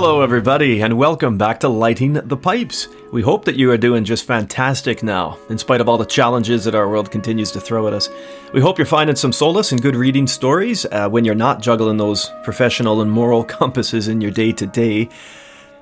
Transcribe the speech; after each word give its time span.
Hello, 0.00 0.20
everybody, 0.20 0.80
and 0.80 0.96
welcome 0.96 1.36
back 1.36 1.58
to 1.58 1.68
Lighting 1.68 2.12
the 2.12 2.36
Pipes. 2.36 2.86
We 3.10 3.20
hope 3.20 3.44
that 3.46 3.56
you 3.56 3.68
are 3.72 3.76
doing 3.76 4.04
just 4.04 4.24
fantastic 4.24 5.02
now, 5.02 5.36
in 5.50 5.58
spite 5.58 5.80
of 5.80 5.88
all 5.88 5.98
the 5.98 6.04
challenges 6.04 6.64
that 6.64 6.76
our 6.76 6.88
world 6.88 7.10
continues 7.10 7.50
to 7.50 7.60
throw 7.60 7.88
at 7.88 7.92
us. 7.92 8.08
We 8.54 8.60
hope 8.60 8.78
you're 8.78 8.86
finding 8.86 9.16
some 9.16 9.32
solace 9.32 9.72
in 9.72 9.80
good 9.80 9.96
reading 9.96 10.28
stories 10.28 10.86
uh, 10.92 11.08
when 11.08 11.24
you're 11.24 11.34
not 11.34 11.60
juggling 11.60 11.96
those 11.96 12.30
professional 12.44 13.00
and 13.00 13.10
moral 13.10 13.42
compasses 13.58 14.06
in 14.06 14.20
your 14.20 14.30
day 14.30 14.52
to 14.52 14.66
day. 14.68 15.08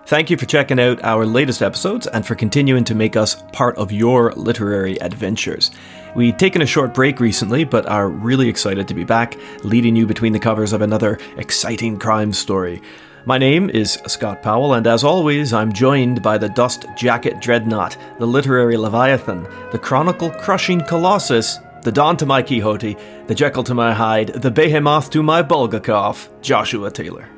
Thank 0.06 0.30
you 0.30 0.38
for 0.38 0.46
checking 0.46 0.80
out 0.80 1.04
our 1.04 1.26
latest 1.26 1.60
episodes 1.60 2.06
and 2.06 2.26
for 2.26 2.34
continuing 2.34 2.84
to 2.84 2.94
make 2.94 3.16
us 3.16 3.42
part 3.52 3.76
of 3.76 3.92
your 3.92 4.32
literary 4.32 4.96
adventures. 5.02 5.70
We've 6.14 6.38
taken 6.38 6.62
a 6.62 6.66
short 6.66 6.94
break 6.94 7.20
recently, 7.20 7.64
but 7.64 7.84
are 7.84 8.08
really 8.08 8.48
excited 8.48 8.88
to 8.88 8.94
be 8.94 9.04
back, 9.04 9.36
leading 9.62 9.94
you 9.94 10.06
between 10.06 10.32
the 10.32 10.38
covers 10.38 10.72
of 10.72 10.80
another 10.80 11.18
exciting 11.36 11.98
crime 11.98 12.32
story. 12.32 12.80
My 13.28 13.38
name 13.38 13.70
is 13.70 13.94
Scott 14.06 14.40
Powell, 14.40 14.74
and 14.74 14.86
as 14.86 15.02
always, 15.02 15.52
I'm 15.52 15.72
joined 15.72 16.22
by 16.22 16.38
the 16.38 16.48
Dust 16.48 16.86
Jacket 16.96 17.40
Dreadnought, 17.40 17.96
the 18.20 18.26
Literary 18.26 18.76
Leviathan, 18.76 19.48
the 19.72 19.80
Chronicle 19.80 20.30
Crushing 20.30 20.80
Colossus, 20.82 21.58
the 21.82 21.90
Don 21.90 22.16
to 22.18 22.26
my 22.26 22.40
Quixote, 22.40 22.96
the 23.26 23.34
Jekyll 23.34 23.64
to 23.64 23.74
my 23.74 23.92
Hyde, 23.92 24.28
the 24.28 24.52
Behemoth 24.52 25.10
to 25.10 25.24
my 25.24 25.42
Bulgakov, 25.42 26.28
Joshua 26.40 26.88
Taylor. 26.88 27.28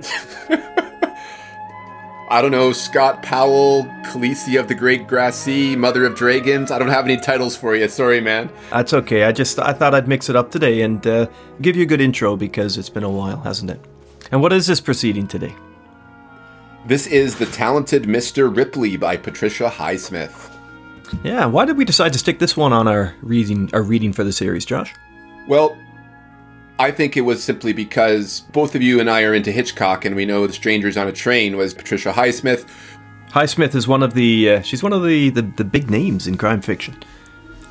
I 2.28 2.42
don't 2.42 2.50
know, 2.50 2.72
Scott 2.72 3.22
Powell, 3.22 3.84
Khaleesi 4.06 4.58
of 4.58 4.66
the 4.66 4.74
Great 4.74 5.06
Grassy, 5.06 5.76
Mother 5.76 6.06
of 6.06 6.16
Dragons. 6.16 6.72
I 6.72 6.80
don't 6.80 6.88
have 6.88 7.04
any 7.04 7.16
titles 7.16 7.56
for 7.56 7.76
you. 7.76 7.86
Sorry, 7.86 8.20
man. 8.20 8.50
That's 8.70 8.92
okay. 8.94 9.22
I 9.22 9.30
just 9.30 9.60
I 9.60 9.74
thought 9.74 9.94
I'd 9.94 10.08
mix 10.08 10.28
it 10.28 10.34
up 10.34 10.50
today 10.50 10.80
and 10.80 11.06
uh, 11.06 11.28
give 11.60 11.76
you 11.76 11.84
a 11.84 11.86
good 11.86 12.00
intro 12.00 12.34
because 12.34 12.76
it's 12.76 12.90
been 12.90 13.04
a 13.04 13.10
while, 13.10 13.40
hasn't 13.42 13.70
it? 13.70 13.80
And 14.32 14.40
what 14.40 14.52
is 14.52 14.66
this 14.66 14.80
proceeding 14.80 15.26
today? 15.26 15.54
This 16.86 17.06
is 17.06 17.36
The 17.36 17.46
Talented 17.46 18.04
Mr. 18.04 18.54
Ripley 18.54 18.96
by 18.96 19.16
Patricia 19.16 19.68
Highsmith. 19.68 20.50
Yeah, 21.24 21.46
why 21.46 21.64
did 21.64 21.76
we 21.76 21.84
decide 21.84 22.12
to 22.12 22.18
stick 22.18 22.38
this 22.38 22.56
one 22.56 22.72
on 22.72 22.86
our 22.86 23.14
reading 23.22 23.68
our 23.72 23.82
reading 23.82 24.12
for 24.12 24.22
the 24.22 24.32
series, 24.32 24.64
Josh? 24.64 24.94
Well, 25.48 25.76
I 26.78 26.92
think 26.92 27.16
it 27.16 27.22
was 27.22 27.42
simply 27.42 27.72
because 27.72 28.40
both 28.52 28.74
of 28.76 28.82
you 28.82 29.00
and 29.00 29.10
I 29.10 29.24
are 29.24 29.34
into 29.34 29.50
Hitchcock, 29.50 30.04
and 30.04 30.14
we 30.14 30.24
know 30.24 30.46
The 30.46 30.52
Strangers 30.52 30.96
on 30.96 31.08
a 31.08 31.12
Train 31.12 31.56
was 31.56 31.74
Patricia 31.74 32.12
Highsmith. 32.12 32.66
Highsmith 33.30 33.74
is 33.74 33.88
one 33.88 34.02
of 34.02 34.14
the 34.14 34.50
uh, 34.50 34.62
she's 34.62 34.82
one 34.82 34.92
of 34.92 35.04
the, 35.04 35.30
the 35.30 35.42
the 35.42 35.64
big 35.64 35.90
names 35.90 36.28
in 36.28 36.36
crime 36.36 36.62
fiction. 36.62 36.96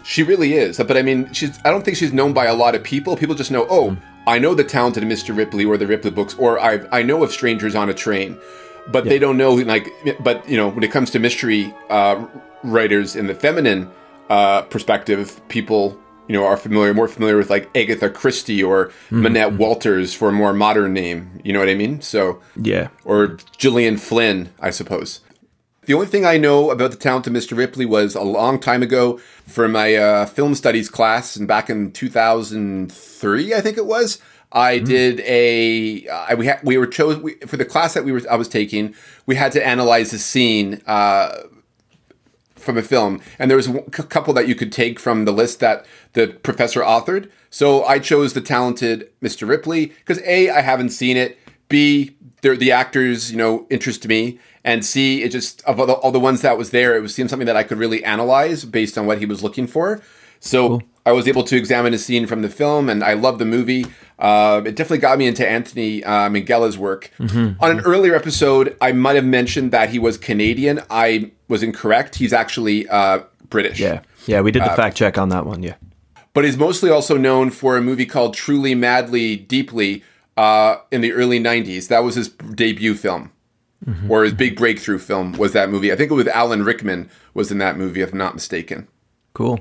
She 0.04 0.24
really 0.24 0.54
is, 0.54 0.78
but 0.78 0.98
I 0.98 1.02
mean, 1.02 1.32
she's 1.34 1.58
I 1.64 1.72
don't 1.72 1.84
think 1.86 1.96
she's 1.96 2.12
known 2.14 2.34
by 2.34 2.46
a 2.46 2.54
lot 2.54 2.76
of 2.76 2.84
people. 2.84 3.16
People 3.16 3.36
just 3.36 3.52
know, 3.52 3.66
oh, 3.70 3.98
I 4.30 4.38
know 4.38 4.54
the 4.54 4.64
talented 4.64 5.04
Mr. 5.06 5.36
Ripley 5.36 5.66
or 5.66 5.76
the 5.76 5.88
Ripley 5.88 6.12
books, 6.12 6.36
or 6.36 6.60
I 6.60 6.88
I 6.92 7.02
know 7.02 7.24
of 7.24 7.32
Strangers 7.32 7.74
on 7.74 7.90
a 7.90 7.96
Train, 7.96 8.40
but 8.88 9.04
yeah. 9.04 9.10
they 9.10 9.20
don't 9.20 9.38
know 9.38 9.54
like. 9.56 9.90
But 10.20 10.48
you 10.48 10.56
know, 10.56 10.70
when 10.70 10.84
it 10.84 10.92
comes 10.92 11.10
to 11.12 11.20
mystery 11.20 11.74
uh, 11.90 12.28
writers 12.64 13.16
in 13.16 13.26
the 13.26 13.34
feminine 13.34 13.90
uh, 14.30 14.62
perspective, 14.62 15.42
people 15.48 16.00
you 16.28 16.34
know 16.34 16.46
are 16.46 16.58
familiar 16.58 16.94
more 16.94 17.08
familiar 17.08 17.38
with 17.38 17.50
like 17.50 17.76
Agatha 17.76 18.08
Christie 18.08 18.62
or 18.62 18.86
mm-hmm. 18.86 19.24
Minette 19.24 19.54
Walters 19.54 20.14
for 20.14 20.30
a 20.30 20.32
more 20.32 20.54
modern 20.54 20.94
name. 20.94 21.42
You 21.44 21.52
know 21.52 21.60
what 21.60 21.70
I 21.70 21.74
mean? 21.74 22.00
So 22.02 22.40
yeah, 22.56 22.90
or 23.06 23.38
Gillian 23.58 23.98
Flynn, 23.98 24.50
I 24.60 24.70
suppose. 24.70 25.22
The 25.90 25.96
only 25.96 26.06
thing 26.06 26.24
I 26.24 26.38
know 26.38 26.70
about 26.70 26.92
the 26.92 26.98
talented 26.98 27.34
Mr. 27.34 27.58
Ripley 27.58 27.84
was 27.84 28.14
a 28.14 28.22
long 28.22 28.60
time 28.60 28.84
ago 28.84 29.18
for 29.48 29.68
my 29.68 29.96
uh, 29.96 30.28
film 30.28 30.54
studies 30.54 30.88
class, 30.88 31.36
and 31.36 31.48
back 31.48 31.68
in 31.68 31.92
2003, 31.92 33.54
I 33.56 33.60
think 33.62 33.76
it 33.76 33.88
was. 33.88 34.22
I 34.52 34.80
mm. 34.80 34.86
did 34.86 35.20
a 35.22 36.08
uh, 36.08 36.36
we 36.36 36.48
had 36.48 36.60
we 36.64 36.78
were 36.78 36.88
chosen 36.88 37.22
we, 37.22 37.36
for 37.36 37.58
the 37.58 37.66
class 37.66 37.94
that 37.94 38.04
we 38.04 38.12
were 38.12 38.22
I 38.30 38.36
was 38.36 38.48
taking. 38.48 38.96
We 39.26 39.36
had 39.36 39.52
to 39.54 39.66
analyze 39.66 40.12
a 40.14 40.20
scene 40.20 40.82
uh, 40.88 41.44
from 42.56 42.78
a 42.78 42.82
film, 42.82 43.22
and 43.38 43.50
there 43.50 43.58
was 43.58 43.68
a 43.68 43.82
couple 43.82 44.34
that 44.34 44.48
you 44.48 44.56
could 44.56 44.72
take 44.72 45.00
from 45.00 45.26
the 45.26 45.32
list 45.32 45.60
that 45.60 45.86
the 46.14 46.28
professor 46.28 46.82
authored. 46.82 47.30
So 47.52 47.84
I 47.84 48.00
chose 48.00 48.34
the 48.34 48.42
talented 48.42 49.10
Mr. 49.22 49.48
Ripley 49.48 49.88
because 49.88 50.20
a 50.24 50.50
I 50.50 50.62
haven't 50.62 50.90
seen 50.90 51.18
it. 51.18 51.38
B 51.68 52.16
the 52.42 52.72
actors 52.72 53.32
you 53.32 53.38
know 53.38 53.68
interest 53.70 54.08
me 54.08 54.40
and 54.64 54.84
C 54.84 55.24
it 55.24 55.30
just 55.30 55.62
of 55.64 55.80
all 55.80 55.86
the, 55.86 55.94
all 55.94 56.12
the 56.12 56.20
ones 56.20 56.42
that 56.42 56.58
was 56.58 56.72
there, 56.72 56.96
it 56.96 57.02
was 57.02 57.14
seemed 57.14 57.30
something 57.30 57.46
that 57.46 57.56
I 57.56 57.64
could 57.64 57.78
really 57.78 58.04
analyze 58.04 58.66
based 58.66 58.98
on 58.98 59.06
what 59.06 59.20
he 59.20 59.26
was 59.26 59.44
looking 59.44 59.68
for. 59.68 60.02
So 60.40 60.68
cool. 60.68 60.84
I 61.06 61.12
was 61.12 61.28
able 61.28 61.44
to 61.44 61.58
examine 61.58 61.94
a 61.94 61.98
scene 61.98 62.28
from 62.28 62.42
the 62.42 62.50
film, 62.50 62.90
and 62.90 63.04
I 63.04 63.14
love 63.14 63.40
the 63.40 63.46
movie. 63.46 63.86
Uh, 64.20 64.62
it 64.66 64.76
definitely 64.76 65.00
got 65.00 65.18
me 65.18 65.28
into 65.28 65.48
Anthony 65.48 66.04
uh, 66.04 66.30
Minghella's 66.30 66.78
work. 66.78 67.10
Mm-hmm. 67.20 67.64
On 67.64 67.72
an 67.72 67.80
earlier 67.82 68.16
episode, 68.16 68.76
I 68.82 68.92
might 68.92 69.16
have 69.16 69.26
mentioned 69.26 69.72
that 69.72 69.90
he 69.90 70.00
was 70.00 70.18
Canadian. 70.18 70.82
I 70.90 71.32
was 71.48 71.64
incorrect. 71.64 72.16
He's 72.16 72.34
actually 72.34 72.88
uh, 72.90 73.22
British. 73.50 73.80
Yeah, 73.80 74.02
yeah, 74.28 74.42
we 74.42 74.52
did 74.52 74.62
the 74.62 74.72
uh, 74.72 74.76
fact 74.76 74.98
check 74.98 75.18
on 75.18 75.30
that 75.30 75.46
one. 75.46 75.64
Yeah, 75.64 75.76
but 76.34 76.44
he's 76.44 76.58
mostly 76.58 76.90
also 76.90 77.18
known 77.18 77.50
for 77.50 77.78
a 77.78 77.82
movie 77.82 78.06
called 78.06 78.34
Truly, 78.34 78.76
Madly, 78.76 79.38
Deeply 79.38 80.04
uh, 80.36 80.78
in 80.92 81.02
the 81.02 81.14
early 81.14 81.40
'90s. 81.40 81.88
That 81.88 82.04
was 82.04 82.16
his 82.16 82.28
debut 82.28 82.96
film 82.96 83.32
mm-hmm. 83.86 84.12
or 84.12 84.24
his 84.24 84.34
big 84.34 84.56
breakthrough 84.56 85.00
film 85.00 85.34
was 85.34 85.54
that 85.54 85.70
movie. 85.70 85.92
I 85.92 85.96
think 85.96 86.12
it 86.12 86.16
was 86.16 86.28
Alan 86.28 86.64
Rickman 86.64 87.10
was 87.34 87.52
in 87.52 87.58
that 87.60 87.78
movie, 87.78 88.02
if 88.02 88.12
I'm 88.12 88.18
not 88.18 88.34
mistaken. 88.34 88.88
Cool. 89.34 89.60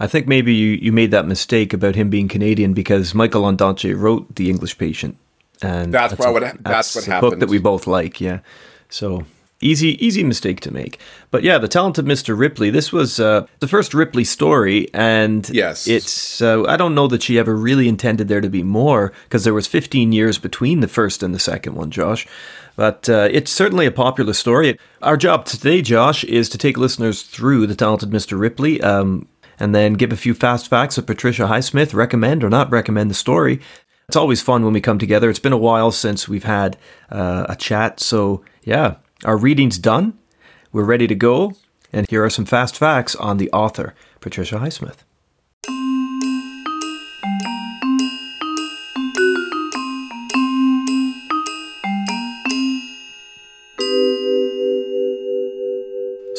I 0.00 0.06
think 0.06 0.26
maybe 0.26 0.54
you, 0.54 0.78
you 0.80 0.92
made 0.92 1.10
that 1.10 1.26
mistake 1.26 1.74
about 1.74 1.94
him 1.94 2.08
being 2.08 2.26
Canadian 2.26 2.72
because 2.72 3.14
Michael 3.14 3.42
Ondaatje 3.42 3.96
wrote 3.96 4.34
The 4.34 4.48
English 4.48 4.78
Patient, 4.78 5.18
and 5.60 5.92
that's, 5.92 6.14
that's, 6.14 6.26
a, 6.26 6.32
what, 6.32 6.40
that's, 6.42 6.62
that's 6.62 6.96
what 6.96 7.04
happened. 7.04 7.30
Book 7.32 7.40
that 7.40 7.50
we 7.50 7.58
both 7.58 7.86
like, 7.86 8.18
yeah. 8.18 8.40
So 8.88 9.26
easy 9.60 10.04
easy 10.04 10.24
mistake 10.24 10.60
to 10.60 10.72
make. 10.72 10.98
But 11.30 11.42
yeah, 11.42 11.58
the 11.58 11.68
talented 11.68 12.06
Mr. 12.06 12.36
Ripley. 12.36 12.70
This 12.70 12.92
was 12.92 13.20
uh, 13.20 13.46
the 13.58 13.68
first 13.68 13.92
Ripley 13.92 14.24
story, 14.24 14.88
and 14.94 15.48
yes, 15.50 15.86
it's. 15.86 16.40
Uh, 16.40 16.64
I 16.64 16.76
don't 16.76 16.94
know 16.94 17.06
that 17.08 17.22
she 17.22 17.38
ever 17.38 17.54
really 17.54 17.88
intended 17.88 18.28
there 18.28 18.40
to 18.40 18.48
be 18.48 18.62
more 18.62 19.12
because 19.24 19.44
there 19.44 19.54
was 19.54 19.66
15 19.66 20.12
years 20.12 20.38
between 20.38 20.80
the 20.80 20.88
first 20.88 21.22
and 21.22 21.34
the 21.34 21.38
second 21.38 21.74
one, 21.74 21.90
Josh. 21.90 22.26
But 22.76 23.08
uh, 23.10 23.28
it's 23.30 23.50
certainly 23.50 23.84
a 23.84 23.90
popular 23.90 24.32
story. 24.32 24.78
Our 25.02 25.18
job 25.18 25.44
today, 25.44 25.82
Josh, 25.82 26.24
is 26.24 26.48
to 26.48 26.58
take 26.58 26.78
listeners 26.78 27.22
through 27.22 27.66
the 27.66 27.74
talented 27.74 28.10
Mr. 28.10 28.40
Ripley. 28.40 28.80
Um, 28.80 29.28
and 29.60 29.74
then 29.74 29.92
give 29.92 30.12
a 30.12 30.16
few 30.16 30.34
fast 30.34 30.68
facts 30.68 30.98
of 30.98 31.06
Patricia 31.06 31.42
Highsmith, 31.42 31.94
recommend 31.94 32.42
or 32.42 32.50
not 32.50 32.70
recommend 32.70 33.10
the 33.10 33.14
story. 33.14 33.60
It's 34.08 34.16
always 34.16 34.42
fun 34.42 34.64
when 34.64 34.72
we 34.72 34.80
come 34.80 34.98
together. 34.98 35.30
It's 35.30 35.38
been 35.38 35.52
a 35.52 35.58
while 35.58 35.92
since 35.92 36.28
we've 36.28 36.44
had 36.44 36.76
uh, 37.10 37.46
a 37.48 37.54
chat. 37.54 38.00
So, 38.00 38.42
yeah, 38.64 38.96
our 39.24 39.36
reading's 39.36 39.78
done. 39.78 40.18
We're 40.72 40.84
ready 40.84 41.06
to 41.06 41.14
go. 41.14 41.52
And 41.92 42.08
here 42.08 42.24
are 42.24 42.30
some 42.30 42.44
fast 42.44 42.76
facts 42.76 43.14
on 43.14 43.36
the 43.36 43.50
author, 43.52 43.94
Patricia 44.20 44.56
Highsmith. 44.56 45.04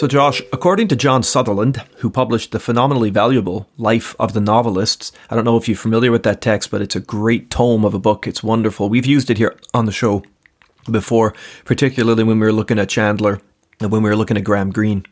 So, 0.01 0.07
Josh, 0.07 0.41
according 0.51 0.87
to 0.87 0.95
John 0.95 1.21
Sutherland, 1.21 1.83
who 1.97 2.09
published 2.09 2.51
the 2.51 2.59
phenomenally 2.59 3.11
valuable 3.11 3.69
Life 3.77 4.15
of 4.19 4.33
the 4.33 4.41
Novelists, 4.41 5.11
I 5.29 5.35
don't 5.35 5.45
know 5.45 5.57
if 5.57 5.67
you're 5.67 5.77
familiar 5.77 6.11
with 6.11 6.23
that 6.23 6.41
text, 6.41 6.71
but 6.71 6.81
it's 6.81 6.95
a 6.95 6.99
great 6.99 7.51
tome 7.51 7.85
of 7.85 7.93
a 7.93 7.99
book. 7.99 8.25
It's 8.25 8.41
wonderful. 8.41 8.89
We've 8.89 9.05
used 9.05 9.29
it 9.29 9.37
here 9.37 9.55
on 9.75 9.85
the 9.85 9.91
show 9.91 10.23
before, 10.89 11.35
particularly 11.65 12.23
when 12.23 12.39
we 12.39 12.47
were 12.47 12.51
looking 12.51 12.79
at 12.79 12.89
Chandler 12.89 13.41
and 13.79 13.91
when 13.91 14.01
we 14.01 14.09
were 14.09 14.15
looking 14.15 14.37
at 14.37 14.43
Graham 14.43 14.71
Greene. 14.71 15.05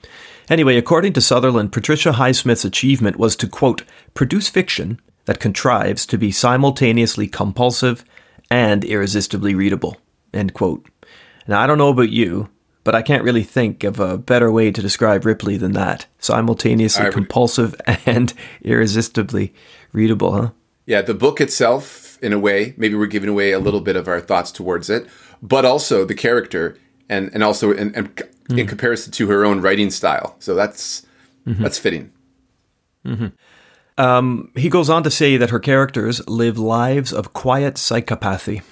Anyway, 0.50 0.76
according 0.76 1.14
to 1.14 1.22
Sutherland, 1.22 1.72
Patricia 1.72 2.14
Highsmith's 2.14 2.66
achievement 2.66 3.18
was 3.18 3.36
to, 3.36 3.48
quote, 3.48 3.84
produce 4.16 4.50
fiction 4.50 5.00
that 5.26 5.40
contrives 5.40 6.08
to 6.08 6.18
be 6.18 6.32
simultaneously 6.32 7.28
compulsive 7.28 8.04
and 8.50 8.84
irresistibly 8.84 9.54
readable, 9.54 9.98
end 10.34 10.56
quote. 10.56 10.90
Now, 11.48 11.62
I 11.62 11.68
don't 11.68 11.78
know 11.78 11.90
about 11.90 12.10
you, 12.10 12.50
but 12.90 12.96
I 12.96 13.04
can't 13.04 13.24
really 13.24 13.44
think 13.44 13.84
of 13.84 14.00
a 14.00 14.18
better 14.18 14.52
way 14.52 14.72
to 14.72 14.82
describe 14.82 15.24
Ripley 15.24 15.58
than 15.58 15.74
that. 15.74 16.08
Simultaneously 16.18 17.06
I, 17.06 17.10
compulsive 17.12 17.76
and 18.08 18.34
irresistibly 18.64 19.54
readable, 19.92 20.34
huh? 20.34 20.50
Yeah, 20.88 21.04
the 21.04 21.14
book 21.14 21.40
itself, 21.40 22.18
in 22.24 22.34
a 22.34 22.40
way, 22.40 22.74
maybe 22.78 22.96
we're 22.96 23.06
giving 23.06 23.30
away 23.30 23.52
a 23.52 23.60
little 23.60 23.82
bit 23.82 23.96
of 23.96 24.08
our 24.08 24.20
thoughts 24.20 24.52
towards 24.52 24.90
it, 24.90 25.08
but 25.40 25.66
also 25.66 26.04
the 26.04 26.16
character 26.16 26.80
and, 27.08 27.30
and 27.32 27.44
also 27.44 27.72
in, 27.72 27.94
in, 27.94 28.08
mm. 28.08 28.58
in 28.58 28.66
comparison 28.66 29.12
to 29.14 29.30
her 29.30 29.46
own 29.46 29.62
writing 29.62 29.92
style. 29.92 30.36
So 30.40 30.56
that's 30.56 31.06
mm-hmm. 31.46 31.62
that's 31.62 31.78
fitting. 31.78 32.12
Mm-hmm. 33.06 34.04
Um, 34.04 34.52
he 34.56 34.68
goes 34.68 34.90
on 34.90 35.04
to 35.04 35.12
say 35.12 35.38
that 35.38 35.52
her 35.52 35.60
characters 35.60 36.28
live 36.28 36.58
lives 36.58 37.14
of 37.14 37.34
quiet 37.34 37.76
psychopathy. 37.76 38.64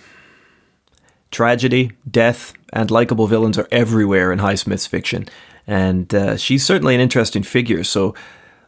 Tragedy, 1.30 1.92
death, 2.10 2.57
and 2.74 2.92
likable 2.92 3.28
villains 3.28 3.58
are 3.58 3.68
everywhere 3.72 4.32
in 4.32 4.40
Highsmith's 4.40 4.88
fiction, 4.88 5.28
and 5.66 6.14
uh, 6.14 6.38
she's 6.38 6.66
certainly 6.66 6.96
an 6.96 7.02
interesting 7.02 7.44
figure. 7.44 7.84
So 7.84 8.14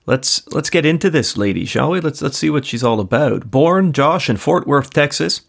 let's 0.06 0.46
let's 0.48 0.70
get 0.70 0.86
into 0.86 1.10
this 1.10 1.38
lady, 1.38 1.66
shall 1.66 1.92
we? 1.92 2.02
Let's 2.02 2.22
let's 2.22 2.38
see 2.38 2.50
what 2.50 2.66
she's 2.66 2.84
all 2.84 3.00
about. 3.00 3.52
Born 3.52 3.94
Josh 3.94 4.30
in 4.30 4.38
Fort 4.38 4.68
Worth, 4.68 4.92
Texas, 4.92 5.42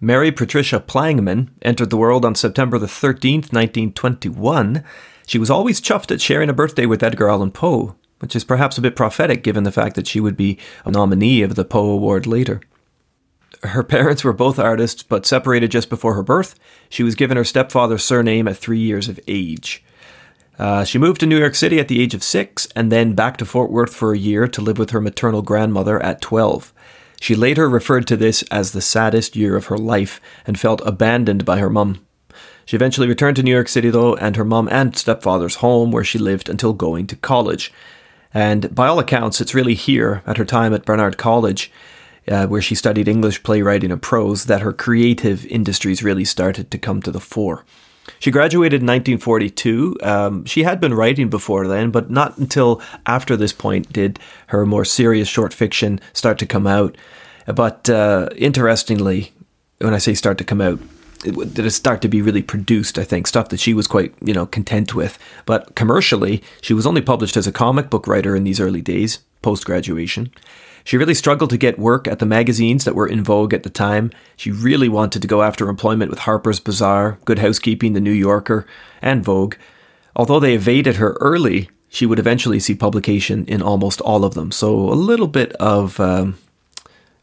Mary 0.00 0.32
Patricia 0.32 0.80
Plangman 0.80 1.50
entered 1.62 1.90
the 1.90 1.96
world 1.96 2.24
on 2.24 2.34
September 2.34 2.76
the 2.76 2.86
13th, 2.86 3.52
1921. 3.52 4.82
She 5.26 5.38
was 5.38 5.50
always 5.50 5.80
chuffed 5.80 6.10
at 6.10 6.20
sharing 6.20 6.50
a 6.50 6.52
birthday 6.52 6.86
with 6.86 7.04
Edgar 7.04 7.28
Allan 7.28 7.52
Poe, 7.52 7.94
which 8.18 8.34
is 8.34 8.42
perhaps 8.42 8.76
a 8.76 8.80
bit 8.80 8.96
prophetic 8.96 9.44
given 9.44 9.62
the 9.62 9.70
fact 9.70 9.94
that 9.94 10.08
she 10.08 10.18
would 10.18 10.36
be 10.36 10.58
a 10.84 10.90
nominee 10.90 11.42
of 11.42 11.54
the 11.54 11.64
Poe 11.64 11.88
Award 11.88 12.26
later. 12.26 12.60
Her 13.62 13.82
parents 13.82 14.24
were 14.24 14.32
both 14.32 14.58
artists, 14.58 15.02
but 15.02 15.26
separated 15.26 15.70
just 15.70 15.88
before 15.88 16.14
her 16.14 16.22
birth. 16.22 16.58
She 16.88 17.02
was 17.02 17.14
given 17.14 17.36
her 17.36 17.44
stepfather's 17.44 18.04
surname 18.04 18.48
at 18.48 18.56
three 18.56 18.80
years 18.80 19.08
of 19.08 19.20
age. 19.28 19.84
Uh, 20.58 20.84
she 20.84 20.98
moved 20.98 21.20
to 21.20 21.26
New 21.26 21.38
York 21.38 21.54
City 21.54 21.78
at 21.80 21.88
the 21.88 22.00
age 22.00 22.14
of 22.14 22.22
six 22.22 22.68
and 22.76 22.92
then 22.92 23.14
back 23.14 23.36
to 23.38 23.44
Fort 23.44 23.70
Worth 23.70 23.94
for 23.94 24.12
a 24.12 24.18
year 24.18 24.46
to 24.48 24.60
live 24.60 24.78
with 24.78 24.90
her 24.90 25.00
maternal 25.00 25.42
grandmother 25.42 26.02
at 26.02 26.20
12. 26.20 26.72
She 27.20 27.34
later 27.34 27.68
referred 27.68 28.06
to 28.08 28.16
this 28.16 28.42
as 28.50 28.72
the 28.72 28.80
saddest 28.80 29.36
year 29.36 29.56
of 29.56 29.66
her 29.66 29.78
life 29.78 30.20
and 30.46 30.58
felt 30.58 30.82
abandoned 30.84 31.44
by 31.44 31.58
her 31.58 31.70
mum. 31.70 32.04
She 32.64 32.76
eventually 32.76 33.06
returned 33.06 33.36
to 33.36 33.42
New 33.42 33.52
York 33.52 33.68
City, 33.68 33.90
though, 33.90 34.16
and 34.16 34.36
her 34.36 34.44
mum 34.44 34.68
and 34.70 34.96
stepfather's 34.96 35.56
home, 35.56 35.90
where 35.90 36.04
she 36.04 36.18
lived 36.18 36.48
until 36.48 36.72
going 36.72 37.06
to 37.08 37.16
college. 37.16 37.72
And 38.34 38.74
by 38.74 38.86
all 38.86 38.98
accounts, 38.98 39.40
it's 39.40 39.54
really 39.54 39.74
here, 39.74 40.22
at 40.26 40.36
her 40.36 40.44
time 40.44 40.72
at 40.72 40.84
Barnard 40.84 41.18
College, 41.18 41.70
uh, 42.28 42.46
where 42.46 42.62
she 42.62 42.74
studied 42.74 43.08
English 43.08 43.42
playwriting 43.42 43.90
and 43.90 44.02
prose, 44.02 44.46
that 44.46 44.62
her 44.62 44.72
creative 44.72 45.44
industries 45.46 46.02
really 46.02 46.24
started 46.24 46.70
to 46.70 46.78
come 46.78 47.02
to 47.02 47.10
the 47.10 47.20
fore. 47.20 47.64
She 48.18 48.30
graduated 48.30 48.82
in 48.82 48.86
1942. 48.86 49.96
Um, 50.02 50.44
she 50.44 50.64
had 50.64 50.80
been 50.80 50.94
writing 50.94 51.28
before 51.28 51.66
then, 51.66 51.90
but 51.90 52.10
not 52.10 52.36
until 52.38 52.82
after 53.06 53.36
this 53.36 53.52
point 53.52 53.92
did 53.92 54.18
her 54.48 54.66
more 54.66 54.84
serious 54.84 55.28
short 55.28 55.52
fiction 55.52 56.00
start 56.12 56.38
to 56.38 56.46
come 56.46 56.66
out. 56.66 56.96
But 57.46 57.88
uh, 57.88 58.28
interestingly, 58.36 59.32
when 59.78 59.94
I 59.94 59.98
say 59.98 60.14
start 60.14 60.38
to 60.38 60.44
come 60.44 60.60
out, 60.60 60.80
it, 61.24 61.54
did 61.54 61.64
it 61.64 61.70
start 61.70 62.02
to 62.02 62.08
be 62.08 62.22
really 62.22 62.42
produced? 62.42 62.98
I 62.98 63.04
think 63.04 63.26
stuff 63.26 63.48
that 63.50 63.60
she 63.60 63.74
was 63.74 63.86
quite 63.86 64.14
you 64.20 64.34
know 64.34 64.46
content 64.46 64.94
with. 64.94 65.18
But 65.46 65.74
commercially, 65.74 66.42
she 66.60 66.74
was 66.74 66.86
only 66.86 67.02
published 67.02 67.36
as 67.36 67.46
a 67.46 67.52
comic 67.52 67.90
book 67.90 68.06
writer 68.06 68.34
in 68.34 68.44
these 68.44 68.60
early 68.60 68.80
days, 68.80 69.18
post 69.42 69.64
graduation. 69.64 70.32
She 70.84 70.96
really 70.96 71.14
struggled 71.14 71.50
to 71.50 71.56
get 71.56 71.78
work 71.78 72.08
at 72.08 72.18
the 72.18 72.26
magazines 72.26 72.84
that 72.84 72.94
were 72.94 73.06
in 73.06 73.22
vogue 73.22 73.54
at 73.54 73.62
the 73.62 73.70
time. 73.70 74.10
She 74.36 74.50
really 74.50 74.88
wanted 74.88 75.22
to 75.22 75.28
go 75.28 75.42
after 75.42 75.68
employment 75.68 76.10
with 76.10 76.20
Harper's 76.20 76.60
Bazaar, 76.60 77.18
Good 77.24 77.38
Housekeeping, 77.38 77.92
The 77.92 78.00
New 78.00 78.12
Yorker, 78.12 78.66
and 79.00 79.24
Vogue. 79.24 79.54
Although 80.16 80.40
they 80.40 80.54
evaded 80.54 80.96
her 80.96 81.16
early, 81.20 81.70
she 81.88 82.06
would 82.06 82.18
eventually 82.18 82.58
see 82.58 82.74
publication 82.74 83.44
in 83.46 83.62
almost 83.62 84.00
all 84.00 84.24
of 84.24 84.34
them. 84.34 84.50
So 84.50 84.74
a 84.74 84.94
little 84.94 85.28
bit 85.28 85.52
of, 85.54 86.00
um, 86.00 86.38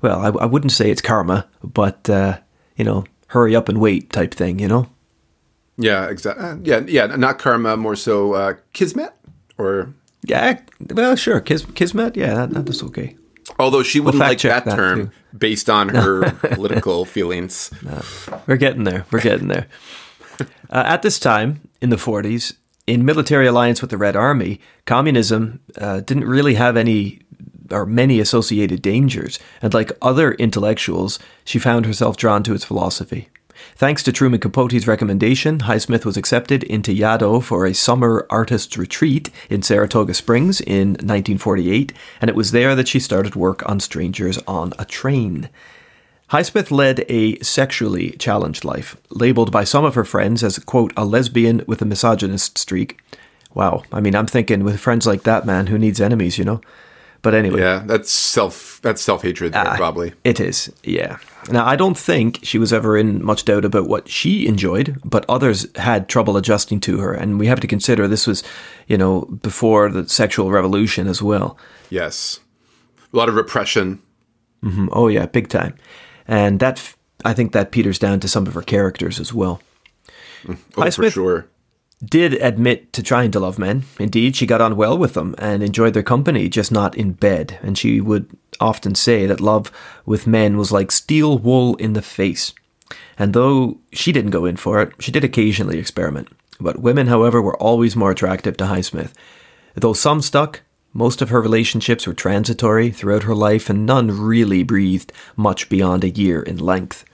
well, 0.01 0.19
I, 0.19 0.43
I, 0.43 0.45
wouldn't 0.45 0.71
say 0.71 0.89
it's 0.89 1.01
karma, 1.01 1.47
but, 1.63 2.09
uh, 2.09 2.39
you 2.75 2.85
know, 2.85 3.03
hurry 3.27 3.55
up 3.55 3.67
and 3.67 3.79
wait 3.79 4.11
type 4.11 4.33
thing, 4.33 4.59
you 4.59 4.67
know? 4.67 4.87
Yeah, 5.77 6.07
exactly. 6.07 6.69
Yeah, 6.69 6.81
yeah, 6.87 7.07
not 7.07 7.39
karma, 7.39 7.77
more 7.77 7.95
so 7.95 8.33
uh, 8.33 8.53
kismet 8.73 9.13
or. 9.57 9.93
Yeah, 10.23 10.59
well, 10.91 11.15
sure, 11.15 11.39
Kis- 11.39 11.65
kismet. 11.65 12.17
Yeah, 12.17 12.45
that, 12.45 12.65
that's 12.65 12.83
okay. 12.83 13.15
Although 13.59 13.83
she 13.83 13.99
wouldn't 13.99 14.21
we'll 14.21 14.29
like 14.29 14.41
that, 14.41 14.65
that 14.65 14.75
term 14.75 15.07
too. 15.07 15.37
based 15.37 15.69
on 15.69 15.89
her 15.89 16.31
political 16.53 17.05
feelings. 17.05 17.69
No, 17.83 18.01
we're 18.47 18.57
getting 18.57 18.85
there. 18.85 19.05
We're 19.11 19.21
getting 19.21 19.47
there. 19.47 19.67
Uh, 20.71 20.83
at 20.85 21.01
this 21.01 21.19
time, 21.19 21.67
in 21.81 21.89
the 21.89 21.95
40s, 21.95 22.53
in 22.85 23.03
military 23.03 23.47
alliance 23.47 23.81
with 23.81 23.89
the 23.89 23.97
Red 23.97 24.15
Army, 24.15 24.61
communism 24.85 25.59
uh, 25.77 25.99
didn't 25.99 26.25
really 26.25 26.53
have 26.53 26.77
any 26.77 27.19
or 27.71 27.85
many 27.85 28.19
associated 28.19 28.81
dangers, 28.81 29.39
and 29.61 29.73
like 29.73 29.91
other 30.01 30.33
intellectuals, 30.33 31.19
she 31.43 31.59
found 31.59 31.85
herself 31.85 32.17
drawn 32.17 32.43
to 32.43 32.53
its 32.53 32.63
philosophy. 32.63 33.29
Thanks 33.75 34.03
to 34.03 34.11
Truman 34.11 34.39
Capote's 34.39 34.87
recommendation, 34.87 35.59
Highsmith 35.59 36.05
was 36.05 36.17
accepted 36.17 36.63
into 36.63 36.91
Yaddo 36.93 37.41
for 37.41 37.65
a 37.65 37.73
summer 37.73 38.27
artist's 38.29 38.77
retreat 38.77 39.29
in 39.49 39.61
Saratoga 39.61 40.13
Springs 40.13 40.61
in 40.61 40.89
1948, 40.89 41.93
and 42.21 42.29
it 42.29 42.35
was 42.35 42.51
there 42.51 42.75
that 42.75 42.87
she 42.87 42.99
started 42.99 43.35
work 43.35 43.67
on 43.69 43.79
Strangers 43.79 44.37
on 44.47 44.73
a 44.77 44.85
Train. 44.85 45.49
Highsmith 46.31 46.69
led 46.69 47.05
a 47.09 47.39
sexually 47.39 48.11
challenged 48.11 48.63
life, 48.63 48.95
labeled 49.09 49.51
by 49.51 49.63
some 49.63 49.83
of 49.83 49.95
her 49.95 50.05
friends 50.05 50.43
as, 50.43 50.59
quote, 50.59 50.93
a 50.95 51.05
lesbian 51.05 51.63
with 51.65 51.81
a 51.81 51.85
misogynist 51.85 52.57
streak. 52.57 52.99
Wow, 53.53 53.83
I 53.91 53.99
mean, 53.99 54.15
I'm 54.15 54.27
thinking 54.27 54.63
with 54.63 54.79
friends 54.79 55.07
like 55.07 55.23
that, 55.23 55.45
man, 55.45 55.67
who 55.67 55.79
needs 55.79 55.99
enemies, 55.99 56.37
you 56.37 56.45
know? 56.45 56.61
But 57.21 57.33
anyway, 57.33 57.59
yeah, 57.59 57.83
that's 57.85 58.11
self 58.11 58.79
that's 58.81 59.01
self 59.01 59.23
hatred 59.23 59.53
uh, 59.53 59.75
probably. 59.75 60.13
It 60.23 60.39
is, 60.39 60.71
yeah. 60.83 61.17
Now 61.51 61.65
I 61.65 61.75
don't 61.75 61.97
think 61.97 62.39
she 62.43 62.57
was 62.57 62.71
ever 62.73 62.97
in 62.97 63.23
much 63.23 63.45
doubt 63.45 63.65
about 63.65 63.87
what 63.87 64.09
she 64.09 64.47
enjoyed, 64.47 64.99
but 65.03 65.25
others 65.27 65.67
had 65.75 66.07
trouble 66.07 66.37
adjusting 66.37 66.79
to 66.81 66.99
her, 66.99 67.13
and 67.13 67.39
we 67.39 67.47
have 67.47 67.59
to 67.61 67.67
consider 67.67 68.07
this 68.07 68.27
was, 68.27 68.43
you 68.87 68.97
know, 68.97 69.21
before 69.41 69.89
the 69.89 70.07
sexual 70.07 70.51
revolution 70.51 71.07
as 71.07 71.21
well. 71.21 71.57
Yes, 71.89 72.39
a 73.11 73.17
lot 73.17 73.29
of 73.29 73.35
repression. 73.35 74.01
Mm-hmm. 74.63 74.87
Oh 74.91 75.07
yeah, 75.07 75.25
big 75.25 75.49
time, 75.49 75.75
and 76.27 76.59
that 76.59 76.95
I 77.25 77.33
think 77.33 77.51
that 77.53 77.71
peters 77.71 77.99
down 77.99 78.19
to 78.19 78.27
some 78.27 78.47
of 78.47 78.53
her 78.53 78.61
characters 78.61 79.19
as 79.19 79.33
well. 79.33 79.61
Mm, 80.43 80.57
oh, 80.77 80.91
for 80.91 81.09
sure 81.09 81.49
did 82.03 82.33
admit 82.33 82.93
to 82.93 83.03
trying 83.03 83.31
to 83.31 83.39
love 83.39 83.59
men. 83.59 83.83
Indeed, 83.99 84.35
she 84.35 84.45
got 84.45 84.61
on 84.61 84.75
well 84.77 84.97
with 84.97 85.13
them 85.13 85.35
and 85.37 85.61
enjoyed 85.61 85.93
their 85.93 86.03
company, 86.03 86.47
just 86.47 86.71
not 86.71 86.95
in 86.95 87.13
bed. 87.13 87.59
And 87.61 87.77
she 87.77 87.99
would 87.99 88.29
often 88.59 88.95
say 88.95 89.25
that 89.25 89.41
love 89.41 89.71
with 90.05 90.27
men 90.27 90.57
was 90.57 90.71
like 90.71 90.91
steel 90.91 91.37
wool 91.37 91.75
in 91.75 91.93
the 91.93 92.01
face. 92.01 92.53
And 93.17 93.33
though 93.33 93.79
she 93.91 94.11
didn't 94.11 94.31
go 94.31 94.45
in 94.45 94.55
for 94.55 94.81
it, 94.81 94.93
she 94.99 95.11
did 95.11 95.23
occasionally 95.23 95.77
experiment. 95.77 96.29
But 96.59 96.81
women, 96.81 97.07
however, 97.07 97.41
were 97.41 97.57
always 97.57 97.95
more 97.95 98.11
attractive 98.11 98.57
to 98.57 98.65
Highsmith. 98.65 99.11
Though 99.75 99.93
some 99.93 100.21
stuck, 100.21 100.61
most 100.93 101.21
of 101.21 101.29
her 101.29 101.41
relationships 101.41 102.07
were 102.07 102.13
transitory 102.13 102.91
throughout 102.91 103.23
her 103.23 103.35
life, 103.35 103.69
and 103.69 103.85
none 103.85 104.09
really 104.09 104.63
breathed 104.63 105.13
much 105.35 105.69
beyond 105.69 106.03
a 106.03 106.09
year 106.09 106.41
in 106.41 106.57
length. 106.57 107.05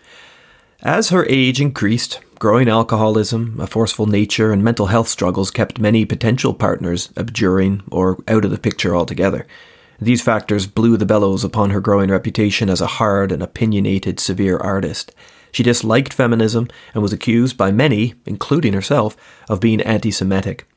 As 0.85 1.09
her 1.09 1.25
age 1.27 1.59
increased, 1.59 2.19
growing 2.37 2.69
alcoholism, 2.69 3.57
a 3.59 3.65
forceful 3.65 4.05
nature, 4.05 4.51
and 4.51 4.63
mental 4.63 4.85
health 4.85 5.07
struggles 5.07 5.49
kept 5.49 5.79
many 5.79 6.05
potential 6.05 6.53
partners 6.53 7.09
abjuring 7.17 7.81
or 7.89 8.19
out 8.27 8.45
of 8.45 8.51
the 8.51 8.59
picture 8.59 8.95
altogether. 8.95 9.47
These 9.99 10.21
factors 10.21 10.67
blew 10.67 10.95
the 10.95 11.05
bellows 11.07 11.43
upon 11.43 11.71
her 11.71 11.81
growing 11.81 12.11
reputation 12.11 12.69
as 12.69 12.81
a 12.81 13.01
hard 13.01 13.31
and 13.31 13.41
opinionated, 13.41 14.19
severe 14.19 14.57
artist. 14.57 15.11
She 15.51 15.63
disliked 15.63 16.13
feminism 16.13 16.67
and 16.93 17.01
was 17.01 17.11
accused 17.11 17.57
by 17.57 17.71
many, 17.71 18.13
including 18.27 18.73
herself, 18.73 19.17
of 19.49 19.59
being 19.59 19.81
anti 19.81 20.11
Semitic. 20.11 20.67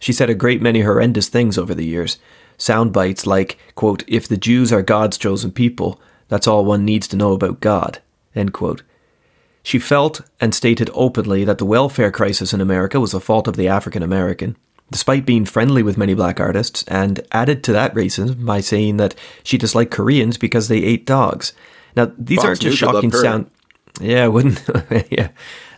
She 0.00 0.14
said 0.14 0.30
a 0.30 0.34
great 0.34 0.62
many 0.62 0.80
horrendous 0.80 1.28
things 1.28 1.58
over 1.58 1.74
the 1.74 1.84
years. 1.84 2.16
Sound 2.56 2.94
bites 2.94 3.26
like, 3.26 3.58
quote, 3.74 4.02
If 4.08 4.28
the 4.28 4.38
Jews 4.38 4.72
are 4.72 4.80
God's 4.80 5.18
chosen 5.18 5.52
people, 5.52 6.00
that's 6.28 6.46
all 6.46 6.64
one 6.64 6.86
needs 6.86 7.06
to 7.08 7.16
know 7.16 7.32
about 7.32 7.60
God. 7.60 7.98
End 8.34 8.54
quote. 8.54 8.82
She 9.68 9.78
felt 9.78 10.22
and 10.40 10.54
stated 10.54 10.88
openly 10.94 11.44
that 11.44 11.58
the 11.58 11.66
welfare 11.66 12.10
crisis 12.10 12.54
in 12.54 12.60
America 12.62 12.98
was 12.98 13.12
the 13.12 13.20
fault 13.20 13.46
of 13.46 13.56
the 13.56 13.68
African 13.68 14.02
American, 14.02 14.56
despite 14.90 15.26
being 15.26 15.44
friendly 15.44 15.82
with 15.82 15.98
many 15.98 16.14
black 16.14 16.40
artists, 16.40 16.84
and 16.84 17.20
added 17.32 17.62
to 17.64 17.74
that 17.74 17.92
racism 17.92 18.46
by 18.46 18.60
saying 18.60 18.96
that 18.96 19.14
she 19.42 19.58
disliked 19.58 19.90
Koreans 19.90 20.38
because 20.38 20.68
they 20.68 20.82
ate 20.82 21.04
dogs. 21.04 21.52
Now, 21.94 22.10
these 22.16 22.36
Fox 22.36 22.46
aren't 22.46 22.60
just 22.62 22.78
shocking 22.78 23.12
sound. 23.12 23.50
Yeah, 24.00 24.24
I 24.24 24.28
wouldn't. 24.28 24.62
yeah, 25.10 25.28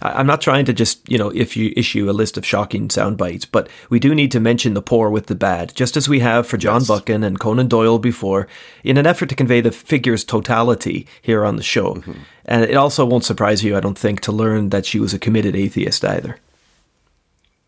I'm 0.03 0.27
not 0.27 0.41
trying 0.41 0.65
to 0.67 0.73
just 0.73 1.09
you 1.09 1.19
know 1.19 1.31
if 1.31 1.57
you 1.57 1.73
issue 1.77 2.11
a 2.11 2.13
list 2.13 2.37
of 2.37 2.45
shocking 2.45 2.91
sound 2.91 3.17
bites, 3.17 3.45
but 3.45 3.69
we 3.89 3.99
do 3.99 4.15
need 4.15 4.31
to 4.33 4.41
mention 4.41 4.75
the 4.75 4.83
poor 4.83 5.11
with 5.11 5.27
the 5.27 5.35
bad, 5.35 5.75
just 5.75 5.97
as 5.97 6.09
we 6.09 6.21
have 6.21 6.47
for 6.47 6.57
John 6.57 6.81
yes. 6.81 6.89
Buchan 6.89 7.25
and 7.25 7.41
Conan 7.41 7.69
Doyle 7.69 7.99
before, 7.99 8.47
in 8.85 8.97
an 8.97 9.07
effort 9.07 9.29
to 9.31 9.35
convey 9.35 9.61
the 9.61 9.73
figure's 9.73 10.25
totality 10.25 11.07
here 11.23 11.45
on 11.45 11.57
the 11.57 11.63
show. 11.63 11.95
Mm-hmm. 11.95 12.13
And 12.45 12.65
it 12.65 12.75
also 12.75 13.05
won't 13.05 13.25
surprise 13.25 13.63
you, 13.63 13.77
I 13.77 13.81
don't 13.81 13.99
think, 13.99 14.21
to 14.23 14.33
learn 14.33 14.71
that 14.71 14.87
she 14.87 14.99
was 14.99 15.15
a 15.15 15.19
committed 15.19 15.55
atheist 15.55 16.05
either. 16.05 16.39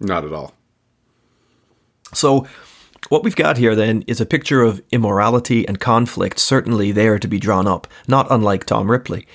Not 0.00 0.24
at 0.24 0.32
all. 0.32 0.52
So, 2.14 2.46
what 3.08 3.24
we've 3.24 3.36
got 3.36 3.56
here 3.56 3.74
then 3.74 4.04
is 4.06 4.20
a 4.20 4.26
picture 4.26 4.62
of 4.62 4.82
immorality 4.90 5.66
and 5.66 5.80
conflict, 5.80 6.38
certainly 6.38 6.92
there 6.92 7.18
to 7.18 7.28
be 7.28 7.38
drawn 7.38 7.66
up, 7.66 7.86
not 8.06 8.26
unlike 8.30 8.64
Tom 8.64 8.90
Ripley. 8.90 9.26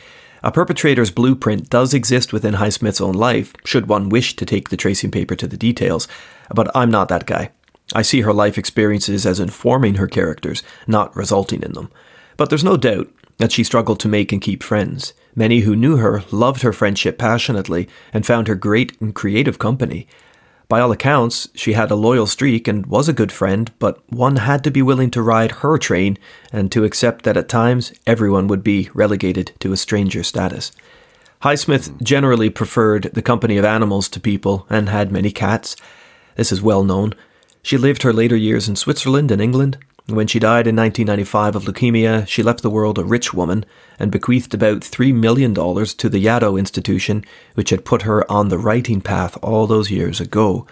A 0.43 0.51
perpetrator's 0.51 1.11
blueprint 1.11 1.69
does 1.69 1.93
exist 1.93 2.31
within 2.31 2.55
Highsmith's 2.55 3.01
own 3.01 3.13
life, 3.13 3.53
should 3.65 3.87
one 3.87 4.09
wish 4.09 4.35
to 4.35 4.45
take 4.45 4.69
the 4.69 4.77
tracing 4.77 5.11
paper 5.11 5.35
to 5.35 5.47
the 5.47 5.57
details, 5.57 6.07
but 6.53 6.73
I'm 6.75 6.91
not 6.91 7.09
that 7.09 7.25
guy. 7.25 7.51
I 7.93 8.01
see 8.01 8.21
her 8.21 8.33
life 8.33 8.57
experiences 8.57 9.25
as 9.25 9.39
informing 9.39 9.95
her 9.95 10.07
characters, 10.07 10.61
not 10.85 11.15
resulting 11.15 11.63
in 11.63 11.73
them. 11.73 11.89
But 12.35 12.49
there's 12.49 12.63
no 12.63 12.77
doubt 12.77 13.09
that 13.37 13.51
she 13.51 13.63
struggled 13.63 13.99
to 14.01 14.07
make 14.07 14.31
and 14.31 14.41
keep 14.41 14.61
friends. 14.61 15.13
Many 15.35 15.61
who 15.61 15.75
knew 15.75 15.97
her 15.97 16.23
loved 16.31 16.61
her 16.63 16.73
friendship 16.73 17.17
passionately 17.17 17.87
and 18.13 18.25
found 18.25 18.47
her 18.47 18.55
great 18.55 18.99
and 18.99 19.15
creative 19.15 19.59
company. 19.59 20.07
By 20.69 20.81
all 20.81 20.91
accounts, 20.91 21.47
she 21.55 21.73
had 21.73 21.91
a 21.91 21.95
loyal 21.95 22.27
streak 22.27 22.67
and 22.67 22.85
was 22.87 23.07
a 23.07 23.13
good 23.13 23.31
friend, 23.31 23.71
but 23.79 24.01
one 24.11 24.35
had 24.35 24.65
to 24.65 24.71
be 24.71 24.81
willing 24.81 25.09
to 25.11 25.21
ride 25.21 25.51
her 25.63 25.77
train 25.77 26.17
and 26.51 26.69
to 26.73 26.83
accept 26.83 27.23
that 27.23 27.37
at 27.37 27.47
times 27.47 27.93
everyone 28.05 28.47
would 28.47 28.63
be 28.63 28.89
relegated 28.93 29.53
to 29.59 29.71
a 29.71 29.77
stranger 29.77 30.23
status. 30.23 30.73
Highsmith 31.43 32.01
generally 32.01 32.49
preferred 32.49 33.03
the 33.13 33.21
company 33.21 33.57
of 33.57 33.63
animals 33.63 34.09
to 34.09 34.19
people 34.19 34.65
and 34.69 34.89
had 34.89 35.09
many 35.09 35.31
cats. 35.31 35.77
This 36.35 36.51
is 36.51 36.61
well 36.61 36.83
known. 36.83 37.13
She 37.61 37.77
lived 37.77 38.03
her 38.03 38.11
later 38.11 38.35
years 38.35 38.67
in 38.67 38.75
Switzerland 38.75 39.31
and 39.31 39.41
England. 39.41 39.77
When 40.09 40.27
she 40.27 40.39
died 40.39 40.67
in 40.67 40.75
1995 40.77 41.57
of 41.57 41.63
leukemia, 41.65 42.25
she 42.29 42.41
left 42.41 42.61
the 42.61 42.69
world 42.69 42.97
a 42.97 43.03
rich 43.03 43.33
woman 43.33 43.65
and 43.99 44.09
bequeathed 44.09 44.53
about 44.53 44.79
$3 44.79 45.13
million 45.13 45.53
to 45.53 46.09
the 46.09 46.23
Yaddo 46.23 46.57
Institution, 46.57 47.25
which 47.55 47.71
had 47.71 47.83
put 47.83 48.03
her 48.03 48.29
on 48.31 48.47
the 48.47 48.57
writing 48.57 49.01
path 49.01 49.37
all 49.43 49.67
those 49.67 49.91
years 49.91 50.21
ago. 50.21 50.65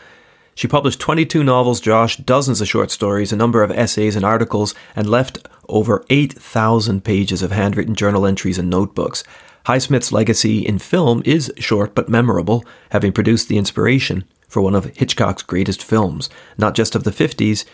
She 0.56 0.70
published 0.70 1.02
22 1.02 1.44
novels, 1.44 1.82
Josh, 1.82 2.16
dozens 2.16 2.62
of 2.62 2.70
short 2.70 2.92
stories, 2.92 3.34
a 3.34 3.36
number 3.36 3.62
of 3.62 3.72
essays 3.72 4.16
and 4.16 4.24
articles, 4.24 4.74
and 4.96 5.10
left 5.10 5.46
over 5.68 6.06
8,000 6.10 7.04
pages 7.04 7.42
of 7.42 7.52
handwritten 7.52 7.94
journal 7.94 8.26
entries 8.26 8.58
and 8.58 8.70
notebooks. 8.70 9.26
Highsmith's 9.66 10.14
legacy 10.14 10.60
in 10.60 10.80
film 10.80 11.22
is 11.26 11.52
short 11.58 11.94
but 11.94 12.08
memorable, 12.08 12.64
having 12.92 13.12
produced 13.12 13.50
the 13.50 13.58
inspiration 13.58 14.24
for 14.48 14.62
one 14.62 14.76
of 14.76 14.86
Hitchcock's 14.96 15.44
greatest 15.44 15.84
films, 15.84 16.30
not 16.58 16.74
just 16.74 16.96
of 16.96 17.04
the 17.04 17.12
50s, 17.12 17.66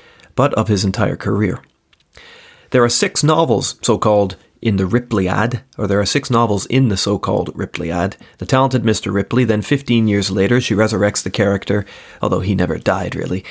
but 0.42 0.56
of 0.56 0.70
his 0.70 0.84
entire 0.84 1.16
career. 1.16 1.62
There 2.72 2.84
are 2.84 2.90
six 2.90 3.24
novels, 3.24 3.76
so 3.84 4.00
called, 4.00 4.38
in 4.60 4.78
the 4.78 4.86
Ripliad, 4.86 5.62
or 5.78 5.86
there 5.86 6.00
are 6.00 6.16
six 6.18 6.32
novels 6.32 6.66
in 6.66 6.88
the 6.88 6.98
so 6.98 7.20
called 7.20 7.54
Ripliad. 7.54 8.16
The 8.40 8.48
talented 8.48 8.82
Mr. 8.82 9.14
Ripley, 9.14 9.44
then 9.44 9.62
15 9.62 10.08
years 10.08 10.32
later, 10.32 10.60
she 10.60 10.74
resurrects 10.74 11.22
the 11.22 11.30
character, 11.30 11.86
although 12.24 12.40
he 12.40 12.56
never 12.56 12.80
died, 12.80 13.14
really. 13.14 13.46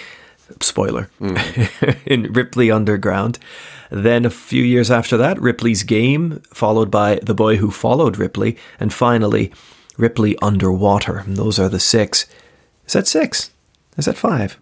Spoiler. 0.61 1.09
Mm. 1.21 1.97
in 2.07 2.33
Ripley 2.33 2.73
Underground. 2.73 3.39
Then 3.89 4.25
a 4.25 4.31
few 4.51 4.65
years 4.65 4.91
after 4.91 5.17
that, 5.17 5.41
Ripley's 5.41 5.85
Game, 5.85 6.43
followed 6.53 6.91
by 6.91 7.21
The 7.23 7.35
Boy 7.35 7.55
Who 7.59 7.71
Followed 7.71 8.17
Ripley, 8.17 8.57
and 8.81 8.93
finally, 8.93 9.53
Ripley 9.97 10.37
Underwater. 10.43 11.19
And 11.19 11.37
those 11.37 11.61
are 11.61 11.69
the 11.69 11.79
six. 11.79 12.27
Is 12.89 12.95
that 12.95 13.07
six? 13.07 13.53
Is 13.97 14.07
that 14.07 14.17
five? 14.17 14.59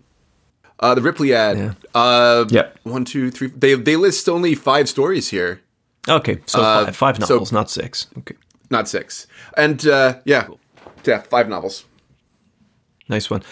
Uh, 0.80 0.94
the 0.94 1.00
Ripliad. 1.00 1.56
Yeah. 1.56 1.74
Uh, 1.94 2.44
yep. 2.50 2.78
One, 2.84 3.04
two, 3.04 3.30
three. 3.30 3.48
They 3.48 3.74
they 3.74 3.96
list 3.96 4.28
only 4.28 4.54
five 4.54 4.88
stories 4.88 5.30
here. 5.30 5.60
Okay, 6.08 6.38
so 6.46 6.62
uh, 6.62 6.86
five, 6.86 6.96
five 6.96 7.20
novels, 7.20 7.50
so, 7.50 7.56
not 7.56 7.70
six. 7.70 8.06
Okay, 8.18 8.36
not 8.70 8.88
six. 8.88 9.26
And 9.56 9.86
uh, 9.86 10.20
yeah, 10.24 10.48
yeah, 11.04 11.22
five 11.22 11.48
novels. 11.48 11.84
Nice 13.08 13.28
one. 13.30 13.42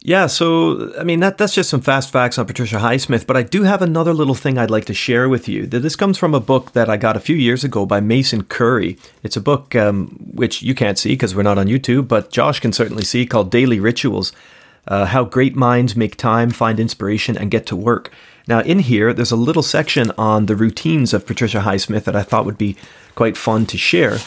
Yeah, 0.00 0.28
so 0.28 0.92
I 0.96 1.02
mean 1.02 1.20
that 1.20 1.38
that's 1.38 1.54
just 1.54 1.68
some 1.68 1.80
fast 1.80 2.12
facts 2.12 2.38
on 2.38 2.46
Patricia 2.46 2.76
Highsmith, 2.76 3.26
but 3.26 3.36
I 3.36 3.42
do 3.42 3.64
have 3.64 3.82
another 3.82 4.14
little 4.14 4.36
thing 4.36 4.56
I'd 4.56 4.70
like 4.70 4.84
to 4.84 4.94
share 4.94 5.28
with 5.28 5.48
you. 5.48 5.66
That 5.66 5.80
this 5.80 5.96
comes 5.96 6.16
from 6.16 6.34
a 6.34 6.40
book 6.40 6.72
that 6.72 6.88
I 6.88 6.96
got 6.96 7.16
a 7.16 7.20
few 7.20 7.34
years 7.34 7.64
ago 7.64 7.84
by 7.84 7.98
Mason 8.00 8.44
Currey. 8.44 8.96
It's 9.24 9.36
a 9.36 9.40
book 9.40 9.74
um, 9.74 10.16
which 10.34 10.62
you 10.62 10.74
can't 10.74 10.98
see 10.98 11.10
because 11.10 11.34
we're 11.34 11.42
not 11.42 11.58
on 11.58 11.66
YouTube, 11.66 12.06
but 12.06 12.30
Josh 12.30 12.60
can 12.60 12.72
certainly 12.72 13.04
see 13.04 13.26
called 13.26 13.50
Daily 13.50 13.80
Rituals 13.80 14.32
uh, 14.86 15.06
how 15.06 15.24
great 15.24 15.56
minds 15.56 15.96
make 15.96 16.16
time, 16.16 16.50
find 16.50 16.78
inspiration, 16.78 17.36
and 17.36 17.50
get 17.50 17.66
to 17.66 17.76
work. 17.76 18.12
Now, 18.46 18.60
in 18.60 18.78
here, 18.78 19.12
there's 19.12 19.30
a 19.30 19.36
little 19.36 19.62
section 19.62 20.10
on 20.16 20.46
the 20.46 20.56
routines 20.56 21.12
of 21.12 21.26
Patricia 21.26 21.60
Highsmith 21.60 22.04
that 22.04 22.16
I 22.16 22.22
thought 22.22 22.46
would 22.46 22.56
be 22.56 22.76
quite 23.14 23.36
fun 23.36 23.66
to 23.66 23.76
share 23.76 24.18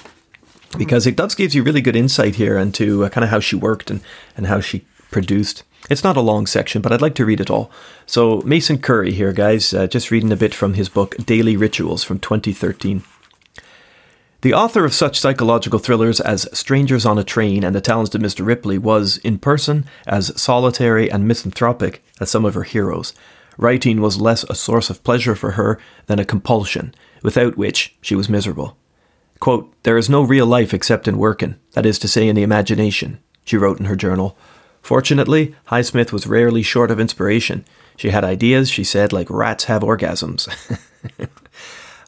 because 0.77 1.07
it 1.07 1.15
does 1.15 1.35
gives 1.35 1.55
you 1.55 1.63
really 1.63 1.81
good 1.81 1.95
insight 1.95 2.35
here 2.35 2.57
into 2.57 3.03
uh, 3.03 3.09
kind 3.09 3.23
of 3.23 3.29
how 3.29 3.39
she 3.39 3.55
worked 3.55 3.89
and, 3.89 4.01
and 4.37 4.47
how 4.47 4.59
she 4.59 4.85
produced. 5.09 5.63
It's 5.89 6.03
not 6.03 6.17
a 6.17 6.21
long 6.21 6.45
section, 6.45 6.81
but 6.81 6.91
I'd 6.91 7.01
like 7.01 7.15
to 7.15 7.25
read 7.25 7.41
it 7.41 7.49
all. 7.49 7.71
So, 8.05 8.41
Mason 8.41 8.77
Currey 8.77 9.13
here, 9.13 9.33
guys, 9.33 9.73
uh, 9.73 9.87
just 9.87 10.11
reading 10.11 10.31
a 10.31 10.37
bit 10.37 10.53
from 10.53 10.75
his 10.75 10.87
book 10.87 11.15
Daily 11.25 11.57
Rituals 11.57 12.03
from 12.03 12.19
2013. 12.19 13.03
The 14.41 14.55
author 14.55 14.85
of 14.85 14.93
such 14.93 15.19
psychological 15.19 15.77
thrillers 15.77 16.19
as 16.19 16.49
Strangers 16.51 17.05
on 17.05 17.19
a 17.19 17.23
Train 17.23 17.63
and 17.63 17.75
The 17.75 17.81
Talented 17.81 18.21
Mr. 18.21 18.43
Ripley 18.43 18.79
was, 18.79 19.17
in 19.17 19.37
person, 19.37 19.85
as 20.07 20.39
solitary 20.41 21.11
and 21.11 21.27
misanthropic 21.27 22.03
as 22.19 22.31
some 22.31 22.43
of 22.43 22.55
her 22.55 22.63
heroes. 22.63 23.13
Writing 23.59 24.01
was 24.01 24.19
less 24.19 24.43
a 24.45 24.55
source 24.55 24.89
of 24.89 25.03
pleasure 25.03 25.35
for 25.35 25.51
her 25.51 25.79
than 26.07 26.17
a 26.17 26.25
compulsion, 26.25 26.95
without 27.21 27.55
which 27.55 27.95
she 28.01 28.15
was 28.15 28.29
miserable. 28.29 28.75
Quote, 29.39 29.71
There 29.83 29.97
is 29.97 30.09
no 30.09 30.23
real 30.23 30.47
life 30.47 30.73
except 30.73 31.07
in 31.07 31.19
working, 31.19 31.55
that 31.73 31.85
is 31.85 31.99
to 31.99 32.07
say, 32.07 32.27
in 32.27 32.35
the 32.35 32.41
imagination, 32.41 33.19
she 33.45 33.57
wrote 33.57 33.79
in 33.79 33.85
her 33.85 33.95
journal. 33.95 34.35
Fortunately, 34.81 35.53
Highsmith 35.67 36.11
was 36.11 36.25
rarely 36.25 36.63
short 36.63 36.89
of 36.89 36.99
inspiration. 36.99 37.63
She 37.95 38.09
had 38.09 38.23
ideas, 38.23 38.71
she 38.71 38.83
said, 38.83 39.13
like 39.13 39.29
rats 39.29 39.65
have 39.65 39.83
orgasms. 39.83 40.49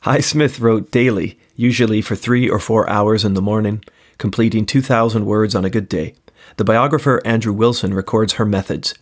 Highsmith 0.04 0.60
wrote 0.60 0.92
daily 0.92 1.40
usually 1.56 2.02
for 2.02 2.16
three 2.16 2.50
or 2.50 2.60
four 2.60 2.90
hours 2.90 3.24
in 3.24 3.36
the 3.36 3.42
morning, 3.42 3.82
completing 4.18 4.66
2,000 4.66 5.26
words 5.26 5.56
on 5.56 5.64
a 5.64 5.70
good 5.70 5.88
day. 5.88 6.14
The 6.58 6.66
biographer 6.66 7.22
Andrew 7.24 7.54
Wilson 7.54 7.94
records 7.94 8.34
her 8.34 8.44
methods. 8.44 8.94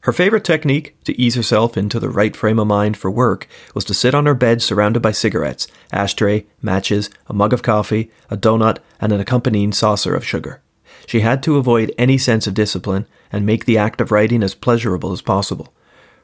Her 0.00 0.12
favorite 0.12 0.44
technique 0.44 1.02
to 1.04 1.18
ease 1.18 1.34
herself 1.34 1.78
into 1.78 1.98
the 1.98 2.10
right 2.10 2.36
frame 2.36 2.58
of 2.58 2.66
mind 2.66 2.98
for 2.98 3.10
work 3.10 3.48
was 3.74 3.86
to 3.86 3.94
sit 3.94 4.14
on 4.14 4.26
her 4.26 4.34
bed 4.34 4.60
surrounded 4.60 5.00
by 5.00 5.12
cigarettes, 5.12 5.66
ashtray, 5.92 6.44
matches, 6.60 7.08
a 7.26 7.32
mug 7.32 7.54
of 7.54 7.62
coffee, 7.62 8.10
a 8.28 8.36
donut, 8.36 8.80
and 9.00 9.12
an 9.12 9.20
accompanying 9.20 9.72
saucer 9.72 10.14
of 10.14 10.26
sugar. 10.26 10.60
She 11.06 11.20
had 11.20 11.42
to 11.44 11.56
avoid 11.56 11.94
any 11.96 12.18
sense 12.18 12.46
of 12.46 12.52
discipline 12.52 13.06
and 13.32 13.46
make 13.46 13.64
the 13.64 13.78
act 13.78 13.98
of 14.02 14.12
writing 14.12 14.42
as 14.42 14.54
pleasurable 14.54 15.12
as 15.12 15.22
possible. 15.22 15.72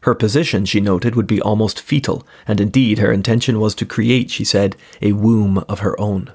Her 0.00 0.14
position, 0.14 0.64
she 0.64 0.80
noted, 0.80 1.14
would 1.14 1.26
be 1.26 1.40
almost 1.40 1.80
fetal, 1.80 2.26
and 2.48 2.60
indeed 2.60 2.98
her 2.98 3.12
intention 3.12 3.60
was 3.60 3.74
to 3.76 3.86
create, 3.86 4.30
she 4.30 4.44
said, 4.44 4.76
a 5.02 5.12
womb 5.12 5.58
of 5.68 5.80
her 5.80 5.98
own. 6.00 6.32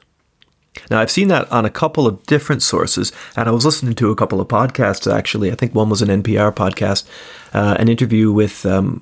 Now, 0.92 1.00
I've 1.00 1.12
seen 1.12 1.30
that 1.30 1.52
on 1.52 1.66
a 1.66 1.70
couple 1.70 2.06
of 2.06 2.22
different 2.24 2.62
sources, 2.62 3.12
and 3.36 3.48
I 3.48 3.52
was 3.52 3.66
listening 3.66 3.96
to 3.96 4.12
a 4.12 4.16
couple 4.16 4.42
of 4.42 4.48
podcasts 4.48 5.12
actually. 5.12 5.52
I 5.52 5.56
think 5.56 5.74
one 5.74 5.90
was 5.90 6.02
an 6.02 6.24
NPR 6.24 6.54
podcast, 6.54 7.06
uh, 7.54 7.76
an 7.80 7.88
interview 7.88 8.32
with 8.32 8.66
um, 8.66 9.02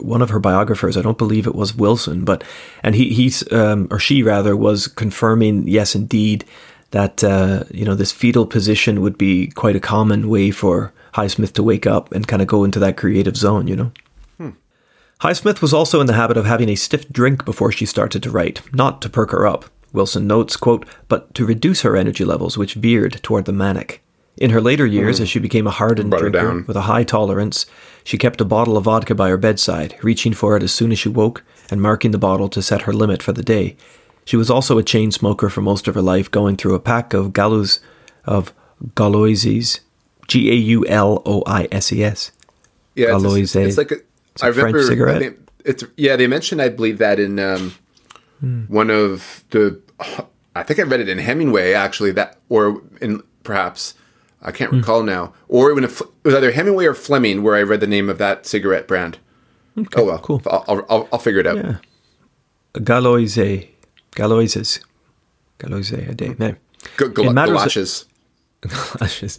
one 0.00 0.22
of 0.22 0.30
her 0.30 0.40
biographers. 0.40 0.96
I 0.96 1.02
don't 1.02 1.18
believe 1.18 1.46
it 1.46 1.54
was 1.54 1.74
Wilson, 1.74 2.24
but 2.24 2.42
and 2.82 2.94
he 2.94 3.10
he's 3.10 3.50
um, 3.52 3.88
or 3.90 3.98
she 3.98 4.22
rather 4.22 4.56
was 4.56 4.88
confirming, 4.88 5.68
yes, 5.68 5.94
indeed, 5.94 6.44
that 6.90 7.22
uh, 7.22 7.64
you 7.70 7.84
know 7.84 7.94
this 7.94 8.12
fetal 8.12 8.46
position 8.46 9.00
would 9.00 9.16
be 9.16 9.48
quite 9.48 9.76
a 9.76 9.80
common 9.80 10.28
way 10.28 10.50
for 10.50 10.92
Highsmith 11.16 11.52
to 11.54 11.62
wake 11.62 11.86
up 11.86 12.12
and 12.12 12.28
kind 12.28 12.42
of 12.42 12.48
go 12.48 12.62
into 12.62 12.78
that 12.78 12.96
creative 12.96 13.36
zone, 13.36 13.66
you 13.66 13.76
know? 13.76 13.92
Hmm. 14.36 14.50
Highsmith 15.22 15.62
was 15.62 15.72
also 15.72 16.00
in 16.00 16.06
the 16.06 16.12
habit 16.12 16.36
of 16.36 16.44
having 16.44 16.68
a 16.68 16.74
stiff 16.74 17.08
drink 17.08 17.44
before 17.44 17.72
she 17.72 17.86
started 17.86 18.22
to 18.22 18.30
write, 18.30 18.60
not 18.74 19.00
to 19.02 19.08
perk 19.08 19.30
her 19.30 19.46
up. 19.46 19.64
Wilson 19.92 20.26
notes, 20.26 20.56
quote, 20.56 20.84
but 21.08 21.32
to 21.34 21.46
reduce 21.46 21.80
her 21.82 21.96
energy 21.96 22.24
levels, 22.24 22.58
which 22.58 22.74
veered 22.74 23.22
toward 23.22 23.46
the 23.46 23.52
manic. 23.52 24.02
In 24.36 24.50
her 24.50 24.60
later 24.60 24.84
years, 24.84 25.18
mm. 25.18 25.22
as 25.22 25.30
she 25.30 25.38
became 25.38 25.66
a 25.66 25.70
hardened 25.70 26.12
drinker 26.12 26.62
with 26.66 26.76
a 26.76 26.82
high 26.82 27.04
tolerance, 27.04 27.64
she 28.04 28.18
kept 28.18 28.42
a 28.42 28.44
bottle 28.44 28.76
of 28.76 28.84
vodka 28.84 29.14
by 29.14 29.30
her 29.30 29.38
bedside, 29.38 29.96
reaching 30.02 30.34
for 30.34 30.54
it 30.56 30.62
as 30.62 30.72
soon 30.72 30.92
as 30.92 30.98
she 30.98 31.08
woke 31.08 31.42
and 31.70 31.80
marking 31.80 32.10
the 32.10 32.18
bottle 32.18 32.50
to 32.50 32.60
set 32.60 32.82
her 32.82 32.92
limit 32.92 33.22
for 33.22 33.32
the 33.32 33.42
day. 33.42 33.74
She 34.26 34.36
was 34.36 34.50
also 34.50 34.76
a 34.76 34.82
chain 34.82 35.10
smoker 35.12 35.48
for 35.48 35.62
most 35.62 35.88
of 35.88 35.94
her 35.94 36.02
life, 36.02 36.30
going 36.30 36.58
through 36.58 36.74
a 36.74 36.80
pack 36.80 37.14
of 37.14 37.32
gallows 37.32 37.80
of 38.26 38.52
Gauloises 38.94 39.80
G 40.28 40.50
A 40.50 40.54
U 40.54 40.86
L 40.86 41.22
O 41.24 41.42
I 41.46 41.68
S 41.72 41.92
E 41.92 42.02
S. 42.02 42.32
Yeah, 42.94 43.16
it's, 43.16 43.54
a, 43.54 43.62
it's 43.62 43.76
like 43.76 43.90
a, 43.90 43.96
it's 44.32 44.42
a 44.42 44.46
I 44.46 44.48
remember, 44.48 44.70
French 44.78 44.86
cigarette. 44.86 45.22
I 45.22 45.34
it's 45.64 45.84
yeah. 45.96 46.16
They 46.16 46.26
mentioned, 46.26 46.62
I 46.62 46.70
believe, 46.70 46.98
that 46.98 47.20
in 47.20 47.38
um, 47.38 47.74
mm. 48.42 48.68
one 48.68 48.90
of 48.90 49.44
the. 49.50 49.80
I 50.54 50.62
think 50.62 50.80
I 50.80 50.84
read 50.84 51.00
it 51.00 51.08
in 51.08 51.18
Hemingway 51.18 51.72
actually. 51.74 52.12
That 52.12 52.38
or 52.48 52.82
in 53.00 53.22
perhaps 53.42 53.94
I 54.42 54.52
can't 54.52 54.72
mm. 54.72 54.78
recall 54.78 55.02
now. 55.02 55.34
Or 55.48 55.74
when 55.74 55.84
it, 55.84 56.00
was 56.24 56.34
either 56.34 56.52
Hemingway 56.52 56.86
or 56.86 56.94
Fleming 56.94 57.42
where 57.42 57.56
I 57.56 57.62
read 57.62 57.80
the 57.80 57.86
name 57.86 58.08
of 58.08 58.18
that 58.18 58.46
cigarette 58.46 58.88
brand. 58.88 59.18
Okay, 59.78 60.00
oh 60.00 60.04
well, 60.04 60.18
cool. 60.18 60.42
I'll, 60.46 60.86
I'll, 60.88 61.08
I'll 61.12 61.18
figure 61.18 61.40
it 61.40 61.46
out. 61.46 61.56
Yeah. 61.56 61.76
Galoise, 62.74 63.68
Galoises, 64.12 64.80
Galoise 65.58 66.08
a 66.08 66.14
day. 66.14 66.34
No. 66.38 66.54
G- 66.98 67.08
galoshes. 67.08 68.06
galoshes. 68.60 69.38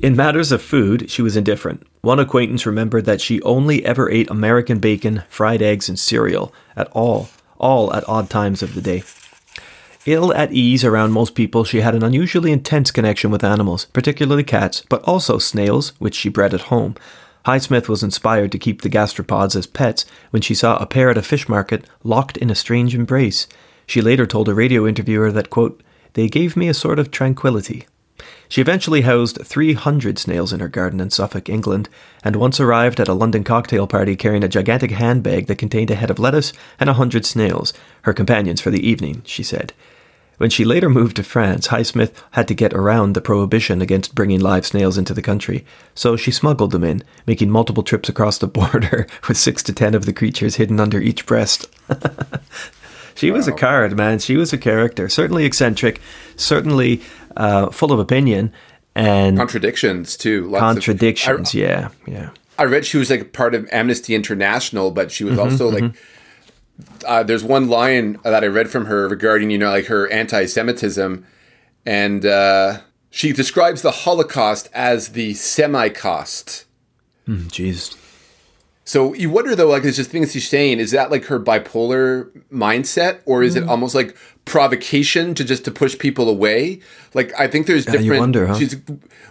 In 0.00 0.14
matters 0.14 0.52
of 0.52 0.62
food, 0.62 1.10
she 1.10 1.22
was 1.22 1.36
indifferent. 1.36 1.84
One 2.02 2.20
acquaintance 2.20 2.64
remembered 2.64 3.04
that 3.06 3.20
she 3.20 3.42
only 3.42 3.84
ever 3.84 4.08
ate 4.08 4.30
American 4.30 4.78
bacon, 4.78 5.24
fried 5.28 5.60
eggs, 5.60 5.88
and 5.88 5.98
cereal 5.98 6.54
at 6.76 6.86
all, 6.92 7.28
all 7.58 7.92
at 7.92 8.08
odd 8.08 8.30
times 8.30 8.62
of 8.62 8.76
the 8.76 8.80
day. 8.80 9.02
Ill 10.06 10.32
at 10.32 10.52
ease 10.52 10.84
around 10.84 11.10
most 11.10 11.34
people, 11.34 11.64
she 11.64 11.80
had 11.80 11.96
an 11.96 12.04
unusually 12.04 12.52
intense 12.52 12.92
connection 12.92 13.32
with 13.32 13.42
animals, 13.42 13.86
particularly 13.86 14.44
cats, 14.44 14.84
but 14.88 15.02
also 15.02 15.36
snails, 15.38 15.92
which 15.98 16.14
she 16.14 16.28
bred 16.28 16.54
at 16.54 16.70
home. 16.72 16.94
Highsmith 17.44 17.88
was 17.88 18.04
inspired 18.04 18.52
to 18.52 18.58
keep 18.58 18.82
the 18.82 18.88
gastropods 18.88 19.56
as 19.56 19.66
pets 19.66 20.06
when 20.30 20.42
she 20.42 20.54
saw 20.54 20.76
a 20.76 20.86
pair 20.86 21.10
at 21.10 21.18
a 21.18 21.22
fish 21.22 21.48
market 21.48 21.84
locked 22.04 22.36
in 22.36 22.50
a 22.50 22.54
strange 22.54 22.94
embrace. 22.94 23.48
She 23.84 24.00
later 24.00 24.26
told 24.26 24.48
a 24.48 24.54
radio 24.54 24.86
interviewer 24.86 25.32
that, 25.32 25.50
quote, 25.50 25.82
they 26.12 26.28
gave 26.28 26.56
me 26.56 26.68
a 26.68 26.74
sort 26.74 27.00
of 27.00 27.10
tranquility. 27.10 27.86
She 28.48 28.60
eventually 28.60 29.02
housed 29.02 29.44
300 29.44 30.18
snails 30.18 30.52
in 30.52 30.60
her 30.60 30.68
garden 30.68 31.00
in 31.00 31.10
Suffolk, 31.10 31.48
England, 31.48 31.88
and 32.24 32.36
once 32.36 32.58
arrived 32.58 33.00
at 33.00 33.08
a 33.08 33.14
London 33.14 33.44
cocktail 33.44 33.86
party 33.86 34.16
carrying 34.16 34.44
a 34.44 34.48
gigantic 34.48 34.92
handbag 34.92 35.46
that 35.46 35.58
contained 35.58 35.90
a 35.90 35.94
head 35.94 36.10
of 36.10 36.18
lettuce 36.18 36.52
and 36.80 36.88
a 36.88 36.94
hundred 36.94 37.26
snails, 37.26 37.72
her 38.02 38.12
companions 38.12 38.60
for 38.60 38.70
the 38.70 38.86
evening, 38.86 39.22
she 39.24 39.42
said. 39.42 39.72
When 40.38 40.50
she 40.50 40.64
later 40.64 40.88
moved 40.88 41.16
to 41.16 41.24
France, 41.24 41.66
Highsmith 41.66 42.12
had 42.30 42.46
to 42.46 42.54
get 42.54 42.72
around 42.72 43.14
the 43.14 43.20
prohibition 43.20 43.82
against 43.82 44.14
bringing 44.14 44.38
live 44.38 44.64
snails 44.64 44.96
into 44.96 45.12
the 45.12 45.20
country, 45.20 45.66
so 45.96 46.16
she 46.16 46.30
smuggled 46.30 46.70
them 46.70 46.84
in, 46.84 47.02
making 47.26 47.50
multiple 47.50 47.82
trips 47.82 48.08
across 48.08 48.38
the 48.38 48.46
border 48.46 49.08
with 49.28 49.36
six 49.36 49.64
to 49.64 49.72
ten 49.72 49.94
of 49.94 50.06
the 50.06 50.12
creatures 50.12 50.54
hidden 50.54 50.78
under 50.78 51.00
each 51.00 51.26
breast. 51.26 51.66
she 53.16 53.32
was 53.32 53.48
a 53.48 53.52
card, 53.52 53.96
man. 53.96 54.20
She 54.20 54.36
was 54.36 54.52
a 54.52 54.58
character. 54.58 55.08
Certainly 55.08 55.44
eccentric, 55.44 56.00
certainly 56.36 57.02
uh, 57.38 57.70
full 57.70 57.92
of 57.92 57.98
opinion, 57.98 58.52
and 58.94 59.38
contradictions 59.38 60.16
too. 60.16 60.48
Lots 60.48 60.60
contradictions, 60.60 61.54
of, 61.54 61.60
I, 61.60 61.64
yeah, 61.64 61.88
yeah. 62.06 62.30
I 62.58 62.64
read 62.64 62.84
she 62.84 62.98
was 62.98 63.08
like 63.08 63.32
part 63.32 63.54
of 63.54 63.66
Amnesty 63.72 64.14
International, 64.14 64.90
but 64.90 65.10
she 65.10 65.24
was 65.24 65.38
mm-hmm, 65.38 65.40
also 65.40 65.70
like. 65.70 65.84
Mm-hmm. 65.84 66.14
Uh, 67.04 67.24
there's 67.24 67.42
one 67.42 67.68
line 67.68 68.20
that 68.22 68.44
I 68.44 68.46
read 68.46 68.70
from 68.70 68.86
her 68.86 69.08
regarding, 69.08 69.50
you 69.50 69.58
know, 69.58 69.68
like 69.68 69.86
her 69.86 70.08
anti-Semitism, 70.12 71.26
and 71.84 72.24
uh, 72.24 72.78
she 73.10 73.32
describes 73.32 73.82
the 73.82 73.90
Holocaust 73.90 74.68
as 74.72 75.08
the 75.08 75.34
semi-cost. 75.34 76.66
Jeez. 77.28 77.96
So 78.88 79.12
you 79.12 79.28
wonder 79.28 79.54
though, 79.54 79.68
like, 79.68 79.82
there's 79.82 79.96
just 79.96 80.10
things 80.10 80.32
she's 80.32 80.48
saying. 80.48 80.80
Is 80.80 80.92
that 80.92 81.10
like 81.10 81.26
her 81.26 81.38
bipolar 81.38 82.30
mindset, 82.50 83.20
or 83.26 83.42
is 83.42 83.54
mm. 83.54 83.58
it 83.58 83.68
almost 83.68 83.94
like 83.94 84.16
provocation 84.46 85.34
to 85.34 85.44
just 85.44 85.66
to 85.66 85.70
push 85.70 85.98
people 85.98 86.26
away? 86.26 86.80
Like, 87.12 87.38
I 87.38 87.48
think 87.48 87.66
there's 87.66 87.84
different. 87.84 88.06
you 88.06 88.18
wonder, 88.18 88.46
huh? 88.46 88.58
She's 88.58 88.76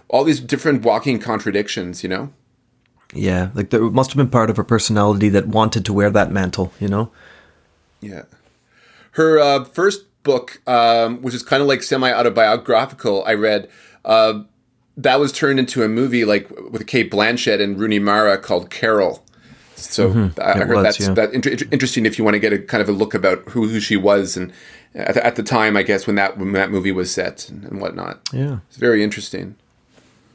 all 0.06 0.22
these 0.22 0.38
different 0.38 0.84
walking 0.84 1.18
contradictions. 1.18 2.04
You 2.04 2.08
know. 2.08 2.32
Yeah, 3.12 3.50
like 3.52 3.70
there 3.70 3.80
must 3.80 4.12
have 4.12 4.16
been 4.16 4.30
part 4.30 4.48
of 4.48 4.56
her 4.58 4.62
personality 4.62 5.28
that 5.30 5.48
wanted 5.48 5.84
to 5.86 5.92
wear 5.92 6.08
that 6.10 6.30
mantle. 6.30 6.72
You 6.78 6.86
know. 6.86 7.10
Yeah. 8.00 8.26
Her 9.12 9.40
uh, 9.40 9.64
first 9.64 10.04
book, 10.22 10.62
um, 10.68 11.20
which 11.20 11.34
is 11.34 11.42
kind 11.42 11.62
of 11.62 11.66
like 11.66 11.82
semi 11.82 12.12
autobiographical, 12.12 13.24
I 13.26 13.34
read. 13.34 13.68
Uh, 14.04 14.44
that 14.96 15.18
was 15.18 15.32
turned 15.32 15.58
into 15.58 15.82
a 15.82 15.88
movie 15.88 16.24
like 16.24 16.48
with 16.70 16.86
Cate 16.86 17.10
Blanchett 17.10 17.60
and 17.60 17.76
Rooney 17.76 17.98
Mara 17.98 18.38
called 18.38 18.70
Carol 18.70 19.24
so 19.78 20.10
mm-hmm. 20.10 20.40
I, 20.40 20.52
heard 20.58 20.76
was, 20.76 20.82
that's 20.82 21.00
yeah. 21.00 21.14
that 21.14 21.32
inter- 21.32 21.56
interesting 21.70 22.06
if 22.06 22.18
you 22.18 22.24
want 22.24 22.34
to 22.34 22.40
get 22.40 22.52
a 22.52 22.58
kind 22.58 22.82
of 22.82 22.88
a 22.88 22.92
look 22.92 23.14
about 23.14 23.40
who, 23.50 23.68
who 23.68 23.80
she 23.80 23.96
was 23.96 24.36
and 24.36 24.52
at 24.94 25.14
the, 25.14 25.24
at 25.24 25.36
the 25.36 25.42
time, 25.42 25.76
I 25.76 25.82
guess 25.82 26.06
when 26.06 26.16
that 26.16 26.38
when 26.38 26.52
that 26.52 26.70
movie 26.70 26.92
was 26.92 27.10
set 27.10 27.48
and, 27.48 27.64
and 27.64 27.80
whatnot. 27.80 28.20
Yeah, 28.32 28.58
it's 28.68 28.76
very 28.76 29.02
interesting. 29.02 29.56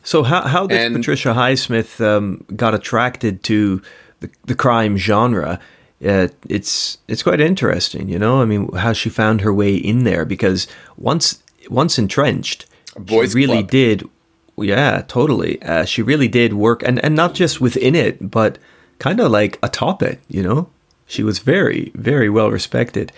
So 0.03 0.23
how 0.23 0.41
how 0.47 0.67
did 0.67 0.79
and, 0.79 0.95
Patricia 0.95 1.29
Highsmith 1.29 2.03
um, 2.05 2.45
got 2.55 2.73
attracted 2.73 3.43
to 3.43 3.81
the, 4.19 4.29
the 4.45 4.55
crime 4.55 4.97
genre? 4.97 5.59
Uh, 6.05 6.27
it's 6.49 6.97
it's 7.07 7.23
quite 7.23 7.39
interesting, 7.39 8.09
you 8.09 8.19
know. 8.19 8.41
I 8.41 8.45
mean, 8.45 8.71
how 8.73 8.93
she 8.93 9.09
found 9.09 9.41
her 9.41 9.53
way 9.53 9.75
in 9.75 10.03
there 10.03 10.25
because 10.25 10.67
once 10.97 11.41
once 11.69 11.97
entrenched, 11.97 12.65
she 13.07 13.19
really 13.19 13.59
club. 13.59 13.71
did. 13.71 14.09
Yeah, 14.55 15.03
totally. 15.07 15.61
Uh, 15.63 15.83
she 15.83 16.03
really 16.03 16.27
did 16.27 16.53
work, 16.53 16.83
and 16.83 17.03
and 17.03 17.15
not 17.15 17.33
just 17.33 17.59
within 17.59 17.95
it, 17.95 18.29
but 18.29 18.59
kind 19.03 19.19
of 19.19 19.29
like 19.29 19.59
atop 19.61 20.01
it, 20.01 20.19
you 20.29 20.41
know? 20.41 20.69
She 21.05 21.23
was 21.23 21.39
very, 21.39 21.91
very 21.93 22.29
well 22.29 22.49
respected 22.49 23.11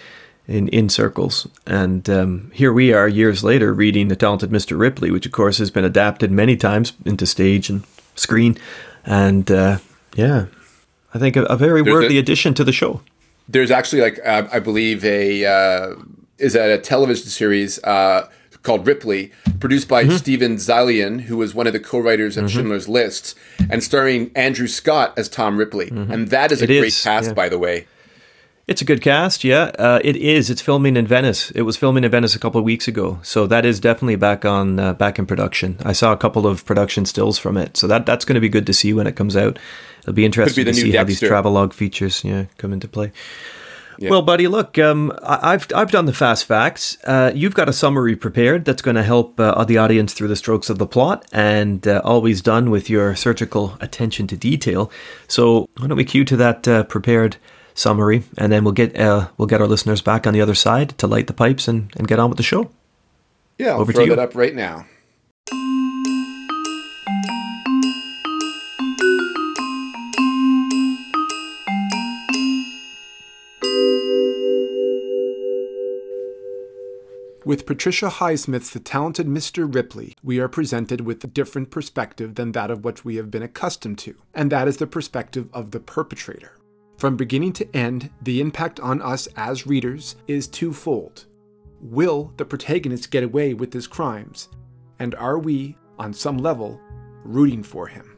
in, 0.48 0.67
in 0.69 0.89
circles. 0.89 1.48
And 1.67 2.10
um, 2.10 2.50
here 2.56 2.74
we 2.74 2.91
are 2.91 3.08
years 3.08 3.43
later 3.43 3.71
reading 3.71 4.08
The 4.08 4.15
Talented 4.15 4.50
Mr. 4.50 4.80
Ripley, 4.80 5.12
which 5.12 5.28
of 5.28 5.32
course 5.32 5.60
has 5.60 5.69
been 5.69 5.86
adapted 5.86 6.32
many 6.32 6.58
times 6.58 6.93
into 7.06 7.28
stage 7.28 7.69
and 7.69 7.84
screen. 8.15 8.58
And 9.06 9.52
uh, 9.52 9.78
yeah, 10.15 10.48
I 11.13 11.19
think 11.19 11.36
a, 11.36 11.43
a 11.43 11.56
very 11.56 11.84
there's 11.84 11.93
worthy 11.93 12.17
a, 12.17 12.19
addition 12.19 12.56
to 12.56 12.63
the 12.63 12.71
show. 12.71 13.02
There's 13.48 13.69
actually 13.69 14.02
like, 14.02 14.19
uh, 14.26 14.48
I 14.52 14.58
believe 14.58 15.06
a, 15.06 15.45
uh, 15.45 15.95
is 16.39 16.54
that 16.54 16.71
a 16.71 16.80
television 16.80 17.28
series 17.28 17.78
uh, 17.84 18.28
called 18.65 18.86
Ripley, 18.86 19.32
produced 19.60 19.88
by 19.88 20.04
mm-hmm. 20.04 20.17
Steven 20.17 20.56
Zaillian, 20.58 21.21
who 21.21 21.38
was 21.38 21.56
one 21.56 21.67
of 21.67 21.73
the 21.73 21.80
co-writers 21.80 22.36
of 22.36 22.45
mm-hmm. 22.45 22.58
Schindler's 22.58 22.89
List, 22.89 23.36
and 23.69 23.84
starring 23.84 24.32
Andrew 24.36 24.67
Scott 24.67 25.13
as 25.17 25.30
Tom 25.30 25.58
Ripley. 25.58 25.89
Mm-hmm. 25.89 26.12
And 26.12 26.28
that 26.30 26.51
is 26.51 26.62
a 26.62 26.65
it 26.65 26.67
great 26.67 26.88
is, 26.88 27.04
cast, 27.04 27.28
yeah. 27.30 27.34
by 27.34 27.47
the 27.47 27.60
way. 27.60 27.88
It's 28.67 28.82
a 28.82 28.86
good 28.86 29.01
cast, 29.01 29.43
yeah. 29.43 29.71
Uh, 29.78 29.99
it 30.04 30.15
is. 30.15 30.49
It's 30.49 30.62
filming 30.62 30.97
in 30.97 31.06
Venice. 31.06 31.51
It 31.51 31.62
was 31.62 31.78
filming 31.78 32.04
in 32.04 32.10
Venice 32.10 32.36
a 32.36 32.39
couple 32.39 32.58
of 32.58 32.65
weeks 32.65 32.88
ago, 32.88 33.19
so 33.21 33.45
that 33.45 33.63
is 33.63 33.80
definitely 33.80 34.15
back 34.15 34.43
on 34.43 34.80
uh, 34.80 34.93
back 34.93 35.19
in 35.19 35.28
production. 35.28 35.78
I 35.86 35.93
saw 35.93 36.12
a 36.12 36.17
couple 36.17 36.47
of 36.47 36.65
production 36.65 37.06
stills 37.06 37.38
from 37.38 37.58
it, 37.58 37.78
so 37.78 37.86
that 37.86 38.08
that's 38.08 38.25
going 38.25 38.34
to 38.34 38.41
be 38.41 38.49
good 38.49 38.65
to 38.65 38.73
see 38.73 38.91
when 38.91 39.06
it 39.06 39.15
comes 39.15 39.38
out. 39.38 39.60
It'll 39.99 40.13
be 40.13 40.25
interesting 40.25 40.65
be 40.65 40.71
to 40.71 40.73
see 40.73 40.91
Dexter. 40.91 40.97
how 40.97 41.04
these 41.04 41.19
travelogue 41.19 41.73
features, 41.73 42.23
yeah, 42.23 42.45
come 42.58 42.73
into 42.73 42.88
play. 42.88 43.12
Yeah. 43.97 44.10
Well, 44.10 44.21
buddy, 44.21 44.47
look, 44.47 44.77
um, 44.77 45.12
I, 45.23 45.51
have 45.51 45.67
I've 45.75 45.91
done 45.91 46.05
the 46.05 46.13
fast 46.13 46.45
facts. 46.45 46.97
Uh, 47.03 47.31
you've 47.34 47.53
got 47.55 47.69
a 47.69 47.73
summary 47.73 48.15
prepared 48.15 48.65
that's 48.65 48.81
going 48.81 48.95
to 48.95 49.03
help 49.03 49.39
uh, 49.39 49.63
the 49.65 49.77
audience 49.77 50.13
through 50.13 50.27
the 50.27 50.36
strokes 50.36 50.69
of 50.69 50.77
the 50.77 50.88
plot, 50.88 51.25
and 51.31 51.88
uh, 51.88 52.01
always 52.03 52.41
done 52.41 52.69
with 52.69 52.89
your 52.89 53.15
surgical 53.15 53.77
attention 53.81 54.27
to 54.27 54.38
detail. 54.38 54.91
So 55.27 55.69
why 55.77 55.88
don't 55.88 55.97
we 55.97 56.05
cue 56.05 56.25
to 56.25 56.38
that 56.38 56.67
uh, 56.67 56.84
prepared 56.84 57.38
summary, 57.73 58.23
and 58.38 58.51
then 58.51 58.63
we'll 58.63 58.73
get 58.73 58.97
uh, 58.99 59.29
we'll 59.38 59.47
get 59.47 59.62
our 59.62 59.67
listeners 59.67 60.01
back 60.01 60.25
on 60.25 60.34
the 60.34 60.41
other 60.41 60.55
side 60.55 60.97
to 60.97 61.08
light 61.08 61.27
the 61.27 61.34
pipes 61.34 61.67
and, 61.67 61.91
and 61.97 62.08
get 62.08 62.19
on 62.19 62.29
with 62.29 62.38
the 62.38 62.43
show. 62.43 62.71
Yeah, 63.58 63.71
I'll 63.71 63.81
Over 63.81 63.93
throw 63.93 64.05
to 64.05 64.10
you. 64.12 64.15
that 64.15 64.21
up 64.21 64.36
right 64.36 64.53
now. 64.55 64.86
With 77.45 77.67
Patricia 77.67 78.08
Highsmith's 78.08 78.71
The 78.71 78.79
Talented 78.79 79.27
Mr. 79.27 79.71
Ripley, 79.71 80.17
we 80.23 80.39
are 80.39 80.47
presented 80.47 81.01
with 81.01 81.23
a 81.23 81.27
different 81.27 81.69
perspective 81.69 82.34
than 82.34 82.53
that 82.53 82.71
of 82.71 82.84
which 82.84 83.05
we 83.05 83.17
have 83.17 83.29
been 83.29 83.43
accustomed 83.43 83.99
to, 83.99 84.15
and 84.34 84.51
that 84.51 84.67
is 84.67 84.77
the 84.77 84.88
perspective 84.88 85.47
of 85.53 85.69
the 85.69 85.79
perpetrator. 85.79 86.58
From 86.97 87.15
beginning 87.15 87.53
to 87.53 87.75
end, 87.75 88.10
the 88.19 88.41
impact 88.41 88.79
on 88.79 88.99
us 88.99 89.27
as 89.36 89.67
readers 89.67 90.15
is 90.27 90.47
twofold. 90.47 91.25
Will 91.81 92.34
the 92.38 92.45
protagonist 92.45 93.12
get 93.12 93.23
away 93.23 93.53
with 93.53 93.71
his 93.71 93.86
crimes? 93.86 94.49
And 94.97 95.13
are 95.13 95.38
we, 95.38 95.77
on 95.99 96.13
some 96.13 96.39
level, 96.39 96.81
rooting 97.23 97.62
for 97.62 97.86
him? 97.86 98.17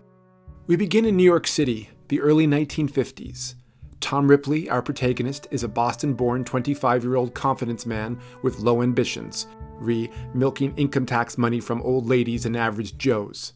We 0.68 0.78
begin 0.78 1.04
in 1.04 1.18
New 1.18 1.24
York 1.24 1.48
City, 1.48 1.90
the 2.08 2.22
early 2.22 2.48
1950s. 2.48 3.56
Tom 4.00 4.28
Ripley, 4.28 4.70
our 4.70 4.82
protagonist, 4.82 5.48
is 5.52 5.64
a 5.64 5.68
Boston 5.68 6.14
born 6.14 6.44
25 6.44 7.04
year 7.04 7.16
old 7.16 7.34
confidence 7.34 7.86
man 7.86 8.20
with 8.42 8.60
low 8.60 8.82
ambitions, 8.82 9.48
re 9.76 10.10
milking 10.34 10.76
income 10.78 11.06
tax 11.06 11.38
money 11.38 11.60
from 11.60 11.82
old 11.82 12.08
ladies 12.08 12.46
and 12.46 12.56
average 12.56 12.98
Joes. 12.98 13.54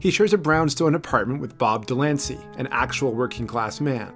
He 0.00 0.10
shares 0.10 0.32
a 0.32 0.38
brownstone 0.38 0.94
apartment 0.94 1.40
with 1.40 1.58
Bob 1.58 1.86
Delancey, 1.86 2.38
an 2.56 2.68
actual 2.70 3.12
working 3.14 3.46
class 3.46 3.80
man. 3.80 4.14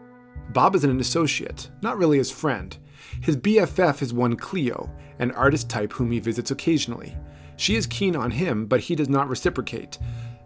Bob 0.53 0.75
is 0.75 0.85
an 0.85 1.01
associate, 1.01 1.71
not 1.81 1.99
really 1.99 2.19
his 2.19 2.31
friend. 2.31 2.77
His 3.21 3.37
BFF 3.37 4.03
is 4.03 4.13
one 4.13 4.37
Cleo, 4.37 4.91
an 5.19 5.33
artist 5.33 5.69
type 5.69 5.93
whom 5.93 6.11
he 6.11 6.21
visits 6.21 6.51
occasionally. 6.51 7.17
She 7.57 7.75
is 7.75 7.87
keen 7.87 8.15
on 8.15 8.31
him, 8.31 8.67
but 8.67 8.81
he 8.81 8.95
does 8.95 9.09
not 9.09 9.29
reciprocate. 9.29 9.99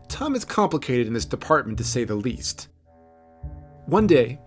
Tom 0.09 0.35
is 0.35 0.45
complicated 0.45 1.07
in 1.07 1.13
this 1.13 1.25
department 1.25 1.79
to 1.79 1.85
say 1.85 2.05
the 2.05 2.15
least. 2.15 2.69
One 3.87 4.07
day, 4.07 4.41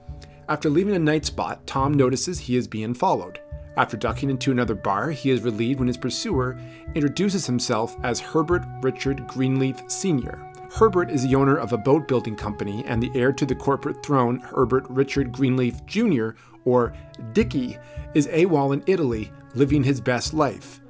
after 0.50 0.70
leaving 0.70 0.96
a 0.96 1.00
night 1.00 1.26
spot, 1.26 1.66
Tom 1.68 1.94
notices 1.94 2.40
he 2.40 2.56
is 2.56 2.68
being 2.68 2.94
followed. 2.94 3.40
After 3.78 3.96
ducking 3.96 4.32
into 4.32 4.52
another 4.52 4.76
bar, 4.76 5.12
he 5.12 5.30
is 5.30 5.44
relieved 5.44 5.80
when 5.80 5.88
his 5.88 5.98
pursuer 5.98 6.60
introduces 6.96 7.46
himself 7.46 7.96
as 8.04 8.20
Herbert 8.20 8.64
Richard 8.82 9.28
Greenleaf 9.28 9.80
Sr. 9.88 10.44
Herbert 10.72 11.10
is 11.12 11.24
the 11.24 11.36
owner 11.36 11.58
of 11.58 11.72
a 11.72 11.78
boat 11.78 12.08
building 12.08 12.36
company 12.36 12.84
and 12.86 13.02
the 13.02 13.12
heir 13.16 13.32
to 13.32 13.46
the 13.46 13.56
corporate 13.56 14.04
throne, 14.04 14.40
Herbert 14.40 14.86
Richard 14.90 15.32
Greenleaf 15.32 15.86
Jr., 15.86 16.32
or 16.66 16.94
Dickie, 17.34 17.78
is 18.14 18.28
AWOL 18.28 18.74
in 18.74 18.84
Italy, 18.86 19.32
living 19.56 19.84
his 19.84 20.02
best 20.02 20.34
life. 20.34 20.82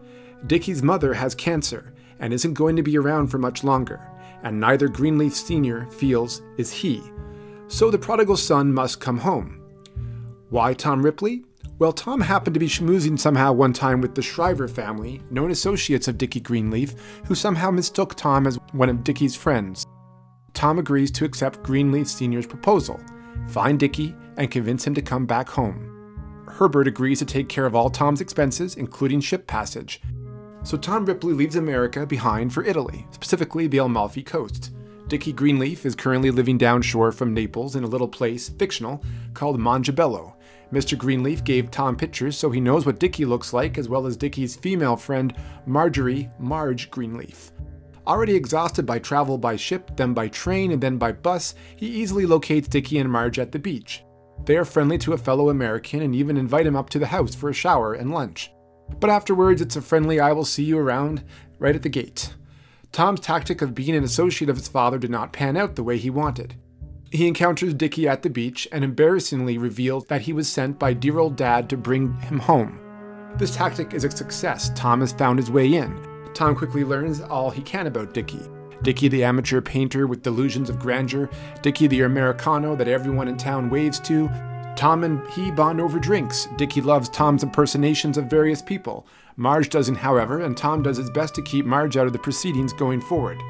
Dickie's 0.48 0.82
mother 0.82 1.14
has 1.14 1.36
cancer 1.36 1.94
and 2.20 2.34
isn't 2.34 2.54
going 2.54 2.76
to 2.76 2.84
be 2.84 2.98
around 2.98 3.28
for 3.28 3.38
much 3.38 3.64
longer, 3.64 4.02
and 4.44 4.60
neither 4.60 4.88
Greenleaf 4.88 5.36
Sr. 5.36 5.86
feels 5.92 6.42
is 6.58 6.72
he. 6.72 7.04
So 7.70 7.92
the 7.92 8.00
prodigal 8.00 8.36
son 8.36 8.74
must 8.74 9.00
come 9.00 9.20
home. 9.20 9.62
Why 10.50 10.74
Tom 10.74 11.04
Ripley? 11.04 11.46
Well, 11.78 11.94
Tom 11.94 12.20
happened 12.20 12.56
to 12.56 12.60
be 12.60 12.68
schmoozing 12.68 13.18
somehow 13.18 13.54
one 13.54 13.74
time 13.74 14.02
with 14.02 14.16
the 14.16 14.24
Shriver 14.24 14.68
family, 14.68 15.22
known 15.30 15.52
associates 15.52 16.08
of 16.08 16.18
Dickie 16.18 16.40
Greenleaf, 16.40 16.96
who 17.26 17.36
somehow 17.36 17.70
mistook 17.70 18.16
Tom 18.16 18.48
as 18.48 18.58
one 18.72 18.90
of 18.90 19.04
Dickie's 19.04 19.36
friends. 19.36 19.86
Tom 20.54 20.80
agrees 20.80 21.12
to 21.12 21.26
accept 21.26 21.62
Greenleaf 21.62 22.08
Sr.'s 22.08 22.48
proposal, 22.48 23.00
find 23.48 23.80
Dickie, 23.80 24.16
and 24.38 24.50
convince 24.50 24.86
him 24.86 24.96
to 24.96 25.02
come 25.04 25.28
back 25.28 25.48
home. 25.48 26.46
Herbert 26.48 26.88
agrees 26.88 27.20
to 27.20 27.26
take 27.26 27.50
care 27.50 27.68
of 27.68 27.76
all 27.76 27.92
Tom's 27.92 28.20
expenses, 28.20 28.76
including 28.78 29.22
ship 29.22 29.46
passage. 29.46 30.02
So 30.64 30.76
Tom 30.76 31.06
Ripley 31.06 31.34
leaves 31.34 31.56
America 31.56 32.06
behind 32.06 32.52
for 32.52 32.66
Italy, 32.66 33.06
specifically 33.12 33.68
the 33.68 33.78
Amalfi 33.78 34.24
Coast. 34.24 34.72
Dickie 35.10 35.34
Greenleaf 35.34 35.86
is 35.86 35.96
currently 35.96 36.32
living 36.32 36.58
downshore 36.58 37.14
from 37.14 37.34
Naples 37.34 37.76
in 37.76 37.84
a 37.84 37.88
little 37.88 38.08
place, 38.08 38.48
fictional, 38.50 39.04
called 39.34 39.60
Mongibello, 39.60 40.36
Mr. 40.72 40.96
Greenleaf 40.96 41.44
gave 41.44 41.72
Tom 41.72 41.96
pictures 41.96 42.38
so 42.38 42.52
he 42.52 42.62
knows 42.62 42.86
what 42.86 43.00
Dickie 43.00 43.26
looks 43.26 43.54
like, 43.54 43.78
as 43.78 43.90
well 43.90 44.06
as 44.06 44.16
Dickie's 44.16 44.56
female 44.56 44.96
friend, 44.96 45.36
Marjorie 45.66 46.30
Marge 46.38 46.92
Greenleaf. 46.92 47.52
Already 48.06 48.36
exhausted 48.36 48.86
by 48.86 49.00
travel 49.00 49.38
by 49.38 49.56
ship, 49.56 49.92
then 49.96 50.14
by 50.14 50.28
train, 50.28 50.72
and 50.72 50.82
then 50.82 50.98
by 50.98 51.12
bus, 51.12 51.56
he 51.76 51.88
easily 51.88 52.26
locates 52.26 52.68
Dickie 52.68 53.00
and 53.00 53.12
Marge 53.12 53.40
at 53.40 53.52
the 53.52 53.60
beach. 53.60 54.04
They 54.46 54.58
are 54.58 54.66
friendly 54.66 54.98
to 55.00 55.14
a 55.14 55.18
fellow 55.18 55.50
American 55.50 56.02
and 56.02 56.16
even 56.16 56.38
invite 56.38 56.68
him 56.68 56.76
up 56.76 56.90
to 56.92 57.00
the 57.00 57.08
house 57.08 57.36
for 57.36 57.50
a 57.50 57.54
shower 57.54 57.94
and 57.94 58.12
lunch. 58.12 58.52
But 59.00 59.10
afterwards, 59.10 59.62
it's 59.62 59.76
a 59.76 59.82
friendly 59.82 60.20
I 60.20 60.34
will 60.34 60.46
see 60.46 60.64
you 60.64 60.78
around 60.78 61.24
right 61.58 61.76
at 61.76 61.82
the 61.82 61.90
gate. 61.90 62.34
Tom's 62.92 63.20
tactic 63.20 63.62
of 63.62 63.76
being 63.76 63.96
an 63.96 64.04
associate 64.04 64.50
of 64.50 64.58
his 64.58 64.68
father 64.68 64.98
did 64.98 65.12
not 65.12 65.34
pan 65.34 65.56
out 65.56 65.76
the 65.76 65.84
way 65.84 65.98
he 65.98 66.10
wanted. 66.10 66.56
He 67.12 67.28
encounters 67.28 67.74
Dickie 67.74 68.08
at 68.08 68.22
the 68.24 68.30
beach 68.30 68.68
and 68.72 68.84
embarrassingly 68.84 69.58
reveals 69.58 70.06
that 70.06 70.22
he 70.22 70.34
was 70.34 70.52
sent 70.52 70.78
by 70.78 70.94
dear 70.94 71.20
old 71.20 71.36
dad 71.36 71.70
to 71.70 71.78
bring 71.78 72.14
him 72.22 72.40
home. 72.40 72.80
This 73.38 73.56
tactic 73.56 73.94
is 73.94 74.04
a 74.04 74.12
success. 74.12 74.72
Tom 74.76 75.02
has 75.02 75.14
found 75.14 75.40
his 75.40 75.52
way 75.52 75.74
in. 75.74 76.00
Tom 76.34 76.56
quickly 76.56 76.84
learns 76.84 77.22
all 77.22 77.50
he 77.50 77.62
can 77.62 77.88
about 77.88 78.14
Dickie. 78.14 78.48
Dickie 78.82 79.08
the 79.08 79.24
amateur 79.24 79.62
painter 79.62 80.08
with 80.08 80.24
delusions 80.24 80.70
of 80.70 80.80
grandeur, 80.80 81.30
Dickie 81.62 81.88
the 81.88 82.02
Americano 82.02 82.76
that 82.76 82.88
everyone 82.88 83.28
in 83.28 83.38
town 83.38 83.70
waves 83.70 84.00
to. 84.02 84.30
Tom 84.76 85.04
and 85.04 85.28
he 85.32 85.52
bond 85.52 85.82
over 85.82 86.00
drinks. 86.00 86.48
Dickie 86.58 86.82
loves 86.82 87.10
Tom's 87.10 87.44
impersonations 87.44 88.18
of 88.18 88.30
various 88.30 88.62
people. 88.62 89.06
Marge 89.40 89.70
doesn't, 89.70 89.96
however, 89.96 90.42
and 90.42 90.58
Tom 90.58 90.84
does 90.84 90.98
his 90.98 91.10
best 91.10 91.34
to 91.36 91.42
keep 91.42 91.66
Marge 91.66 91.96
out 91.96 92.06
of 92.06 92.12
the 92.12 92.20
proceedings 92.20 92.74
going 92.74 93.00
forward. 93.00 93.42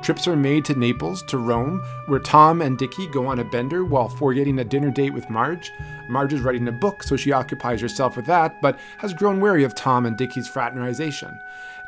Trips 0.00 0.28
are 0.28 0.36
made 0.36 0.64
to 0.66 0.78
Naples, 0.78 1.20
to 1.24 1.36
Rome, 1.36 1.82
where 2.06 2.20
Tom 2.20 2.62
and 2.62 2.78
Dickie 2.78 3.08
go 3.08 3.26
on 3.26 3.40
a 3.40 3.44
bender 3.44 3.84
while 3.84 4.08
forgetting 4.08 4.60
a 4.60 4.64
dinner 4.64 4.92
date 4.92 5.12
with 5.12 5.28
Marge. 5.28 5.72
Marge 6.08 6.32
is 6.32 6.42
writing 6.42 6.68
a 6.68 6.72
book, 6.72 7.02
so 7.02 7.16
she 7.16 7.32
occupies 7.32 7.80
herself 7.80 8.16
with 8.16 8.26
that, 8.26 8.62
but 8.62 8.78
has 8.98 9.12
grown 9.12 9.40
wary 9.40 9.64
of 9.64 9.74
Tom 9.74 10.06
and 10.06 10.16
Dickie's 10.16 10.46
fraternization. 10.46 11.36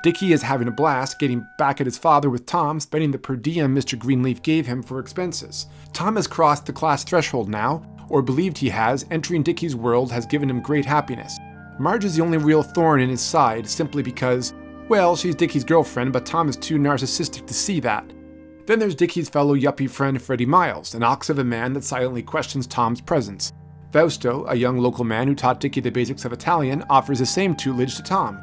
Dickie 0.03 0.33
is 0.33 0.43
having 0.43 0.67
a 0.67 0.73
blast, 0.73 1.21
getting 1.21 1.47
back 1.57 1.81
at 1.81 1.87
his 1.87 1.97
father 1.97 2.29
with 2.29 2.47
Tom, 2.47 2.81
spending 2.81 3.12
the 3.12 3.19
per 3.19 3.37
diem 3.37 3.73
Mr. 3.73 3.97
Greenleaf 3.97 4.43
gave 4.43 4.67
him 4.67 4.83
for 4.83 4.99
expenses. 4.99 5.67
Tom 5.93 6.17
has 6.17 6.27
crossed 6.27 6.67
the 6.67 6.73
class 6.73 7.05
threshold 7.05 7.49
now, 7.49 7.87
or 8.09 8.21
believed 8.21 8.59
he 8.59 8.71
has, 8.71 9.07
entering 9.12 9.45
Dickie's 9.45 9.77
world 9.77 10.11
has 10.11 10.27
given 10.27 10.51
him 10.51 10.61
great 10.61 10.85
happiness. 10.85 11.38
Marge 11.79 12.05
is 12.05 12.17
the 12.17 12.23
only 12.23 12.39
real 12.39 12.63
thorn 12.63 13.01
in 13.01 13.09
his 13.09 13.21
side, 13.21 13.69
simply 13.69 14.03
because 14.03 14.55
well, 14.89 15.17
she's 15.17 15.35
Dickie's 15.35 15.65
girlfriend, 15.65 16.13
but 16.13 16.27
Tom 16.27 16.49
is 16.49 16.57
too 16.57 16.77
narcissistic 16.77 17.47
to 17.47 17.55
see 17.55 17.81
that. 17.81 18.05
Then 18.67 18.79
there's 18.79 18.95
Dickie's 18.95 19.31
fellow 19.31 19.57
yuppie 19.57 19.89
friend 19.89 20.21
Freddie 20.21 20.47
Miles, 20.47 20.95
an 20.95 21.03
ox 21.03 21.31
of 21.31 21.39
a 21.39 21.45
man 21.45 21.73
that 21.73 21.85
silently 21.85 22.23
questions 22.23 22.67
Tom's 22.67 23.01
presence. 23.01 23.53
Fausto, 23.93 24.45
a 24.47 24.55
young 24.55 24.79
local 24.79 25.05
man 25.05 25.27
who 25.27 25.35
taught 25.35 25.61
Dickie 25.61 25.81
the 25.81 25.91
basics 25.91 26.25
of 26.25 26.33
Italian, 26.33 26.85
offers 26.91 27.19
the 27.21 27.27
same 27.27 27.55
tutelage 27.55 27.97
to 27.97 28.03
Tom. 28.03 28.39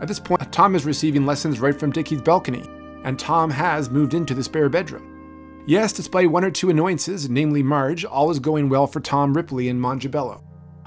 At 0.00 0.08
this 0.08 0.20
point, 0.20 0.50
Tom 0.52 0.74
is 0.74 0.86
receiving 0.86 1.26
lessons 1.26 1.60
right 1.60 1.78
from 1.78 1.92
Dickie's 1.92 2.22
balcony, 2.22 2.64
and 3.04 3.18
Tom 3.18 3.50
has 3.50 3.90
moved 3.90 4.14
into 4.14 4.34
the 4.34 4.44
spare 4.44 4.68
bedroom. 4.68 5.62
Yes, 5.66 5.92
despite 5.92 6.30
one 6.30 6.44
or 6.44 6.50
two 6.50 6.70
annoyances, 6.70 7.28
namely 7.28 7.62
Marge, 7.62 8.04
all 8.04 8.30
is 8.30 8.38
going 8.38 8.68
well 8.68 8.86
for 8.86 9.00
Tom 9.00 9.34
Ripley 9.34 9.68
in 9.68 9.78
Montebello. 9.78 10.42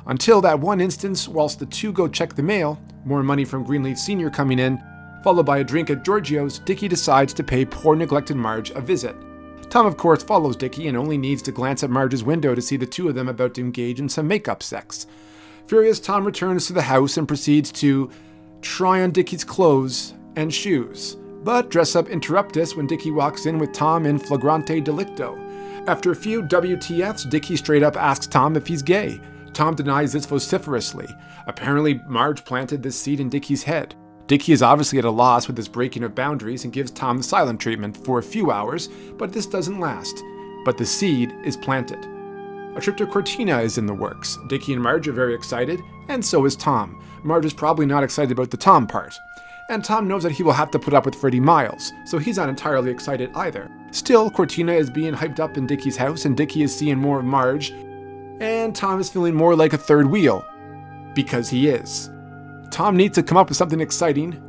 Until 0.08 0.42
that 0.42 0.60
one 0.60 0.82
instance, 0.82 1.28
whilst 1.28 1.60
the 1.60 1.66
two 1.66 1.92
go 1.92 2.08
check 2.08 2.36
the 2.36 2.44
mail, 2.44 2.80
more 3.06 3.24
money 3.24 3.46
from 3.46 3.64
Greenleaf 3.64 3.98
Sr. 3.98 4.30
coming 4.30 4.60
in, 4.60 4.82
Followed 5.26 5.48
by 5.48 5.58
a 5.58 5.64
drink 5.64 5.90
at 5.90 6.04
Giorgio's, 6.04 6.60
Dickie 6.60 6.88
decides 6.88 7.34
to 7.34 7.44
pay 7.44 7.66
poor 7.66 7.96
neglected 7.96 8.38
Marge 8.38 8.70
a 8.70 8.80
visit. 8.80 9.16
Tom, 9.72 9.88
of 9.88 9.98
course, 9.98 10.22
follows 10.22 10.56
Dickie 10.56 10.88
and 10.88 10.96
only 10.96 11.18
needs 11.18 11.42
to 11.42 11.52
glance 11.52 11.84
at 11.84 11.90
Marge's 11.90 12.24
window 12.24 12.54
to 12.54 12.62
see 12.62 12.78
the 12.78 12.86
two 12.86 13.10
of 13.10 13.16
them 13.16 13.28
about 13.28 13.56
to 13.56 13.62
engage 13.62 14.00
in 14.00 14.08
some 14.08 14.28
makeup 14.28 14.62
sex. 14.62 15.08
Furious, 15.66 16.00
Tom 16.00 16.26
returns 16.26 16.68
to 16.68 16.74
the 16.74 16.82
house 16.84 17.18
and 17.18 17.28
proceeds 17.28 17.72
to 17.72 18.12
try 18.62 19.02
on 19.02 19.10
Dickie's 19.10 19.44
clothes 19.44 20.14
and 20.36 20.54
shoes. 20.54 21.18
But 21.44 21.72
dress 21.72 21.96
up 21.96 22.06
interruptus 22.10 22.76
when 22.76 22.86
Dickie 22.86 23.10
walks 23.10 23.48
in 23.48 23.58
with 23.58 23.74
Tom 23.74 24.06
in 24.06 24.20
flagrante 24.20 24.80
delicto. 24.80 25.36
After 25.88 26.12
a 26.12 26.16
few 26.16 26.44
WTFs, 26.44 27.28
Dickie 27.32 27.58
straight 27.58 27.82
up 27.82 27.98
asks 27.98 28.28
Tom 28.28 28.56
if 28.56 28.68
he's 28.68 28.84
gay. 28.84 29.20
Tom 29.56 29.74
denies 29.74 30.12
this 30.12 30.26
vociferously. 30.26 31.08
Apparently, 31.48 32.02
Marge 32.06 32.44
planted 32.44 32.84
this 32.84 33.00
seed 33.00 33.22
in 33.22 33.30
Dickie's 33.30 33.64
head. 33.64 33.96
Dickie 34.28 34.52
is 34.52 34.62
obviously 34.62 35.00
at 35.00 35.06
a 35.06 35.10
loss 35.10 35.48
with 35.48 35.56
this 35.56 35.68
breaking 35.68 36.04
of 36.04 36.14
boundaries 36.14 36.66
and 36.66 36.74
gives 36.74 36.92
Tom 36.92 37.18
the 37.18 37.24
silent 37.24 37.60
treatment 37.60 37.96
for 37.96 38.20
a 38.20 38.24
few 38.24 38.52
hours, 38.52 38.90
but 39.18 39.32
this 39.32 39.46
doesn't 39.46 39.80
last. 39.80 40.22
But 40.66 40.78
the 40.78 40.86
seed 40.86 41.34
is 41.46 41.56
planted. 41.56 42.06
A 42.76 42.82
trip 42.82 42.98
to 42.98 43.08
Cortina 43.08 43.62
is 43.62 43.78
in 43.78 43.86
the 43.86 43.94
works. 43.94 44.38
Dickie 44.48 44.74
and 44.74 44.84
Marge 44.84 45.08
are 45.08 45.14
very 45.14 45.34
excited, 45.34 45.80
and 46.10 46.26
so 46.26 46.44
is 46.44 46.58
Tom. 46.58 47.02
Marge 47.24 47.46
is 47.46 47.54
probably 47.54 47.86
not 47.86 48.04
excited 48.04 48.34
about 48.34 48.52
the 48.52 48.58
Tom 48.58 48.86
part. 48.86 49.18
And 49.70 49.84
Tom 49.84 50.08
knows 50.08 50.24
that 50.24 50.34
he 50.34 50.44
will 50.44 50.52
have 50.52 50.70
to 50.72 50.80
put 50.80 50.94
up 50.94 51.06
with 51.06 51.16
Freddie 51.16 51.40
Miles, 51.40 51.94
so 52.06 52.18
he's 52.18 52.38
not 52.38 52.50
entirely 52.50 52.92
excited 52.92 53.32
either. 53.36 53.72
Still, 53.92 54.30
Cortina 54.30 54.74
is 54.74 54.90
being 54.90 55.14
hyped 55.14 55.40
up 55.40 55.58
in 55.58 55.66
Dickie's 55.66 55.96
house, 55.96 56.26
and 56.26 56.36
Dickie 56.36 56.64
is 56.64 56.76
seeing 56.76 56.98
more 56.98 57.20
of 57.20 57.26
Marge, 57.26 57.72
and 58.40 58.76
Tom 58.76 59.00
is 59.00 59.10
feeling 59.10 59.34
more 59.34 59.56
like 59.56 59.74
a 59.74 59.78
third 59.78 60.08
wheel. 60.08 60.46
Because 61.14 61.50
he 61.50 61.70
is. 61.70 62.10
Tom 62.72 62.98
needs 62.98 63.16
to 63.16 63.24
come 63.24 63.38
up 63.38 63.48
with 63.48 63.58
something 63.58 63.80
exciting, 63.80 64.42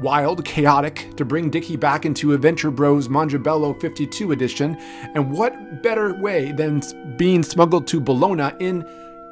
wild, 0.00 0.44
chaotic 0.44 1.16
to 1.16 1.24
bring 1.24 1.50
Dickie 1.50 1.76
back 1.76 2.04
into 2.04 2.32
Adventure 2.32 2.70
Bros 2.70 3.08
Montebello 3.08 3.74
52 3.74 4.32
edition, 4.32 4.76
and 5.14 5.30
what 5.30 5.82
better 5.82 6.14
way 6.14 6.52
than 6.52 6.82
being 7.16 7.42
smuggled 7.42 7.86
to 7.88 8.00
Bologna 8.00 8.50
in 8.58 8.88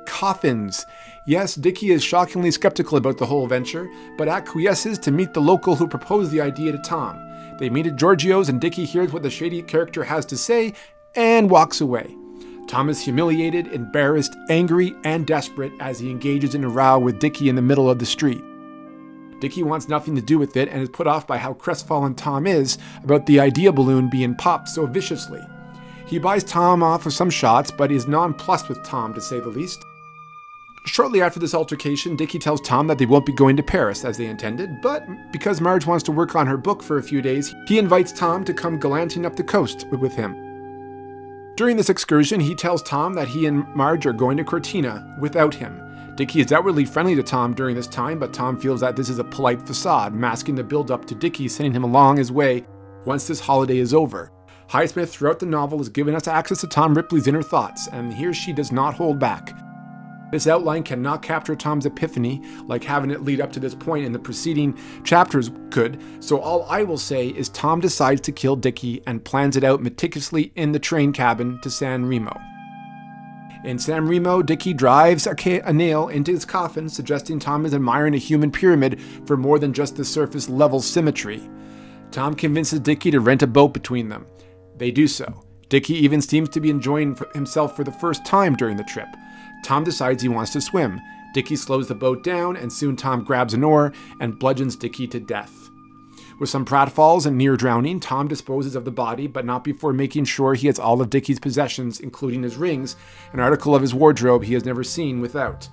coffins? 0.06 0.86
Yes, 1.26 1.56
Dickie 1.56 1.90
is 1.90 2.04
shockingly 2.04 2.52
skeptical 2.52 2.98
about 2.98 3.18
the 3.18 3.26
whole 3.26 3.48
venture, 3.48 3.90
but 4.16 4.28
acquiesces 4.28 4.98
to 5.00 5.10
meet 5.10 5.34
the 5.34 5.40
local 5.40 5.74
who 5.74 5.88
proposed 5.88 6.30
the 6.30 6.40
idea 6.40 6.70
to 6.70 6.78
Tom. 6.78 7.20
They 7.58 7.68
meet 7.68 7.86
at 7.86 7.96
Giorgio's, 7.96 8.48
and 8.48 8.60
Dickie 8.60 8.84
hears 8.84 9.12
what 9.12 9.22
the 9.22 9.30
shady 9.30 9.62
character 9.62 10.04
has 10.04 10.24
to 10.26 10.36
say 10.36 10.74
and 11.16 11.50
walks 11.50 11.80
away. 11.80 12.14
Tom 12.68 12.88
is 12.88 13.00
humiliated, 13.00 13.68
embarrassed, 13.68 14.36
angry, 14.50 14.94
and 15.04 15.26
desperate 15.26 15.72
as 15.78 15.98
he 16.00 16.10
engages 16.10 16.54
in 16.54 16.64
a 16.64 16.68
row 16.68 16.98
with 16.98 17.20
Dickie 17.20 17.48
in 17.48 17.54
the 17.54 17.62
middle 17.62 17.88
of 17.88 17.98
the 17.98 18.06
street. 18.06 18.42
Dickie 19.40 19.62
wants 19.62 19.88
nothing 19.88 20.16
to 20.16 20.22
do 20.22 20.38
with 20.38 20.56
it 20.56 20.68
and 20.68 20.82
is 20.82 20.88
put 20.88 21.06
off 21.06 21.26
by 21.26 21.38
how 21.38 21.52
crestfallen 21.52 22.14
Tom 22.14 22.46
is 22.46 22.78
about 23.04 23.26
the 23.26 23.38
idea 23.38 23.70
balloon 23.70 24.08
being 24.10 24.34
popped 24.34 24.68
so 24.68 24.86
viciously. 24.86 25.42
He 26.06 26.18
buys 26.18 26.44
Tom 26.44 26.82
off 26.82 27.02
for 27.02 27.10
some 27.10 27.30
shots, 27.30 27.70
but 27.70 27.92
is 27.92 28.08
nonplussed 28.08 28.68
with 28.68 28.82
Tom, 28.84 29.12
to 29.14 29.20
say 29.20 29.38
the 29.38 29.48
least. 29.48 29.84
Shortly 30.86 31.20
after 31.20 31.40
this 31.40 31.54
altercation, 31.54 32.14
Dickie 32.14 32.38
tells 32.38 32.60
Tom 32.60 32.86
that 32.86 32.98
they 32.98 33.06
won't 33.06 33.26
be 33.26 33.32
going 33.32 33.56
to 33.56 33.62
Paris 33.62 34.04
as 34.04 34.16
they 34.16 34.26
intended, 34.26 34.80
but 34.80 35.04
because 35.32 35.60
Marge 35.60 35.84
wants 35.84 36.04
to 36.04 36.12
work 36.12 36.36
on 36.36 36.46
her 36.46 36.56
book 36.56 36.82
for 36.82 36.98
a 36.98 37.02
few 37.02 37.20
days, 37.20 37.54
he 37.66 37.78
invites 37.78 38.12
Tom 38.12 38.44
to 38.44 38.54
come 38.54 38.78
gallanting 38.78 39.26
up 39.26 39.34
the 39.34 39.42
coast 39.42 39.86
with 39.90 40.14
him. 40.14 40.45
During 41.56 41.78
this 41.78 41.88
excursion, 41.88 42.38
he 42.38 42.54
tells 42.54 42.82
Tom 42.82 43.14
that 43.14 43.28
he 43.28 43.46
and 43.46 43.66
Marge 43.74 44.04
are 44.04 44.12
going 44.12 44.36
to 44.36 44.44
Cortina 44.44 45.16
without 45.18 45.54
him. 45.54 45.80
Dickie 46.14 46.40
is 46.40 46.52
outwardly 46.52 46.84
friendly 46.84 47.14
to 47.14 47.22
Tom 47.22 47.54
during 47.54 47.74
this 47.74 47.86
time, 47.86 48.18
but 48.18 48.34
Tom 48.34 48.60
feels 48.60 48.80
that 48.80 48.94
this 48.94 49.08
is 49.08 49.18
a 49.18 49.24
polite 49.24 49.66
facade, 49.66 50.14
masking 50.14 50.54
the 50.54 50.62
build 50.62 50.90
up 50.90 51.06
to 51.06 51.14
Dickie 51.14 51.48
sending 51.48 51.72
him 51.72 51.82
along 51.82 52.18
his 52.18 52.30
way 52.30 52.66
once 53.06 53.26
this 53.26 53.40
holiday 53.40 53.78
is 53.78 53.94
over. 53.94 54.30
Highsmith 54.68 55.08
throughout 55.08 55.38
the 55.38 55.46
novel 55.46 55.78
has 55.78 55.88
given 55.88 56.14
us 56.14 56.28
access 56.28 56.60
to 56.60 56.66
Tom 56.66 56.94
Ripley's 56.94 57.26
inner 57.26 57.42
thoughts, 57.42 57.88
and 57.88 58.12
here 58.12 58.34
she 58.34 58.52
does 58.52 58.70
not 58.70 58.92
hold 58.94 59.18
back. 59.18 59.56
This 60.32 60.48
outline 60.48 60.82
cannot 60.82 61.22
capture 61.22 61.54
Tom's 61.54 61.86
epiphany 61.86 62.42
like 62.66 62.82
having 62.82 63.10
it 63.10 63.22
lead 63.22 63.40
up 63.40 63.52
to 63.52 63.60
this 63.60 63.74
point 63.74 64.04
in 64.04 64.12
the 64.12 64.18
preceding 64.18 64.76
chapters 65.04 65.50
could, 65.70 66.02
so 66.20 66.40
all 66.40 66.64
I 66.68 66.82
will 66.82 66.98
say 66.98 67.28
is 67.28 67.48
Tom 67.50 67.80
decides 67.80 68.20
to 68.22 68.32
kill 68.32 68.56
Dickie 68.56 69.02
and 69.06 69.24
plans 69.24 69.56
it 69.56 69.64
out 69.64 69.82
meticulously 69.82 70.52
in 70.56 70.72
the 70.72 70.80
train 70.80 71.12
cabin 71.12 71.60
to 71.62 71.70
San 71.70 72.06
Remo. 72.06 72.36
In 73.64 73.78
San 73.78 74.06
Remo, 74.06 74.42
Dickie 74.42 74.74
drives 74.74 75.26
a, 75.26 75.34
ca- 75.34 75.62
a 75.64 75.72
nail 75.72 76.08
into 76.08 76.32
his 76.32 76.44
coffin, 76.44 76.88
suggesting 76.88 77.38
Tom 77.38 77.66
is 77.66 77.74
admiring 77.74 78.14
a 78.14 78.18
human 78.18 78.50
pyramid 78.50 79.00
for 79.26 79.36
more 79.36 79.58
than 79.58 79.72
just 79.72 79.96
the 79.96 80.04
surface 80.04 80.48
level 80.48 80.80
symmetry. 80.80 81.42
Tom 82.10 82.34
convinces 82.34 82.80
Dickie 82.80 83.10
to 83.10 83.20
rent 83.20 83.42
a 83.42 83.46
boat 83.46 83.74
between 83.74 84.08
them. 84.08 84.26
They 84.76 84.90
do 84.90 85.08
so. 85.08 85.42
Dickie 85.68 85.94
even 85.94 86.20
seems 86.20 86.48
to 86.50 86.60
be 86.60 86.70
enjoying 86.70 87.18
himself 87.34 87.74
for 87.74 87.82
the 87.82 87.90
first 87.90 88.24
time 88.24 88.54
during 88.54 88.76
the 88.76 88.84
trip. 88.84 89.08
Tom 89.66 89.82
decides 89.82 90.22
he 90.22 90.28
wants 90.28 90.52
to 90.52 90.60
swim. 90.60 91.00
Dickie 91.34 91.56
slows 91.56 91.88
the 91.88 91.94
boat 91.96 92.22
down, 92.22 92.56
and 92.56 92.72
soon 92.72 92.94
Tom 92.94 93.24
grabs 93.24 93.52
an 93.52 93.64
oar 93.64 93.92
and 94.20 94.38
bludgeons 94.38 94.76
Dickie 94.76 95.08
to 95.08 95.18
death. 95.18 95.70
With 96.38 96.48
some 96.48 96.64
pratfalls 96.64 97.26
and 97.26 97.36
near 97.36 97.56
drowning, 97.56 97.98
Tom 97.98 98.28
disposes 98.28 98.76
of 98.76 98.84
the 98.84 98.92
body, 98.92 99.26
but 99.26 99.44
not 99.44 99.64
before 99.64 99.92
making 99.92 100.26
sure 100.26 100.54
he 100.54 100.68
has 100.68 100.78
all 100.78 101.00
of 101.00 101.10
Dickie's 101.10 101.40
possessions, 101.40 101.98
including 101.98 102.44
his 102.44 102.56
rings, 102.56 102.94
an 103.32 103.40
article 103.40 103.74
of 103.74 103.82
his 103.82 103.92
wardrobe 103.92 104.44
he 104.44 104.54
has 104.54 104.64
never 104.64 104.84
seen 104.84 105.20
without. 105.20 105.68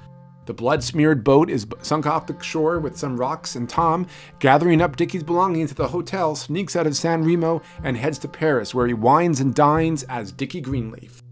The 0.48 0.56
blood 0.56 0.84
smeared 0.84 1.24
boat 1.24 1.52
is 1.52 1.68
sunk 1.84 2.08
off 2.08 2.26
the 2.26 2.42
shore 2.42 2.80
with 2.80 2.98
some 2.98 3.16
rocks, 3.16 3.56
and 3.56 3.70
Tom, 3.70 4.08
gathering 4.40 4.82
up 4.82 4.96
Dickie's 4.96 5.24
belongings 5.24 5.70
at 5.70 5.78
the 5.78 5.90
hotel, 5.90 6.36
sneaks 6.36 6.76
out 6.76 6.88
of 6.88 6.96
San 6.96 7.24
Remo 7.24 7.62
and 7.84 7.96
heads 7.96 8.18
to 8.20 8.28
Paris, 8.28 8.74
where 8.74 8.88
he 8.88 8.96
wines 8.96 9.40
and 9.40 9.54
dines 9.54 10.02
as 10.04 10.32
Dickie 10.32 10.62
Greenleaf. 10.62 11.23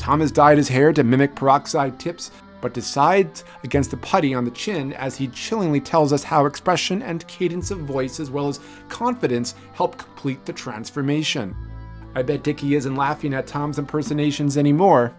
Tom 0.00 0.20
has 0.20 0.32
dyed 0.32 0.56
his 0.56 0.68
hair 0.68 0.94
to 0.94 1.04
mimic 1.04 1.34
peroxide 1.34 2.00
tips, 2.00 2.30
but 2.62 2.72
decides 2.72 3.44
against 3.64 3.90
the 3.90 3.98
putty 3.98 4.32
on 4.32 4.46
the 4.46 4.50
chin 4.50 4.94
as 4.94 5.14
he 5.14 5.28
chillingly 5.28 5.78
tells 5.78 6.10
us 6.10 6.24
how 6.24 6.46
expression 6.46 7.02
and 7.02 7.26
cadence 7.28 7.70
of 7.70 7.80
voice, 7.80 8.18
as 8.18 8.30
well 8.30 8.48
as 8.48 8.60
confidence, 8.88 9.54
help 9.74 9.98
complete 9.98 10.42
the 10.46 10.54
transformation. 10.54 11.54
I 12.14 12.22
bet 12.22 12.42
Dickie 12.42 12.76
isn't 12.76 12.96
laughing 12.96 13.34
at 13.34 13.46
Tom's 13.46 13.78
impersonations 13.78 14.56
anymore. 14.56 15.14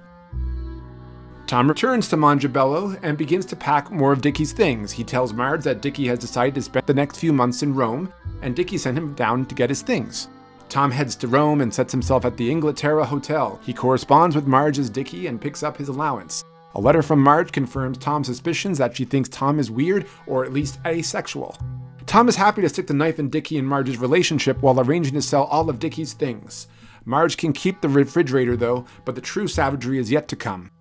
Tom 1.46 1.68
returns 1.68 2.08
to 2.08 2.18
Mongibello 2.18 2.98
and 3.04 3.20
begins 3.20 3.46
to 3.46 3.56
pack 3.56 3.92
more 3.92 4.12
of 4.12 4.22
Dickie's 4.22 4.52
things. 4.52 4.92
He 4.92 5.04
tells 5.04 5.32
Marge 5.32 5.64
that 5.64 5.82
Dickie 5.82 6.08
has 6.08 6.18
decided 6.18 6.56
to 6.56 6.62
spend 6.64 6.88
the 6.88 6.94
next 6.96 7.20
few 7.20 7.32
months 7.32 7.62
in 7.62 7.76
Rome, 7.76 8.12
and 8.42 8.56
Dickie 8.56 8.80
sent 8.80 8.98
him 8.98 9.14
down 9.14 9.46
to 9.46 9.54
get 9.54 9.70
his 9.70 9.84
things. 9.84 10.28
Tom 10.72 10.90
heads 10.90 11.18
to 11.18 11.28
Rome 11.28 11.60
and 11.60 11.74
sets 11.74 11.92
himself 11.92 12.24
at 12.24 12.38
the 12.38 12.50
Inglaterra 12.50 13.06
Hotel. 13.06 13.60
He 13.62 13.74
corresponds 13.74 14.38
with 14.38 14.48
Marge's 14.48 14.86
as 14.86 14.90
Dickie 14.90 15.28
and 15.28 15.40
picks 15.40 15.64
up 15.64 15.76
his 15.76 15.90
allowance. 15.90 16.46
A 16.76 16.80
letter 16.80 17.02
from 17.02 17.22
Marge 17.22 17.52
confirms 17.52 17.98
Tom's 17.98 18.28
suspicions 18.28 18.78
that 18.78 18.96
she 18.96 19.04
thinks 19.04 19.28
Tom 19.28 19.60
is 19.60 19.70
weird 19.70 20.08
or 20.28 20.46
at 20.46 20.54
least 20.54 20.80
asexual. 20.86 21.58
Tom 22.06 22.30
is 22.30 22.38
happy 22.38 22.62
to 22.62 22.70
stick 22.70 22.88
the 22.88 22.94
knife 22.94 23.20
in 23.20 23.30
Dickie 23.30 23.58
and 23.58 23.68
Marge's 23.68 23.98
relationship 23.98 24.62
while 24.62 24.80
arranging 24.80 25.14
to 25.16 25.22
sell 25.22 25.44
all 25.44 25.70
of 25.70 25.78
Dickie's 25.78 26.14
things. 26.14 26.68
Marge 27.04 27.36
can 27.36 27.52
keep 27.52 27.82
the 27.82 27.90
refrigerator 27.90 28.56
though, 28.56 28.86
but 29.04 29.16
the 29.16 29.22
true 29.22 29.50
savagery 29.50 30.00
is 30.00 30.10
yet 30.10 30.30
to 30.30 30.38
come. 30.38 30.72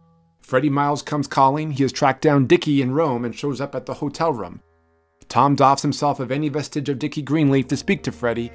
Freddie 0.41 0.71
Miles 0.71 1.03
comes 1.03 1.27
calling. 1.27 1.73
He 1.73 1.83
has 1.83 1.91
tracked 1.91 2.23
down 2.23 2.47
Dickie 2.47 2.81
in 2.81 2.95
Rome 2.95 3.25
and 3.25 3.35
shows 3.35 3.61
up 3.61 3.75
at 3.75 3.87
the 3.87 3.95
hotel 3.95 4.33
room. 4.33 4.63
Tom 5.29 5.57
doffs 5.57 5.83
himself 5.83 6.21
of 6.21 6.31
any 6.31 6.49
vestige 6.49 6.89
of 6.89 7.01
Dickie 7.01 7.23
Greenleaf 7.23 7.67
to 7.67 7.77
speak 7.77 8.05
to 8.05 8.13
Freddie. 8.13 8.53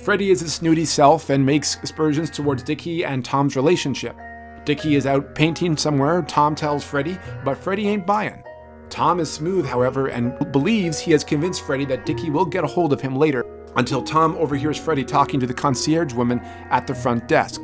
Freddie 0.00 0.30
is 0.30 0.40
his 0.40 0.54
snooty 0.54 0.84
self 0.84 1.30
and 1.30 1.44
makes 1.44 1.76
aspersions 1.82 2.30
towards 2.30 2.62
Dickie 2.62 3.04
and 3.04 3.24
Tom's 3.24 3.56
relationship. 3.56 4.16
Dickie 4.64 4.96
is 4.96 5.06
out 5.06 5.34
painting 5.34 5.76
somewhere, 5.76 6.22
Tom 6.22 6.54
tells 6.54 6.84
Freddie, 6.84 7.18
but 7.44 7.56
Freddie 7.56 7.88
ain't 7.88 8.06
buying. 8.06 8.42
Tom 8.90 9.20
is 9.20 9.32
smooth, 9.32 9.64
however, 9.66 10.08
and 10.08 10.52
believes 10.52 10.98
he 10.98 11.12
has 11.12 11.24
convinced 11.24 11.64
Freddie 11.64 11.86
that 11.86 12.04
Dickie 12.04 12.30
will 12.30 12.44
get 12.44 12.62
a 12.62 12.66
hold 12.68 12.92
of 12.92 13.00
him 13.00 13.16
later, 13.16 13.44
until 13.76 14.02
Tom 14.02 14.36
overhears 14.36 14.78
Freddie 14.78 15.04
talking 15.04 15.40
to 15.40 15.46
the 15.46 15.54
concierge 15.54 16.12
woman 16.12 16.40
at 16.70 16.86
the 16.86 16.94
front 16.94 17.26
desk. 17.26 17.62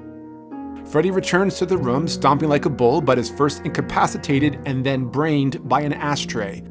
Freddie 0.87 1.11
returns 1.11 1.59
to 1.59 1.66
the 1.66 1.77
room, 1.77 2.09
stomping 2.09 2.49
like 2.49 2.64
a 2.64 2.71
bull, 2.71 3.03
but 3.03 3.18
is 3.18 3.29
first 3.29 3.61
incapacitated 3.66 4.59
and 4.64 4.87
then 4.87 5.05
brained 5.05 5.68
by 5.68 5.83
an 5.83 5.92
ashtray. 5.92 6.62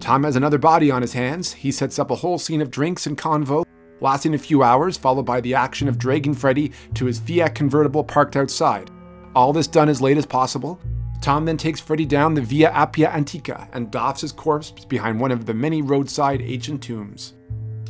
Tom 0.00 0.24
has 0.24 0.36
another 0.36 0.56
body 0.56 0.90
on 0.90 1.02
his 1.02 1.12
hands. 1.12 1.52
He 1.52 1.70
sets 1.70 1.98
up 1.98 2.10
a 2.10 2.14
whole 2.14 2.38
scene 2.38 2.62
of 2.62 2.70
drinks 2.70 3.06
and 3.06 3.18
convo, 3.18 3.64
lasting 4.00 4.34
a 4.34 4.38
few 4.38 4.62
hours, 4.62 4.96
followed 4.96 5.26
by 5.26 5.40
the 5.40 5.54
action 5.54 5.88
of 5.88 5.98
dragging 5.98 6.34
Freddie 6.34 6.72
to 6.94 7.06
his 7.06 7.18
Fiat 7.18 7.54
convertible 7.54 8.04
parked 8.04 8.36
outside. 8.36 8.90
All 9.34 9.52
this 9.52 9.66
done 9.66 9.88
as 9.88 10.00
late 10.00 10.16
as 10.16 10.26
possible. 10.26 10.80
Tom 11.20 11.44
then 11.44 11.56
takes 11.56 11.80
Freddie 11.80 12.06
down 12.06 12.34
the 12.34 12.42
Via 12.42 12.70
Appia 12.70 13.12
Antica 13.12 13.68
and 13.72 13.90
doffs 13.90 14.20
his 14.20 14.32
corpse 14.32 14.70
behind 14.70 15.18
one 15.18 15.32
of 15.32 15.46
the 15.46 15.54
many 15.54 15.82
roadside 15.82 16.40
ancient 16.40 16.82
tombs. 16.82 17.34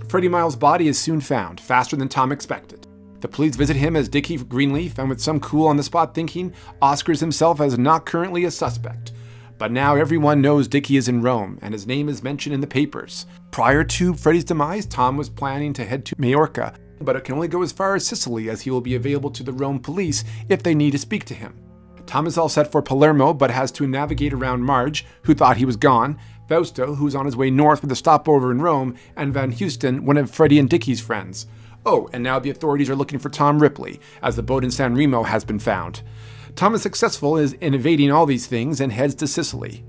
Freddie 0.08 0.28
Miles' 0.28 0.56
body 0.56 0.88
is 0.88 0.98
soon 0.98 1.20
found, 1.20 1.60
faster 1.60 1.96
than 1.96 2.08
Tom 2.08 2.30
expected. 2.32 2.86
The 3.20 3.28
police 3.28 3.56
visit 3.56 3.76
him 3.76 3.96
as 3.96 4.08
Dickie 4.08 4.36
Greenleaf 4.36 4.98
and 4.98 5.08
with 5.08 5.20
some 5.20 5.40
cool 5.40 5.66
on 5.66 5.76
the 5.76 5.82
spot 5.82 6.14
thinking, 6.14 6.52
Oscars 6.80 7.20
himself 7.20 7.60
as 7.60 7.78
not 7.78 8.06
currently 8.06 8.44
a 8.44 8.50
suspect. 8.50 9.12
But 9.58 9.72
now 9.72 9.96
everyone 9.96 10.42
knows 10.42 10.68
Dickie 10.68 10.96
is 10.96 11.08
in 11.08 11.22
Rome, 11.22 11.58
and 11.62 11.72
his 11.72 11.86
name 11.86 12.08
is 12.08 12.22
mentioned 12.22 12.54
in 12.54 12.60
the 12.60 12.66
papers. 12.66 13.26
Prior 13.56 13.84
to 13.84 14.12
Freddie's 14.12 14.44
demise, 14.44 14.84
Tom 14.84 15.16
was 15.16 15.30
planning 15.30 15.72
to 15.72 15.84
head 15.86 16.04
to 16.04 16.14
Majorca 16.18 16.74
but 17.00 17.16
it 17.16 17.24
can 17.24 17.36
only 17.36 17.48
go 17.48 17.62
as 17.62 17.72
far 17.72 17.94
as 17.94 18.06
Sicily 18.06 18.50
as 18.50 18.60
he 18.60 18.70
will 18.70 18.82
be 18.82 18.96
available 18.96 19.30
to 19.30 19.42
the 19.42 19.50
Rome 19.50 19.78
police 19.78 20.24
if 20.50 20.62
they 20.62 20.74
need 20.74 20.90
to 20.90 20.98
speak 20.98 21.24
to 21.24 21.32
him. 21.32 21.58
Tom 22.04 22.26
is 22.26 22.36
all 22.36 22.50
set 22.50 22.70
for 22.70 22.82
Palermo 22.82 23.32
but 23.32 23.50
has 23.50 23.72
to 23.72 23.86
navigate 23.86 24.34
around 24.34 24.60
Marge, 24.60 25.06
who 25.22 25.34
thought 25.34 25.56
he 25.56 25.64
was 25.64 25.78
gone, 25.78 26.18
Fausto, 26.50 26.96
who's 26.96 27.14
on 27.14 27.24
his 27.24 27.34
way 27.34 27.48
north 27.48 27.80
with 27.80 27.90
a 27.90 27.96
stopover 27.96 28.50
in 28.50 28.60
Rome, 28.60 28.94
and 29.16 29.32
Van 29.32 29.52
Houston, 29.52 30.04
one 30.04 30.18
of 30.18 30.30
Freddie 30.30 30.58
and 30.58 30.68
Dickie's 30.68 31.00
friends. 31.00 31.46
Oh, 31.86 32.10
and 32.12 32.22
now 32.22 32.38
the 32.38 32.50
authorities 32.50 32.90
are 32.90 32.94
looking 32.94 33.18
for 33.18 33.30
Tom 33.30 33.62
Ripley, 33.62 34.00
as 34.22 34.36
the 34.36 34.42
boat 34.42 34.64
in 34.64 34.70
San 34.70 34.94
Remo 34.94 35.22
has 35.22 35.46
been 35.46 35.60
found. 35.60 36.02
Tom 36.56 36.74
is 36.74 36.82
successful 36.82 37.38
in 37.38 37.72
evading 37.72 38.12
all 38.12 38.26
these 38.26 38.46
things 38.46 38.82
and 38.82 38.92
heads 38.92 39.14
to 39.14 39.26
Sicily. 39.26 39.82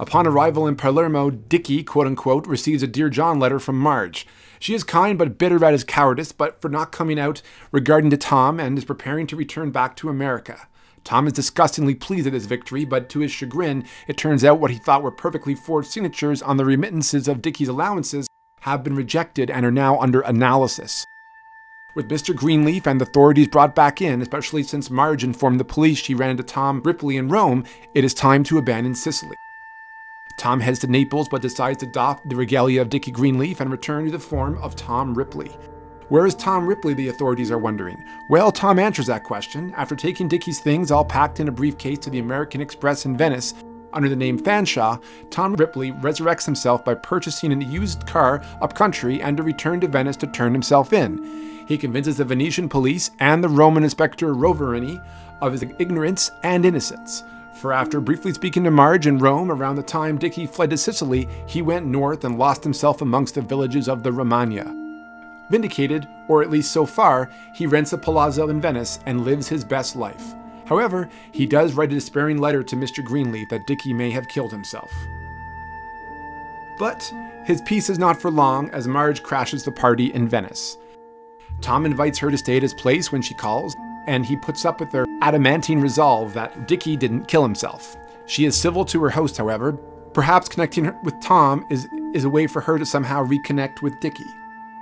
Upon 0.00 0.26
arrival 0.26 0.66
in 0.66 0.76
Palermo, 0.76 1.28
Dickie, 1.28 1.82
quote 1.82 2.06
unquote, 2.06 2.46
receives 2.46 2.82
a 2.82 2.86
Dear 2.86 3.10
John 3.10 3.38
letter 3.38 3.60
from 3.60 3.78
Marge. 3.78 4.26
She 4.58 4.72
is 4.72 4.82
kind 4.82 5.18
but 5.18 5.36
bitter 5.36 5.62
at 5.62 5.74
his 5.74 5.84
cowardice, 5.84 6.32
but 6.32 6.58
for 6.62 6.70
not 6.70 6.90
coming 6.90 7.20
out 7.20 7.42
regarding 7.70 8.08
to 8.08 8.16
Tom 8.16 8.58
and 8.58 8.78
is 8.78 8.86
preparing 8.86 9.26
to 9.26 9.36
return 9.36 9.70
back 9.70 9.96
to 9.96 10.08
America. 10.08 10.68
Tom 11.04 11.26
is 11.26 11.34
disgustingly 11.34 11.94
pleased 11.94 12.26
at 12.26 12.32
his 12.32 12.46
victory, 12.46 12.86
but 12.86 13.10
to 13.10 13.18
his 13.18 13.30
chagrin, 13.30 13.84
it 14.08 14.16
turns 14.16 14.42
out 14.42 14.58
what 14.58 14.70
he 14.70 14.78
thought 14.78 15.02
were 15.02 15.10
perfectly 15.10 15.54
forged 15.54 15.90
signatures 15.90 16.40
on 16.40 16.56
the 16.56 16.64
remittances 16.64 17.28
of 17.28 17.42
Dickie's 17.42 17.68
allowances 17.68 18.26
have 18.60 18.82
been 18.82 18.96
rejected 18.96 19.50
and 19.50 19.66
are 19.66 19.70
now 19.70 19.98
under 19.98 20.22
analysis. 20.22 21.04
With 21.94 22.08
Mr. 22.08 22.34
Greenleaf 22.34 22.86
and 22.86 23.02
authorities 23.02 23.48
brought 23.48 23.74
back 23.74 24.00
in, 24.00 24.22
especially 24.22 24.62
since 24.62 24.88
Marge 24.88 25.24
informed 25.24 25.60
the 25.60 25.64
police 25.64 25.98
she 25.98 26.14
ran 26.14 26.30
into 26.30 26.42
Tom 26.42 26.80
Ripley 26.86 27.18
in 27.18 27.28
Rome, 27.28 27.66
it 27.94 28.02
is 28.02 28.14
time 28.14 28.42
to 28.44 28.56
abandon 28.56 28.94
Sicily. 28.94 29.36
Tom 30.40 30.58
heads 30.58 30.78
to 30.78 30.86
Naples 30.86 31.28
but 31.28 31.42
decides 31.42 31.76
to 31.80 31.86
doff 31.86 32.18
the 32.24 32.34
regalia 32.34 32.80
of 32.80 32.88
Dickie 32.88 33.10
Greenleaf 33.10 33.60
and 33.60 33.70
return 33.70 34.06
to 34.06 34.10
the 34.10 34.18
form 34.18 34.56
of 34.62 34.74
Tom 34.74 35.12
Ripley. 35.12 35.54
Where 36.08 36.24
is 36.24 36.34
Tom 36.34 36.66
Ripley, 36.66 36.94
the 36.94 37.08
authorities 37.08 37.50
are 37.50 37.58
wondering? 37.58 38.02
Well, 38.30 38.50
Tom 38.50 38.78
answers 38.78 39.08
that 39.08 39.22
question. 39.22 39.70
After 39.76 39.94
taking 39.94 40.28
Dickie's 40.28 40.58
things 40.58 40.90
all 40.90 41.04
packed 41.04 41.40
in 41.40 41.48
a 41.48 41.52
briefcase 41.52 41.98
to 41.98 42.10
the 42.10 42.20
American 42.20 42.62
Express 42.62 43.04
in 43.04 43.18
Venice, 43.18 43.52
under 43.92 44.08
the 44.08 44.16
name 44.16 44.38
Fanshawe, 44.38 45.02
Tom 45.28 45.56
Ripley 45.56 45.92
resurrects 45.92 46.46
himself 46.46 46.86
by 46.86 46.94
purchasing 46.94 47.52
a 47.52 47.66
used 47.66 48.06
car 48.06 48.42
up 48.62 48.74
country 48.74 49.20
and 49.20 49.36
to 49.36 49.42
return 49.42 49.78
to 49.80 49.88
Venice 49.88 50.16
to 50.16 50.26
turn 50.26 50.54
himself 50.54 50.94
in. 50.94 51.66
He 51.68 51.76
convinces 51.76 52.16
the 52.16 52.24
Venetian 52.24 52.70
police 52.70 53.10
and 53.18 53.44
the 53.44 53.48
Roman 53.50 53.84
inspector 53.84 54.34
Roverini 54.34 55.06
of 55.42 55.52
his 55.52 55.66
ignorance 55.78 56.30
and 56.42 56.64
innocence. 56.64 57.24
For 57.60 57.74
after 57.74 58.00
briefly 58.00 58.32
speaking 58.32 58.64
to 58.64 58.70
Marge 58.70 59.06
in 59.06 59.18
Rome 59.18 59.50
around 59.50 59.76
the 59.76 59.82
time 59.82 60.16
Dickie 60.16 60.46
fled 60.46 60.70
to 60.70 60.78
Sicily, 60.78 61.28
he 61.46 61.60
went 61.60 61.84
north 61.84 62.24
and 62.24 62.38
lost 62.38 62.64
himself 62.64 63.02
amongst 63.02 63.34
the 63.34 63.42
villages 63.42 63.86
of 63.86 64.02
the 64.02 64.10
Romagna. 64.10 64.74
Vindicated, 65.50 66.08
or 66.26 66.40
at 66.40 66.48
least 66.48 66.72
so 66.72 66.86
far, 66.86 67.28
he 67.54 67.66
rents 67.66 67.92
a 67.92 67.98
palazzo 67.98 68.48
in 68.48 68.62
Venice 68.62 68.98
and 69.04 69.26
lives 69.26 69.46
his 69.46 69.62
best 69.62 69.94
life. 69.94 70.34
However, 70.64 71.10
he 71.32 71.44
does 71.44 71.74
write 71.74 71.92
a 71.92 71.96
despairing 71.96 72.38
letter 72.38 72.62
to 72.62 72.76
Mr. 72.76 73.04
Greenleaf 73.04 73.50
that 73.50 73.66
Dickie 73.66 73.92
may 73.92 74.10
have 74.10 74.28
killed 74.28 74.52
himself. 74.52 74.90
But 76.78 77.12
his 77.44 77.60
peace 77.66 77.90
is 77.90 77.98
not 77.98 78.18
for 78.18 78.30
long 78.30 78.70
as 78.70 78.88
Marge 78.88 79.22
crashes 79.22 79.64
the 79.64 79.72
party 79.72 80.14
in 80.14 80.26
Venice. 80.26 80.78
Tom 81.60 81.84
invites 81.84 82.16
her 82.20 82.30
to 82.30 82.38
stay 82.38 82.56
at 82.56 82.62
his 82.62 82.72
place 82.72 83.12
when 83.12 83.20
she 83.20 83.34
calls, 83.34 83.76
and 84.10 84.26
he 84.26 84.36
puts 84.36 84.64
up 84.64 84.80
with 84.80 84.90
their 84.90 85.06
adamantine 85.22 85.80
resolve 85.80 86.34
that 86.34 86.66
Dickie 86.66 86.96
didn't 86.96 87.28
kill 87.28 87.44
himself. 87.44 87.96
She 88.26 88.44
is 88.44 88.56
civil 88.56 88.84
to 88.86 89.00
her 89.04 89.10
host, 89.10 89.36
however. 89.36 89.74
Perhaps 90.12 90.48
connecting 90.48 90.92
with 91.04 91.14
Tom 91.22 91.64
is, 91.70 91.86
is 92.12 92.24
a 92.24 92.28
way 92.28 92.48
for 92.48 92.60
her 92.60 92.76
to 92.76 92.84
somehow 92.84 93.24
reconnect 93.24 93.82
with 93.82 94.00
Dickie. 94.00 94.24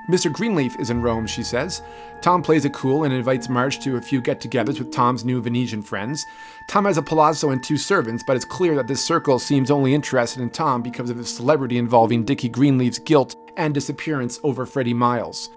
Mr. 0.09 0.33
Greenleaf 0.33 0.75
is 0.81 0.89
in 0.89 1.03
Rome, 1.03 1.27
she 1.27 1.43
says. 1.43 1.83
Tom 2.23 2.43
plays 2.43 2.65
it 2.65 2.73
cool 2.73 3.05
and 3.05 3.13
invites 3.13 3.51
Marge 3.51 3.79
to 3.81 3.99
a 3.99 4.01
few 4.01 4.23
get 4.23 4.41
togethers 4.41 4.79
with 4.79 4.91
Tom's 4.91 5.27
new 5.27 5.43
Venetian 5.43 5.83
friends. 5.83 6.25
Tom 6.67 6.87
has 6.87 6.97
a 6.97 7.03
palazzo 7.03 7.51
and 7.51 7.63
two 7.63 7.77
servants, 7.77 8.23
but 8.23 8.35
it's 8.35 8.47
clear 8.47 8.75
that 8.77 8.87
this 8.87 9.05
circle 9.05 9.39
seems 9.39 9.71
only 9.71 9.93
interested 9.93 10.43
in 10.43 10.49
Tom 10.49 10.81
because 10.81 11.11
of 11.11 11.19
his 11.19 11.37
celebrity 11.37 11.77
involving 11.77 12.25
Dickie 12.25 12.49
Greenleaf's 12.49 12.99
guilt 12.99 13.37
and 13.59 13.75
disappearance 13.75 14.41
over 14.43 14.65
Freddie 14.65 14.95
Miles. 14.95 15.51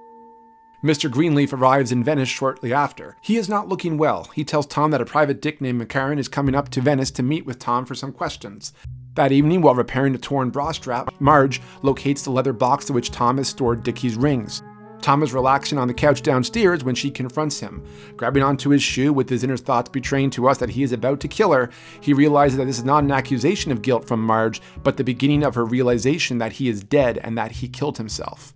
Mr. 0.84 1.12
Greenleaf 1.12 1.54
arrives 1.54 1.92
in 1.92 2.04
Venice 2.04 2.28
shortly 2.28 2.74
after. 2.74 3.16
He 3.22 3.38
is 3.38 3.48
not 3.48 3.70
looking 3.70 4.00
well. 4.00 4.28
He 4.34 4.44
tells 4.44 4.66
Tom 4.66 4.90
that 4.92 5.02
a 5.02 5.06
private 5.06 5.40
dick 5.40 5.62
named 5.62 5.80
McCarron 5.80 6.18
is 6.18 6.28
coming 6.28 6.56
up 6.56 6.70
to 6.70 6.82
Venice 6.82 7.12
to 7.12 7.24
meet 7.24 7.46
with 7.46 7.60
Tom 7.60 7.86
for 7.86 7.94
some 7.94 8.12
questions. 8.12 8.74
That 9.14 9.32
evening, 9.32 9.62
while 9.62 9.76
repairing 9.76 10.16
a 10.16 10.18
torn 10.18 10.50
bra 10.50 10.72
strap, 10.72 11.14
Marge 11.20 11.62
locates 11.84 12.24
the 12.24 12.32
leather 12.32 12.54
box 12.54 12.90
in 12.90 12.96
which 12.96 13.12
Tom 13.12 13.38
has 13.38 13.48
stored 13.48 13.84
Dickie's 13.84 14.16
rings. 14.16 14.64
Tom 15.02 15.22
is 15.22 15.34
relaxing 15.34 15.78
on 15.78 15.88
the 15.88 15.94
couch 15.94 16.24
downstairs 16.24 16.84
when 16.84 16.96
she 16.96 17.12
confronts 17.12 17.60
him. 17.60 17.86
Grabbing 18.18 18.42
onto 18.42 18.70
his 18.70 18.82
shoe 18.82 19.14
with 19.14 19.30
his 19.30 19.44
inner 19.44 19.58
thoughts 19.58 19.90
betraying 19.90 20.32
to 20.32 20.48
us 20.48 20.58
that 20.58 20.70
he 20.70 20.82
is 20.82 20.94
about 20.94 21.20
to 21.20 21.28
kill 21.28 21.52
her, 21.52 21.70
he 22.00 22.14
realizes 22.14 22.58
that 22.58 22.66
this 22.66 22.80
is 22.80 22.84
not 22.84 23.04
an 23.04 23.12
accusation 23.12 23.72
of 23.72 23.84
guilt 23.84 24.08
from 24.08 24.24
Marge, 24.24 24.62
but 24.82 24.98
the 24.98 25.04
beginning 25.04 25.44
of 25.44 25.54
her 25.54 25.66
realization 25.66 26.40
that 26.40 26.54
he 26.54 26.70
is 26.70 26.84
dead 26.84 27.20
and 27.20 27.38
that 27.38 27.52
he 27.52 27.68
killed 27.68 27.98
himself. 27.98 28.54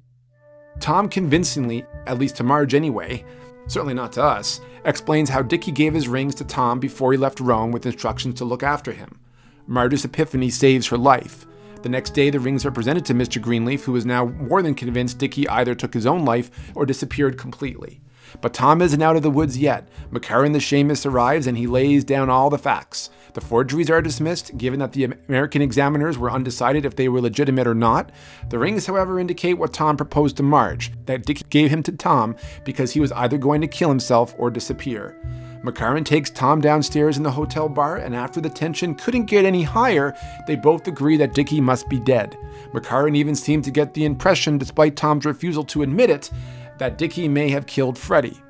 Tom 0.80 1.10
convincingly, 1.10 1.86
at 2.06 2.20
least 2.20 2.36
to 2.38 2.44
Marge 2.44 2.74
anyway, 2.74 3.24
certainly 3.68 3.94
not 3.94 4.12
to 4.14 4.24
us, 4.24 4.62
explains 4.86 5.30
how 5.30 5.42
Dickie 5.42 5.72
gave 5.72 5.94
his 5.94 6.08
rings 6.08 6.36
to 6.36 6.44
Tom 6.44 6.80
before 6.80 7.12
he 7.12 7.18
left 7.18 7.40
Rome 7.40 7.72
with 7.72 7.86
instructions 7.86 8.36
to 8.36 8.46
look 8.46 8.64
after 8.64 8.92
him. 8.92 9.20
Marge's 9.68 10.06
epiphany 10.06 10.50
saves 10.50 10.88
her 10.88 10.98
life. 10.98 11.46
The 11.82 11.90
next 11.90 12.12
day, 12.12 12.30
the 12.30 12.40
rings 12.40 12.66
are 12.66 12.72
presented 12.72 13.06
to 13.06 13.14
Mr. 13.14 13.42
Greenleaf, 13.42 13.84
who 13.84 13.96
is 13.96 14.06
now 14.06 14.26
more 14.26 14.62
than 14.62 14.76
convinced 14.76 15.18
Dickie 15.18 15.48
either 15.50 15.76
took 15.76 15.94
his 15.94 16.06
own 16.06 16.26
life 16.26 16.52
or 16.76 16.86
disappeared 16.86 17.38
completely. 17.38 18.02
But 18.42 18.54
Tom 18.54 18.82
isn't 18.82 19.02
out 19.02 19.16
of 19.16 19.24
the 19.24 19.32
woods 19.32 19.58
yet. 19.58 19.88
McCarron 20.12 20.54
the 20.54 20.60
shamus 20.60 21.06
arrives 21.06 21.48
and 21.48 21.58
he 21.58 21.68
lays 21.68 22.04
down 22.04 22.30
all 22.30 22.50
the 22.50 22.58
facts. 22.58 23.10
The 23.34 23.42
forgeries 23.42 23.90
are 23.90 24.02
dismissed, 24.02 24.58
given 24.58 24.80
that 24.80 24.94
the 24.94 25.04
American 25.28 25.62
examiners 25.62 26.18
were 26.18 26.32
undecided 26.32 26.86
if 26.86 26.96
they 26.96 27.10
were 27.10 27.20
legitimate 27.20 27.68
or 27.68 27.76
not. 27.76 28.12
The 28.50 28.58
rings, 28.58 28.86
however, 28.86 29.20
indicate 29.20 29.56
what 29.56 29.74
Tom 29.74 29.98
proposed 29.98 30.38
to 30.38 30.44
Marge 30.44 30.92
that 31.06 31.26
Dick 31.26 31.50
gave 31.50 31.70
him 31.70 31.84
to 31.84 31.92
Tom 31.92 32.38
because 32.64 32.94
he 32.94 33.02
was 33.02 33.12
either 33.12 33.38
going 33.38 33.60
to 33.60 33.68
kill 33.68 33.90
himself 33.90 34.34
or 34.38 34.50
disappear. 34.50 35.18
McCarron 35.66 36.06
takes 36.06 36.30
Tom 36.30 36.62
downstairs 36.62 37.18
in 37.18 37.24
the 37.24 37.32
hotel 37.32 37.68
bar, 37.68 37.98
and 37.98 38.16
after 38.16 38.40
the 38.40 38.50
tension 38.50 38.94
couldn't 38.96 39.26
get 39.26 39.46
any 39.46 39.64
higher, 39.64 40.16
they 40.48 40.56
both 40.56 40.88
agree 40.88 41.18
that 41.18 41.34
Dickie 41.34 41.60
must 41.60 41.90
be 41.90 42.00
dead. 42.00 42.38
McCarron 42.72 43.18
even 43.18 43.36
seemed 43.36 43.64
to 43.64 43.72
get 43.72 43.94
the 43.94 44.06
impression, 44.06 44.58
despite 44.58 44.96
Tom's 44.96 45.26
refusal 45.26 45.64
to 45.66 45.82
admit 45.82 46.10
it, 46.10 46.30
that 46.78 46.98
Dickie 46.98 47.28
may 47.28 47.50
have 47.50 47.66
killed 47.66 47.98
Freddy. 47.98 48.42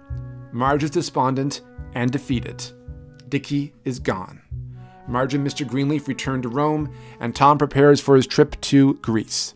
Marge 0.52 0.84
is 0.84 0.92
despondent 0.92 1.62
and 1.94 2.12
defeated. 2.12 2.64
Dickie 3.30 3.74
is 3.84 4.00
gone. 4.00 4.42
Marge 5.08 5.34
and 5.34 5.46
Mr. 5.46 5.68
Greenleaf 5.68 6.08
return 6.08 6.42
to 6.42 6.50
Rome, 6.50 6.94
and 7.20 7.36
Tom 7.36 7.58
prepares 7.58 8.02
for 8.02 8.16
his 8.16 8.26
trip 8.26 8.60
to 8.62 8.96
Greece. 8.96 9.54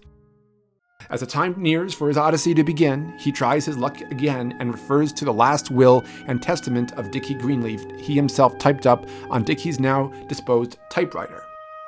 As 1.10 1.22
the 1.22 1.26
time 1.26 1.56
nears 1.58 1.94
for 1.96 2.08
his 2.08 2.18
odyssey 2.18 2.54
to 2.54 2.64
begin, 2.64 3.18
he 3.18 3.32
tries 3.32 3.66
his 3.66 3.78
luck 3.78 4.00
again 4.12 4.56
and 4.60 4.72
refers 4.72 5.12
to 5.14 5.26
the 5.26 5.34
last 5.34 5.72
will 5.72 6.04
and 6.28 6.42
testament 6.42 6.92
of 6.94 7.10
Dickie 7.10 7.34
Greenleaf 7.34 7.84
he 8.00 8.14
himself 8.14 8.60
typed 8.60 8.86
up 8.86 9.08
on 9.32 9.44
Dickie's 9.44 9.80
now 9.80 10.14
disposed 10.28 10.78
typewriter. 10.90 11.44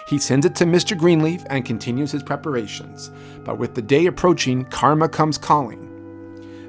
He 0.08 0.18
sends 0.18 0.46
it 0.46 0.56
to 0.56 0.66
Mr. 0.66 0.98
Greenleaf 0.98 1.44
and 1.52 1.64
continues 1.64 2.12
his 2.12 2.24
preparations. 2.24 3.12
But 3.46 3.60
with 3.60 3.76
the 3.76 3.82
day 3.82 4.08
approaching, 4.08 4.66
karma 4.66 5.08
comes 5.08 5.38
calling. 5.38 5.81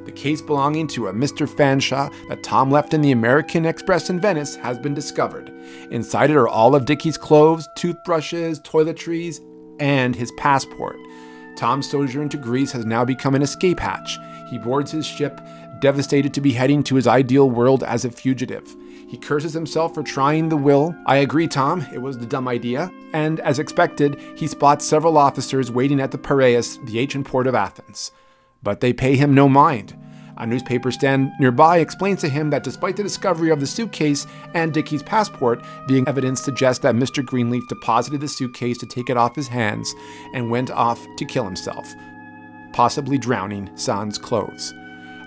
The 0.04 0.12
case 0.12 0.42
belonging 0.42 0.88
to 0.88 1.08
a 1.08 1.12
Mr. 1.12 1.48
Fanshawe 1.48 2.12
that 2.28 2.42
Tom 2.42 2.70
left 2.70 2.92
in 2.92 3.02
the 3.02 3.12
American 3.12 3.64
Express 3.64 4.10
in 4.10 4.20
Venice 4.20 4.56
has 4.56 4.78
been 4.78 4.94
discovered. 4.94 5.50
Inside 5.90 6.30
it 6.30 6.36
are 6.36 6.48
all 6.48 6.74
of 6.74 6.86
Dickie's 6.86 7.16
clothes, 7.16 7.68
toothbrushes, 7.76 8.60
toiletries, 8.60 9.38
and 9.78 10.16
his 10.16 10.32
passport. 10.32 10.96
Tom's 11.56 11.88
sojourn 11.88 12.28
to 12.30 12.36
Greece 12.36 12.72
has 12.72 12.84
now 12.84 13.04
become 13.04 13.34
an 13.34 13.42
escape 13.42 13.78
hatch. 13.78 14.18
He 14.48 14.58
boards 14.58 14.90
his 14.90 15.06
ship, 15.06 15.40
devastated 15.80 16.32
to 16.34 16.40
be 16.40 16.52
heading 16.52 16.82
to 16.84 16.94
his 16.94 17.06
ideal 17.06 17.50
world 17.50 17.82
as 17.84 18.04
a 18.04 18.10
fugitive. 18.10 18.74
He 19.08 19.18
curses 19.18 19.52
himself 19.52 19.94
for 19.94 20.02
trying 20.02 20.48
the 20.48 20.56
will. 20.56 20.94
I 21.06 21.16
agree, 21.16 21.46
Tom, 21.46 21.86
it 21.92 22.00
was 22.00 22.18
the 22.18 22.26
dumb 22.26 22.48
idea. 22.48 22.90
And 23.12 23.40
as 23.40 23.58
expected, 23.58 24.18
he 24.36 24.46
spots 24.46 24.86
several 24.86 25.18
officers 25.18 25.70
waiting 25.70 26.00
at 26.00 26.10
the 26.10 26.18
Piraeus, 26.18 26.78
the 26.86 26.98
ancient 26.98 27.26
port 27.26 27.46
of 27.46 27.54
Athens. 27.54 28.10
But 28.62 28.80
they 28.80 28.92
pay 28.92 29.16
him 29.16 29.34
no 29.34 29.48
mind. 29.48 29.96
A 30.38 30.46
newspaper 30.46 30.90
stand 30.90 31.30
nearby 31.38 31.78
explains 31.78 32.20
to 32.22 32.28
him 32.28 32.50
that 32.50 32.64
despite 32.64 32.96
the 32.96 33.02
discovery 33.02 33.50
of 33.50 33.60
the 33.60 33.66
suitcase 33.66 34.26
and 34.54 34.72
Dickie's 34.72 35.02
passport, 35.02 35.62
being 35.86 36.08
evidence 36.08 36.42
suggests 36.42 36.82
that 36.82 36.94
Mr. 36.94 37.24
Greenleaf 37.24 37.62
deposited 37.68 38.20
the 38.20 38.28
suitcase 38.28 38.78
to 38.78 38.86
take 38.86 39.10
it 39.10 39.16
off 39.16 39.36
his 39.36 39.48
hands 39.48 39.94
and 40.34 40.50
went 40.50 40.70
off 40.70 41.04
to 41.18 41.24
kill 41.24 41.44
himself, 41.44 41.94
possibly 42.72 43.18
drowning 43.18 43.70
sans 43.76 44.18
clothes. 44.18 44.72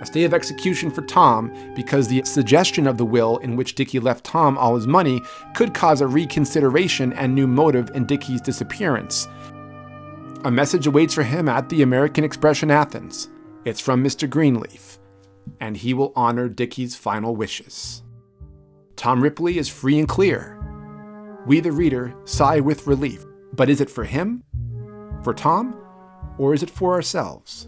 A 0.01 0.05
stay 0.05 0.25
of 0.25 0.33
execution 0.33 0.91
for 0.91 1.03
Tom 1.03 1.51
because 1.73 2.07
the 2.07 2.23
suggestion 2.25 2.85
of 2.85 2.97
the 2.97 3.05
will 3.05 3.37
in 3.37 3.55
which 3.55 3.75
Dickie 3.75 3.99
left 3.99 4.25
Tom 4.25 4.57
all 4.57 4.75
his 4.75 4.87
money 4.87 5.21
could 5.53 5.73
cause 5.73 6.01
a 6.01 6.07
reconsideration 6.07 7.13
and 7.13 7.33
new 7.33 7.47
motive 7.47 7.89
in 7.95 8.05
Dickie's 8.05 8.41
disappearance. 8.41 9.27
A 10.45 10.51
message 10.51 10.85
awaits 10.85 11.15
for 11.15 11.23
him 11.23 11.49
at 11.49 11.69
the 11.69 11.81
American 11.81 12.23
Express 12.23 12.61
in 12.61 12.69
Athens. 12.69 13.29
It's 13.65 13.79
from 13.79 14.03
Mr. 14.03 14.29
Greenleaf, 14.29 14.99
and 15.59 15.75
he 15.75 15.95
will 15.95 16.13
honor 16.15 16.47
Dickie's 16.47 16.95
final 16.95 17.35
wishes. 17.35 18.03
Tom 18.95 19.23
Ripley 19.23 19.57
is 19.57 19.67
free 19.67 19.97
and 19.97 20.07
clear. 20.07 20.61
We, 21.47 21.61
the 21.61 21.71
reader, 21.71 22.13
sigh 22.25 22.59
with 22.59 22.85
relief. 22.85 23.25
But 23.53 23.71
is 23.71 23.81
it 23.81 23.89
for 23.89 24.03
him? 24.03 24.43
For 25.23 25.33
Tom? 25.33 25.75
Or 26.37 26.53
is 26.53 26.61
it 26.61 26.69
for 26.69 26.93
ourselves? 26.93 27.67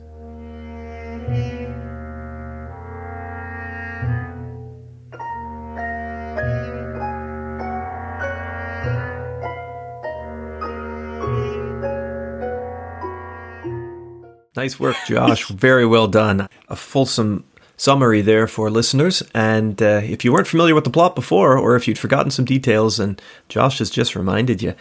Nice 14.58 14.80
work, 14.80 14.96
Josh. 15.06 15.48
Very 15.50 15.86
well 15.86 16.08
done. 16.08 16.50
A 16.68 16.76
fulsome 16.76 17.44
summary 17.78 18.22
there 18.22 18.48
for 18.48 18.72
listeners. 18.72 19.22
And 19.36 19.80
uh, 19.80 20.02
if 20.04 20.26
you 20.26 20.34
weren't 20.34 20.48
familiar 20.48 20.74
with 20.74 20.84
the 20.84 20.90
plot 20.90 21.14
before, 21.14 21.56
or 21.56 21.76
if 21.76 21.88
you'd 21.88 22.00
forgotten 22.00 22.32
some 22.32 22.44
details, 22.44 23.00
and 23.00 23.22
Josh 23.50 23.78
has 23.78 23.92
just 23.92 24.16
reminded 24.16 24.64
you. 24.64 24.74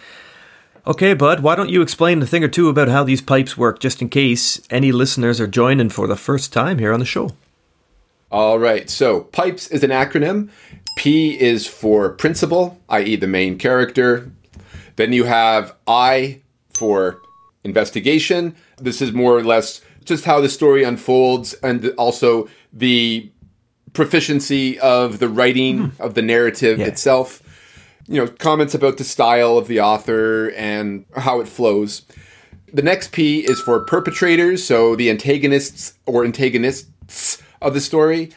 Okay, 0.87 1.13
Bud, 1.13 1.41
why 1.41 1.55
don't 1.55 1.69
you 1.69 1.83
explain 1.83 2.23
a 2.23 2.27
thing 2.27 2.43
or 2.43 2.49
two 2.49 2.71
about 2.71 2.89
how 2.89 3.05
these 3.05 3.21
pipes 3.21 3.59
work, 3.59 3.79
just 3.79 4.01
in 4.01 4.09
case 4.09 4.63
any 4.71 4.93
listeners 4.93 5.43
are 5.43 5.47
joining 5.47 5.91
for 5.91 6.07
the 6.07 6.17
first 6.17 6.55
time 6.55 6.79
here 6.79 6.95
on 6.95 7.01
the 7.01 7.05
show? 7.05 7.33
All 8.33 8.59
right, 8.59 8.89
so 8.89 9.21
PIPES 9.21 9.69
is 9.69 9.85
an 9.85 9.91
acronym. 9.91 10.49
P 10.97 11.39
is 11.39 11.67
for 11.67 12.09
principal, 12.09 12.81
i.e., 12.89 13.17
the 13.17 13.27
main 13.27 13.59
character. 13.59 14.31
Then 14.97 15.13
you 15.13 15.25
have 15.25 15.75
I 15.87 16.41
for 16.71 17.21
investigation. 17.63 18.57
This 18.79 19.01
is 19.01 19.13
more 19.13 19.37
or 19.37 19.45
less 19.45 19.81
just 20.05 20.25
how 20.25 20.41
the 20.41 20.49
story 20.49 20.85
unfolds 20.85 21.55
and 21.55 21.89
also 21.99 22.49
the 22.73 23.31
proficiency 23.93 24.79
of 24.79 25.19
the 25.19 25.29
writing 25.29 25.91
mm. 25.91 26.01
of 26.01 26.15
the 26.15 26.23
narrative 26.23 26.79
yeah. 26.79 26.87
itself. 26.87 27.43
You 28.07 28.25
know, 28.25 28.31
comments 28.31 28.75
about 28.75 28.99
the 28.99 29.05
style 29.05 29.59
of 29.59 29.67
the 29.67 29.81
author 29.81 30.51
and 30.51 31.05
how 31.17 31.41
it 31.41 31.49
flows. 31.49 32.03
The 32.73 32.83
next 32.83 33.11
P 33.13 33.41
is 33.41 33.61
for 33.61 33.81
perpetrators, 33.81 34.63
so 34.63 34.95
the 34.95 35.11
antagonists 35.11 35.95
or 36.05 36.25
antagonists 36.25 37.43
of 37.61 37.75
the 37.75 37.81
story. 37.81 38.31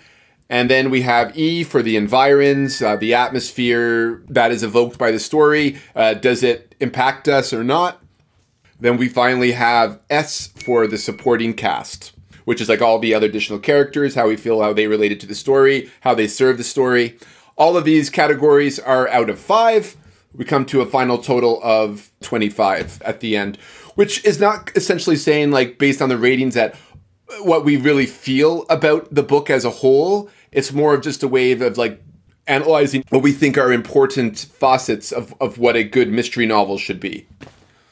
And 0.49 0.69
then 0.69 0.89
we 0.89 1.01
have 1.01 1.37
E 1.37 1.63
for 1.63 1.83
the 1.83 1.95
environs, 1.95 2.81
uh, 2.81 2.95
the 2.95 3.13
atmosphere 3.13 4.23
that 4.29 4.51
is 4.51 4.63
evoked 4.63 4.97
by 4.97 5.11
the 5.11 5.19
story. 5.19 5.77
Uh, 5.95 6.15
does 6.15 6.41
it 6.41 6.73
impact 6.79 7.27
us 7.27 7.53
or 7.53 7.63
not? 7.63 8.01
Then 8.79 8.97
we 8.97 9.09
finally 9.09 9.51
have 9.51 9.99
S 10.09 10.47
for 10.47 10.87
the 10.87 10.97
supporting 10.97 11.53
cast, 11.53 12.13
which 12.45 12.61
is 12.61 12.69
like 12.69 12.81
all 12.81 12.99
the 12.99 13.13
other 13.13 13.27
additional 13.27 13.59
characters, 13.59 14.15
how 14.15 14.27
we 14.27 14.37
feel 14.37 14.61
how 14.61 14.73
they 14.73 14.87
related 14.87 15.19
to 15.21 15.27
the 15.27 15.35
story, 15.35 15.91
how 16.01 16.15
they 16.15 16.27
serve 16.27 16.57
the 16.57 16.63
story. 16.63 17.17
All 17.57 17.75
of 17.75 17.83
these 17.83 18.09
categories 18.09 18.79
are 18.79 19.09
out 19.09 19.29
of 19.29 19.37
five. 19.37 19.97
We 20.33 20.45
come 20.45 20.65
to 20.67 20.81
a 20.81 20.85
final 20.85 21.17
total 21.17 21.59
of 21.61 22.11
25 22.21 23.01
at 23.01 23.19
the 23.19 23.35
end, 23.35 23.57
which 23.95 24.23
is 24.23 24.39
not 24.39 24.71
essentially 24.75 25.17
saying, 25.17 25.51
like, 25.51 25.77
based 25.77 26.01
on 26.01 26.09
the 26.09 26.17
ratings, 26.17 26.53
that 26.53 26.75
what 27.41 27.65
we 27.65 27.75
really 27.75 28.05
feel 28.05 28.65
about 28.69 29.13
the 29.13 29.23
book 29.23 29.49
as 29.49 29.65
a 29.65 29.69
whole. 29.69 30.29
It's 30.51 30.71
more 30.71 30.93
of 30.93 31.01
just 31.01 31.23
a 31.23 31.27
way 31.27 31.51
of, 31.51 31.77
like, 31.77 32.01
analyzing 32.47 33.03
what 33.09 33.23
we 33.23 33.31
think 33.31 33.57
are 33.57 33.73
important 33.73 34.37
facets 34.37 35.11
of, 35.11 35.33
of 35.41 35.57
what 35.57 35.75
a 35.75 35.83
good 35.83 36.09
mystery 36.11 36.45
novel 36.45 36.77
should 36.77 36.99
be. 36.99 37.27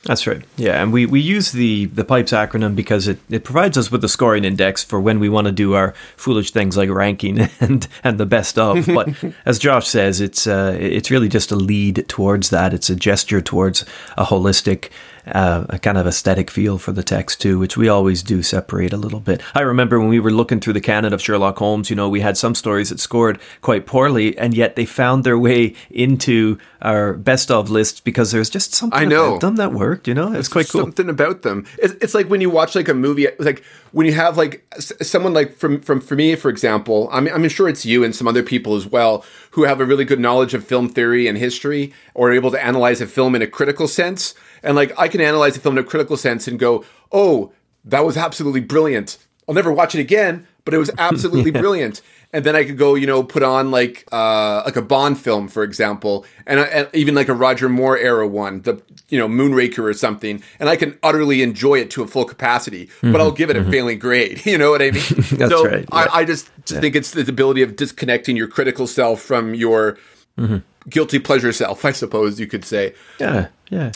That's 0.07 0.25
right. 0.25 0.41
Yeah, 0.55 0.81
and 0.81 0.93
we, 0.93 1.05
we 1.05 1.19
use 1.19 1.51
the, 1.51 1.85
the 1.87 2.05
PIPES 2.05 2.31
acronym 2.31 2.77
because 2.77 3.09
it, 3.09 3.19
it 3.29 3.43
provides 3.43 3.77
us 3.77 3.91
with 3.91 4.01
a 4.05 4.07
scoring 4.07 4.45
index 4.45 4.81
for 4.81 5.01
when 5.01 5.19
we 5.19 5.27
want 5.27 5.47
to 5.47 5.51
do 5.51 5.73
our 5.73 5.93
foolish 6.15 6.51
things 6.51 6.77
like 6.77 6.89
ranking 6.89 7.49
and 7.59 7.89
and 8.05 8.17
the 8.17 8.25
best 8.25 8.57
of. 8.57 8.87
But 8.97 9.09
as 9.45 9.59
Josh 9.59 9.87
says, 9.87 10.21
it's 10.21 10.47
uh, 10.47 10.77
it's 10.79 11.11
really 11.11 11.27
just 11.27 11.51
a 11.51 11.57
lead 11.57 12.05
towards 12.07 12.51
that. 12.51 12.73
It's 12.73 12.89
a 12.89 12.95
gesture 12.95 13.41
towards 13.41 13.83
a 14.17 14.23
holistic 14.23 14.91
uh, 15.27 15.65
a 15.69 15.79
kind 15.79 15.97
of 15.97 16.07
aesthetic 16.07 16.49
feel 16.49 16.77
for 16.77 16.91
the 16.91 17.03
text 17.03 17.41
too, 17.41 17.59
which 17.59 17.77
we 17.77 17.89
always 17.89 18.23
do 18.23 18.41
separate 18.41 18.93
a 18.93 18.97
little 18.97 19.19
bit. 19.19 19.41
I 19.55 19.61
remember 19.61 19.99
when 19.99 20.09
we 20.09 20.19
were 20.19 20.31
looking 20.31 20.59
through 20.59 20.73
the 20.73 20.81
canon 20.81 21.13
of 21.13 21.21
Sherlock 21.21 21.57
Holmes, 21.57 21.89
you 21.89 21.95
know, 21.95 22.09
we 22.09 22.21
had 22.21 22.37
some 22.37 22.55
stories 22.55 22.89
that 22.89 22.99
scored 22.99 23.39
quite 23.61 23.85
poorly, 23.85 24.37
and 24.37 24.53
yet 24.53 24.75
they 24.75 24.85
found 24.85 25.23
their 25.23 25.37
way 25.37 25.75
into 25.89 26.57
our 26.81 27.13
best 27.13 27.51
of 27.51 27.69
lists 27.69 27.99
because 27.99 28.31
there's 28.31 28.49
just 28.49 28.73
something 28.73 28.99
I 28.99 29.05
know 29.05 29.29
about 29.29 29.41
them 29.41 29.55
that 29.57 29.73
worked. 29.73 30.07
You 30.07 30.13
know, 30.13 30.33
it's 30.33 30.47
quite 30.47 30.69
cool. 30.69 30.81
Something 30.81 31.09
about 31.09 31.41
them. 31.41 31.65
It's, 31.77 31.93
it's 32.01 32.13
like 32.13 32.27
when 32.27 32.41
you 32.41 32.49
watch 32.49 32.75
like 32.75 32.87
a 32.87 32.93
movie, 32.93 33.27
like 33.39 33.63
when 33.91 34.05
you 34.05 34.13
have 34.13 34.37
like 34.37 34.65
someone 34.79 35.33
like 35.33 35.55
from 35.55 35.81
from 35.81 36.01
for 36.01 36.15
me, 36.15 36.35
for 36.35 36.49
example. 36.49 37.09
I 37.11 37.19
mean, 37.19 37.33
I'm 37.33 37.47
sure 37.49 37.69
it's 37.69 37.85
you 37.85 38.03
and 38.03 38.15
some 38.15 38.27
other 38.27 38.43
people 38.43 38.75
as 38.75 38.85
well 38.85 39.23
who 39.51 39.63
have 39.63 39.79
a 39.79 39.85
really 39.85 40.05
good 40.05 40.19
knowledge 40.19 40.53
of 40.53 40.65
film 40.65 40.89
theory 40.89 41.27
and 41.27 41.37
history, 41.37 41.93
or 42.13 42.29
are 42.29 42.33
able 42.33 42.51
to 42.51 42.63
analyze 42.63 43.01
a 43.01 43.07
film 43.07 43.35
in 43.35 43.41
a 43.41 43.47
critical 43.47 43.87
sense 43.87 44.33
and 44.63 44.75
like 44.75 44.91
I 44.97 45.07
can 45.07 45.21
analyze 45.21 45.57
a 45.57 45.59
film 45.59 45.77
in 45.77 45.83
a 45.83 45.87
critical 45.87 46.17
sense 46.17 46.47
and 46.47 46.59
go, 46.59 46.83
oh, 47.11 47.51
that 47.85 48.05
was 48.05 48.17
absolutely 48.17 48.61
brilliant. 48.61 49.17
I'll 49.47 49.55
never 49.55 49.71
watch 49.71 49.95
it 49.95 50.01
again, 50.01 50.47
but 50.67 50.73
it 50.73 50.79
was 50.79 50.91
absolutely 50.97 51.49
yeah. 51.53 51.61
brilliant. 51.61 52.01
And 52.33 52.43
then 52.43 52.57
I 52.57 52.65
could 52.65 52.77
go, 52.77 52.95
you 52.95 53.07
know, 53.07 53.23
put 53.23 53.41
on 53.41 53.71
like 53.71 54.05
uh, 54.11 54.63
like 54.65 54.75
a 54.75 54.81
Bond 54.81 55.17
film, 55.17 55.47
for 55.47 55.63
example, 55.63 56.25
and, 56.45 56.59
and 56.59 56.89
even 56.93 57.15
like 57.15 57.29
a 57.29 57.33
Roger 57.33 57.69
Moore 57.69 57.97
era 57.97 58.27
one, 58.27 58.63
the 58.63 58.81
you 59.07 59.17
know 59.17 59.29
Moonraker 59.29 59.79
or 59.79 59.93
something, 59.93 60.43
and 60.59 60.67
I 60.67 60.75
can 60.75 60.99
utterly 61.03 61.41
enjoy 61.41 61.75
it 61.79 61.89
to 61.91 62.03
a 62.03 62.07
full 62.07 62.25
capacity. 62.25 62.87
Mm-hmm. 62.87 63.13
But 63.13 63.21
I'll 63.21 63.31
give 63.31 63.49
it 63.49 63.55
a 63.55 63.61
mm-hmm. 63.61 63.71
failing 63.71 63.99
grade. 63.99 64.45
You 64.45 64.57
know 64.57 64.71
what 64.71 64.81
I 64.81 64.91
mean? 64.91 65.03
That's 65.31 65.51
so 65.51 65.65
right. 65.65 65.81
Yeah. 65.81 65.95
I, 65.95 66.19
I, 66.19 66.25
just 66.25 66.49
yeah. 66.69 66.81
think 66.81 66.95
it's 66.95 67.11
the 67.11 67.21
ability 67.21 67.61
of 67.61 67.75
disconnecting 67.75 68.35
your 68.35 68.47
critical 68.47 68.87
self 68.87 69.21
from 69.21 69.53
your 69.53 69.97
mm-hmm. 70.37 70.57
guilty 70.89 71.19
pleasure 71.19 71.53
self. 71.53 71.85
I 71.85 71.93
suppose 71.93 72.41
you 72.41 72.47
could 72.47 72.65
say. 72.65 72.93
Yeah, 73.19 73.47
yeah. 73.69 73.91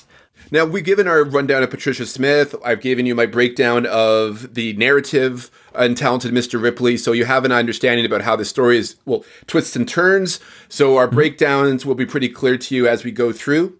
Now, 0.53 0.65
we've 0.65 0.83
given 0.83 1.07
our 1.07 1.23
rundown 1.23 1.63
of 1.63 1.69
Patricia 1.69 2.03
Highsmith. 2.03 2.59
I've 2.63 2.81
given 2.81 3.05
you 3.05 3.15
my 3.15 3.25
breakdown 3.25 3.85
of 3.85 4.53
the 4.53 4.73
narrative 4.73 5.49
and 5.73 5.95
talented 5.95 6.33
Mr. 6.33 6.61
Ripley. 6.61 6.97
So 6.97 7.13
you 7.13 7.23
have 7.23 7.45
an 7.45 7.53
understanding 7.53 8.05
about 8.05 8.21
how 8.21 8.35
the 8.35 8.43
story 8.43 8.77
is, 8.77 8.97
well, 9.05 9.23
twists 9.47 9.77
and 9.77 9.87
turns. 9.87 10.41
So 10.67 10.97
our 10.97 11.07
mm-hmm. 11.07 11.15
breakdowns 11.15 11.85
will 11.85 11.95
be 11.95 12.05
pretty 12.05 12.27
clear 12.27 12.57
to 12.57 12.75
you 12.75 12.85
as 12.85 13.05
we 13.05 13.11
go 13.11 13.31
through. 13.31 13.77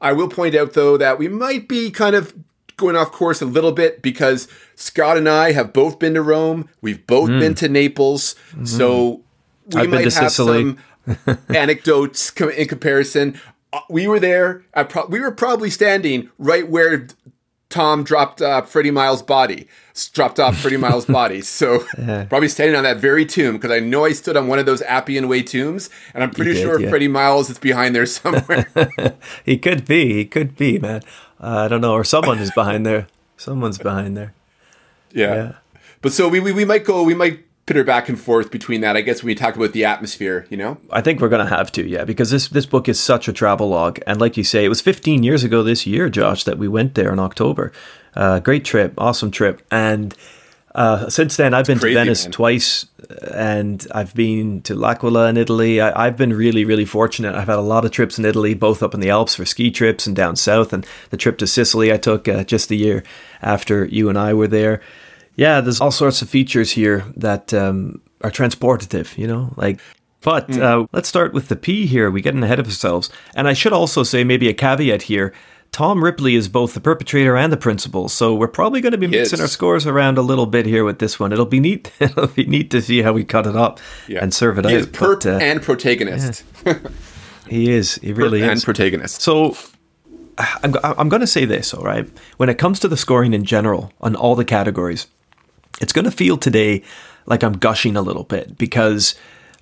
I 0.00 0.12
will 0.12 0.28
point 0.28 0.54
out, 0.54 0.74
though, 0.74 0.96
that 0.96 1.18
we 1.18 1.26
might 1.26 1.66
be 1.66 1.90
kind 1.90 2.14
of 2.14 2.34
going 2.76 2.96
off 2.96 3.10
course 3.10 3.42
a 3.42 3.46
little 3.46 3.72
bit 3.72 4.00
because 4.00 4.46
Scott 4.76 5.16
and 5.16 5.28
I 5.28 5.52
have 5.52 5.72
both 5.72 5.98
been 5.98 6.14
to 6.14 6.22
Rome. 6.22 6.68
We've 6.80 7.04
both 7.04 7.30
mm. 7.30 7.40
been 7.40 7.54
to 7.56 7.68
Naples. 7.68 8.36
So 8.64 9.22
mm. 9.68 9.74
we 9.74 9.80
I've 9.80 9.90
might 9.90 10.04
have 10.04 10.12
Sicily. 10.12 10.76
some 11.06 11.38
anecdotes 11.48 12.32
in 12.40 12.68
comparison. 12.68 13.40
Uh, 13.72 13.80
We 13.88 14.06
were 14.08 14.20
there. 14.20 14.62
Pro- 14.88 15.06
we 15.06 15.20
were 15.20 15.30
probably 15.30 15.70
standing 15.70 16.30
right 16.38 16.68
where 16.68 17.06
Tom 17.70 18.04
dropped 18.04 18.42
uh, 18.42 18.60
Freddie 18.62 18.90
Miles' 18.90 19.22
body, 19.22 19.66
dropped 20.12 20.38
off 20.38 20.58
Freddie 20.58 20.76
Miles' 20.76 21.06
body. 21.20 21.40
So 21.40 21.84
probably 22.28 22.48
standing 22.48 22.76
on 22.76 22.82
that 22.84 22.98
very 22.98 23.24
tomb 23.24 23.54
because 23.54 23.70
I 23.70 23.80
know 23.80 24.04
I 24.04 24.12
stood 24.12 24.36
on 24.36 24.46
one 24.46 24.58
of 24.58 24.66
those 24.66 24.82
Appian 24.82 25.26
Way 25.26 25.42
tombs, 25.42 25.88
and 26.12 26.22
I'm 26.22 26.30
pretty 26.30 26.52
did, 26.52 26.60
sure 26.62 26.78
yeah. 26.78 26.90
Freddie 26.90 27.08
Miles 27.08 27.48
is 27.48 27.58
behind 27.58 27.94
there 27.94 28.04
somewhere. 28.06 28.68
He 29.44 29.56
could 29.56 29.86
be. 29.86 30.12
He 30.12 30.24
could 30.26 30.54
be, 30.56 30.78
man. 30.78 31.00
Uh, 31.40 31.64
I 31.64 31.68
don't 31.68 31.80
know. 31.80 31.92
Or 31.94 32.04
someone 32.04 32.38
is 32.38 32.50
behind 32.50 32.84
there. 32.84 33.06
Someone's 33.38 33.78
behind 33.78 34.16
there. 34.16 34.34
yeah. 35.12 35.34
Yeah. 35.34 35.52
But 36.02 36.12
so 36.12 36.28
we, 36.28 36.40
we 36.40 36.52
we 36.52 36.64
might 36.64 36.84
go. 36.84 37.02
We 37.04 37.14
might 37.14 37.40
pitter 37.66 37.84
back 37.84 38.08
and 38.08 38.20
forth 38.20 38.50
between 38.50 38.80
that. 38.80 38.96
I 38.96 39.00
guess 39.02 39.22
when 39.22 39.28
we 39.28 39.34
talk 39.34 39.56
about 39.56 39.72
the 39.72 39.84
atmosphere, 39.84 40.46
you 40.50 40.56
know. 40.56 40.78
I 40.90 41.00
think 41.00 41.20
we're 41.20 41.28
going 41.28 41.46
to 41.46 41.54
have 41.54 41.70
to, 41.72 41.86
yeah, 41.86 42.04
because 42.04 42.30
this 42.30 42.48
this 42.48 42.66
book 42.66 42.88
is 42.88 42.98
such 42.98 43.28
a 43.28 43.32
travel 43.32 43.68
log, 43.68 44.00
and 44.06 44.20
like 44.20 44.36
you 44.36 44.44
say, 44.44 44.64
it 44.64 44.68
was 44.68 44.80
15 44.80 45.22
years 45.22 45.44
ago 45.44 45.62
this 45.62 45.86
year, 45.86 46.08
Josh, 46.08 46.44
that 46.44 46.58
we 46.58 46.68
went 46.68 46.94
there 46.94 47.12
in 47.12 47.18
October. 47.18 47.72
Uh, 48.14 48.40
great 48.40 48.64
trip, 48.64 48.94
awesome 48.98 49.30
trip, 49.30 49.62
and 49.70 50.14
uh, 50.74 51.08
since 51.08 51.36
then 51.36 51.54
I've 51.54 51.66
been 51.66 51.78
crazy, 51.78 51.94
to 51.94 52.00
Venice 52.00 52.24
man. 52.24 52.32
twice, 52.32 52.86
and 53.32 53.86
I've 53.94 54.14
been 54.14 54.62
to 54.62 54.74
L'Aquila 54.74 55.28
in 55.28 55.36
Italy. 55.36 55.80
I, 55.80 56.06
I've 56.06 56.16
been 56.16 56.32
really, 56.32 56.64
really 56.64 56.84
fortunate. 56.84 57.34
I've 57.34 57.48
had 57.48 57.58
a 57.58 57.62
lot 57.62 57.84
of 57.84 57.90
trips 57.90 58.18
in 58.18 58.24
Italy, 58.24 58.54
both 58.54 58.82
up 58.82 58.94
in 58.94 59.00
the 59.00 59.10
Alps 59.10 59.34
for 59.34 59.44
ski 59.44 59.70
trips 59.70 60.06
and 60.06 60.16
down 60.16 60.36
south, 60.36 60.72
and 60.72 60.86
the 61.10 61.16
trip 61.16 61.38
to 61.38 61.46
Sicily 61.46 61.92
I 61.92 61.98
took 61.98 62.26
uh, 62.26 62.44
just 62.44 62.70
a 62.70 62.74
year 62.74 63.04
after 63.40 63.84
you 63.84 64.08
and 64.08 64.18
I 64.18 64.34
were 64.34 64.48
there. 64.48 64.80
Yeah, 65.36 65.60
there's 65.60 65.80
all 65.80 65.90
sorts 65.90 66.22
of 66.22 66.28
features 66.28 66.72
here 66.72 67.04
that 67.16 67.52
um, 67.54 68.00
are 68.20 68.30
transportative, 68.30 69.16
you 69.18 69.26
know, 69.26 69.52
like. 69.56 69.80
But 70.20 70.56
uh, 70.56 70.86
let's 70.92 71.08
start 71.08 71.32
with 71.32 71.48
the 71.48 71.56
P 71.56 71.86
here. 71.86 72.08
We're 72.10 72.22
getting 72.22 72.44
ahead 72.44 72.60
of 72.60 72.66
ourselves. 72.66 73.10
And 73.34 73.48
I 73.48 73.54
should 73.54 73.72
also 73.72 74.04
say, 74.04 74.22
maybe 74.22 74.48
a 74.48 74.54
caveat 74.54 75.02
here 75.02 75.32
Tom 75.72 76.04
Ripley 76.04 76.34
is 76.34 76.50
both 76.50 76.74
the 76.74 76.80
perpetrator 76.80 77.34
and 77.34 77.50
the 77.50 77.56
principal. 77.56 78.10
So 78.10 78.34
we're 78.34 78.46
probably 78.46 78.82
going 78.82 78.92
to 78.92 78.98
be 78.98 79.06
mixing 79.06 79.40
our 79.40 79.48
scores 79.48 79.86
around 79.86 80.18
a 80.18 80.22
little 80.22 80.44
bit 80.44 80.66
here 80.66 80.84
with 80.84 80.98
this 80.98 81.18
one. 81.18 81.32
It'll 81.32 81.46
be 81.46 81.60
neat. 81.60 81.90
It'll 82.00 82.26
be 82.26 82.44
neat 82.44 82.70
to 82.72 82.82
see 82.82 83.00
how 83.00 83.14
we 83.14 83.24
cut 83.24 83.46
it 83.46 83.56
up 83.56 83.80
Yeah. 84.06 84.22
and 84.22 84.34
serve 84.34 84.58
it 84.58 84.66
He 84.66 84.74
out. 84.74 84.80
is 84.80 84.86
perp 84.86 85.22
But, 85.24 85.26
uh, 85.26 85.38
and 85.38 85.62
protagonist. 85.62 86.44
he 87.48 87.70
is. 87.72 87.94
He 87.96 88.12
really 88.12 88.42
and 88.42 88.52
is. 88.52 88.58
And 88.58 88.64
protagonist. 88.66 89.22
So 89.22 89.56
I'm, 90.62 90.74
I'm 90.84 91.08
going 91.08 91.20
to 91.20 91.26
say 91.26 91.46
this, 91.46 91.72
all 91.72 91.84
right? 91.84 92.06
When 92.36 92.50
it 92.50 92.58
comes 92.58 92.78
to 92.80 92.88
the 92.88 92.96
scoring 92.98 93.32
in 93.32 93.44
general 93.44 93.92
on 94.02 94.14
all 94.14 94.34
the 94.34 94.44
categories, 94.44 95.06
it's 95.80 95.92
going 95.92 96.04
to 96.04 96.10
feel 96.10 96.36
today 96.36 96.82
like 97.26 97.42
I'm 97.42 97.54
gushing 97.54 97.96
a 97.96 98.02
little 98.02 98.24
bit 98.24 98.58
because 98.58 99.14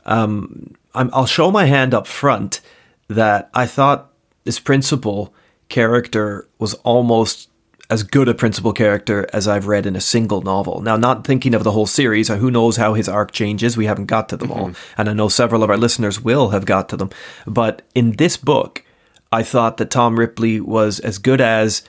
um, 0.06 0.74
I'm, 0.94 1.10
I'll 1.12 1.26
show 1.26 1.50
my 1.50 1.66
hand 1.66 1.94
up 1.94 2.06
front 2.06 2.60
that 3.08 3.50
I 3.54 3.66
thought 3.66 4.12
this 4.44 4.58
principal 4.58 5.34
character 5.68 6.48
was 6.58 6.74
almost 6.74 7.48
as 7.90 8.04
good 8.04 8.28
a 8.28 8.34
principal 8.34 8.72
character 8.72 9.26
as 9.32 9.48
I've 9.48 9.66
read 9.66 9.84
in 9.84 9.96
a 9.96 10.00
single 10.00 10.42
novel. 10.42 10.80
Now, 10.80 10.96
not 10.96 11.26
thinking 11.26 11.54
of 11.54 11.64
the 11.64 11.72
whole 11.72 11.86
series, 11.86 12.28
who 12.28 12.50
knows 12.50 12.76
how 12.76 12.94
his 12.94 13.08
arc 13.08 13.32
changes. 13.32 13.76
We 13.76 13.86
haven't 13.86 14.06
got 14.06 14.28
to 14.28 14.36
them 14.36 14.52
all. 14.52 14.72
And 14.96 15.08
I 15.08 15.12
know 15.12 15.28
several 15.28 15.64
of 15.64 15.70
our 15.70 15.76
listeners 15.76 16.20
will 16.20 16.50
have 16.50 16.64
got 16.64 16.88
to 16.90 16.96
them. 16.96 17.10
But 17.46 17.82
in 17.94 18.12
this 18.12 18.36
book, 18.36 18.84
I 19.32 19.42
thought 19.42 19.76
that 19.78 19.90
Tom 19.90 20.18
Ripley 20.18 20.60
was 20.60 21.00
as 21.00 21.18
good 21.18 21.40
as 21.40 21.82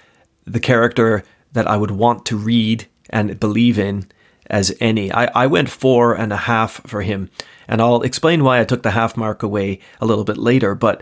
the 0.45 0.59
character 0.59 1.23
that 1.53 1.67
I 1.67 1.77
would 1.77 1.91
want 1.91 2.25
to 2.27 2.37
read 2.37 2.87
and 3.11 3.39
believe 3.39 3.77
in 3.77 4.05
as 4.49 4.75
any. 4.79 5.11
I, 5.11 5.25
I 5.43 5.47
went 5.47 5.69
four 5.69 6.13
and 6.13 6.33
a 6.33 6.37
half 6.37 6.81
for 6.87 7.01
him, 7.01 7.29
and 7.67 7.81
I'll 7.81 8.01
explain 8.01 8.43
why 8.43 8.59
I 8.59 8.65
took 8.65 8.83
the 8.83 8.91
half 8.91 9.15
mark 9.15 9.43
away 9.43 9.79
a 9.99 10.05
little 10.05 10.23
bit 10.23 10.37
later. 10.37 10.75
But 10.75 11.01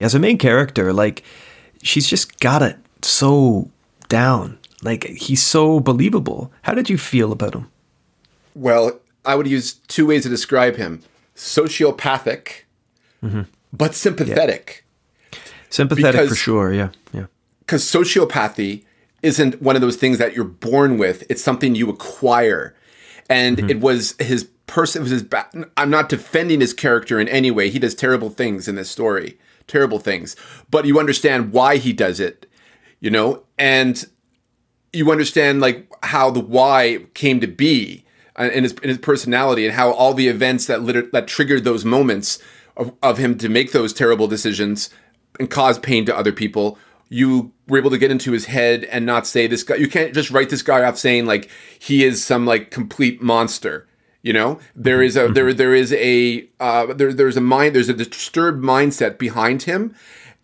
as 0.00 0.14
a 0.14 0.18
main 0.18 0.38
character, 0.38 0.92
like, 0.92 1.22
she's 1.82 2.06
just 2.08 2.38
got 2.40 2.62
it 2.62 2.76
so 3.02 3.70
down. 4.08 4.58
Like, 4.82 5.04
he's 5.04 5.42
so 5.42 5.80
believable. 5.80 6.52
How 6.62 6.74
did 6.74 6.90
you 6.90 6.98
feel 6.98 7.32
about 7.32 7.54
him? 7.54 7.70
Well, 8.54 9.00
I 9.24 9.34
would 9.34 9.46
use 9.48 9.74
two 9.88 10.06
ways 10.06 10.22
to 10.24 10.28
describe 10.28 10.76
him 10.76 11.02
sociopathic, 11.36 12.62
Mm-hmm. 13.22 13.42
but 13.72 13.94
sympathetic. 13.94 14.84
Sympathetic 15.70 16.28
for 16.28 16.34
sure, 16.34 16.72
yeah. 16.74 16.90
Yeah. 17.12 17.26
Because 17.60 17.82
sociopathy 17.82 18.84
isn't 19.24 19.60
one 19.62 19.74
of 19.76 19.82
those 19.82 19.96
things 19.96 20.18
that 20.18 20.34
you're 20.34 20.44
born 20.44 20.98
with, 20.98 21.24
it's 21.30 21.42
something 21.42 21.74
you 21.74 21.88
acquire. 21.90 22.74
And 23.30 23.56
Mm-hmm. 23.56 23.70
it 23.70 23.80
was 23.80 24.14
his 24.18 24.44
person, 24.66 25.00
it 25.00 25.04
was 25.04 25.10
his. 25.12 25.22
Ba- 25.22 25.48
I'm 25.76 25.90
not 25.90 26.08
defending 26.10 26.60
his 26.60 26.74
character 26.74 27.18
in 27.18 27.26
any 27.28 27.50
way. 27.50 27.70
He 27.70 27.78
does 27.78 27.94
terrible 27.94 28.28
things 28.30 28.68
in 28.68 28.74
this 28.74 28.90
story, 28.90 29.38
terrible 29.66 29.98
things. 29.98 30.36
But 30.70 30.84
you 30.84 30.98
understand 31.00 31.52
why 31.52 31.78
he 31.78 31.92
does 31.94 32.20
it, 32.20 32.46
you 33.00 33.10
know? 33.10 33.42
And 33.58 34.04
you 34.92 35.10
understand 35.10 35.60
like 35.60 35.88
how 36.02 36.30
the 36.30 36.40
why 36.40 37.06
came 37.14 37.40
to 37.40 37.46
be 37.48 38.04
uh, 38.38 38.50
in 38.52 38.62
his 38.64 38.72
in 38.82 38.88
his 38.90 38.98
personality 38.98 39.64
and 39.66 39.74
how 39.74 39.92
all 39.92 40.12
the 40.14 40.28
events 40.28 40.66
that 40.66 40.82
lit- 40.82 41.12
that 41.12 41.26
triggered 41.26 41.64
those 41.64 41.84
moments 41.84 42.38
of, 42.76 42.92
of 43.02 43.16
him 43.18 43.38
to 43.38 43.48
make 43.48 43.72
those 43.72 43.92
terrible 43.94 44.26
decisions 44.28 44.90
and 45.40 45.50
cause 45.50 45.78
pain 45.78 46.04
to 46.06 46.16
other 46.16 46.32
people 46.32 46.78
you 47.08 47.52
were 47.68 47.78
able 47.78 47.90
to 47.90 47.98
get 47.98 48.10
into 48.10 48.32
his 48.32 48.46
head 48.46 48.84
and 48.84 49.06
not 49.06 49.26
say 49.26 49.46
this 49.46 49.62
guy 49.62 49.76
you 49.76 49.88
can't 49.88 50.14
just 50.14 50.30
write 50.30 50.50
this 50.50 50.62
guy 50.62 50.82
off 50.84 50.98
saying 50.98 51.26
like 51.26 51.50
he 51.78 52.04
is 52.04 52.24
some 52.24 52.46
like 52.46 52.70
complete 52.70 53.22
monster 53.22 53.86
you 54.22 54.32
know 54.32 54.58
there 54.74 55.02
is 55.02 55.16
a 55.16 55.28
there 55.28 55.52
there 55.52 55.74
is 55.74 55.92
a 55.92 56.48
uh, 56.60 56.92
there 56.94 57.12
there's 57.12 57.36
a 57.36 57.40
mind 57.40 57.74
there's 57.74 57.88
a 57.88 57.94
disturbed 57.94 58.62
mindset 58.62 59.18
behind 59.18 59.62
him 59.62 59.94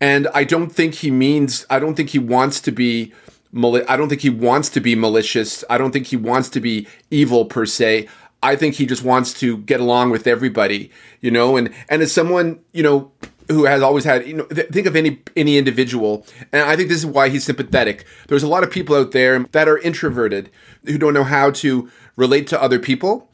and 0.00 0.28
i 0.34 0.44
don't 0.44 0.70
think 0.70 0.96
he 0.96 1.10
means 1.10 1.66
i 1.70 1.78
don't 1.78 1.94
think 1.94 2.10
he 2.10 2.18
wants 2.18 2.60
to 2.60 2.70
be 2.70 3.12
mali- 3.52 3.86
I 3.86 3.96
don't 3.96 4.08
think 4.08 4.20
he 4.20 4.30
wants 4.30 4.68
to 4.70 4.80
be 4.80 4.94
malicious. 4.94 5.64
I 5.70 5.78
don't 5.78 5.92
think 5.92 6.06
he 6.06 6.16
wants 6.16 6.48
to 6.50 6.60
be 6.60 6.86
evil 7.10 7.44
per 7.44 7.66
se. 7.66 8.08
I 8.42 8.56
think 8.56 8.76
he 8.76 8.86
just 8.86 9.04
wants 9.04 9.38
to 9.40 9.58
get 9.58 9.80
along 9.80 10.10
with 10.10 10.26
everybody, 10.26 10.90
you 11.20 11.30
know. 11.30 11.56
And 11.56 11.72
and 11.88 12.02
as 12.02 12.12
someone 12.12 12.60
you 12.72 12.82
know 12.82 13.12
who 13.50 13.64
has 13.64 13.82
always 13.82 14.04
had, 14.04 14.26
you 14.26 14.34
know, 14.34 14.44
th- 14.46 14.68
think 14.68 14.86
of 14.86 14.96
any 14.96 15.20
any 15.36 15.58
individual, 15.58 16.26
and 16.52 16.62
I 16.62 16.76
think 16.76 16.88
this 16.88 16.98
is 16.98 17.06
why 17.06 17.28
he's 17.28 17.44
sympathetic. 17.44 18.06
There's 18.28 18.42
a 18.42 18.48
lot 18.48 18.62
of 18.62 18.70
people 18.70 18.96
out 18.96 19.12
there 19.12 19.40
that 19.52 19.68
are 19.68 19.78
introverted 19.78 20.50
who 20.86 20.98
don't 20.98 21.14
know 21.14 21.24
how 21.24 21.50
to 21.52 21.90
relate 22.16 22.46
to 22.48 22.62
other 22.62 22.78
people, 22.78 23.30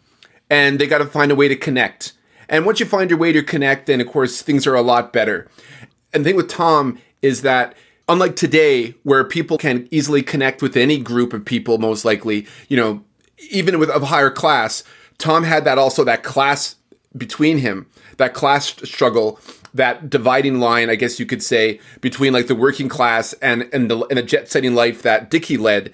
and 0.51 0.79
they 0.79 0.87
got 0.87 0.99
to 0.99 1.07
find 1.07 1.31
a 1.31 1.37
way 1.37 1.49
to 1.49 1.57
connect. 1.57 2.15
And 2.49 2.65
once 2.65 2.81
you 2.81 2.87
find 2.87 3.11
your 3.11 3.19
way 3.19 3.33
to 3.33 3.43
connect, 3.43 3.87
then 3.87 4.01
of 4.01 4.07
course 4.07 4.43
things 4.43 4.67
are 4.67 4.75
a 4.75 4.83
lot 4.83 5.13
better. 5.13 5.49
And 6.13 6.25
the 6.25 6.31
thing 6.31 6.37
with 6.37 6.49
Tom 6.49 6.99
is 7.23 7.43
that 7.43 7.77
unlike 8.09 8.37
today, 8.37 8.95
where 9.03 9.25
people 9.25 9.59
can 9.59 9.89
easily 9.91 10.23
connect 10.23 10.63
with 10.63 10.77
any 10.77 10.99
group 10.99 11.33
of 11.33 11.45
people, 11.45 11.79
most 11.79 12.05
likely, 12.05 12.47
you 12.69 12.77
know, 12.77 13.03
even 13.51 13.79
with 13.79 13.91
of 13.91 14.05
higher 14.05 14.31
class, 14.31 14.85
Tom 15.19 15.43
had 15.45 15.65
that 15.65 15.79
also 15.79 16.05
that 16.05 16.23
class 16.23 16.77
between 17.17 17.59
him, 17.59 17.87
that 18.19 18.35
class 18.35 18.67
struggle, 18.85 19.41
that 19.77 20.11
dividing 20.11 20.61
line, 20.61 20.91
I 20.91 20.95
guess 20.95 21.19
you 21.19 21.27
could 21.27 21.43
say, 21.43 21.81
between 22.01 22.33
like 22.33 22.47
the 22.47 22.55
working 22.55 22.89
class 22.89 23.33
and 23.35 23.69
and 23.73 23.91
the 23.91 24.01
and 24.07 24.29
jet 24.29 24.51
setting 24.51 24.75
life 24.75 25.03
that 25.03 25.31
Dickie 25.31 25.57
led. 25.57 25.93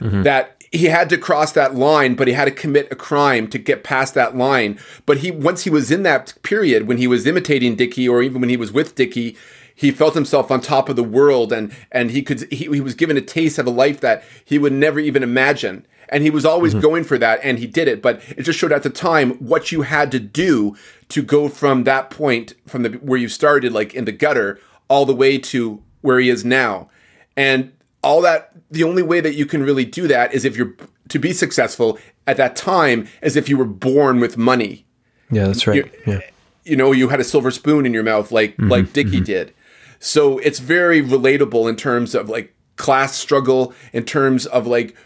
Mm-hmm. 0.00 0.22
That 0.22 0.58
he 0.70 0.86
had 0.86 1.08
to 1.10 1.18
cross 1.18 1.52
that 1.52 1.74
line, 1.74 2.14
but 2.14 2.28
he 2.28 2.34
had 2.34 2.44
to 2.44 2.50
commit 2.50 2.92
a 2.92 2.96
crime 2.96 3.48
to 3.48 3.58
get 3.58 3.84
past 3.84 4.14
that 4.14 4.36
line. 4.36 4.78
But 5.06 5.18
he 5.18 5.30
once 5.30 5.64
he 5.64 5.70
was 5.70 5.90
in 5.90 6.02
that 6.02 6.34
period 6.42 6.86
when 6.86 6.98
he 6.98 7.06
was 7.06 7.26
imitating 7.26 7.76
Dickie, 7.76 8.08
or 8.08 8.22
even 8.22 8.40
when 8.40 8.50
he 8.50 8.56
was 8.56 8.72
with 8.72 8.94
Dickie, 8.94 9.36
he 9.74 9.90
felt 9.90 10.14
himself 10.14 10.50
on 10.50 10.60
top 10.60 10.88
of 10.88 10.96
the 10.96 11.04
world, 11.04 11.52
and 11.52 11.72
and 11.90 12.10
he 12.10 12.22
could 12.22 12.50
he, 12.52 12.66
he 12.66 12.80
was 12.80 12.94
given 12.94 13.16
a 13.16 13.22
taste 13.22 13.58
of 13.58 13.66
a 13.66 13.70
life 13.70 14.00
that 14.00 14.24
he 14.44 14.58
would 14.58 14.72
never 14.72 15.00
even 15.00 15.22
imagine. 15.22 15.86
And 16.10 16.22
he 16.22 16.30
was 16.30 16.44
always 16.44 16.72
mm-hmm. 16.72 16.82
going 16.82 17.04
for 17.04 17.18
that, 17.18 17.40
and 17.42 17.58
he 17.58 17.66
did 17.66 17.88
it. 17.88 18.02
But 18.02 18.22
it 18.36 18.42
just 18.42 18.58
showed 18.58 18.72
at 18.72 18.82
the 18.82 18.90
time 18.90 19.32
what 19.34 19.72
you 19.72 19.82
had 19.82 20.10
to 20.12 20.18
do 20.18 20.76
to 21.10 21.22
go 21.22 21.48
from 21.48 21.84
that 21.84 22.10
point, 22.10 22.54
from 22.66 22.82
the 22.82 22.90
where 22.90 23.18
you 23.18 23.28
started, 23.28 23.72
like 23.72 23.94
in 23.94 24.04
the 24.04 24.12
gutter, 24.12 24.60
all 24.88 25.04
the 25.06 25.14
way 25.14 25.38
to 25.38 25.82
where 26.00 26.18
he 26.18 26.28
is 26.28 26.44
now. 26.44 26.90
And 27.36 27.72
all 28.02 28.20
that 28.22 28.52
the 28.70 28.84
only 28.84 29.02
way 29.02 29.20
that 29.20 29.34
you 29.34 29.46
can 29.46 29.62
really 29.62 29.84
do 29.84 30.06
that 30.08 30.32
is 30.32 30.44
if 30.44 30.56
you're 30.56 30.74
to 31.08 31.18
be 31.18 31.32
successful 31.32 31.98
at 32.26 32.36
that 32.36 32.54
time 32.54 33.08
as 33.22 33.34
if 33.36 33.48
you 33.48 33.56
were 33.56 33.64
born 33.64 34.20
with 34.20 34.36
money 34.36 34.86
Yeah, 35.30 35.46
that's 35.46 35.66
right. 35.66 35.76
You- 35.76 35.90
Yeah. 36.06 36.20
you 36.64 36.76
know 36.76 36.92
you 36.92 37.08
had 37.08 37.18
a 37.18 37.24
silver 37.24 37.50
spoon 37.50 37.86
in 37.86 37.94
your 37.94 38.04
mouth 38.04 38.30
like 38.30 38.52
mm-hmm, 38.52 38.68
like 38.68 38.92
Dickie 38.92 39.16
mm-hmm. 39.16 39.24
did 39.24 39.54
so 40.00 40.38
it's 40.38 40.58
very 40.58 41.02
relatable 41.02 41.68
in 41.68 41.76
terms 41.76 42.14
of 42.14 42.28
like 42.28 42.54
class 42.76 43.16
struggle, 43.16 43.74
in 43.92 44.04
terms 44.04 44.46
of 44.46 44.66
like 44.66 44.96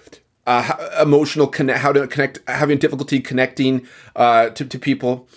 uh, 0.46 0.98
emotional 1.00 1.46
connect, 1.46 1.78
how 1.80 1.92
to 1.92 2.06
connect, 2.06 2.40
having 2.48 2.78
difficulty 2.78 3.20
connecting 3.20 3.86
uh, 4.16 4.50
to 4.50 4.64
to 4.64 4.78
people. 4.78 5.28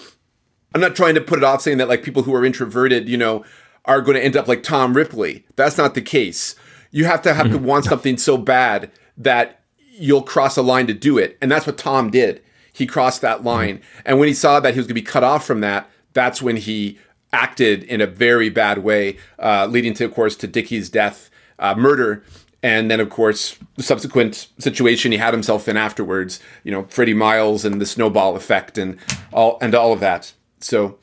I'm 0.73 0.81
not 0.81 0.95
trying 0.95 1.15
to 1.15 1.21
put 1.21 1.39
it 1.39 1.43
off 1.43 1.61
saying 1.61 1.77
that 1.77 1.87
like 1.87 2.03
people 2.03 2.23
who 2.23 2.33
are 2.35 2.43
introverted, 2.43 3.07
you 3.07 3.17
know, 3.17 3.45
are 3.85 4.01
going 4.01 4.15
to 4.15 4.23
end 4.23 4.35
up 4.35 4.47
like 4.47 4.63
Tom 4.63 4.93
Ripley. 4.93 5.45
That's 5.55 5.77
not 5.77 5.93
the 5.93 6.01
case. 6.01 6.55
You 6.91 7.05
have 7.05 7.21
to 7.23 7.33
have 7.33 7.51
to 7.51 7.57
want 7.57 7.85
something 7.85 8.17
so 8.17 8.37
bad 8.37 8.91
that 9.17 9.61
you'll 9.97 10.21
cross 10.21 10.57
a 10.57 10.61
line 10.61 10.87
to 10.87 10.93
do 10.93 11.17
it, 11.17 11.37
and 11.41 11.51
that's 11.51 11.65
what 11.65 11.77
Tom 11.77 12.09
did. 12.09 12.41
He 12.73 12.85
crossed 12.85 13.21
that 13.21 13.43
line, 13.43 13.81
and 14.05 14.19
when 14.19 14.27
he 14.27 14.33
saw 14.33 14.59
that 14.59 14.73
he 14.73 14.79
was 14.79 14.87
going 14.87 14.95
to 14.95 15.01
be 15.01 15.05
cut 15.05 15.23
off 15.23 15.45
from 15.45 15.61
that, 15.61 15.89
that's 16.13 16.41
when 16.41 16.57
he 16.57 16.97
acted 17.31 17.83
in 17.83 18.01
a 18.01 18.07
very 18.07 18.49
bad 18.49 18.79
way, 18.79 19.17
uh, 19.39 19.67
leading 19.67 19.93
to, 19.93 20.05
of 20.05 20.13
course, 20.13 20.35
to 20.37 20.47
Dickie's 20.47 20.89
death, 20.89 21.29
uh, 21.59 21.75
murder, 21.75 22.23
and 22.65 22.89
then, 22.89 22.99
of 22.99 23.11
course, 23.11 23.59
the 23.75 23.83
subsequent 23.83 24.47
situation 24.57 25.11
he 25.11 25.19
had 25.19 25.33
himself 25.35 25.67
in 25.67 25.77
afterwards. 25.77 26.39
You 26.63 26.71
know, 26.71 26.83
Freddie 26.89 27.13
Miles 27.13 27.63
and 27.63 27.79
the 27.79 27.85
snowball 27.85 28.35
effect, 28.35 28.77
and 28.79 28.97
all 29.31 29.59
and 29.61 29.75
all 29.75 29.93
of 29.93 29.99
that. 29.99 30.33
So 30.61 30.97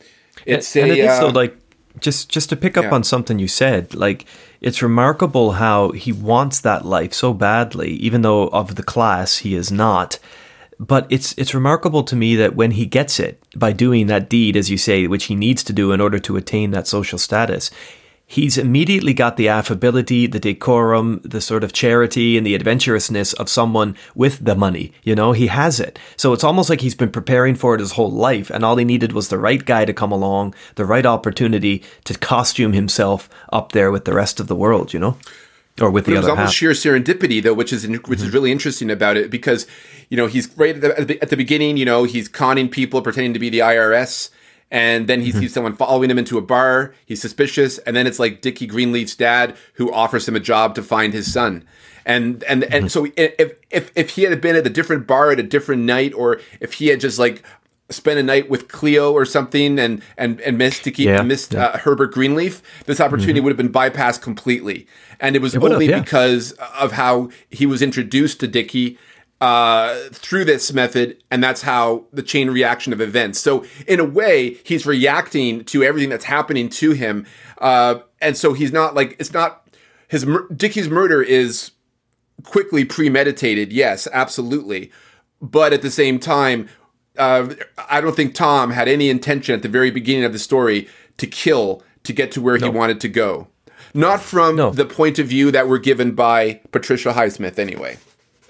it's 0.44 0.74
and 0.76 0.90
a 0.90 0.94
it 0.94 0.98
is 1.04 1.18
so 1.18 1.28
uh, 1.28 1.32
like 1.32 1.56
just 2.00 2.28
just 2.28 2.48
to 2.48 2.56
pick 2.56 2.76
up 2.76 2.84
Yeah. 2.84 2.94
on 2.94 3.04
something 3.04 3.38
you 3.38 3.48
said 3.48 3.94
like 3.94 4.24
it's 4.60 4.82
remarkable 4.82 5.52
how 5.52 5.90
he 5.92 6.10
wants 6.10 6.60
that 6.60 6.84
life 6.84 7.12
so 7.14 7.32
badly 7.32 7.90
even 8.06 8.22
though 8.22 8.48
of 8.48 8.74
the 8.74 8.82
class 8.82 9.38
he 9.44 9.54
is 9.54 9.70
not 9.70 10.18
but 10.80 11.06
it's 11.10 11.34
it's 11.36 11.54
remarkable 11.54 12.02
to 12.02 12.16
me 12.16 12.34
that 12.36 12.56
when 12.56 12.72
he 12.72 12.86
gets 12.86 13.20
it 13.20 13.44
by 13.54 13.72
doing 13.72 14.06
that 14.08 14.28
deed 14.30 14.56
as 14.56 14.70
you 14.70 14.78
say 14.78 15.06
which 15.06 15.24
he 15.24 15.34
needs 15.34 15.62
to 15.62 15.72
do 15.72 15.92
in 15.92 16.00
order 16.00 16.18
to 16.18 16.36
attain 16.36 16.70
that 16.70 16.86
social 16.88 17.18
status 17.18 17.70
he's 18.32 18.56
immediately 18.56 19.12
got 19.12 19.36
the 19.36 19.46
affability, 19.46 20.26
the 20.26 20.40
decorum, 20.40 21.20
the 21.22 21.40
sort 21.40 21.62
of 21.62 21.74
charity 21.74 22.38
and 22.38 22.46
the 22.46 22.54
adventurousness 22.54 23.34
of 23.34 23.46
someone 23.46 23.94
with 24.14 24.42
the 24.42 24.54
money. 24.54 24.90
You 25.02 25.14
know, 25.14 25.32
he 25.32 25.48
has 25.48 25.78
it. 25.78 25.98
So 26.16 26.32
it's 26.32 26.42
almost 26.42 26.70
like 26.70 26.80
he's 26.80 26.94
been 26.94 27.12
preparing 27.12 27.54
for 27.54 27.74
it 27.74 27.80
his 27.80 27.92
whole 27.92 28.10
life, 28.10 28.48
and 28.48 28.64
all 28.64 28.76
he 28.76 28.86
needed 28.86 29.12
was 29.12 29.28
the 29.28 29.38
right 29.38 29.62
guy 29.62 29.84
to 29.84 29.92
come 29.92 30.10
along, 30.10 30.54
the 30.76 30.86
right 30.86 31.04
opportunity 31.04 31.84
to 32.04 32.18
costume 32.18 32.72
himself 32.72 33.28
up 33.52 33.72
there 33.72 33.92
with 33.92 34.06
the 34.06 34.14
rest 34.14 34.40
of 34.40 34.46
the 34.46 34.56
world, 34.56 34.94
you 34.94 34.98
know? 34.98 35.18
Or 35.78 35.90
with 35.90 36.06
the 36.06 36.12
it 36.12 36.16
was 36.16 36.24
other 36.24 36.30
almost 36.30 36.46
half. 36.48 36.54
sheer 36.54 36.70
serendipity 36.72 37.42
though 37.42 37.54
which 37.54 37.72
is 37.72 37.88
which 37.88 38.18
is 38.18 38.26
mm-hmm. 38.26 38.34
really 38.34 38.52
interesting 38.52 38.90
about 38.90 39.16
it 39.16 39.30
because 39.30 39.66
you 40.10 40.18
know 40.18 40.26
he's 40.26 40.54
right 40.58 40.74
at 40.74 40.80
the, 40.82 41.00
at 41.00 41.08
the, 41.08 41.22
at 41.22 41.30
the 41.30 41.36
beginning 41.36 41.78
you 41.78 41.86
know 41.86 42.04
he's 42.04 42.28
conning 42.28 42.68
people 42.68 43.00
pretending 43.00 43.32
to 43.32 43.38
be 43.38 43.48
the 43.48 43.60
irs 43.60 44.28
and 44.72 45.06
then 45.06 45.20
he 45.20 45.30
mm-hmm. 45.30 45.40
sees 45.40 45.52
someone 45.52 45.76
following 45.76 46.10
him 46.10 46.18
into 46.18 46.38
a 46.38 46.40
bar. 46.40 46.94
He's 47.04 47.20
suspicious. 47.20 47.76
And 47.78 47.94
then 47.94 48.06
it's 48.06 48.18
like 48.18 48.40
dickie 48.40 48.66
greenleaf's 48.66 49.14
dad 49.14 49.54
who 49.74 49.92
offers 49.92 50.26
him 50.26 50.34
a 50.34 50.40
job 50.40 50.74
to 50.76 50.82
find 50.82 51.12
his 51.12 51.30
son. 51.30 51.64
And 52.06 52.42
and 52.44 52.64
and 52.64 52.86
mm-hmm. 52.86 52.86
so 52.88 53.06
if 53.14 53.52
if 53.70 53.92
if 53.94 54.10
he 54.10 54.22
had 54.22 54.40
been 54.40 54.56
at 54.56 54.66
a 54.66 54.70
different 54.70 55.06
bar 55.06 55.30
at 55.30 55.38
a 55.38 55.42
different 55.42 55.82
night 55.82 56.14
or 56.14 56.40
if 56.58 56.72
he 56.72 56.86
had 56.86 57.00
just 57.00 57.18
like 57.18 57.42
spent 57.90 58.18
a 58.18 58.22
night 58.22 58.48
with 58.48 58.68
Cleo 58.68 59.12
or 59.12 59.26
something 59.26 59.78
and 59.78 60.02
and 60.16 60.40
and 60.40 60.56
missed 60.56 60.84
Dickie 60.84 61.04
Yeah, 61.04 61.20
missed 61.20 61.54
uh, 61.54 61.76
Herbert 61.76 62.14
Greenleaf, 62.14 62.62
this 62.86 62.98
opportunity 62.98 63.34
mm-hmm. 63.34 63.44
would 63.44 63.50
have 63.50 63.58
been 63.58 63.72
bypassed 63.72 64.22
completely. 64.22 64.86
And 65.20 65.36
it 65.36 65.42
was 65.42 65.52
have, 65.52 65.62
only 65.62 65.90
yeah. 65.90 66.00
because 66.00 66.52
of 66.80 66.92
how 66.92 67.28
he 67.50 67.66
was 67.66 67.82
introduced 67.82 68.40
to 68.40 68.48
Dickie 68.48 68.98
uh, 69.42 69.96
through 70.12 70.44
this 70.44 70.72
method, 70.72 71.20
and 71.28 71.42
that's 71.42 71.62
how 71.62 72.04
the 72.12 72.22
chain 72.22 72.48
reaction 72.48 72.92
of 72.92 73.00
events. 73.00 73.40
So 73.40 73.64
in 73.88 73.98
a 73.98 74.04
way, 74.04 74.56
he's 74.62 74.86
reacting 74.86 75.64
to 75.64 75.82
everything 75.82 76.10
that's 76.10 76.26
happening 76.26 76.68
to 76.68 76.92
him, 76.92 77.26
uh, 77.58 77.96
and 78.20 78.36
so 78.36 78.52
he's 78.52 78.70
not 78.72 78.94
like 78.94 79.16
it's 79.18 79.32
not 79.32 79.66
his 80.06 80.24
Dickie's 80.54 80.88
murder 80.88 81.20
is 81.20 81.72
quickly 82.44 82.84
premeditated. 82.84 83.72
Yes, 83.72 84.06
absolutely. 84.12 84.92
But 85.40 85.72
at 85.72 85.82
the 85.82 85.90
same 85.90 86.20
time, 86.20 86.68
uh, 87.18 87.52
I 87.90 88.00
don't 88.00 88.14
think 88.14 88.34
Tom 88.34 88.70
had 88.70 88.86
any 88.86 89.10
intention 89.10 89.56
at 89.56 89.62
the 89.62 89.68
very 89.68 89.90
beginning 89.90 90.22
of 90.22 90.32
the 90.32 90.38
story 90.38 90.88
to 91.16 91.26
kill 91.26 91.82
to 92.04 92.12
get 92.12 92.30
to 92.32 92.40
where 92.40 92.58
he 92.58 92.68
wanted 92.68 93.00
to 93.00 93.08
go. 93.08 93.48
Not 93.92 94.22
from 94.22 94.54
No. 94.54 94.70
the 94.70 94.84
point 94.84 95.18
of 95.18 95.26
view 95.26 95.50
that 95.50 95.66
were 95.66 95.78
given 95.80 96.12
by 96.12 96.60
Patricia 96.70 97.12
Highsmith, 97.12 97.58
anyway. 97.58 97.98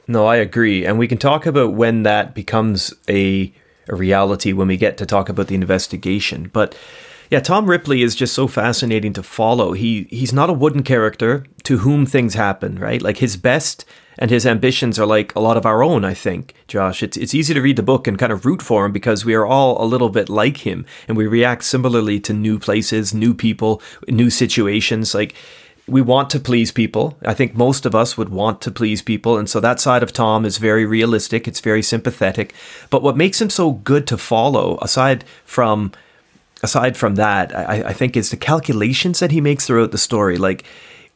No, 0.06 0.26
I 0.26 0.36
agree. 0.36 0.84
And 0.84 0.98
we 0.98 1.08
can 1.08 1.18
talk 1.18 1.46
about 1.46 1.74
when 1.74 2.02
that 2.02 2.34
becomes 2.34 2.92
a, 3.08 3.52
a 3.88 3.94
reality 3.94 4.52
when 4.52 4.68
we 4.68 4.76
get 4.76 4.96
to 4.98 5.06
talk 5.06 5.28
about 5.28 5.46
the 5.46 5.54
investigation. 5.54 6.50
But 6.52 6.76
yeah, 7.30 7.40
Tom 7.40 7.64
Ripley 7.64 8.02
is 8.02 8.14
just 8.14 8.34
so 8.34 8.46
fascinating 8.46 9.14
to 9.14 9.22
follow. 9.22 9.72
He 9.72 10.06
he's 10.10 10.34
not 10.34 10.50
a 10.50 10.52
wooden 10.52 10.82
character 10.82 11.46
to 11.62 11.78
whom 11.78 12.04
things 12.04 12.34
happen, 12.34 12.78
right? 12.78 13.00
Like 13.00 13.18
his 13.18 13.38
best 13.38 13.86
and 14.18 14.30
his 14.30 14.44
ambitions 14.44 14.98
are 14.98 15.06
like 15.06 15.34
a 15.34 15.40
lot 15.40 15.56
of 15.56 15.64
our 15.64 15.82
own, 15.82 16.04
I 16.04 16.12
think, 16.12 16.54
Josh. 16.68 17.02
It's 17.02 17.16
it's 17.16 17.34
easy 17.34 17.54
to 17.54 17.62
read 17.62 17.76
the 17.76 17.82
book 17.82 18.06
and 18.06 18.18
kind 18.18 18.32
of 18.32 18.44
root 18.44 18.60
for 18.60 18.84
him 18.84 18.92
because 18.92 19.24
we 19.24 19.32
are 19.32 19.46
all 19.46 19.82
a 19.82 19.86
little 19.86 20.10
bit 20.10 20.28
like 20.28 20.58
him 20.58 20.84
and 21.08 21.16
we 21.16 21.26
react 21.26 21.64
similarly 21.64 22.20
to 22.20 22.34
new 22.34 22.58
places, 22.58 23.14
new 23.14 23.32
people, 23.32 23.80
new 24.08 24.28
situations. 24.28 25.14
Like 25.14 25.34
we 25.86 26.00
want 26.00 26.30
to 26.30 26.40
please 26.40 26.70
people. 26.70 27.18
I 27.24 27.34
think 27.34 27.54
most 27.54 27.84
of 27.84 27.94
us 27.94 28.16
would 28.16 28.28
want 28.28 28.60
to 28.62 28.70
please 28.70 29.02
people. 29.02 29.36
And 29.36 29.48
so 29.48 29.58
that 29.60 29.80
side 29.80 30.02
of 30.02 30.12
Tom 30.12 30.44
is 30.44 30.58
very 30.58 30.86
realistic. 30.86 31.48
It's 31.48 31.60
very 31.60 31.82
sympathetic. 31.82 32.54
But 32.88 33.02
what 33.02 33.16
makes 33.16 33.40
him 33.40 33.50
so 33.50 33.72
good 33.72 34.06
to 34.06 34.16
follow, 34.16 34.78
aside 34.80 35.24
from 35.44 35.92
aside 36.62 36.96
from 36.96 37.16
that, 37.16 37.54
I, 37.56 37.88
I 37.88 37.92
think 37.92 38.16
is 38.16 38.30
the 38.30 38.36
calculations 38.36 39.18
that 39.18 39.32
he 39.32 39.40
makes 39.40 39.66
throughout 39.66 39.90
the 39.90 39.98
story. 39.98 40.38
Like 40.38 40.64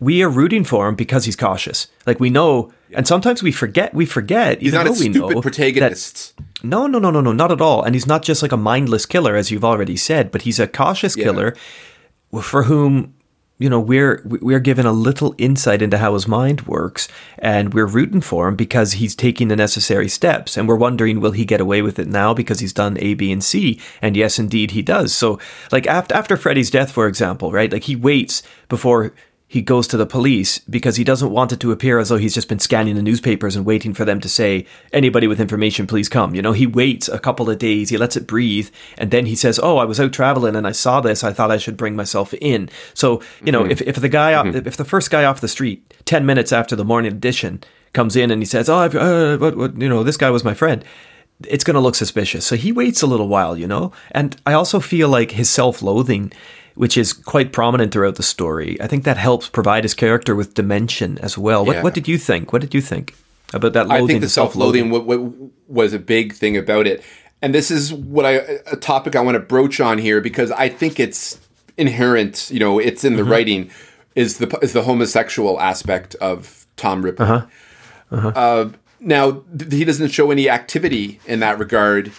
we 0.01 0.23
are 0.23 0.29
rooting 0.29 0.64
for 0.64 0.89
him 0.89 0.97
because 0.97 1.25
he's 1.25 1.37
cautious. 1.37 1.87
Like 2.05 2.19
we 2.19 2.31
know 2.31 2.73
and 2.93 3.07
sometimes 3.07 3.43
we 3.43 3.53
forget 3.53 3.95
we 3.95 4.07
forget 4.07 4.61
He's 4.61 4.69
even 4.69 4.79
not 4.79 4.87
a 4.87 4.89
though 4.91 5.01
we 5.01 5.12
stupid 5.12 5.35
know 5.35 5.41
protagonist. 5.43 6.37
that 6.37 6.64
no, 6.64 6.87
no, 6.87 6.99
no, 6.99 7.11
no, 7.11 7.21
no, 7.21 7.33
not 7.33 7.53
at 7.53 7.61
all. 7.61 7.83
And 7.83 7.95
he's 7.95 8.07
not 8.07 8.23
just 8.23 8.43
like 8.43 8.53
a 8.53 8.57
mindless 8.57 9.07
killer, 9.07 9.37
as 9.37 9.51
you've 9.51 9.64
already 9.64 9.97
said, 9.97 10.33
but 10.33 10.43
he's 10.43 10.59
a 10.59 10.67
cautious 10.67 11.14
killer 11.14 11.55
for 12.43 12.64
whom 12.64 13.14
you 13.59 13.70
know 13.70 13.80
we're 13.80 14.22
we're 14.24 14.61
given 14.61 14.84
a 14.84 14.92
little 14.92 15.34
insight 15.38 15.80
into 15.80 15.98
how 15.98 16.14
his 16.14 16.28
mind 16.28 16.66
works, 16.66 17.09
and 17.38 17.72
we're 17.72 17.86
rooting 17.86 18.20
for 18.20 18.48
him 18.48 18.57
because 18.57 18.94
he's 18.94 19.14
taking 19.14 19.48
the 19.48 19.57
necessary 19.57 20.09
steps, 20.09 20.57
and 20.57 20.68
we're 20.68 20.76
wondering 20.76 21.20
will 21.20 21.32
he 21.32 21.44
get 21.44 21.61
away 21.61 21.80
with 21.80 21.98
it 21.98 22.09
now 22.09 22.34
because 22.34 22.61
he's 22.61 22.72
done 22.72 22.98
A, 23.00 23.14
B, 23.14 23.32
and 23.32 23.42
C, 23.42 23.80
and 24.02 24.16
yes, 24.16 24.38
indeed 24.38 24.72
he 24.72 24.82
does. 24.82 25.14
So, 25.14 25.38
like 25.72 25.86
after 25.86 26.14
after 26.14 26.36
Freddy's 26.36 26.70
death, 26.70 26.92
for 26.92 27.07
example, 27.07 27.50
right? 27.50 27.72
Like 27.72 27.84
he 27.84 27.96
waits 27.96 28.42
before 28.68 29.14
he 29.49 29.62
goes 29.62 29.86
to 29.86 29.97
the 29.97 30.07
police 30.07 30.59
because 30.59 30.97
he 30.97 31.05
doesn't 31.05 31.30
want 31.30 31.53
it 31.53 31.61
to 31.61 31.70
appear 31.70 32.01
as 32.01 32.09
though 32.09 32.16
he's 32.16 32.34
just 32.34 32.49
been 32.49 32.59
scanning 32.59 32.97
the 32.97 33.03
newspapers 33.03 33.55
and 33.55 33.64
waiting 33.64 33.94
for 33.94 34.05
them 34.05 34.20
to 34.20 34.28
say, 34.28 34.66
anybody 34.92 35.28
with 35.28 35.40
information, 35.40 35.86
please 35.86 36.09
come. 36.09 36.34
You 36.34 36.42
know, 36.42 36.53
he 36.53 36.66
waits 36.66 37.09
a 37.09 37.20
couple 37.20 37.49
of 37.49 37.59
days, 37.59 37.90
he 37.90 37.97
lets 37.97 38.16
it 38.16 38.26
breathe, 38.26 38.70
and 38.99 39.12
then 39.12 39.26
he 39.26 39.36
says, 39.36 39.61
Oh, 39.62 39.76
I 39.76 39.84
was 39.84 40.01
out 40.01 40.12
traveling 40.12 40.57
and 40.57 40.66
I 40.66 40.72
saw 40.72 41.01
this. 41.01 41.22
I 41.22 41.32
thought 41.32 41.53
I 41.53 41.59
should 41.59 41.76
bring 41.76 41.94
myself 41.94 42.34
in. 42.34 42.68
So, 42.92 43.22
you 43.44 43.53
know, 43.53 43.64
if, 43.64 43.80
if 43.82 43.97
the 43.97 44.09
guy, 44.09 44.34
off, 44.34 44.47
if 44.47 44.76
the 44.76 44.84
first 44.84 45.11
guy 45.11 45.24
off 45.24 45.40
the 45.40 45.49
street, 45.49 45.94
10 46.07 46.26
minutes 46.26 46.53
after 46.53 46.74
the 46.74 46.84
morning 46.84 47.12
edition, 47.12 47.62
comes 47.92 48.16
in 48.16 48.30
and 48.30 48.42
he 48.42 48.47
says, 48.47 48.68
Oh, 48.68 48.78
I've, 48.78 48.97
uh, 48.97 49.38
what, 49.38 49.57
what, 49.57 49.80
you 49.80 49.88
know, 49.88 50.03
this 50.03 50.16
guy 50.16 50.30
was 50.30 50.44
my 50.44 50.55
friend 50.55 50.84
it's 51.47 51.64
going 51.64 51.74
to 51.74 51.80
look 51.80 51.94
suspicious. 51.94 52.47
So 52.47 52.57
he 52.57 52.72
waits 52.72 53.03
a 53.03 53.07
little 53.07 53.28
while, 53.28 53.59
you 53.59 53.66
know? 53.66 53.92
And 54.12 54.40
I 54.47 54.55
also 54.55 54.80
feel 54.80 55.11
like 55.11 55.32
his 55.32 55.51
self 55.51 55.82
loathing, 55.82 56.32
which 56.77 56.97
is 56.97 57.12
quite 57.12 57.53
prominent 57.53 57.93
throughout 57.93 58.14
the 58.16 58.22
story, 58.22 58.77
I 58.81 58.87
think 58.87 59.05
that 59.05 59.16
helps 59.16 59.49
provide 59.49 59.83
his 59.85 59.95
character 59.95 60.35
with 60.35 60.55
dimension 60.55 61.18
as 61.18 61.37
well. 61.37 61.64
What, 61.64 61.77
Yeah. 61.77 61.83
what 61.83 61.95
did 61.95 62.07
you 62.09 62.16
think? 62.18 62.53
What 62.53 62.62
did 62.62 62.74
you 62.74 62.81
think 62.81 63.14
about 63.53 63.72
that 63.74 63.91
I 63.91 64.07
think 64.07 64.20
the 64.20 64.29
self-loathing 64.29 64.91
w- 64.91 65.51
was 65.68 65.93
a 65.93 65.99
big 65.99 66.33
thing 66.35 66.57
about 66.57 66.87
it, 66.87 67.03
and 67.43 67.55
this 67.55 67.70
is 67.70 67.93
what 67.93 68.24
I 68.27 68.33
a 68.70 68.77
topic 68.77 69.14
I 69.16 69.20
want 69.20 69.35
to 69.37 69.41
broach 69.41 69.81
on 69.81 69.99
here 69.99 70.20
because 70.20 70.51
I 70.53 70.68
think 70.68 70.99
it's 71.01 71.39
inherent. 71.77 72.51
You 72.51 72.61
know, 72.61 72.79
it's 72.79 73.05
in 73.05 73.16
the 73.16 73.24
writing. 73.24 73.70
Is 74.14 74.39
the 74.39 74.59
is 74.62 74.72
the 74.72 74.83
homosexual 74.83 75.61
aspect 75.61 76.14
of 76.16 76.66
Tom 76.77 77.03
Ripley? 77.03 77.43
Uh, 78.11 78.68
now 79.01 79.43
th- 79.59 79.72
he 79.72 79.85
doesn't 79.85 80.09
show 80.09 80.31
any 80.31 80.49
activity 80.49 81.20
in 81.27 81.41
that 81.41 81.59
regard 81.59 82.12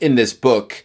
in 0.00 0.14
this 0.16 0.32
book. 0.32 0.84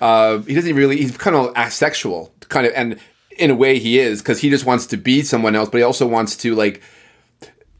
Uh, 0.00 0.38
he 0.40 0.54
doesn't 0.54 0.74
really. 0.74 0.96
He's 0.98 1.16
kind 1.16 1.36
of 1.36 1.56
asexual, 1.56 2.32
kind 2.52 2.66
of, 2.66 2.72
and 2.76 2.98
in 3.38 3.50
a 3.50 3.54
way 3.54 3.78
he 3.78 3.98
is 3.98 4.20
because 4.20 4.40
he 4.40 4.50
just 4.50 4.64
wants 4.64 4.86
to 4.86 4.96
be 4.96 5.22
someone 5.22 5.56
else, 5.56 5.68
but 5.68 5.78
he 5.78 5.82
also 5.82 6.06
wants 6.06 6.36
to 6.36 6.54
like 6.54 6.82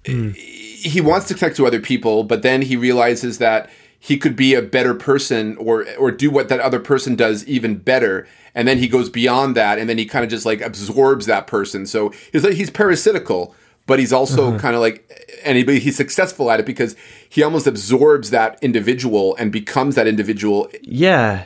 he 0.04 1.00
wants 1.00 1.28
to 1.28 1.34
connect 1.34 1.56
to 1.56 1.66
other 1.66 1.80
people, 1.80 2.24
but 2.24 2.42
then 2.42 2.62
he 2.62 2.76
realizes 2.76 3.38
that 3.38 3.70
he 4.00 4.18
could 4.18 4.34
be 4.34 4.54
a 4.54 4.62
better 4.62 4.94
person 4.94 5.56
or 5.58 5.86
or 5.96 6.10
do 6.10 6.30
what 6.30 6.48
that 6.48 6.60
other 6.60 6.80
person 6.80 7.14
does 7.14 7.46
even 7.46 7.76
better. 7.76 8.26
And 8.54 8.66
then 8.66 8.78
he 8.78 8.88
goes 8.88 9.08
beyond 9.08 9.56
that, 9.56 9.78
and 9.78 9.88
then 9.88 9.96
he 9.96 10.04
kind 10.04 10.24
of 10.24 10.30
just 10.30 10.44
like 10.44 10.60
absorbs 10.60 11.26
that 11.26 11.46
person. 11.46 11.86
So 11.86 12.12
he's 12.32 12.44
like 12.44 12.54
he's 12.54 12.70
parasitical, 12.70 13.54
but 13.86 13.98
he's 13.98 14.12
also 14.12 14.50
mm-hmm. 14.50 14.58
kind 14.58 14.74
of 14.74 14.80
like, 14.80 15.08
and 15.44 15.56
he, 15.56 15.78
he's 15.78 15.96
successful 15.96 16.50
at 16.50 16.60
it 16.60 16.66
because 16.66 16.96
he 17.28 17.42
almost 17.42 17.66
absorbs 17.66 18.30
that 18.30 18.58
individual 18.62 19.36
and 19.36 19.52
becomes 19.52 19.94
that 19.94 20.06
individual. 20.06 20.68
Yeah. 20.82 21.44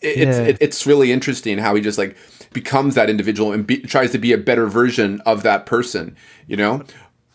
It's 0.00 0.38
Yeah. 0.38 0.44
it, 0.44 0.58
it's 0.60 0.86
really 0.86 1.10
interesting 1.10 1.58
how 1.58 1.74
he 1.74 1.82
just 1.82 1.98
like 1.98 2.16
becomes 2.52 2.94
that 2.94 3.10
individual 3.10 3.52
and 3.52 3.66
be, 3.66 3.78
tries 3.78 4.10
to 4.12 4.18
be 4.18 4.32
a 4.32 4.38
better 4.38 4.66
version 4.66 5.20
of 5.22 5.42
that 5.42 5.66
person. 5.66 6.16
You 6.46 6.56
know, 6.56 6.84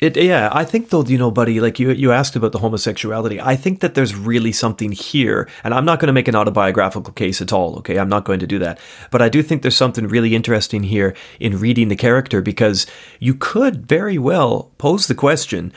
It, 0.01 0.17
yeah, 0.17 0.49
I 0.51 0.65
think 0.65 0.89
though, 0.89 1.03
you 1.03 1.19
know, 1.19 1.29
buddy, 1.29 1.59
like 1.59 1.79
you, 1.79 1.91
you 1.91 2.11
asked 2.11 2.35
about 2.35 2.53
the 2.53 2.57
homosexuality. 2.57 3.39
I 3.39 3.55
think 3.55 3.81
that 3.81 3.93
there's 3.93 4.15
really 4.15 4.51
something 4.51 4.91
here, 4.91 5.47
and 5.63 5.75
I'm 5.75 5.85
not 5.85 5.99
going 5.99 6.07
to 6.07 6.13
make 6.13 6.27
an 6.27 6.35
autobiographical 6.35 7.13
case 7.13 7.39
at 7.39 7.53
all. 7.53 7.77
Okay, 7.77 7.99
I'm 7.99 8.09
not 8.09 8.25
going 8.25 8.39
to 8.39 8.47
do 8.47 8.57
that, 8.57 8.79
but 9.11 9.21
I 9.21 9.29
do 9.29 9.43
think 9.43 9.61
there's 9.61 9.77
something 9.77 10.07
really 10.07 10.33
interesting 10.33 10.81
here 10.81 11.15
in 11.39 11.59
reading 11.59 11.89
the 11.89 11.95
character 11.95 12.41
because 12.41 12.87
you 13.19 13.35
could 13.35 13.85
very 13.85 14.17
well 14.17 14.71
pose 14.79 15.05
the 15.05 15.13
question: 15.13 15.71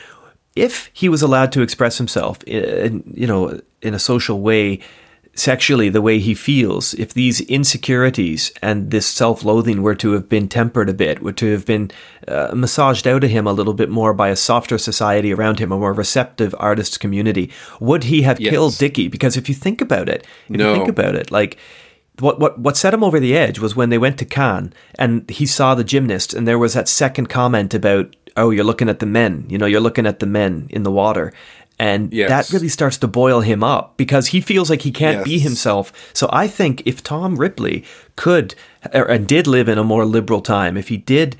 if 0.55 0.89
he 0.91 1.07
was 1.07 1.21
allowed 1.21 1.51
to 1.51 1.61
express 1.61 1.99
himself, 1.99 2.39
eh, 2.47 2.85
in, 2.85 3.03
you 3.15 3.27
know, 3.27 3.61
in 3.83 3.93
a 3.93 3.99
social 3.99 4.41
way 4.41 4.79
sexually 5.35 5.89
the 5.89 6.01
way 6.01 6.19
he 6.19 6.33
feels, 6.33 6.93
if 6.95 7.13
these 7.13 7.41
insecurities 7.41 8.51
and 8.61 8.89
this 8.89 9.05
self 9.05 9.43
loathing 9.43 9.81
were 9.81 9.95
to 9.95 10.13
have 10.13 10.27
been 10.29 10.47
tempered 10.47 10.89
a 10.89 10.93
bit, 10.93 11.21
were 11.21 11.33
to 11.33 11.51
have 11.51 11.65
been 11.65 11.91
uh, 12.27 12.51
massaged 12.55 13.05
out 13.05 13.23
of 13.23 13.29
him 13.29 13.45
a 13.45 13.53
little 13.53 13.73
bit 13.73 13.89
more 13.89 14.13
by 14.13 14.29
a 14.29 14.35
softer 14.35 14.77
society 14.77 15.33
around 15.33 15.59
him, 15.59 15.71
a 15.71 15.77
more 15.77 15.93
receptive 15.93 16.55
artists 16.57 16.97
community, 16.97 17.51
would 17.79 18.05
he 18.05 18.23
have 18.23 18.39
yes. 18.39 18.49
killed 18.49 18.77
Dickie? 18.77 19.09
Because 19.09 19.37
if 19.37 19.49
you 19.49 19.55
think 19.55 19.81
about 19.81 20.09
it, 20.09 20.25
if 20.49 20.55
no. 20.55 20.69
you 20.69 20.75
think 20.77 20.89
about 20.89 21.15
it, 21.15 21.29
like, 21.29 21.57
what, 22.19 22.39
what 22.39 22.57
what 22.57 22.77
set 22.77 22.93
him 22.93 23.03
over 23.03 23.19
the 23.19 23.35
edge 23.35 23.59
was 23.59 23.75
when 23.75 23.89
they 23.89 23.97
went 23.97 24.17
to 24.19 24.25
Cannes 24.25 24.73
and 24.97 25.29
he 25.29 25.45
saw 25.45 25.75
the 25.75 25.83
gymnast 25.83 26.33
and 26.33 26.47
there 26.47 26.57
was 26.57 26.73
that 26.73 26.87
second 26.87 27.27
comment 27.27 27.73
about 27.73 28.15
oh 28.37 28.51
you're 28.51 28.63
looking 28.63 28.87
at 28.87 28.99
the 28.99 29.05
men 29.05 29.45
you 29.49 29.57
know 29.57 29.65
you're 29.65 29.81
looking 29.81 30.05
at 30.05 30.19
the 30.19 30.25
men 30.25 30.67
in 30.69 30.83
the 30.83 30.91
water 30.91 31.33
and 31.77 32.13
yes. 32.13 32.29
that 32.29 32.53
really 32.53 32.69
starts 32.69 32.97
to 32.99 33.07
boil 33.07 33.41
him 33.41 33.63
up 33.63 33.97
because 33.97 34.27
he 34.27 34.39
feels 34.39 34.69
like 34.69 34.83
he 34.83 34.91
can't 34.91 35.17
yes. 35.17 35.25
be 35.25 35.39
himself. 35.39 35.91
So 36.13 36.29
I 36.31 36.47
think 36.47 36.81
if 36.85 37.03
Tom 37.03 37.35
Ripley 37.35 37.83
could 38.15 38.55
or, 38.93 39.05
and 39.05 39.27
did 39.27 39.45
live 39.45 39.67
in 39.67 39.77
a 39.77 39.83
more 39.83 40.05
liberal 40.05 40.41
time, 40.41 40.77
if 40.77 40.87
he 40.87 40.97
did, 40.97 41.35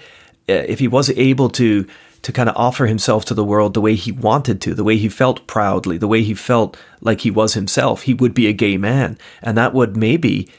uh, 0.50 0.54
if 0.54 0.80
he 0.80 0.88
was 0.88 1.10
able 1.12 1.50
to 1.52 1.88
to 2.22 2.32
kind 2.32 2.50
of 2.50 2.58
offer 2.58 2.88
himself 2.88 3.24
to 3.24 3.36
the 3.36 3.46
world 3.46 3.76
the 3.76 3.82
way 3.82 3.94
he 3.94 4.12
wanted 4.12 4.60
to, 4.60 4.74
the 4.74 4.84
way 4.84 4.98
he 4.98 5.08
felt 5.08 5.46
proudly, 5.46 5.96
the 5.96 6.08
way 6.08 6.24
he 6.24 6.34
felt 6.34 6.76
like 7.00 7.22
he 7.22 7.30
was 7.30 7.54
himself, 7.54 8.02
he 8.02 8.16
would 8.16 8.34
be 8.34 8.48
a 8.48 8.54
gay 8.54 8.78
man, 8.78 9.16
and 9.44 9.56
that 9.56 9.76
would 9.76 9.96
maybe 9.96 10.50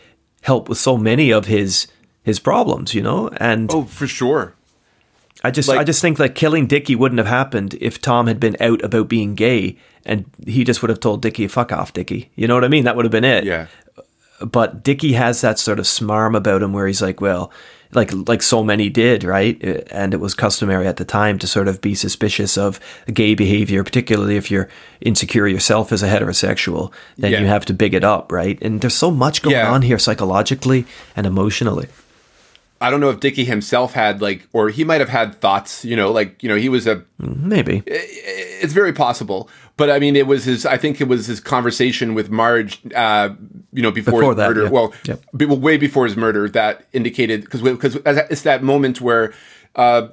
help 0.43 0.69
with 0.69 0.79
so 0.79 0.97
many 0.97 1.33
of 1.33 1.47
his 1.47 1.89
his 2.23 2.39
problems, 2.39 2.95
you 2.95 3.03
know. 3.03 3.29
And 3.37 3.71
oh, 3.73 3.85
for 3.85 4.07
sure. 4.07 4.56
I 5.47 5.51
just 5.53 5.69
like, 5.69 5.79
I 5.79 5.85
just 5.85 6.03
think 6.03 6.19
that 6.19 6.35
killing 6.35 6.67
Dickie 6.67 6.97
wouldn't 6.97 7.19
have 7.19 7.29
happened 7.29 7.75
if 7.81 8.01
Tom 8.01 8.27
had 8.27 8.41
been 8.41 8.57
out 8.61 8.83
about 8.83 9.09
being 9.09 9.37
gay 9.37 9.77
and 10.05 10.25
he 10.45 10.65
just 10.65 10.83
would 10.83 10.91
have 10.91 11.01
told 11.01 11.23
Dickie, 11.23 11.47
fuck 11.47 11.71
off, 11.71 11.93
Dickie. 11.93 12.31
You 12.35 12.49
know 12.49 12.55
what 12.55 12.65
I 12.65 12.69
mean? 12.69 12.85
That 12.85 12.97
would 12.97 13.05
have 13.05 13.13
been 13.13 13.25
it. 13.25 13.45
Yeah. 13.45 13.67
But 14.41 14.83
Dickie 14.83 15.13
has 15.13 15.41
that 15.43 15.59
sort 15.59 15.79
of 15.79 15.85
smarm 15.85 16.37
about 16.37 16.63
him 16.63 16.73
where 16.73 16.87
he's 16.89 17.01
like, 17.01 17.21
well, 17.21 17.53
like 17.93 18.11
like 18.29 18.43
so 18.43 18.65
many 18.65 18.89
did, 18.89 19.23
right? 19.23 19.63
Uh, 19.65 19.83
and 19.93 20.13
it 20.13 20.19
was 20.19 20.35
customary 20.35 20.87
at 20.89 20.97
the 20.97 21.05
time 21.05 21.39
to 21.39 21.47
sort 21.47 21.69
of 21.69 21.81
be 21.81 21.95
suspicious 21.95 22.59
of 22.59 22.81
gay 23.13 23.35
behavior, 23.35 23.85
particularly 23.85 24.37
if 24.37 24.51
you're 24.51 24.69
insecure 25.01 25.47
yourself 25.47 25.93
as 25.93 26.03
a 26.03 26.09
heterosexual, 26.09 26.93
then 27.17 27.33
yeah. 27.33 27.41
you 27.41 27.47
have 27.47 27.65
to 27.67 27.73
big 27.73 27.95
it 27.95 28.03
up, 28.03 28.33
right? 28.33 28.61
And 28.61 28.81
there's 28.81 28.97
so 28.97 29.13
much 29.13 29.43
going 29.43 29.55
yeah. 29.55 29.71
on 29.71 29.83
here 29.83 29.99
psychologically 29.99 30.87
and 31.15 31.25
emotionally. 31.27 31.87
I 32.81 32.91
don't 32.91 33.01
know 33.01 33.11
if 33.11 33.21
Dickie 33.21 33.45
himself 33.45 33.95
had 33.95 34.21
like, 34.21 34.47
or 34.53 34.69
he 34.69 34.85
might 34.85 35.01
have 35.01 35.09
had 35.09 35.35
thoughts, 35.41 35.85
you 35.85 35.97
know, 35.97 36.13
like, 36.13 36.43
you 36.43 36.49
know, 36.49 36.57
he 36.57 36.69
was 36.69 36.87
a. 36.87 37.05
Maybe. 37.19 37.83
It's 37.87 38.73
very 38.73 38.93
possible. 38.93 39.49
But 39.77 39.91
I 39.91 39.99
mean, 39.99 40.17
it 40.17 40.27
was 40.27 40.45
his, 40.45 40.65
I 40.67 40.77
think 40.77 41.01
it 41.01 41.09
was 41.09 41.27
his 41.27 41.41
conversation 41.41 42.15
with 42.15 42.31
Marge, 42.31 42.81
uh, 42.95 43.31
you 43.73 43.83
know, 43.83 43.91
before, 43.91 44.21
before 44.21 44.31
his 44.33 44.37
that, 44.37 44.49
murder. 44.49 44.63
Yeah. 44.65 44.71
Well, 44.71 44.95
yep. 45.07 45.25
be, 45.37 45.47
well, 45.47 45.59
way 45.59 45.77
before 45.77 46.05
his 46.05 46.17
murder 46.17 46.49
that 46.51 46.87
indicated, 46.93 47.43
because 47.43 47.63
because 47.63 47.97
it's 48.05 48.43
that 48.43 48.63
moment 48.63 49.01
where. 49.01 49.33
Uh, 49.75 50.09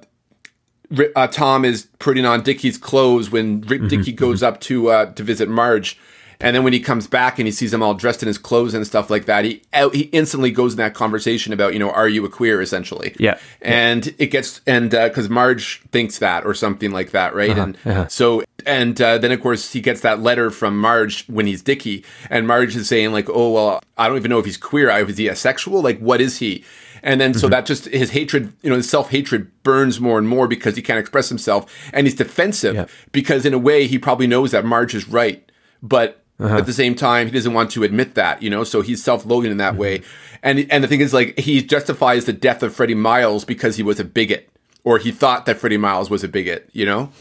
uh, 1.16 1.28
Tom 1.28 1.66
is 1.66 1.88
putting 1.98 2.26
on 2.26 2.44
Dickie's 2.44 2.78
clothes 2.78 3.32
when 3.32 3.62
Rick 3.62 3.82
mm-hmm, 3.82 3.88
Dickie 3.88 4.12
goes 4.12 4.40
mm-hmm. 4.40 4.54
up 4.54 4.62
to 4.62 4.90
uh, 4.90 5.06
to 5.14 5.24
visit 5.24 5.50
Marge, 5.50 5.98
and 6.44 6.56
then 6.56 6.64
when 6.64 6.74
he 6.74 6.80
comes 6.80 7.08
back 7.08 7.40
and 7.40 7.48
he 7.48 7.52
sees 7.52 7.72
them 7.72 7.82
all 7.82 7.94
dressed 7.94 8.22
in 8.22 8.28
his 8.28 8.38
clothes 8.38 8.74
and 8.74 8.86
stuff 8.86 9.10
like 9.10 9.26
that, 9.26 9.46
he 9.46 9.62
he 9.94 10.02
instantly 10.12 10.52
goes 10.52 10.74
in 10.74 10.78
that 10.78 10.94
conversation 10.94 11.54
about 11.54 11.74
you 11.74 11.80
know 11.80 11.90
are 11.90 12.10
you 12.10 12.26
a 12.26 12.30
queer 12.30 12.62
essentially? 12.62 13.16
Yeah. 13.18 13.40
And 13.62 14.06
yeah. 14.06 14.14
it 14.20 14.28
gets 14.28 14.62
and 14.68 14.92
because 14.92 15.28
uh, 15.28 15.34
Marge 15.34 15.82
thinks 15.92 16.20
that 16.20 16.46
or 16.46 16.54
something 16.54 16.92
like 16.92 17.12
that, 17.12 17.34
right? 17.34 17.52
Uh-huh, 17.52 17.62
and 17.62 17.78
uh-huh. 17.86 18.08
so 18.10 18.44
and 18.66 19.02
uh, 19.02 19.18
then 19.18 19.32
of 19.32 19.42
course 19.42 19.72
he 19.72 19.82
gets 19.82 20.02
that 20.02 20.22
letter 20.22 20.52
from 20.52 20.78
Marge 20.78 21.26
when 21.28 21.48
he's 21.48 21.62
Dickie, 21.62 22.04
and 22.30 22.46
Marge 22.46 22.76
is 22.76 22.88
saying 22.88 23.14
like, 23.14 23.30
oh 23.30 23.52
well, 23.52 23.82
I 23.98 24.08
don't 24.08 24.18
even 24.18 24.30
know 24.30 24.40
if 24.40 24.46
he's 24.46 24.58
queer. 24.58 24.90
Is 24.90 25.18
he 25.18 25.30
asexual? 25.30 25.82
Like 25.82 26.00
what 26.00 26.22
is 26.22 26.40
he? 26.40 26.64
And 27.04 27.20
then 27.20 27.34
so 27.34 27.48
mm-hmm. 27.48 27.52
that 27.52 27.66
just 27.66 27.86
his 27.86 28.12
hatred, 28.12 28.54
you 28.62 28.70
know, 28.70 28.78
his 28.78 28.90
self 28.90 29.12
hatred 29.12 29.52
burns 29.64 30.00
more 30.00 30.18
and 30.18 30.28
more 30.28 30.48
because 30.48 30.76
he 30.76 30.82
can't 30.82 31.00
express 31.00 31.30
himself, 31.30 31.90
and 31.94 32.08
he's 32.08 32.16
defensive 32.16 32.76
yeah. 32.76 32.86
because 33.12 33.46
in 33.46 33.54
a 33.54 33.60
way 33.60 33.88
he 33.88 34.00
probably 34.00 34.28
knows 34.28 34.52
that 34.52 34.66
Marge 34.66 34.96
is 34.96 35.08
right, 35.08 35.50
but 35.82 36.23
uh-huh. 36.44 36.58
At 36.58 36.66
the 36.66 36.74
same 36.74 36.94
time, 36.94 37.28
he 37.28 37.32
doesn't 37.32 37.54
want 37.54 37.72
to 37.72 37.84
admit 37.84 38.16
that, 38.16 38.44
you 38.44 38.50
know, 38.50 38.66
so 38.66 38.82
he's 38.82 39.02
self-loathing 39.02 39.50
in 39.50 39.58
that 39.58 39.72
mm-hmm. 39.72 39.82
way. 39.82 40.02
And 40.44 40.68
and 40.70 40.84
the 40.84 40.90
thing 40.90 41.00
is, 41.00 41.14
like, 41.14 41.40
he 41.40 41.64
justifies 41.64 42.26
the 42.26 42.34
death 42.34 42.62
of 42.64 42.76
Freddie 42.76 42.96
Miles 42.96 43.46
because 43.46 43.78
he 43.78 43.84
was 43.84 43.98
a 44.00 44.04
bigot, 44.04 44.50
or 44.84 44.98
he 44.98 45.12
thought 45.12 45.46
that 45.46 45.58
Freddie 45.58 45.78
Miles 45.78 46.10
was 46.10 46.22
a 46.24 46.28
bigot, 46.28 46.70
you 46.74 46.86
know. 46.86 47.12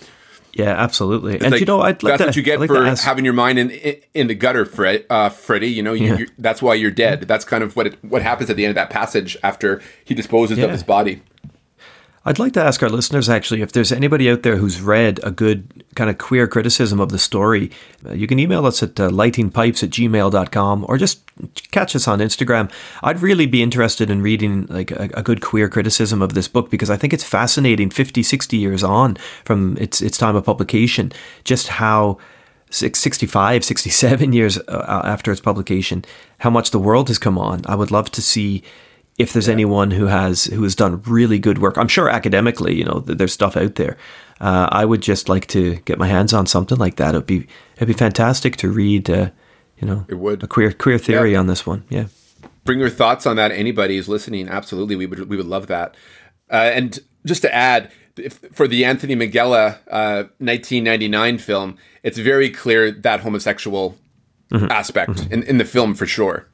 Yeah, 0.54 0.70
absolutely. 0.70 1.36
It's 1.36 1.44
and 1.44 1.52
like, 1.52 1.60
you 1.60 1.66
know, 1.66 1.80
I'd 1.80 2.02
like 2.02 2.18
that's 2.18 2.20
to, 2.20 2.26
what 2.26 2.36
you 2.36 2.42
get 2.42 2.60
like 2.60 2.68
for 2.68 2.84
having 2.96 3.24
your 3.24 3.32
mind 3.32 3.58
in 3.58 3.70
in 4.12 4.26
the 4.26 4.34
gutter, 4.34 4.66
Fred, 4.66 5.06
uh, 5.08 5.28
Freddie. 5.28 5.70
You 5.70 5.82
know, 5.82 5.92
you, 5.92 6.14
yeah. 6.16 6.24
that's 6.38 6.60
why 6.60 6.74
you're 6.74 6.90
dead. 6.90 7.22
That's 7.22 7.44
kind 7.44 7.62
of 7.64 7.74
what 7.76 7.86
it, 7.86 8.04
what 8.04 8.22
happens 8.22 8.50
at 8.50 8.56
the 8.56 8.64
end 8.64 8.70
of 8.70 8.74
that 8.74 8.90
passage 8.90 9.36
after 9.42 9.80
he 10.04 10.14
disposes 10.14 10.58
yeah. 10.58 10.64
of 10.64 10.70
his 10.72 10.82
body. 10.82 11.22
I'd 12.24 12.38
like 12.38 12.52
to 12.52 12.62
ask 12.62 12.82
our 12.82 12.88
listeners 12.88 13.28
actually 13.28 13.62
if 13.62 13.72
there's 13.72 13.90
anybody 13.90 14.30
out 14.30 14.42
there 14.42 14.56
who's 14.56 14.80
read 14.80 15.18
a 15.24 15.32
good 15.32 15.84
kind 15.96 16.08
of 16.08 16.18
queer 16.18 16.46
criticism 16.46 17.00
of 17.00 17.08
the 17.08 17.18
story. 17.18 17.70
Uh, 18.06 18.12
you 18.12 18.28
can 18.28 18.38
email 18.38 18.64
us 18.64 18.80
at 18.82 19.00
uh, 19.00 19.08
lightingpipes 19.08 19.82
at 19.82 19.90
gmail.com 19.90 20.86
or 20.88 20.98
just 20.98 21.20
catch 21.72 21.96
us 21.96 22.06
on 22.06 22.20
Instagram. 22.20 22.70
I'd 23.02 23.22
really 23.22 23.46
be 23.46 23.62
interested 23.62 24.08
in 24.08 24.22
reading 24.22 24.66
like 24.66 24.92
a, 24.92 25.10
a, 25.14 25.22
good 25.22 25.40
queer 25.40 25.68
criticism 25.68 26.22
of 26.22 26.34
this 26.34 26.46
book 26.46 26.70
because 26.70 26.90
I 26.90 26.96
think 26.96 27.12
it's 27.12 27.24
fascinating 27.24 27.90
50, 27.90 28.22
60 28.22 28.56
years 28.56 28.84
on 28.84 29.16
from 29.44 29.76
its, 29.78 30.00
its 30.00 30.16
time 30.16 30.36
of 30.36 30.44
publication, 30.44 31.10
just 31.42 31.68
how 31.68 32.18
65, 32.70 33.64
67 33.64 34.32
years 34.32 34.58
uh, 34.58 35.02
after 35.04 35.32
its 35.32 35.40
publication, 35.40 36.04
how 36.38 36.50
much 36.50 36.70
the 36.70 36.78
world 36.78 37.08
has 37.08 37.18
come 37.18 37.36
on. 37.36 37.62
I 37.66 37.74
would 37.74 37.90
love 37.90 38.10
to 38.12 38.22
see 38.22 38.62
if 39.18 39.32
there's 39.32 39.46
yeah. 39.46 39.52
anyone 39.52 39.90
who 39.90 40.06
has 40.06 40.44
who 40.44 40.62
has 40.62 40.74
done 40.74 41.02
really 41.02 41.38
good 41.38 41.58
work. 41.58 41.76
I'm 41.76 41.88
sure 41.88 42.08
academically, 42.08 42.74
you 42.74 42.84
know, 42.84 43.00
there's 43.00 43.32
stuff 43.32 43.56
out 43.56 43.74
there. 43.76 43.96
Uh, 44.40 44.68
I 44.72 44.84
would 44.84 45.02
just 45.02 45.28
like 45.28 45.46
to 45.48 45.76
get 45.84 45.98
my 45.98 46.08
hands 46.08 46.32
on 46.32 46.46
something 46.46 46.78
like 46.78 46.96
that. 46.96 47.14
It'd 47.14 47.26
be 47.26 47.46
it'd 47.76 47.88
be 47.88 47.94
fantastic 47.94 48.56
to 48.56 48.70
read. 48.70 49.08
Uh, 49.08 49.30
you 49.78 49.86
know, 49.86 50.06
it 50.08 50.14
would 50.14 50.42
a 50.42 50.46
queer 50.46 50.72
queer 50.72 50.98
theory 50.98 51.32
yeah. 51.32 51.38
on 51.38 51.46
this 51.46 51.66
one. 51.66 51.84
Yeah, 51.88 52.06
bring 52.64 52.78
your 52.78 52.90
thoughts 52.90 53.26
on 53.26 53.36
that. 53.36 53.52
Anybody 53.52 53.96
who's 53.96 54.08
listening, 54.08 54.48
absolutely, 54.48 54.96
we 54.96 55.06
would 55.06 55.28
we 55.28 55.36
would 55.36 55.46
love 55.46 55.66
that. 55.68 55.96
Uh, 56.50 56.70
and 56.74 56.98
just 57.24 57.42
to 57.42 57.54
add, 57.54 57.90
if, 58.16 58.40
for 58.52 58.68
the 58.68 58.84
Anthony 58.84 59.16
Minghella 59.16 59.78
1999 60.38 61.34
uh, 61.34 61.38
film, 61.38 61.78
it's 62.02 62.18
very 62.18 62.50
clear 62.50 62.90
that 62.90 63.20
homosexual 63.20 63.96
mm-hmm. 64.50 64.70
aspect 64.70 65.12
mm-hmm. 65.12 65.32
In, 65.32 65.42
in 65.44 65.58
the 65.58 65.64
film 65.64 65.94
for 65.94 66.06
sure. 66.06 66.46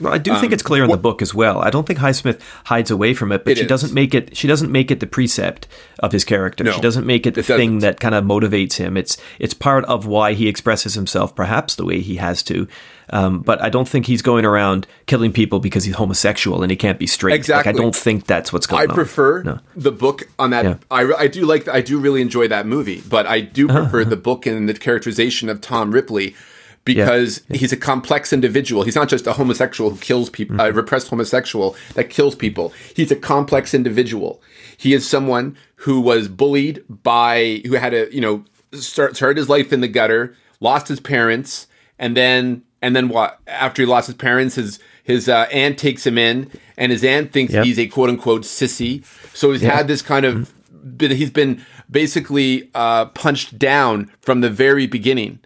Well, 0.00 0.12
I 0.12 0.18
do 0.18 0.32
um, 0.32 0.40
think 0.40 0.52
it's 0.52 0.62
clear 0.62 0.84
in 0.84 0.90
the 0.90 0.96
book 0.96 1.22
as 1.22 1.34
well. 1.34 1.60
I 1.60 1.70
don't 1.70 1.86
think 1.86 1.98
Highsmith 1.98 2.40
hides 2.64 2.90
away 2.90 3.14
from 3.14 3.32
it, 3.32 3.44
but 3.44 3.52
it 3.52 3.58
she 3.58 3.62
is. 3.64 3.68
doesn't 3.68 3.92
make 3.92 4.14
it. 4.14 4.36
She 4.36 4.48
doesn't 4.48 4.70
make 4.70 4.90
it 4.90 5.00
the 5.00 5.06
precept 5.06 5.66
of 6.00 6.12
his 6.12 6.24
character. 6.24 6.64
No, 6.64 6.72
she 6.72 6.80
doesn't 6.80 7.06
make 7.06 7.26
it 7.26 7.34
the 7.34 7.40
it 7.40 7.46
thing 7.46 7.80
that 7.80 8.00
kind 8.00 8.14
of 8.14 8.24
motivates 8.24 8.74
him. 8.76 8.96
It's 8.96 9.16
it's 9.38 9.54
part 9.54 9.84
of 9.86 10.06
why 10.06 10.34
he 10.34 10.48
expresses 10.48 10.94
himself, 10.94 11.34
perhaps 11.34 11.74
the 11.74 11.84
way 11.84 12.00
he 12.00 12.16
has 12.16 12.42
to. 12.44 12.68
Um, 13.10 13.40
but 13.40 13.60
I 13.60 13.68
don't 13.68 13.86
think 13.86 14.06
he's 14.06 14.22
going 14.22 14.44
around 14.44 14.86
killing 15.06 15.32
people 15.32 15.60
because 15.60 15.84
he's 15.84 15.96
homosexual 15.96 16.62
and 16.62 16.70
he 16.70 16.76
can't 16.76 16.98
be 16.98 17.06
straight. 17.06 17.34
Exactly. 17.34 17.70
Like, 17.70 17.78
I 17.78 17.82
don't 17.82 17.94
think 17.94 18.26
that's 18.26 18.52
what's 18.52 18.66
going 18.66 18.80
I 18.80 18.84
on. 18.84 18.90
I 18.90 18.94
prefer 18.94 19.42
no. 19.42 19.58
the 19.76 19.92
book 19.92 20.22
on 20.38 20.50
that. 20.50 20.64
Yeah. 20.64 20.76
I, 20.90 21.12
I 21.12 21.26
do 21.26 21.44
like. 21.44 21.68
I 21.68 21.82
do 21.82 21.98
really 21.98 22.22
enjoy 22.22 22.48
that 22.48 22.66
movie, 22.66 23.02
but 23.08 23.26
I 23.26 23.40
do 23.40 23.68
uh-huh, 23.68 23.82
prefer 23.82 24.00
uh-huh. 24.02 24.10
the 24.10 24.16
book 24.16 24.46
and 24.46 24.68
the 24.68 24.74
characterization 24.74 25.48
of 25.48 25.60
Tom 25.60 25.92
Ripley 25.92 26.34
because 26.84 27.42
yeah. 27.48 27.58
he's 27.58 27.72
a 27.72 27.76
complex 27.76 28.32
individual. 28.32 28.82
He's 28.82 28.96
not 28.96 29.08
just 29.08 29.26
a 29.26 29.34
homosexual 29.34 29.90
who 29.90 29.98
kills 29.98 30.30
people, 30.30 30.56
mm-hmm. 30.56 30.66
a 30.66 30.72
repressed 30.72 31.08
homosexual 31.08 31.76
that 31.94 32.10
kills 32.10 32.34
people. 32.34 32.72
He's 32.94 33.10
a 33.10 33.16
complex 33.16 33.72
individual. 33.74 34.42
He 34.76 34.92
is 34.92 35.08
someone 35.08 35.56
who 35.76 36.00
was 36.00 36.28
bullied 36.28 36.84
by, 36.88 37.62
who 37.64 37.74
had 37.74 37.94
a, 37.94 38.12
you 38.12 38.20
know, 38.20 38.44
start, 38.72 39.16
started 39.16 39.36
his 39.36 39.48
life 39.48 39.72
in 39.72 39.80
the 39.80 39.88
gutter, 39.88 40.36
lost 40.60 40.88
his 40.88 41.00
parents, 41.00 41.68
and 41.98 42.16
then, 42.16 42.62
and 42.80 42.96
then 42.96 43.08
what? 43.08 43.40
After 43.46 43.82
he 43.82 43.86
lost 43.86 44.08
his 44.08 44.16
parents, 44.16 44.56
his, 44.56 44.80
his 45.04 45.28
uh, 45.28 45.46
aunt 45.52 45.78
takes 45.78 46.04
him 46.04 46.18
in, 46.18 46.50
and 46.76 46.90
his 46.90 47.04
aunt 47.04 47.32
thinks 47.32 47.52
yep. 47.52 47.64
he's 47.64 47.78
a 47.78 47.86
quote 47.86 48.08
unquote 48.08 48.42
sissy. 48.42 49.04
So 49.34 49.52
he's 49.52 49.62
yep. 49.62 49.72
had 49.72 49.88
this 49.88 50.02
kind 50.02 50.26
of, 50.26 50.52
mm-hmm. 50.74 51.14
he's 51.14 51.30
been 51.30 51.64
basically 51.88 52.70
uh, 52.74 53.06
punched 53.06 53.56
down 53.56 54.10
from 54.20 54.40
the 54.40 54.50
very 54.50 54.86
beginning 54.88 55.38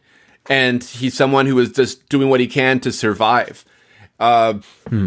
and 0.49 0.83
he's 0.83 1.15
someone 1.15 1.47
who 1.47 1.59
is 1.59 1.73
just 1.73 2.09
doing 2.09 2.29
what 2.29 2.41
he 2.41 2.47
can 2.47 2.81
to 2.81 2.93
survive. 2.93 3.65
Uh, 4.19 4.55
hmm. 4.89 5.07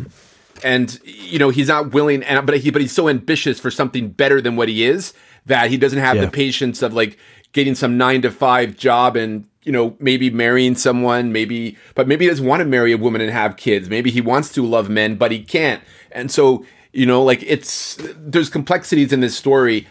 And 0.64 1.00
you 1.06 1.40
know 1.40 1.50
he's 1.50 1.70
not 1.70 1.94
willing, 1.94 2.22
and 2.24 2.46
but 2.46 2.58
he 2.58 2.70
but 2.70 2.82
he's 2.82 2.92
so 2.92 3.08
ambitious 3.08 3.60
for 3.60 3.72
something 3.72 4.10
better 4.10 4.42
than 4.42 4.56
what 4.58 4.68
he 4.68 4.84
is 4.86 5.14
that 5.46 5.70
he 5.70 5.78
doesn't 5.78 6.00
have 6.00 6.18
Yeah. 6.18 6.26
the 6.26 6.32
patience 6.32 6.82
of 6.82 6.94
like 6.94 7.18
getting 7.54 7.76
some 7.76 7.98
nine 7.98 8.22
to 8.24 8.30
five 8.32 8.76
job 8.76 9.16
and 9.16 9.46
you 9.64 9.72
know 9.72 9.96
maybe 10.00 10.30
marrying 10.30 10.76
someone 10.76 11.32
maybe 11.32 11.78
but 11.96 12.08
maybe 12.08 12.26
he 12.26 12.30
doesn't 12.30 12.46
want 12.46 12.60
to 12.60 12.66
marry 12.66 12.92
a 12.92 12.98
woman 12.98 13.22
and 13.22 13.32
have 13.32 13.56
kids 13.58 13.90
maybe 13.90 14.12
he 14.12 14.22
wants 14.22 14.52
to 14.54 14.64
love 14.66 14.90
men 14.90 15.16
but 15.16 15.32
he 15.32 15.42
can't 15.44 15.82
and 16.12 16.30
so 16.32 16.64
you 16.94 17.06
know 17.06 17.24
like 17.24 17.42
it's 17.44 17.98
there's 18.18 18.50
complexities 18.50 19.12
in 19.12 19.20
this 19.22 19.36
story 19.36 19.88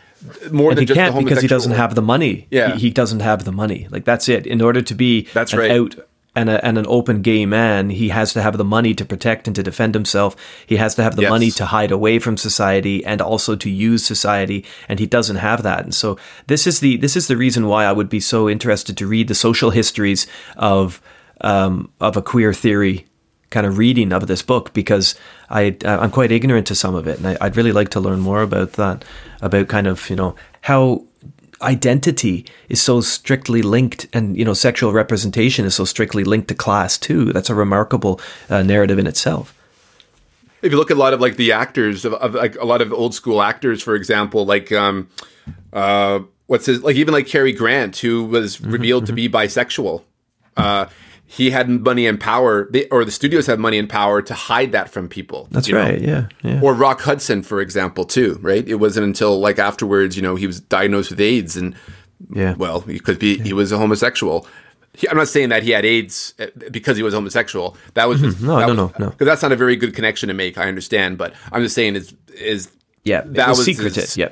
more 0.51 0.71
And 0.71 0.79
than 0.79 0.83
he 0.83 0.87
just 0.87 0.99
can't 0.99 1.19
because 1.25 1.41
he 1.41 1.49
doesn't 1.49 1.73
have 1.73 1.95
the 1.95 2.03
money. 2.03 2.47
Yeah. 2.51 2.75
he, 2.75 2.81
he 2.81 2.91
doesn't 2.91 3.21
have 3.21 3.45
the 3.45 3.53
money. 3.53 3.87
Like 3.91 4.05
that's 4.05 4.29
it. 4.29 4.47
In 4.47 4.61
order 4.61 4.83
to 4.83 4.95
be 4.95 5.23
That's 5.35 5.53
an 5.53 5.59
right. 5.59 5.71
out 5.71 5.95
and, 6.37 6.49
a, 6.51 6.65
and 6.65 6.79
an 6.79 6.87
open 6.89 7.23
gay 7.23 7.47
man, 7.47 7.91
he 7.91 8.11
has 8.11 8.33
to 8.35 8.43
have 8.43 8.59
the 8.59 8.65
money 8.65 8.95
to 8.95 9.05
protect 9.05 9.47
and 9.49 9.57
to 9.57 9.63
defend 9.63 9.95
himself. 9.95 10.37
He 10.67 10.77
has 10.77 10.95
to 10.97 11.03
have 11.03 11.17
the 11.17 11.23
Yes. 11.23 11.31
money 11.31 11.51
to 11.53 11.67
hide 11.67 11.91
away 11.91 12.19
from 12.21 12.37
society 12.37 13.05
and 13.05 13.21
also 13.21 13.57
to 13.57 13.69
use 13.71 14.05
society, 14.05 14.65
and 14.89 15.01
he 15.01 15.07
doesn't 15.07 15.37
have 15.37 15.63
that. 15.65 15.83
And 15.85 15.95
so 15.95 16.17
this 16.47 16.67
is 16.67 16.79
the 16.81 16.97
this 16.97 17.17
is 17.17 17.27
the 17.27 17.37
reason 17.37 17.67
why 17.67 17.85
I 17.87 17.93
would 17.93 18.09
be 18.09 18.21
so 18.21 18.49
interested 18.49 18.97
to 18.99 19.07
read 19.07 19.27
the 19.29 19.35
social 19.35 19.71
histories 19.71 20.27
of 20.57 21.01
um, 21.41 21.91
of 22.01 22.17
a 22.17 22.23
queer 22.23 22.53
theory 22.53 23.07
kind 23.51 23.67
of 23.67 23.79
reading 23.79 24.13
of 24.13 24.27
this 24.27 24.43
book 24.43 24.73
because 24.73 25.15
I 25.51 25.77
uh, 25.85 25.99
I'm 26.01 26.11
quite 26.11 26.33
ignorant 26.33 26.67
to 26.69 26.75
some 26.75 26.95
of 26.95 27.07
it, 27.07 27.19
and 27.19 27.27
I, 27.29 27.37
I'd 27.41 27.57
really 27.57 27.73
like 27.73 27.89
to 27.91 28.01
learn 28.01 28.21
more 28.21 28.43
about 28.43 28.73
that, 28.75 29.05
about 29.41 29.69
kind 29.69 29.87
of 29.87 30.09
you 30.11 30.17
know 30.17 30.35
how 30.63 31.05
identity 31.61 32.45
is 32.69 32.81
so 32.81 33.01
strictly 33.01 33.63
linked, 33.63 34.07
and 34.13 34.37
you 34.37 34.45
know 34.45 34.55
sexual 34.55 34.93
representation 34.93 35.65
is 35.65 35.75
so 35.75 35.85
strictly 35.85 36.25
linked 36.25 36.49
to 36.49 36.55
class 36.55 36.99
too. 36.99 37.33
That's 37.33 37.51
a 37.51 37.55
remarkable 37.55 38.21
uh, 38.49 38.63
narrative 38.63 38.99
in 38.99 39.07
itself. 39.07 39.55
if 40.63 40.73
you 40.73 40.79
look 40.79 40.91
at 40.91 40.97
a 40.97 41.01
lot 41.01 41.15
of 41.15 41.21
like 41.21 41.37
the 41.37 41.53
actors 41.53 42.05
of, 42.05 42.15
of 42.15 42.35
like 42.35 42.57
a 42.57 42.65
lot 42.65 42.81
of 42.81 42.93
old 42.93 43.15
school 43.15 43.43
actors, 43.43 43.83
for 43.83 43.95
example, 43.95 44.45
like 44.45 44.73
um, 44.73 45.09
uh, 45.73 46.21
what's 46.47 46.67
his 46.67 46.83
like 46.83 46.97
even 46.97 47.15
like 47.15 47.27
Cary 47.27 47.53
Grant, 47.53 47.97
who 47.99 48.25
was 48.25 48.59
Mm-hmm, 48.59 48.73
revealed 48.73 49.07
to 49.07 49.13
be 49.13 49.29
bisexual. 49.29 50.03
Uh, 50.57 50.87
he 51.31 51.51
had 51.51 51.69
money 51.69 52.07
and 52.07 52.19
power, 52.19 52.69
they, 52.73 52.89
or 52.89 53.05
the 53.05 53.11
studios 53.11 53.47
had 53.47 53.59
money 53.59 53.79
and 53.79 53.87
power 53.89 54.23
to 54.23 54.33
hide 54.33 54.73
that 54.73 54.89
from 54.89 55.09
people. 55.11 55.47
That's 55.51 55.71
right. 55.71 56.01
Yeah, 56.01 56.29
yeah. 56.43 56.61
Or 56.63 56.73
Rock 56.73 57.03
Hudson, 57.03 57.43
for 57.43 57.61
example, 57.61 58.05
too. 58.05 58.39
Right? 58.41 58.67
It 58.67 58.77
wasn't 58.77 59.05
until 59.05 59.39
like 59.39 59.59
afterwards, 59.59 60.17
you 60.17 60.23
know, 60.23 60.37
he 60.37 60.47
was 60.47 60.59
diagnosed 60.61 61.11
with 61.11 61.21
AIDS, 61.21 61.55
and 61.57 61.75
Yeah. 62.35 62.55
well, 62.57 62.81
he 62.81 62.99
could 62.99 63.19
be 63.19 63.39
he 63.39 63.53
was 63.53 63.73
a 63.73 63.79
homosexual. 63.79 64.47
He, 64.95 65.07
I'm 65.09 65.17
not 65.19 65.29
saying 65.29 65.51
that 65.51 65.63
he 65.63 65.71
had 65.73 65.85
AIDS 65.85 66.33
uh, 66.41 66.47
because 66.73 66.97
he 66.97 67.03
was 67.03 67.13
homosexual. 67.15 67.77
That 67.95 68.09
was 68.09 68.21
just, 68.21 68.39
Mm-hmm. 68.39 68.47
No, 68.47 68.57
that 68.59 68.67
no, 68.75 68.85
was, 68.87 68.99
no, 68.99 69.05
no. 69.05 69.11
Because 69.11 69.27
that's 69.27 69.43
not 69.43 69.53
a 69.53 69.57
very 69.57 69.77
good 69.77 69.95
connection 69.95 70.29
to 70.29 70.35
make. 70.35 70.57
I 70.59 70.67
understand, 70.67 71.19
but 71.19 71.35
I'm 71.53 71.63
just 71.63 71.75
saying 71.75 71.95
is 71.97 72.15
is 72.35 72.71
yeah, 73.05 73.21
that 73.27 73.49
was 73.51 73.59
was 73.59 73.67
secreted. 73.67 73.97
his- 73.97 74.17
yeah. 74.17 74.31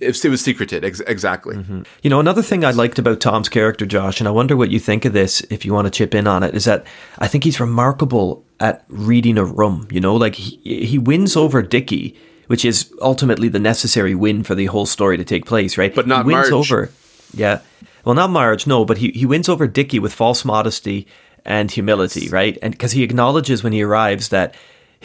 If 0.00 0.24
it 0.24 0.28
was 0.28 0.40
secreted 0.40 0.84
ex- 0.84 1.00
exactly. 1.00 1.56
Mm-hmm. 1.56 1.82
You 2.02 2.10
know, 2.10 2.20
another 2.20 2.42
thing 2.42 2.64
I 2.64 2.70
liked 2.70 2.98
about 2.98 3.20
Tom's 3.20 3.48
character, 3.48 3.86
Josh, 3.86 4.20
and 4.20 4.28
I 4.28 4.30
wonder 4.30 4.56
what 4.56 4.70
you 4.70 4.78
think 4.78 5.04
of 5.04 5.12
this 5.12 5.40
if 5.50 5.64
you 5.64 5.72
want 5.72 5.86
to 5.86 5.90
chip 5.90 6.14
in 6.14 6.26
on 6.26 6.42
it, 6.42 6.54
is 6.54 6.64
that 6.64 6.86
I 7.18 7.28
think 7.28 7.44
he's 7.44 7.60
remarkable 7.60 8.44
at 8.60 8.84
reading 8.88 9.38
a 9.38 9.44
room. 9.44 9.88
You 9.90 10.00
know, 10.00 10.16
like 10.16 10.34
he, 10.34 10.84
he 10.84 10.98
wins 10.98 11.36
over 11.36 11.62
Dickie, 11.62 12.16
which 12.46 12.64
is 12.64 12.92
ultimately 13.00 13.48
the 13.48 13.58
necessary 13.58 14.14
win 14.14 14.42
for 14.42 14.54
the 14.54 14.66
whole 14.66 14.86
story 14.86 15.16
to 15.16 15.24
take 15.24 15.46
place, 15.46 15.78
right? 15.78 15.94
But 15.94 16.06
not 16.06 16.26
he 16.26 16.34
wins 16.34 16.50
Marge. 16.50 16.52
over. 16.52 16.90
Yeah. 17.32 17.60
Well, 18.04 18.14
not 18.14 18.30
Marge, 18.30 18.66
no, 18.66 18.84
but 18.84 18.98
he, 18.98 19.10
he 19.10 19.26
wins 19.26 19.48
over 19.48 19.66
Dickie 19.66 19.98
with 19.98 20.12
false 20.12 20.44
modesty 20.44 21.08
and 21.44 21.70
humility, 21.70 22.28
right? 22.28 22.56
And 22.62 22.72
because 22.72 22.92
he 22.92 23.02
acknowledges 23.02 23.64
when 23.64 23.72
he 23.72 23.82
arrives 23.82 24.28
that 24.28 24.54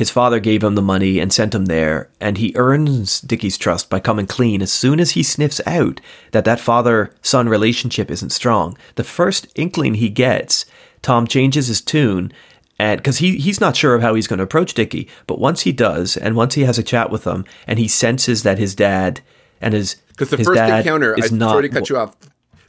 his 0.01 0.09
father 0.09 0.39
gave 0.39 0.63
him 0.63 0.73
the 0.73 0.81
money 0.81 1.19
and 1.19 1.31
sent 1.31 1.53
him 1.53 1.65
there, 1.65 2.09
and 2.19 2.39
he 2.39 2.55
earns 2.55 3.21
Dickie's 3.21 3.55
trust 3.55 3.87
by 3.87 3.99
coming 3.99 4.25
clean 4.25 4.63
as 4.63 4.73
soon 4.73 4.99
as 4.99 5.11
he 5.11 5.21
sniffs 5.21 5.61
out 5.67 6.01
that 6.31 6.43
that 6.43 6.59
father 6.59 7.13
son 7.21 7.47
relationship 7.47 8.09
isn't 8.09 8.31
strong. 8.31 8.75
The 8.95 9.03
first 9.03 9.45
inkling 9.53 9.93
he 9.93 10.09
gets, 10.09 10.65
Tom 11.03 11.27
changes 11.27 11.67
his 11.67 11.81
tune. 11.81 12.33
And 12.79 12.97
because 12.97 13.19
he, 13.19 13.37
he's 13.37 13.61
not 13.61 13.75
sure 13.75 13.93
of 13.93 14.01
how 14.01 14.15
he's 14.15 14.25
going 14.25 14.39
to 14.39 14.43
approach 14.43 14.73
Dickie, 14.73 15.07
but 15.27 15.37
once 15.37 15.61
he 15.61 15.71
does, 15.71 16.17
and 16.17 16.35
once 16.35 16.55
he 16.55 16.63
has 16.63 16.79
a 16.79 16.83
chat 16.83 17.11
with 17.11 17.25
him, 17.25 17.45
and 17.67 17.77
he 17.77 17.87
senses 17.87 18.41
that 18.41 18.57
his 18.57 18.73
dad 18.73 19.21
and 19.61 19.75
his 19.75 19.97
Because 20.07 20.31
the 20.31 20.37
his 20.37 20.47
first 20.47 20.57
dad 20.57 20.79
encounter, 20.79 21.13
I 21.13 21.19
is 21.19 21.31
not 21.31 21.51
sorry 21.51 21.69
to 21.69 21.75
cut 21.75 21.89
you 21.91 21.97
off. 21.97 22.15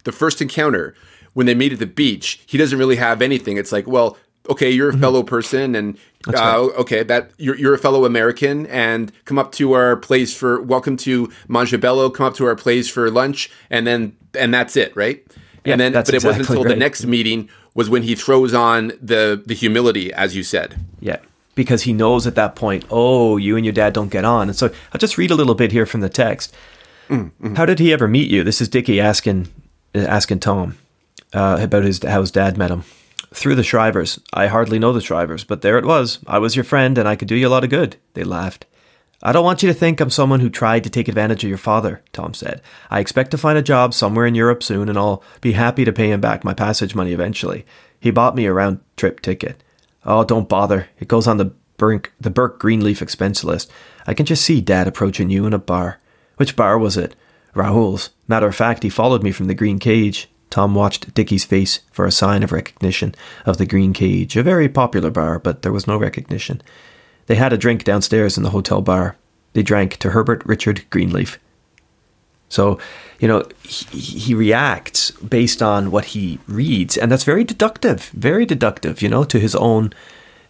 The 0.05 0.13
first 0.13 0.43
encounter 0.43 0.95
when 1.33 1.47
they 1.47 1.55
meet 1.55 1.73
at 1.73 1.79
the 1.79 1.87
beach, 1.87 2.43
he 2.45 2.59
doesn't 2.59 2.79
really 2.79 2.97
have 2.97 3.23
anything. 3.23 3.57
It's 3.57 3.73
like, 3.73 3.87
well, 3.87 4.19
okay, 4.49 4.71
you're 4.71 4.91
a 4.91 4.99
fellow 4.99 5.23
person, 5.23 5.75
and 5.75 5.99
uh, 6.29 6.69
okay, 6.79 7.03
that 7.03 7.31
you're, 7.39 7.57
you're 7.57 7.75
a 7.75 7.79
fellow 7.79 8.05
American, 8.05 8.67
and 8.67 9.13
come 9.25 9.39
up 9.39 9.53
to 9.53 9.73
our 9.73 9.97
place 9.97 10.35
for 10.35 10.61
welcome 10.61 10.97
to 10.99 11.29
Mongibello. 11.49 12.13
Come 12.13 12.27
up 12.27 12.35
to 12.35 12.47
our 12.47 12.57
place 12.57 12.89
for 12.89 13.11
lunch, 13.11 13.51
and 13.71 13.87
then 13.87 14.17
and 14.39 14.53
that's 14.53 14.77
it, 14.77 14.95
right? 14.97 15.25
Yeah, 15.65 15.73
and 15.73 15.81
then, 15.81 15.93
but 15.93 16.09
it 16.09 16.15
wasn't 16.15 16.41
exactly 16.41 16.57
until 16.57 16.69
the 16.69 16.77
next 16.77 17.07
meeting 17.07 17.49
was 17.75 17.89
when 17.89 18.03
he 18.03 18.15
throws 18.15 18.55
on 18.55 18.93
the 19.01 19.43
the 19.45 19.55
humility, 19.55 20.13
as 20.13 20.35
you 20.35 20.43
said. 20.43 20.77
Yeah, 21.01 21.19
because 21.55 21.83
he 21.83 21.93
knows 21.93 22.27
at 22.27 22.35
that 22.35 22.57
point, 22.57 22.85
oh, 22.91 23.37
you 23.37 23.57
and 23.57 23.65
your 23.65 23.75
dad 23.75 23.93
don't 23.93 24.11
get 24.11 24.25
on. 24.25 24.49
And 24.49 24.57
so 24.57 24.73
I'll 24.93 24.99
just 24.99 25.19
read 25.19 25.31
a 25.31 25.35
little 25.35 25.55
bit 25.55 25.73
here 25.73 25.87
from 25.87 26.01
the 26.01 26.09
text. 26.09 26.55
How 27.57 27.67
did 27.67 27.79
he 27.79 27.93
ever 27.93 28.09
meet 28.09 28.31
you? 28.31 28.43
This 28.43 28.63
is 28.63 28.69
Dickie 28.69 28.99
asking 28.99 29.49
asking 29.95 30.41
Tom 30.41 30.79
uh, 31.35 31.59
about 31.61 31.85
his 31.85 32.03
how 32.03 32.21
his 32.21 32.31
dad 32.31 32.57
met 32.57 32.71
him. 32.71 32.85
Through 33.33 33.55
the 33.55 33.63
Shrivers. 33.63 34.21
I 34.33 34.47
hardly 34.47 34.79
know 34.79 34.93
the 34.93 35.01
Shrivers, 35.01 35.47
but 35.47 35.63
there 35.63 35.79
it 35.79 35.87
was. 35.87 36.19
I 36.27 36.39
was 36.39 36.55
your 36.55 36.65
friend, 36.65 36.99
and 36.99 37.09
I 37.09 37.17
could 37.17 37.29
do 37.29 37.35
you 37.35 37.49
a 37.49 37.51
lot 37.51 37.65
of 37.65 37.71
good. 37.71 37.97
They 38.15 38.25
laughed. 38.25 38.67
I 39.23 39.33
don't 39.33 39.45
want 39.45 39.63
you 39.63 39.69
to 39.69 39.75
think 39.75 40.01
I'm 40.01 40.11
someone 40.11 40.41
who 40.41 40.51
tried 40.51 40.83
to 40.85 40.91
take 40.91 41.07
advantage 41.07 41.45
of 41.45 41.49
your 41.49 41.59
father, 41.59 42.03
Tom 42.13 42.35
said. 42.35 42.61
I 42.91 42.99
expect 42.99 43.31
to 43.31 43.39
find 43.39 43.57
a 43.57 43.63
job 43.63 43.95
somewhere 43.95 44.27
in 44.27 44.35
Europe 44.35 44.63
soon, 44.63 44.89
and 44.89 44.99
I'll 44.99 45.23
be 45.41 45.53
happy 45.53 45.85
to 45.85 45.93
pay 45.93 46.11
him 46.11 46.21
back 46.21 46.43
my 46.43 46.55
passage 46.55 46.95
money 46.95 47.13
eventually. 47.13 47.65
He 48.01 48.11
bought 48.11 48.35
me 48.35 48.47
a 48.47 48.53
round 48.53 48.81
trip 48.97 49.21
ticket. 49.21 49.63
Oh, 50.05 50.25
don't 50.25 50.49
bother. 50.49 50.89
It 50.99 51.07
goes 51.07 51.29
on 51.29 51.37
the 51.37 51.53
Burke, 51.77 52.13
the 52.21 52.31
Burke 52.31 52.59
Greenleaf 52.59 53.01
expense 53.01 53.45
list. 53.45 53.71
I 54.09 54.15
can 54.15 54.27
just 54.27 54.45
see 54.45 54.61
Dad 54.61 54.89
approaching 54.89 55.31
you 55.31 55.47
in 55.47 55.53
a 55.53 55.59
bar. 55.59 56.01
Which 56.37 56.57
bar 56.57 56.77
was 56.79 56.97
it? 56.97 57.15
Raoul's. 57.55 58.11
Matter 58.27 58.49
of 58.49 58.57
fact, 58.57 58.83
he 58.83 58.89
followed 58.89 59.23
me 59.23 59.31
from 59.31 59.47
the 59.47 59.55
green 59.55 59.79
cage. 59.79 60.29
Tom 60.53 60.75
watched 60.75 61.15
Dickie's 61.15 61.47
face 61.47 61.81
for 61.91 62.05
a 62.05 62.13
sign 62.13 62.43
of 62.43 62.53
recognition 62.53 63.15
of 63.47 63.57
the 63.57 63.65
green 63.65 63.95
cage, 63.95 64.37
a 64.37 64.43
very 64.43 64.69
popular 64.69 65.11
bar, 65.11 65.39
but 65.39 65.63
there 65.63 65.73
was 65.73 65.87
no 65.87 65.97
recognition. 65.97 66.61
They 67.27 67.37
had 67.37 67.55
a 67.55 67.59
drink 67.59 67.85
downstairs 67.85 68.37
in 68.37 68.43
the 68.43 68.51
hotel 68.51 68.83
bar. 68.83 69.17
They 69.55 69.63
drank 69.63 69.97
to 69.97 70.11
Herbert 70.11 70.45
Richard 70.45 70.85
Greenleaf. 70.91 71.39
So, 72.51 72.79
you 73.19 73.29
know, 73.29 73.45
he, 73.63 73.99
he 73.99 74.35
reacts 74.35 75.11
based 75.13 75.63
on 75.63 75.91
what 75.91 76.05
he 76.07 76.39
reads, 76.47 76.99
and 76.99 77.11
that's 77.11 77.25
very 77.25 77.45
deductive, 77.45 78.11
very 78.11 78.45
deductive, 78.45 79.01
you 79.01 79.09
know, 79.09 79.25
to 79.25 79.41
his 79.41 79.55
own, 79.55 79.95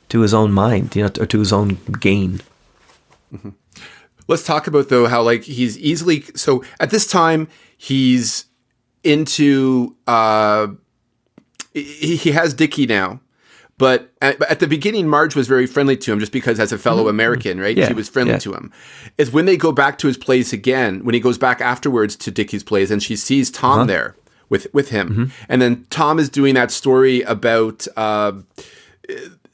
to 0.08 0.22
his 0.22 0.34
own 0.34 0.50
mind, 0.50 0.96
you 0.96 1.04
know, 1.04 1.12
or 1.20 1.26
to 1.26 1.38
his 1.38 1.52
own 1.52 1.78
gain. 2.00 2.40
Mm-hmm. 3.32 3.50
Let's 4.26 4.44
talk 4.44 4.66
about 4.66 4.88
though 4.88 5.06
how 5.06 5.22
like 5.22 5.44
he's 5.44 5.78
easily 5.78 6.22
so 6.34 6.64
at 6.80 6.90
this 6.90 7.06
time 7.06 7.46
he's 7.76 8.46
into 9.04 9.96
uh 10.06 10.68
he, 11.72 12.16
he 12.16 12.30
has 12.32 12.54
Dickie 12.54 12.86
now. 12.86 13.20
But 13.78 14.12
at, 14.20 14.38
but 14.38 14.48
at 14.48 14.60
the 14.60 14.68
beginning, 14.68 15.08
Marge 15.08 15.34
was 15.34 15.48
very 15.48 15.66
friendly 15.66 15.96
to 15.96 16.12
him 16.12 16.20
just 16.20 16.30
because, 16.30 16.60
as 16.60 16.72
a 16.72 16.78
fellow 16.78 17.08
American, 17.08 17.58
right? 17.58 17.70
Mm-hmm. 17.74 17.80
Yeah, 17.80 17.88
she 17.88 17.94
was 17.94 18.08
friendly 18.08 18.34
yeah. 18.34 18.38
to 18.40 18.52
him. 18.52 18.70
It's 19.18 19.32
when 19.32 19.46
they 19.46 19.56
go 19.56 19.72
back 19.72 19.98
to 19.98 20.06
his 20.06 20.16
place 20.16 20.52
again, 20.52 21.04
when 21.04 21.14
he 21.14 21.20
goes 21.20 21.36
back 21.38 21.60
afterwards 21.60 22.14
to 22.16 22.30
Dickie's 22.30 22.62
place 22.62 22.90
and 22.92 23.02
she 23.02 23.16
sees 23.16 23.50
Tom 23.50 23.72
Uh-huh. 23.80 23.84
there 23.86 24.16
with, 24.50 24.68
with 24.72 24.90
him. 24.90 25.08
Mm-hmm. 25.08 25.24
And 25.48 25.62
then 25.62 25.86
Tom 25.90 26.18
is 26.20 26.28
doing 26.28 26.54
that 26.54 26.70
story 26.70 27.22
about. 27.22 27.86
Uh, 27.96 28.32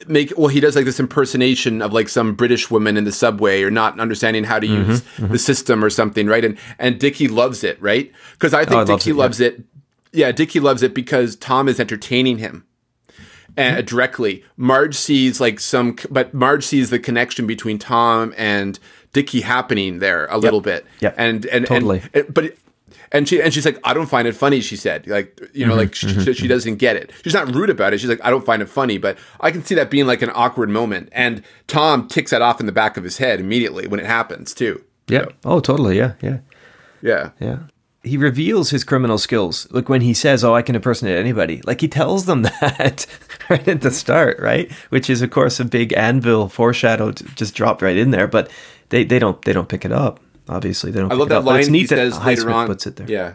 make 0.08 0.32
well 0.36 0.48
he 0.48 0.60
does 0.60 0.74
like 0.76 0.84
this 0.84 0.98
impersonation 1.00 1.80
of 1.82 1.92
like 1.92 2.08
some 2.08 2.34
british 2.34 2.70
woman 2.70 2.96
in 2.96 3.04
the 3.04 3.12
subway 3.12 3.62
or 3.62 3.70
not 3.70 3.98
understanding 4.00 4.44
how 4.44 4.58
to 4.58 4.66
Mm-hmm, 4.66 4.90
use 4.90 5.02
the 5.30 5.38
system 5.38 5.84
or 5.84 5.90
something 5.90 6.26
right? 6.26 6.44
And 6.44 6.58
and 6.78 6.98
dickie 6.98 7.28
loves 7.28 7.64
it 7.64 7.80
right? 7.82 8.10
Because 8.32 8.54
i 8.54 8.62
Oh, 8.62 8.84
think 8.84 8.86
he 8.86 8.92
loves 8.92 9.04
dickie 9.04 9.10
it, 9.10 9.14
yeah. 9.14 9.22
loves 9.22 9.40
it 9.40 9.64
yeah 10.12 10.32
dickie 10.32 10.60
loves 10.60 10.82
it 10.82 10.94
because 10.94 11.36
tom 11.36 11.68
is 11.68 11.78
entertaining 11.80 12.38
him 12.38 12.64
Mm-hmm. 13.56 13.78
uh, 13.78 13.80
directly. 13.80 14.44
Marge 14.56 14.94
sees 14.94 15.40
like 15.40 15.58
some 15.58 15.96
but 16.10 16.32
marge 16.32 16.62
sees 16.64 16.90
the 16.90 16.98
connection 17.00 17.44
between 17.46 17.76
tom 17.76 18.32
and 18.36 18.78
dickie 19.12 19.40
happening 19.40 19.98
there 19.98 20.26
a 20.26 20.38
little 20.38 20.60
bit. 20.60 20.86
Yeah, 21.00 21.12
and 21.16 21.44
and 21.46 21.66
Totally. 21.66 22.02
and, 22.14 22.24
and 22.26 22.34
but 22.34 22.44
it, 22.44 22.58
and 23.12 23.28
she 23.28 23.40
and 23.42 23.52
she's 23.54 23.64
like, 23.64 23.78
I 23.84 23.94
don't 23.94 24.06
find 24.08 24.26
it 24.28 24.34
funny. 24.36 24.60
She 24.60 24.76
said, 24.76 25.06
like, 25.06 25.38
you 25.52 25.64
Mm-hmm, 25.64 25.68
know, 25.70 25.76
like 25.76 25.94
she, 25.94 26.08
she, 26.20 26.32
she 26.34 26.48
doesn't 26.48 26.76
get 26.76 26.96
it. 26.96 27.10
She's 27.24 27.34
not 27.34 27.54
rude 27.54 27.70
about 27.70 27.92
it. 27.94 27.98
She's 27.98 28.08
like, 28.10 28.20
I 28.24 28.30
don't 28.30 28.44
find 28.44 28.62
it 28.62 28.68
funny, 28.68 28.98
but 28.98 29.18
I 29.40 29.50
can 29.50 29.64
see 29.64 29.74
that 29.76 29.90
being 29.90 30.06
like 30.06 30.22
an 30.22 30.30
awkward 30.34 30.68
moment. 30.70 31.08
And 31.12 31.42
Tom 31.66 32.08
ticks 32.08 32.30
that 32.30 32.42
off 32.42 32.60
in 32.60 32.66
the 32.66 32.72
back 32.72 32.96
of 32.96 33.04
his 33.04 33.18
head 33.18 33.40
immediately 33.40 33.86
when 33.86 34.00
it 34.00 34.06
happens 34.06 34.54
too. 34.54 34.82
Yeah. 35.08 35.24
So, 35.24 35.32
Oh, 35.44 35.60
totally. 35.60 35.96
Yeah. 35.96 36.14
Yeah. 36.20 36.38
yeah. 37.02 37.30
Yeah. 37.40 37.58
He 38.04 38.16
reveals 38.16 38.70
his 38.70 38.84
criminal 38.84 39.18
skills. 39.18 39.66
Like 39.70 39.88
when 39.88 40.00
he 40.02 40.14
says, 40.14 40.44
"Oh, 40.44 40.54
I 40.54 40.62
can 40.62 40.76
impersonate 40.76 41.18
anybody." 41.18 41.60
Like 41.66 41.80
he 41.80 41.88
tells 41.88 42.26
them 42.26 42.42
that 42.60 43.06
right 43.50 43.66
at 43.68 43.80
the 43.82 43.90
start, 43.90 44.38
right? 44.38 44.70
Which 44.90 45.10
is, 45.10 45.20
of 45.20 45.30
course, 45.30 45.58
a 45.60 45.64
big 45.64 45.92
anvil 45.94 46.48
foreshadow 46.48 47.10
to 47.12 47.24
just 47.34 47.54
dropped 47.54 47.82
right 47.82 47.96
in 47.96 48.10
there. 48.12 48.28
But 48.28 48.50
they, 48.90 49.04
they 49.04 49.18
don't 49.18 49.42
they 49.42 49.52
don't 49.52 49.68
pick 49.68 49.84
it 49.84 49.92
up. 49.92 50.20
Obviously, 50.48 50.90
they 50.90 51.00
don't. 51.00 51.12
I 51.12 51.14
love 51.14 51.28
that 51.28 51.38
up, 51.38 51.44
line 51.44 51.60
It's 51.60 51.68
neat 51.68 51.80
he 51.80 51.86
that 51.86 52.12
says 52.12 52.24
later 52.24 52.50
on. 52.50 52.66
puts 52.66 52.86
it 52.86 52.96
there. 52.96 53.08
Yeah, 53.08 53.34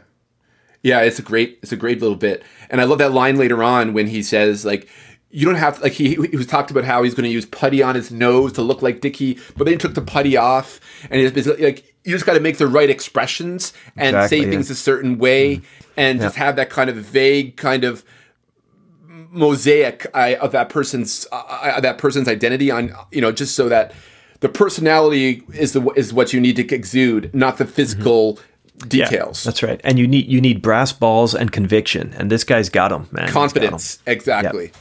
yeah, 0.82 1.02
it's 1.02 1.20
a 1.20 1.22
great, 1.22 1.60
it's 1.62 1.72
a 1.72 1.78
great 1.78 2.02
little 2.02 2.16
bit, 2.18 2.44
and 2.70 2.82
I 2.82 2.86
love 2.86 2.98
that 2.98 3.12
line 3.12 3.38
later 3.38 3.64
on 3.64 3.94
when 3.94 4.08
he 4.08 4.24
says 4.24 4.66
like. 4.66 4.88
You 5.36 5.48
don't 5.48 5.56
have 5.56 5.82
like 5.82 5.94
he 5.94 6.10
he 6.14 6.38
was 6.38 6.46
talked 6.46 6.70
about 6.70 6.84
how 6.84 7.02
he's 7.02 7.16
going 7.16 7.24
to 7.24 7.30
use 7.32 7.48
putty 7.48 7.82
on 7.82 7.96
his 7.96 8.12
nose 8.12 8.54
to 8.54 8.62
look 8.62 8.84
like 8.84 9.02
Dickie, 9.02 9.40
but 9.58 9.64
then 9.64 9.74
he 9.74 9.78
took 9.80 9.96
the 9.96 10.02
putty 10.04 10.38
off, 10.38 10.80
and 11.10 11.20
he's 11.20 11.48
like 11.48 11.96
you 12.04 12.12
just 12.12 12.28
got 12.28 12.36
to 12.36 12.40
make 12.40 12.60
the 12.60 12.68
right 12.68 12.88
expressions 12.88 13.74
and 13.98 14.16
Exactly, 14.16 14.38
say 14.38 14.46
yeah. 14.46 14.52
things 14.52 14.70
a 14.70 14.76
certain 14.76 15.18
way, 15.18 15.62
and 15.98 16.22
just 16.22 16.36
have 16.36 16.56
that 16.58 16.70
kind 16.70 16.88
of 16.88 16.98
vague 16.98 17.58
kind 17.58 17.84
of 17.84 18.06
mosaic 19.32 20.06
I, 20.14 20.36
of 20.36 20.52
that 20.52 20.70
person's 20.70 21.26
uh, 21.32 21.80
that 21.82 21.98
person's 21.98 22.28
identity 22.28 22.70
on 22.70 22.94
you 23.12 23.22
know 23.22 23.32
just 23.32 23.56
so 23.56 23.70
that 23.70 23.94
the 24.44 24.50
personality 24.50 25.42
is 25.54 25.72
the 25.72 25.82
is 25.96 26.14
what 26.14 26.34
you 26.34 26.40
need 26.42 26.56
to 26.58 26.76
exude, 26.76 27.34
not 27.34 27.58
the 27.58 27.66
physical 27.66 28.38
Yeah, 28.92 29.08
details. 29.10 29.44
that's 29.44 29.64
right. 29.64 29.80
And 29.84 29.98
you 29.98 30.08
need 30.08 30.28
you 30.28 30.42
need 30.42 30.62
brass 30.62 30.92
balls 30.94 31.34
and 31.34 31.52
conviction, 31.52 32.14
and 32.18 32.30
this 32.30 32.44
guy's 32.44 32.70
got 32.70 32.90
them, 32.90 33.08
man. 33.12 33.26
He's 33.26 33.34
got 33.34 33.42
'em. 33.44 33.50
Confidence, 33.50 34.00
exactly. 34.06 34.72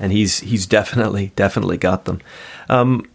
and 0.00 0.12
he's 0.12 0.40
he's 0.50 0.66
definitely 0.66 1.32
definitely 1.36 1.78
got 1.78 2.04
them. 2.04 2.18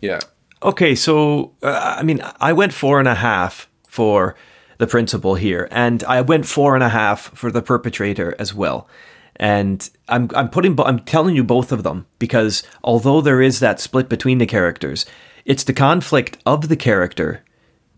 Yeah. 0.02 0.20
Okay, 0.62 0.96
so 0.96 1.52
uh, 1.62 1.96
I 2.00 2.04
mean, 2.04 2.20
I 2.50 2.54
went 2.54 2.74
four 2.74 3.00
and 3.00 3.08
a 3.08 3.16
half 3.16 3.68
for 3.88 4.36
the 4.80 4.88
principal 4.88 5.36
here, 5.36 5.68
and 5.72 6.04
I 6.06 6.22
went 6.22 6.46
four 6.48 6.74
and 6.76 6.84
a 6.84 6.90
half 6.90 7.20
for 7.38 7.52
the 7.52 7.62
perpetrator 7.62 8.34
as 8.40 8.54
well. 8.54 8.88
And 9.36 9.90
I'm 10.08 10.30
I'm 10.36 10.50
putting 10.50 10.80
I'm 10.80 11.00
telling 11.06 11.36
you 11.36 11.44
both 11.44 11.72
of 11.72 11.84
them 11.84 12.06
because 12.20 12.64
although 12.84 13.22
there 13.22 13.42
is 13.42 13.60
that 13.60 13.80
split 13.80 14.08
between 14.10 14.38
the 14.40 14.46
characters, 14.46 15.06
it's 15.46 15.64
the 15.66 15.74
conflict 15.74 16.38
of 16.46 16.70
the 16.70 16.76
character 16.76 17.44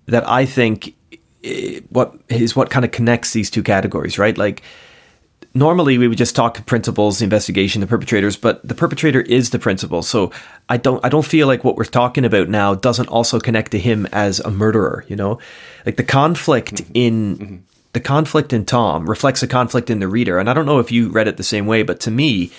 that 0.08 0.28
I 0.28 0.46
think 0.46 0.96
eh, 1.44 1.82
what 1.90 2.16
is 2.30 2.56
what 2.56 2.70
kind 2.70 2.86
of 2.86 2.92
connects 2.92 3.34
these 3.34 3.50
two 3.50 3.64
categories, 3.64 4.18
right? 4.18 4.38
Like 4.38 4.62
normally 5.54 5.98
we 5.98 6.08
would 6.08 6.18
just 6.18 6.36
talk 6.36 6.64
principles, 6.66 7.20
the 7.20 7.24
investigation, 7.24 7.82
the 7.82 7.88
perpetrators, 7.88 8.36
but 8.36 8.66
the 8.68 8.76
perpetrator 8.76 9.22
is 9.22 9.50
the 9.50 9.60
principal. 9.60 10.04
So 10.04 10.32
I 10.70 10.78
don't 10.78 11.04
I 11.04 11.10
don't 11.10 11.26
feel 11.26 11.48
like 11.48 11.64
what 11.64 11.78
we're 11.78 11.86
talking 11.86 12.26
about 12.26 12.50
now 12.50 12.76
doesn't 12.76 13.08
also 13.08 13.40
connect 13.40 13.72
to 13.72 13.80
him 13.80 14.06
as 14.12 14.40
a 14.42 14.52
murderer, 14.52 15.06
you 15.08 15.16
know? 15.16 15.40
Like 15.86 15.98
the 15.98 16.04
conflict 16.04 16.76
mm-hmm. 16.76 16.92
in 16.94 17.38
mm-hmm. 17.38 17.56
the 17.94 18.02
conflict 18.02 18.54
in 18.54 18.66
Tom 18.66 19.10
reflects 19.10 19.42
a 19.42 19.48
conflict 19.48 19.90
in 19.90 20.00
the 20.00 20.08
reader. 20.08 20.38
And 20.38 20.50
I 20.50 20.54
don't 20.54 20.66
know 20.66 20.80
if 20.80 20.92
you 20.92 21.10
read 21.10 21.28
it 21.28 21.38
the 21.38 21.44
same 21.44 21.66
way, 21.66 21.84
but 21.84 22.00
to 22.02 22.12
me, 22.12 22.52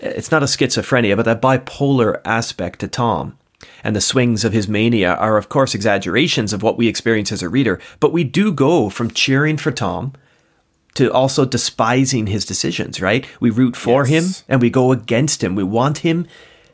eh, 0.00 0.08
it's 0.16 0.30
not 0.30 0.42
a 0.42 0.46
schizophrenia, 0.46 1.16
but 1.16 1.26
that 1.26 1.42
bipolar 1.42 2.20
aspect 2.24 2.80
to 2.80 2.88
Tom. 2.88 3.36
And 3.82 3.96
the 3.96 4.00
swings 4.00 4.44
of 4.44 4.52
his 4.52 4.68
mania 4.68 5.14
are, 5.14 5.36
of 5.36 5.48
course, 5.48 5.74
exaggerations 5.74 6.52
of 6.52 6.62
what 6.62 6.78
we 6.78 6.88
experience 6.88 7.32
as 7.32 7.42
a 7.42 7.48
reader. 7.48 7.80
But 8.00 8.12
we 8.12 8.24
do 8.24 8.52
go 8.52 8.88
from 8.88 9.10
cheering 9.10 9.56
for 9.56 9.72
Tom 9.72 10.12
to 10.94 11.12
also 11.12 11.44
despising 11.44 12.26
his 12.26 12.44
decisions, 12.44 13.00
right? 13.00 13.26
We 13.40 13.50
root 13.50 13.76
for 13.76 14.04
him 14.04 14.24
and 14.48 14.60
we 14.60 14.70
go 14.70 14.92
against 14.92 15.42
him. 15.42 15.54
We 15.54 15.64
want 15.64 15.98
him 15.98 16.26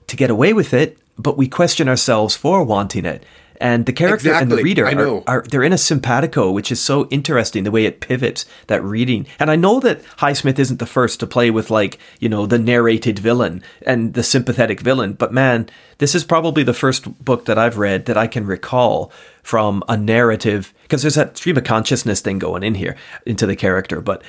to 0.06 0.16
get 0.16 0.30
away 0.30 0.52
with 0.52 0.72
it, 0.72 0.98
but 1.18 1.36
we 1.36 1.48
question 1.48 1.88
ourselves 1.88 2.36
for 2.36 2.62
wanting 2.64 3.04
it. 3.04 3.24
And 3.60 3.86
the 3.86 3.92
character 3.92 4.32
and 4.32 4.50
the 4.50 4.56
reader 4.56 4.86
are, 4.86 5.22
are, 5.26 5.42
they're 5.42 5.62
in 5.62 5.72
a 5.72 5.78
simpatico, 5.78 6.50
which 6.50 6.72
is 6.72 6.80
so 6.80 7.06
interesting 7.08 7.64
the 7.64 7.70
way 7.70 7.84
it 7.84 8.00
pivots 8.00 8.46
that 8.66 8.82
reading. 8.82 9.26
And 9.38 9.50
I 9.50 9.56
know 9.56 9.80
that 9.80 10.02
Highsmith 10.18 10.58
isn't 10.58 10.78
the 10.78 10.86
first 10.86 11.20
to 11.20 11.26
play 11.26 11.50
with 11.50 11.70
like, 11.70 11.98
you 12.18 12.28
know, 12.28 12.46
the 12.46 12.58
narrated 12.58 13.18
villain 13.18 13.62
and 13.86 14.14
the 14.14 14.22
sympathetic 14.22 14.80
villain, 14.80 15.12
but 15.12 15.32
man, 15.32 15.68
this 15.98 16.14
is 16.14 16.24
probably 16.24 16.62
the 16.62 16.74
first 16.74 17.24
book 17.24 17.44
that 17.44 17.58
I've 17.58 17.78
read 17.78 18.06
that 18.06 18.18
I 18.18 18.26
can 18.26 18.46
recall 18.46 19.12
from 19.42 19.84
a 19.88 19.96
narrative 19.96 20.74
because 20.82 21.02
there's 21.02 21.14
that 21.14 21.36
stream 21.36 21.56
of 21.56 21.64
consciousness 21.64 22.20
thing 22.20 22.38
going 22.38 22.62
in 22.62 22.74
here 22.74 22.96
into 23.24 23.46
the 23.46 23.56
character, 23.56 24.00
but 24.00 24.22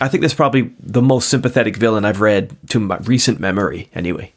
I 0.00 0.08
think 0.08 0.22
this 0.22 0.32
is 0.32 0.36
probably 0.36 0.72
the 0.78 1.02
most 1.02 1.28
sympathetic 1.28 1.76
villain 1.76 2.04
I've 2.04 2.20
read 2.20 2.56
to 2.68 2.78
my 2.78 2.98
recent 2.98 3.40
memory 3.40 3.90
anyway. 3.94 4.32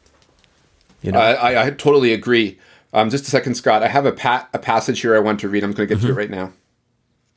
You 1.02 1.12
know. 1.12 1.18
I, 1.18 1.32
I, 1.32 1.66
I 1.66 1.70
totally 1.70 2.12
agree. 2.12 2.58
Um, 2.92 3.08
just 3.10 3.26
a 3.26 3.30
second, 3.30 3.54
Scott. 3.54 3.82
I 3.82 3.88
have 3.88 4.04
a, 4.06 4.12
pa- 4.12 4.48
a 4.52 4.58
passage 4.58 5.00
here 5.00 5.16
I 5.16 5.18
want 5.18 5.40
to 5.40 5.48
read. 5.48 5.64
I'm 5.64 5.72
going 5.72 5.88
to 5.88 5.94
get 5.94 6.02
to 6.02 6.10
it 6.10 6.14
right 6.14 6.30
now. 6.30 6.52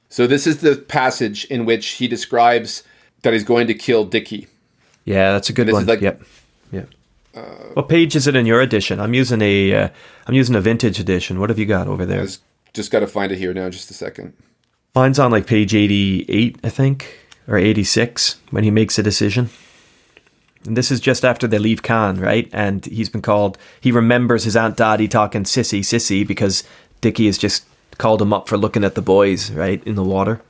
So 0.09 0.27
this 0.27 0.45
is 0.47 0.57
the 0.61 0.75
passage 0.75 1.45
in 1.45 1.65
which 1.65 1.87
he 1.91 2.07
describes 2.07 2.83
that 3.21 3.33
he's 3.33 3.43
going 3.43 3.67
to 3.67 3.73
kill 3.73 4.05
Dickie. 4.05 4.47
Yeah, 5.05 5.31
that's 5.33 5.49
a 5.49 5.53
good 5.53 5.67
This 5.67 5.73
one. 5.73 5.83
is 5.83 5.87
like- 5.87 6.01
yep. 6.01 6.21
Yep. 6.71 6.89
what 7.73 7.89
page 7.89 8.15
is 8.15 8.27
it 8.27 8.35
in 8.35 8.45
your 8.45 8.59
edition? 8.61 8.99
I'm 8.99 9.13
using 9.13 9.41
a 9.41 9.73
uh, 9.75 9.89
I'm 10.27 10.33
using 10.33 10.55
a 10.55 10.61
vintage 10.61 10.99
edition. 10.99 11.39
What 11.39 11.49
have 11.49 11.59
you 11.59 11.65
got 11.65 11.87
over 11.87 12.05
there? 12.05 12.21
was 12.21 12.39
just 12.73 12.91
got 12.91 12.99
to 13.01 13.07
find 13.07 13.31
it 13.31 13.37
here 13.37 13.53
now. 13.53 13.69
Just 13.69 13.89
a 13.91 13.93
second. 13.93 14.33
Mine's 14.93 15.19
on 15.19 15.31
like 15.31 15.45
page 15.47 15.75
88, 15.75 16.57
I 16.63 16.69
think, 16.69 17.19
or 17.47 17.57
86 17.57 18.37
when 18.51 18.63
he 18.63 18.71
makes 18.71 18.97
a 18.97 19.03
decision. 19.03 19.49
And 20.65 20.75
this 20.75 20.91
is 20.91 20.99
just 20.99 21.23
after 21.23 21.47
they 21.47 21.59
leave 21.59 21.83
Cannes, 21.83 22.19
right? 22.19 22.49
And 22.51 22.85
he's 22.85 23.09
been 23.09 23.21
called. 23.21 23.57
He 23.81 23.91
remembers 23.91 24.43
his 24.43 24.55
aunt 24.55 24.77
Dottie 24.77 25.07
talking 25.07 25.43
sissy 25.43 25.79
sissy 25.79 26.25
because 26.25 26.63
Dickie 27.01 27.27
has 27.27 27.37
just 27.37 27.65
called 27.97 28.21
him 28.21 28.33
up 28.33 28.47
for 28.47 28.57
looking 28.57 28.83
at 28.83 28.95
the 28.95 29.01
boys, 29.01 29.51
right, 29.51 29.81
in 29.85 29.95
the 29.95 30.03
water. 30.03 30.41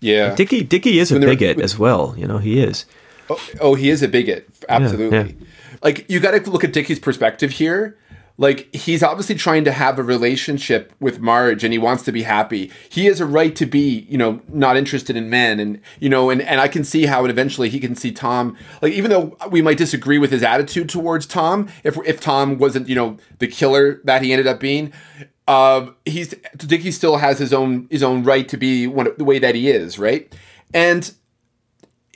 Yeah. 0.00 0.34
Dickie 0.34 0.62
Dickie 0.62 0.98
is 0.98 1.10
a 1.10 1.18
bigot 1.18 1.60
as 1.60 1.78
well. 1.78 2.14
You 2.16 2.26
know, 2.26 2.38
he 2.38 2.60
is. 2.60 2.84
Oh, 3.28 3.40
oh, 3.60 3.74
he 3.74 3.90
is 3.90 4.02
a 4.02 4.08
bigot. 4.08 4.48
Absolutely. 4.68 5.18
yeah. 5.18 5.46
Like 5.82 6.08
you 6.08 6.20
got 6.20 6.32
to 6.32 6.50
look 6.50 6.64
at 6.64 6.72
Dickie's 6.72 6.98
perspective 6.98 7.50
here. 7.52 7.96
Like 8.38 8.74
he's 8.74 9.02
obviously 9.02 9.34
trying 9.34 9.64
to 9.64 9.72
have 9.72 9.98
a 9.98 10.02
relationship 10.02 10.92
with 11.00 11.20
Marge 11.20 11.64
and 11.64 11.72
he 11.72 11.78
wants 11.78 12.02
to 12.04 12.12
be 12.12 12.22
happy. 12.22 12.70
He 12.88 13.06
has 13.06 13.20
a 13.20 13.26
right 13.26 13.56
to 13.56 13.66
be, 13.66 14.06
you 14.08 14.18
know, 14.18 14.40
not 14.48 14.76
interested 14.76 15.16
in 15.16 15.30
men 15.30 15.58
and 15.58 15.80
you 16.00 16.08
know 16.08 16.30
and 16.30 16.42
and 16.42 16.60
I 16.60 16.68
can 16.68 16.84
see 16.84 17.06
how 17.06 17.24
eventually 17.24 17.68
he 17.68 17.80
can 17.80 17.94
see 17.94 18.12
Tom 18.12 18.56
like 18.82 18.92
even 18.92 19.10
though 19.10 19.36
we 19.50 19.62
might 19.62 19.78
disagree 19.78 20.18
with 20.18 20.30
his 20.30 20.42
attitude 20.42 20.88
towards 20.88 21.26
Tom 21.26 21.68
if 21.84 21.96
if 22.04 22.20
Tom 22.20 22.58
wasn't, 22.58 22.88
you 22.88 22.94
know, 22.94 23.16
the 23.38 23.46
killer 23.46 24.00
that 24.04 24.22
he 24.22 24.32
ended 24.32 24.46
up 24.46 24.60
being, 24.60 24.92
uh, 25.48 25.90
he's 26.04 26.34
Dickie 26.56 26.90
still 26.90 27.18
has 27.18 27.38
his 27.38 27.52
own 27.52 27.86
his 27.90 28.02
own 28.02 28.22
right 28.22 28.48
to 28.48 28.56
be 28.56 28.86
one, 28.86 29.08
the 29.16 29.24
way 29.24 29.38
that 29.38 29.54
he 29.54 29.70
is, 29.70 29.98
right? 29.98 30.34
And 30.74 31.12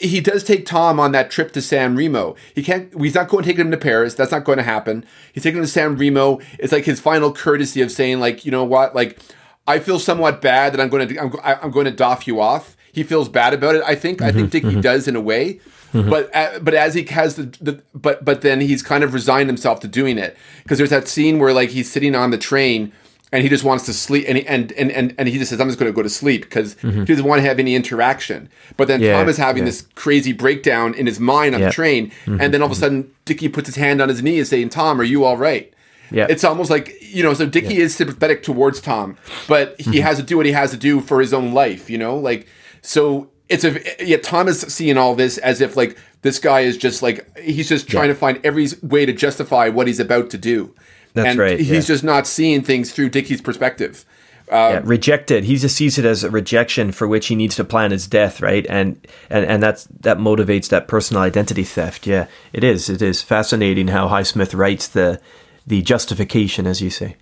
he 0.01 0.21
does 0.21 0.43
take 0.43 0.65
Tom 0.65 0.99
on 0.99 1.13
that 1.13 1.31
trip 1.31 1.53
to 1.53 1.63
San 1.63 1.95
Remo. 1.95 2.35
He 2.55 2.63
can't. 2.63 2.93
He's 3.01 3.15
not 3.15 3.29
going 3.29 3.45
to 3.45 3.49
take 3.51 3.59
him 3.59 3.71
to 3.71 3.77
Paris. 3.77 4.15
That's 4.15 4.33
not 4.33 4.45
going 4.45 4.59
to 4.59 4.65
happen. 4.65 5.05
He's 5.33 5.43
taking 5.43 5.59
him 5.59 5.65
to 5.65 5.71
San 5.71 5.97
Remo. 5.97 6.41
It's 6.59 6.73
like 6.73 6.85
his 6.85 7.01
final 7.01 7.33
courtesy 7.33 7.83
of 7.83 7.93
saying, 7.93 8.19
like, 8.19 8.45
you 8.45 8.51
know 8.51 8.65
what, 8.65 8.95
like, 8.95 9.19
I 9.67 9.79
feel 9.79 9.99
somewhat 9.99 10.41
bad 10.41 10.73
that 10.73 10.81
I'm 10.81 10.89
going 10.89 11.09
to. 11.09 11.19
I'm, 11.19 11.33
I'm 11.45 11.71
going 11.71 11.85
to 11.85 11.91
doff 11.93 12.27
you 12.27 12.41
off. 12.41 12.77
He 12.93 13.03
feels 13.03 13.29
bad 13.29 13.53
about 13.55 13.75
it. 13.75 13.83
I 13.87 13.95
think. 13.95 14.23
I 14.23 14.33
think 14.33 14.45
mm-hmm, 14.45 14.51
Dickie 14.51 14.67
mm-hmm. 14.69 14.81
does 14.81 15.07
in 15.07 15.17
a 15.17 15.21
way. 15.21 15.61
Mm-hmm. 15.93 16.09
But 16.09 16.35
uh, 16.35 16.59
but 16.61 16.75
as 16.75 16.95
he 16.95 17.05
has 17.05 17.37
the, 17.37 17.45
the 17.61 17.83
but 17.95 18.25
but 18.25 18.41
then 18.41 18.61
he's 18.61 18.83
kind 18.83 19.05
of 19.05 19.13
resigned 19.13 19.49
himself 19.49 19.81
to 19.81 19.89
doing 19.89 20.19
it 20.19 20.37
because 20.63 20.79
there's 20.79 20.91
that 20.91 21.09
scene 21.09 21.39
where 21.39 21.53
like 21.53 21.71
he's 21.71 21.91
sitting 21.91 22.15
on 22.15 22.31
the 22.31 22.39
train 22.39 22.93
and 23.33 23.43
he 23.43 23.49
just 23.49 23.65
wants 23.65 23.87
to 23.87 23.93
sleep 23.93 24.25
and 24.29 24.39
he, 24.39 24.47
and, 24.47 24.73
and 24.73 24.91
and 24.91 25.15
and 25.17 25.29
he 25.29 25.39
just 25.39 25.51
says 25.51 25.61
I'm 25.61 25.69
just 25.69 25.79
going 25.79 25.91
to 25.91 25.95
go 25.95 26.03
to 26.03 26.09
sleep 26.09 26.43
because 26.43 26.75
mm-hmm. 26.77 27.01
he 27.01 27.05
doesn't 27.07 27.25
want 27.25 27.41
to 27.41 27.49
have 27.49 27.59
any 27.59 27.75
interaction. 27.75 28.49
But 28.77 28.89
then 28.89 29.01
Yeah, 29.01 29.19
Tom 29.19 29.29
is 29.29 29.37
having 29.37 29.63
yeah. 29.63 29.67
this 29.67 29.83
crazy 29.95 30.33
breakdown 30.33 30.95
in 30.95 31.07
his 31.07 31.21
mind 31.21 31.55
on 31.55 31.61
Yeah. 31.61 31.67
the 31.69 31.73
train, 31.73 32.13
and 32.27 32.39
mm-hmm. 32.39 32.51
then 32.51 32.63
all 32.63 32.67
of 32.67 32.73
a 32.73 32.75
mm-hmm. 32.75 32.81
sudden 32.81 33.15
Dickie 33.25 33.49
puts 33.49 33.69
his 33.69 33.77
hand 33.77 34.03
on 34.03 34.09
his 34.09 34.23
knee 34.23 34.39
and 34.39 34.47
saying, 34.47 34.71
"Tom, 34.71 35.01
are 35.01 35.05
you 35.05 35.25
all 35.25 35.37
right?" 35.37 35.73
Yeah. 36.11 36.27
It's 36.29 36.43
almost 36.43 36.71
like 36.71 36.97
you 37.01 37.23
know, 37.23 37.35
so 37.35 37.47
Dickie 37.47 37.79
is 37.79 37.95
sympathetic 37.95 38.43
towards 38.43 38.81
Tom, 38.81 39.17
but 39.47 39.81
he 39.81 40.01
has 40.01 40.17
to 40.17 40.23
do 40.23 40.37
what 40.37 40.47
he 40.47 40.53
has 40.53 40.71
to 40.73 40.77
do 40.77 41.01
for 41.01 41.21
his 41.21 41.33
own 41.33 41.53
life, 41.53 41.89
you 41.89 41.99
know, 41.99 42.17
like 42.17 42.47
so. 42.83 43.31
It's 43.49 43.65
a 43.65 43.81
yeah. 44.05 44.19
Tom 44.19 44.47
is 44.47 44.61
seeing 44.61 44.97
all 44.97 45.17
this 45.17 45.37
as 45.39 45.61
if 45.61 45.77
like 45.77 45.99
this 46.23 46.39
guy 46.39 46.61
is 46.61 46.77
just 46.77 47.03
like 47.03 47.37
he's 47.37 47.69
just 47.69 47.89
trying 47.89 48.07
to 48.07 48.15
find 48.15 48.41
every 48.45 48.69
way 48.81 49.05
to 49.05 49.13
justify 49.13 49.69
what 49.69 49.89
he's 49.89 49.99
about 49.99 50.31
to 50.31 50.39
do. 50.39 50.73
That's 51.15 51.29
and 51.31 51.39
right, 51.39 51.59
He's 51.59 51.69
yeah. 51.71 51.81
just 51.81 52.05
not 52.05 52.27
seeing 52.27 52.63
things 52.63 52.93
through 52.93 53.11
Dickie's 53.11 53.41
perspective. 53.41 54.05
yeah, 54.49 54.79
um, 54.79 54.85
rejected. 54.85 55.45
He 55.45 55.57
just 55.57 55.77
sees 55.77 55.99
it 55.99 56.05
as 56.05 56.25
a 56.25 56.31
rejection 56.31 56.93
for 56.93 57.07
which 57.09 57.27
he 57.29 57.35
needs 57.37 57.57
to 57.57 57.65
plan 57.65 57.91
his 57.91 58.07
death, 58.07 58.41
right? 58.41 58.67
And 58.69 59.07
and 59.29 59.45
and 59.45 59.63
that's 59.63 59.85
that 60.01 60.19
motivates 60.19 60.69
that 60.69 60.89
personal 60.89 61.23
identity 61.23 61.65
theft. 61.65 62.07
Yeah, 62.07 62.27
it 62.53 62.63
is. 62.65 62.89
It 62.89 63.03
is 63.03 63.23
fascinating 63.23 63.89
how 63.89 64.09
Highsmith 64.09 64.57
writes 64.57 64.89
the 64.89 65.21
the 65.67 65.83
justification, 65.83 66.67
as 66.67 66.81
you 66.81 66.91
say. 66.91 67.17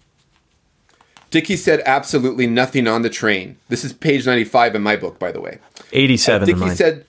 Dickie 1.31 1.57
said 1.57 1.83
absolutely 1.85 2.47
nothing 2.47 2.87
on 2.87 3.03
the 3.03 3.11
train. 3.11 3.59
This 3.69 3.85
is 3.85 3.93
page 3.93 4.25
95 4.25 4.75
in 4.75 4.83
my 4.83 4.97
book, 4.97 5.19
by 5.19 5.31
the 5.31 5.41
way. 5.43 5.59
Eighty-seven. 5.93 6.59
mine. 6.59 6.75
said 6.77 7.05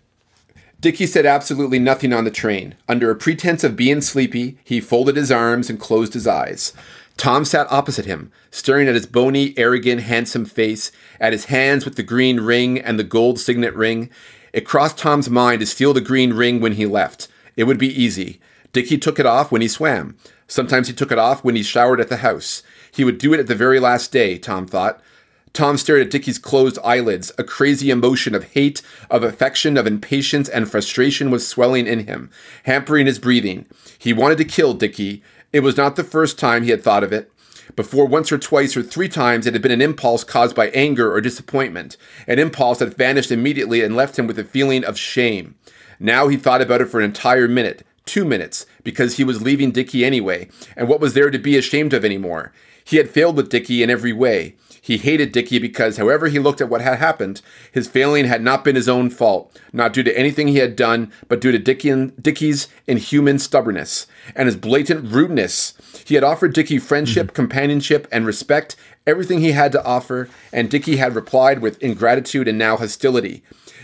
Dickie 0.81 1.07
said 1.07 1.25
absolutely 1.25 1.77
nothing 1.77 2.13
on 2.13 2.23
the 2.23 2.31
train. 2.31 2.75
Under 2.87 3.11
a 3.11 3.15
pretense 3.15 3.65
of 3.65 3.75
being 3.75 3.99
sleepy, 3.99 4.57
he 4.63 4.79
folded 4.79 5.17
his 5.17 5.31
arms 5.31 5.69
and 5.69 5.77
closed 5.77 6.13
his 6.13 6.25
eyes. 6.25 6.71
Tom 7.17 7.43
sat 7.43 7.69
opposite 7.69 8.05
him, 8.05 8.31
staring 8.49 8.87
at 8.87 8.95
his 8.95 9.05
bony, 9.05 9.53
arrogant, 9.57 10.03
handsome 10.03 10.45
face, 10.45 10.89
at 11.19 11.33
his 11.33 11.45
hands 11.45 11.83
with 11.83 11.97
the 11.97 12.03
green 12.03 12.39
ring 12.39 12.79
and 12.79 12.97
the 12.97 13.03
gold 13.03 13.39
signet 13.39 13.75
ring. 13.75 14.09
It 14.53 14.65
crossed 14.65 14.97
Tom's 14.97 15.29
mind 15.29 15.59
to 15.59 15.65
steal 15.65 15.93
the 15.93 15.99
green 15.99 16.31
ring 16.31 16.61
when 16.61 16.73
he 16.73 16.85
left. 16.85 17.27
It 17.57 17.65
would 17.65 17.77
be 17.77 18.01
easy. 18.01 18.39
Dickie 18.71 18.97
took 18.97 19.19
it 19.19 19.25
off 19.25 19.51
when 19.51 19.61
he 19.61 19.67
swam. 19.67 20.15
Sometimes 20.47 20.87
he 20.87 20.93
took 20.93 21.11
it 21.11 21.19
off 21.19 21.43
when 21.43 21.57
he 21.57 21.63
showered 21.63 21.99
at 21.99 22.07
the 22.07 22.17
house. 22.17 22.63
He 22.89 23.03
would 23.03 23.17
do 23.17 23.33
it 23.33 23.39
at 23.41 23.47
the 23.47 23.53
very 23.55 23.81
last 23.81 24.13
day, 24.13 24.37
Tom 24.37 24.65
thought. 24.65 25.01
Tom 25.53 25.77
stared 25.77 26.01
at 26.01 26.11
Dickie's 26.11 26.37
closed 26.37 26.77
eyelids. 26.83 27.31
A 27.37 27.43
crazy 27.43 27.89
emotion 27.89 28.35
of 28.35 28.51
hate, 28.51 28.81
of 29.09 29.23
affection, 29.23 29.77
of 29.77 29.87
impatience, 29.87 30.47
and 30.47 30.69
frustration 30.69 31.31
was 31.31 31.47
swelling 31.47 31.87
in 31.87 32.05
him, 32.05 32.29
hampering 32.63 33.07
his 33.07 33.19
breathing. 33.19 33.65
He 33.97 34.13
wanted 34.13 34.37
to 34.37 34.45
kill 34.45 34.73
Dickie. 34.73 35.23
It 35.51 35.61
was 35.61 35.77
not 35.77 35.95
the 35.95 36.03
first 36.03 36.37
time 36.37 36.63
he 36.63 36.71
had 36.71 36.83
thought 36.83 37.03
of 37.03 37.11
it. 37.11 37.31
Before 37.75 38.05
once 38.05 38.31
or 38.31 38.37
twice 38.37 38.75
or 38.75 38.83
three 38.83 39.09
times 39.09 39.45
it 39.45 39.53
had 39.53 39.61
been 39.61 39.71
an 39.71 39.81
impulse 39.81 40.23
caused 40.23 40.55
by 40.55 40.69
anger 40.69 41.13
or 41.13 41.21
disappointment, 41.21 41.97
an 42.27 42.39
impulse 42.39 42.79
that 42.79 42.97
vanished 42.97 43.31
immediately 43.31 43.83
and 43.83 43.95
left 43.95 44.17
him 44.17 44.27
with 44.27 44.39
a 44.39 44.43
feeling 44.43 44.83
of 44.83 44.97
shame. 44.97 45.55
Now 45.99 46.27
he 46.27 46.37
thought 46.37 46.61
about 46.61 46.81
it 46.81 46.87
for 46.87 46.99
an 46.99 47.05
entire 47.05 47.47
minute, 47.47 47.85
two 48.05 48.25
minutes, 48.25 48.65
because 48.83 49.17
he 49.17 49.23
was 49.23 49.41
leaving 49.41 49.71
Dickie 49.71 50.03
anyway, 50.03 50.49
and 50.75 50.87
what 50.87 50.99
was 50.99 51.13
there 51.13 51.29
to 51.29 51.37
be 51.37 51.57
ashamed 51.57 51.93
of 51.93 52.03
anymore? 52.03 52.51
He 52.83 52.97
had 52.97 53.09
failed 53.09 53.37
with 53.37 53.49
Dickie 53.49 53.83
in 53.83 53.89
every 53.89 54.13
way. 54.13 54.55
He 54.89 54.97
hated 54.97 55.31
Dickie 55.31 55.59
because, 55.59 55.97
however 55.97 56.29
he 56.29 56.39
looked 56.39 56.61
at 56.61 56.67
what 56.67 56.81
had 56.81 56.97
happened, 56.97 57.43
his 57.71 57.87
failing 57.87 58.25
had 58.25 58.41
not 58.41 58.63
been 58.63 58.75
his 58.75 58.89
own 58.89 59.11
fault, 59.11 59.55
not 59.71 59.93
due 59.93 60.01
to 60.01 60.17
anything 60.17 60.47
he 60.47 60.57
had 60.57 60.75
done, 60.75 61.11
but 61.27 61.39
due 61.39 61.51
to 61.51 61.59
Dickie's 61.59 62.67
inhuman 62.87 63.37
stubbornness 63.37 64.07
and 64.35 64.47
his 64.47 64.55
blatant 64.55 65.11
rudeness. 65.11 65.75
He 66.07 66.15
had 66.15 66.23
offered 66.23 66.53
Dickie 66.53 66.79
friendship, 66.79 67.27
mm-hmm. 67.27 67.35
companionship, 67.35 68.07
and 68.11 68.25
respect, 68.25 68.75
everything 69.05 69.41
he 69.41 69.51
had 69.51 69.71
to 69.73 69.85
offer, 69.85 70.27
and 70.51 70.71
Dickie 70.71 70.97
had 70.97 71.13
replied 71.13 71.59
with 71.59 71.79
ingratitude 71.83 72.47
and 72.47 72.57
now 72.57 72.75
hostility. 72.75 73.43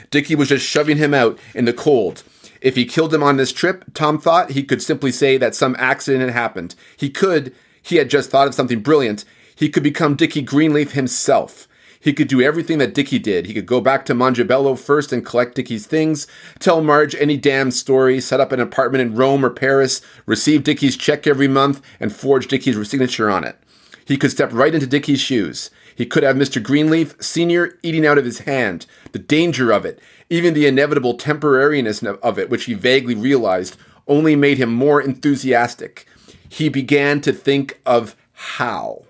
Dickie 0.10 0.34
was 0.34 0.50
just 0.50 0.66
shoving 0.66 0.98
him 0.98 1.14
out 1.14 1.38
in 1.54 1.66
the 1.66 1.72
cold. 1.74 2.24
If 2.62 2.76
he 2.76 2.84
killed 2.84 3.14
him 3.14 3.22
on 3.22 3.38
this 3.38 3.54
trip, 3.54 3.86
Tom 3.94 4.20
thought 4.20 4.54
he 4.54 4.64
could 4.64 4.82
simply 4.82 5.12
say 5.12 5.38
that 5.38 5.54
some 5.54 5.76
accident 5.78 6.24
had 6.24 6.34
happened. 6.34 6.74
He 6.98 7.12
could, 7.12 7.54
he 7.80 7.98
had 7.98 8.10
just 8.10 8.32
thought 8.32 8.48
of 8.48 8.56
something 8.56 8.80
brilliant, 8.80 9.24
he 9.56 9.70
could 9.70 9.84
become 9.84 10.16
Dickie 10.16 10.42
Greenleaf 10.42 10.92
himself. 10.92 11.68
He 12.00 12.14
could 12.14 12.28
do 12.28 12.42
everything 12.42 12.78
that 12.78 12.94
Dickie 12.94 13.18
did. 13.18 13.48
He 13.48 13.54
could 13.54 13.66
go 13.66 13.82
back 13.82 14.06
to 14.06 14.14
Mongibello 14.14 14.78
first 14.78 15.12
and 15.12 15.26
collect 15.26 15.56
Dickie's 15.56 15.88
things, 15.88 16.28
tell 16.60 16.84
Marge 16.84 17.16
any 17.16 17.36
damn 17.36 17.72
story, 17.72 18.22
set 18.22 18.40
up 18.40 18.52
an 18.52 18.60
apartment 18.60 19.02
in 19.02 19.16
Rome 19.16 19.44
or 19.44 19.50
Paris, 19.50 20.02
receive 20.28 20.64
Dickie's 20.64 20.96
check 20.96 21.26
every 21.26 21.48
month, 21.48 21.82
and 22.00 22.16
forge 22.16 22.48
Dickie's 22.48 22.88
signature 22.88 23.32
on 23.32 23.44
it. 23.44 23.58
He 24.06 24.18
could 24.18 24.30
step 24.30 24.54
right 24.54 24.76
into 24.76 24.86
Dickie's 24.86 25.20
shoes. 25.20 25.72
He 25.96 26.06
could 26.06 26.22
have 26.22 26.36
Mr. 26.36 26.62
Greenleaf 26.62 27.16
Sr. 27.20 27.80
eating 27.82 28.06
out 28.06 28.20
of 28.20 28.26
his 28.26 28.40
hand. 28.40 28.86
The 29.12 29.20
danger 29.20 29.72
of 29.72 29.84
it, 29.84 30.00
even 30.30 30.54
the 30.54 30.68
inevitable 30.68 31.18
temporariness 31.18 32.06
of 32.06 32.38
it, 32.38 32.52
which 32.52 32.66
he 32.66 32.76
vaguely 32.76 33.16
realized, 33.16 33.78
only 34.08 34.36
made 34.36 34.60
him 34.60 34.72
more 34.72 35.02
enthusiastic. 35.02 36.06
He 36.48 36.70
began 36.70 37.20
to 37.22 37.34
think 37.34 37.80
of 37.84 38.16
how. 38.34 39.06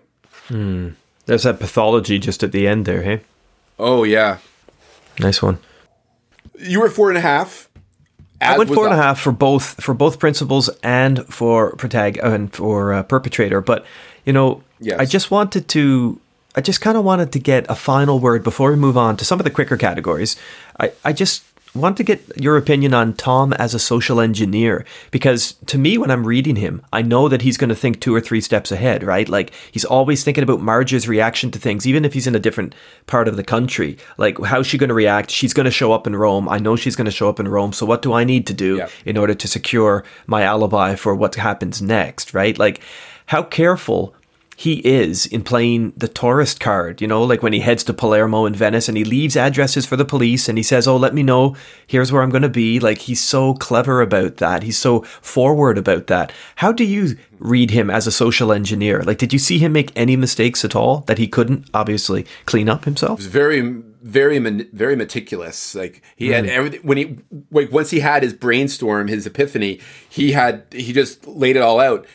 Hmm. 0.47 0.89
There's 1.25 1.43
that 1.43 1.59
pathology 1.59 2.19
just 2.19 2.43
at 2.43 2.51
the 2.51 2.67
end 2.67 2.85
there, 2.85 3.01
hey? 3.01 3.21
Oh 3.79 4.03
yeah. 4.03 4.37
Nice 5.19 5.41
one. 5.41 5.59
You 6.59 6.79
were 6.79 6.89
four 6.89 7.09
and 7.09 7.17
a 7.17 7.21
half. 7.21 7.69
I 8.41 8.57
went 8.57 8.69
four 8.69 8.85
and 8.85 8.93
a 8.93 8.97
half 8.97 9.19
for 9.19 9.31
both 9.31 9.81
for 9.81 9.93
both 9.93 10.19
principals 10.19 10.69
and 10.83 11.25
for 11.33 11.75
protag 11.75 12.17
and 12.17 12.53
for 12.53 12.93
uh, 12.93 13.03
perpetrator. 13.03 13.61
But 13.61 13.85
you 14.25 14.33
know, 14.33 14.63
yes. 14.79 14.99
I 14.99 15.05
just 15.05 15.31
wanted 15.31 15.67
to. 15.69 16.19
I 16.55 16.61
just 16.61 16.79
kind 16.79 16.97
of 16.97 17.03
wanted 17.03 17.31
to 17.33 17.39
get 17.39 17.65
a 17.69 17.75
final 17.75 18.19
word 18.19 18.43
before 18.43 18.69
we 18.69 18.77
move 18.77 18.97
on 18.97 19.17
to 19.17 19.25
some 19.25 19.39
of 19.39 19.43
the 19.43 19.49
quicker 19.49 19.75
categories. 19.75 20.37
I, 20.79 20.93
I 21.03 21.11
just 21.11 21.43
want 21.75 21.97
to 21.97 22.03
get 22.03 22.21
your 22.41 22.57
opinion 22.57 22.93
on 22.93 23.13
Tom 23.13 23.53
as 23.53 23.73
a 23.73 23.79
social 23.79 24.19
engineer 24.19 24.85
because 25.11 25.53
to 25.65 25.77
me 25.77 25.97
when 25.97 26.09
I'm 26.09 26.25
reading 26.25 26.55
him 26.55 26.81
I 26.93 27.01
know 27.01 27.27
that 27.27 27.41
he's 27.41 27.57
going 27.57 27.69
to 27.69 27.75
think 27.75 27.99
two 27.99 28.15
or 28.15 28.21
three 28.21 28.41
steps 28.41 28.71
ahead 28.71 29.03
right? 29.03 29.27
Like 29.27 29.51
he's 29.71 29.85
always 29.85 30.23
thinking 30.23 30.43
about 30.43 30.61
Marge's 30.61 31.07
reaction 31.07 31.51
to 31.51 31.59
things 31.59 31.85
even 31.85 32.05
if 32.05 32.13
he's 32.13 32.27
in 32.27 32.35
a 32.35 32.39
different 32.39 32.73
part 33.07 33.27
of 33.27 33.35
the 33.35 33.43
country. 33.43 33.97
Like 34.17 34.39
how's 34.39 34.67
she 34.67 34.77
going 34.77 34.87
to 34.89 34.93
react? 34.93 35.29
She's 35.29 35.53
going 35.53 35.65
to 35.65 35.71
show 35.71 35.91
up 35.91 36.07
in 36.07 36.15
Rome. 36.15 36.47
I 36.49 36.59
know 36.59 36.75
she's 36.75 36.95
going 36.95 37.05
to 37.05 37.11
show 37.11 37.29
up 37.29 37.39
in 37.39 37.47
Rome 37.47 37.73
so 37.73 37.85
what 37.85 38.01
do 38.01 38.13
I 38.13 38.23
need 38.23 38.47
to 38.47 38.53
do 38.53 38.77
yeah. 38.77 38.89
in 39.05 39.17
order 39.17 39.33
to 39.33 39.47
secure 39.47 40.03
my 40.27 40.43
alibi 40.43 40.95
for 40.95 41.13
what 41.15 41.35
happens 41.35 41.81
next 41.81 42.33
right? 42.33 42.57
Like 42.57 42.81
how 43.27 43.43
careful 43.43 44.15
he 44.55 44.75
is 44.87 45.25
in 45.25 45.43
playing 45.43 45.91
the 45.97 46.07
tourist 46.07 46.59
card, 46.59 47.01
you 47.01 47.07
know, 47.07 47.23
like 47.23 47.43
when 47.43 47.51
he 47.51 47.59
heads 47.59 47.83
to 47.83 47.93
Palermo 47.93 48.45
in 48.45 48.55
Venice 48.55 48.87
and 48.87 48.97
he 48.97 49.03
leaves 49.03 49.35
addresses 49.35 49.85
for 49.85 49.97
the 49.97 50.05
police 50.05 50.47
and 50.47 50.57
he 50.57 50.63
says, 50.63 50.87
Oh, 50.87 50.95
let 50.95 51.13
me 51.13 51.23
know, 51.23 51.55
here's 51.85 52.11
where 52.11 52.21
I'm 52.21 52.29
going 52.29 52.41
to 52.41 52.49
be. 52.49 52.79
Like 52.79 52.99
he's 52.99 53.21
so 53.21 53.53
clever 53.55 54.01
about 54.01 54.37
that. 54.37 54.63
He's 54.63 54.77
so 54.77 55.01
forward 55.01 55.77
about 55.77 56.07
that. 56.07 56.31
How 56.55 56.71
do 56.71 56.85
you 56.85 57.17
read 57.37 57.71
him 57.71 57.89
as 57.89 58.07
a 58.07 58.11
social 58.11 58.53
engineer? 58.53 59.03
Like, 59.03 59.17
did 59.17 59.33
you 59.33 59.39
see 59.39 59.57
him 59.57 59.73
make 59.73 59.91
any 59.95 60.15
mistakes 60.15 60.63
at 60.63 60.75
all 60.75 60.99
that 61.01 61.17
he 61.17 61.27
couldn't 61.27 61.69
obviously 61.73 62.25
clean 62.45 62.69
up 62.69 62.85
himself? 62.85 63.19
He 63.19 63.25
was 63.25 63.33
very, 63.33 63.59
very, 63.61 64.39
very 64.39 64.95
meticulous. 64.95 65.75
Like 65.75 66.01
he 66.15 66.29
had 66.29 66.45
everything 66.45 66.79
when 66.81 66.97
he, 66.97 67.17
like, 67.51 67.73
once 67.73 67.89
he 67.89 67.99
had 67.99 68.23
his 68.23 68.33
brainstorm, 68.33 69.09
his 69.09 69.27
epiphany, 69.27 69.81
he 70.09 70.31
had, 70.31 70.65
he 70.71 70.93
just 70.93 71.27
laid 71.27 71.57
it 71.57 71.61
all 71.61 71.81
out 71.81 72.05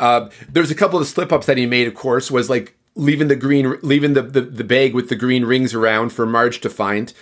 uh, 0.00 0.30
there's 0.48 0.70
a 0.70 0.74
couple 0.74 0.98
of 0.98 1.06
slip 1.06 1.32
ups 1.32 1.46
that 1.46 1.56
he 1.56 1.66
made, 1.66 1.86
of 1.86 1.94
course, 1.94 2.30
was 2.30 2.50
like 2.50 2.76
leaving 2.96 3.28
the 3.28 3.36
green, 3.36 3.78
leaving 3.82 4.14
the, 4.14 4.22
the, 4.22 4.40
the 4.40 4.64
bag 4.64 4.94
with 4.94 5.08
the 5.08 5.14
green 5.16 5.44
rings 5.44 5.74
around 5.74 6.10
for 6.10 6.26
Marge 6.26 6.60
to 6.62 6.70
find. 6.70 7.12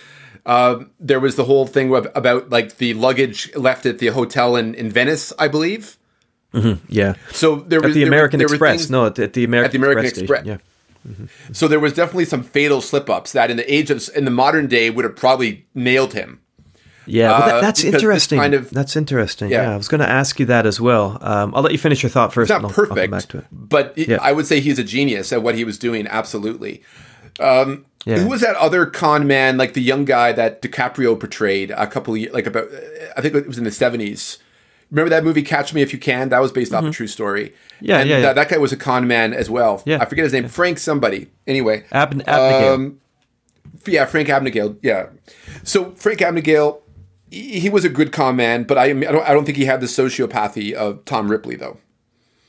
Uh, 0.45 0.85
there 0.99 1.19
was 1.19 1.35
the 1.35 1.45
whole 1.45 1.67
thing 1.67 1.93
about 1.93 2.49
like 2.49 2.77
the 2.77 2.93
luggage 2.95 3.55
left 3.55 3.85
at 3.85 3.99
the 3.99 4.07
hotel 4.07 4.55
in, 4.55 4.73
in 4.73 4.89
Venice, 4.89 5.31
I 5.37 5.47
believe. 5.47 5.97
Mm-hmm, 6.53 6.83
yeah. 6.87 7.13
So 7.31 7.57
there 7.57 7.81
was 7.81 7.91
at 7.91 7.93
the 7.93 8.03
American 8.03 8.39
there 8.39 8.47
Express. 8.47 8.77
Things, 8.77 8.89
no, 8.89 9.05
at 9.05 9.15
the 9.15 9.43
American 9.43 9.65
at 9.65 9.71
the 9.71 9.77
American 9.77 10.05
Express. 10.05 10.21
Express. 10.23 10.45
Yeah. 10.45 10.57
Mm-hmm. 11.07 11.53
So 11.53 11.67
there 11.67 11.79
was 11.79 11.93
definitely 11.93 12.25
some 12.25 12.43
fatal 12.43 12.81
slip 12.81 13.09
ups 13.09 13.33
that 13.33 13.51
in 13.51 13.57
the 13.57 13.71
age 13.71 13.91
of 13.91 14.09
in 14.15 14.25
the 14.25 14.31
modern 14.31 14.67
day 14.67 14.89
would 14.89 15.05
have 15.05 15.15
probably 15.15 15.67
nailed 15.75 16.13
him. 16.13 16.41
Yeah, 17.09 17.33
uh, 17.33 17.45
that, 17.47 17.61
that's 17.61 17.83
interesting. 17.83 18.39
Kind 18.39 18.53
of, 18.53 18.69
that's 18.69 18.95
interesting. 18.95 19.49
Yeah. 19.49 19.63
yeah 19.63 19.73
I 19.73 19.77
was 19.77 19.87
going 19.87 20.01
to 20.01 20.09
ask 20.09 20.39
you 20.39 20.45
that 20.47 20.65
as 20.65 20.79
well. 20.79 21.17
Um, 21.21 21.53
I'll 21.55 21.63
let 21.63 21.71
you 21.71 21.77
finish 21.77 22.03
your 22.03 22.09
thought 22.09 22.33
first. 22.33 22.51
It's 22.51 22.61
not 22.61 22.71
perfect, 22.71 23.35
but 23.51 23.97
yeah. 23.97 24.17
I 24.21 24.31
would 24.31 24.45
say 24.45 24.59
he's 24.59 24.79
a 24.79 24.83
genius 24.83 25.33
at 25.33 25.41
what 25.41 25.55
he 25.55 25.63
was 25.63 25.77
doing. 25.77 26.07
Absolutely. 26.07 26.83
Um, 27.39 27.85
yeah. 28.05 28.19
Who 28.19 28.29
was 28.29 28.41
that 28.41 28.55
other 28.55 28.85
con 28.85 29.27
man, 29.27 29.57
like 29.57 29.73
the 29.73 29.81
young 29.81 30.05
guy 30.05 30.31
that 30.31 30.61
DiCaprio 30.61 31.19
portrayed 31.19 31.71
a 31.71 31.87
couple 31.87 32.13
of 32.13 32.19
years, 32.19 32.33
like 32.33 32.47
about, 32.47 32.67
I 33.17 33.21
think 33.21 33.35
it 33.35 33.47
was 33.47 33.57
in 33.57 33.63
the 33.63 33.71
seventies. 33.71 34.39
Remember 34.89 35.09
that 35.09 35.23
movie 35.23 35.43
Catch 35.43 35.73
Me 35.73 35.81
If 35.81 35.93
You 35.93 35.99
Can? 35.99 36.29
That 36.29 36.41
was 36.41 36.51
based 36.51 36.71
mm-hmm. 36.71 36.77
off 36.77 36.83
a 36.83 36.85
mm-hmm. 36.85 36.91
true 36.91 37.07
story. 37.07 37.53
Yeah, 37.79 37.99
and 37.99 38.09
yeah, 38.09 38.21
that, 38.21 38.35
that, 38.35 38.49
guy 38.49 38.57
was 38.57 38.71
a 38.71 38.77
con 38.77 39.07
man 39.07 39.33
as 39.33 39.49
well. 39.49 39.83
Yeah, 39.85 40.01
I 40.01 40.05
forget 40.05 40.23
his 40.23 40.33
name. 40.33 40.47
Frank 40.47 40.79
somebody. 40.79 41.29
Anyway, 41.45 41.85
Ab- 41.91 42.13
Abagnale. 42.13 42.73
Um, 42.73 43.01
yeah, 43.85 44.05
Frank 44.05 44.29
Abagnale. 44.29 44.77
Yeah. 44.81 45.07
So 45.63 45.91
Frank 45.91 46.19
Abagnale 46.19 46.81
he 47.31 47.69
was 47.69 47.85
a 47.85 47.89
good 47.89 48.11
con 48.11 48.35
man, 48.35 48.63
but 48.63 48.77
I, 48.77 48.85
I 48.85 48.93
don't, 48.93 49.29
I 49.29 49.33
don't 49.33 49.45
think 49.45 49.57
he 49.57 49.65
had 49.65 49.81
the 49.81 49.87
sociopathy 49.87 50.73
of 50.73 51.05
Tom 51.05 51.29
Ripley 51.29 51.55
though. 51.55 51.77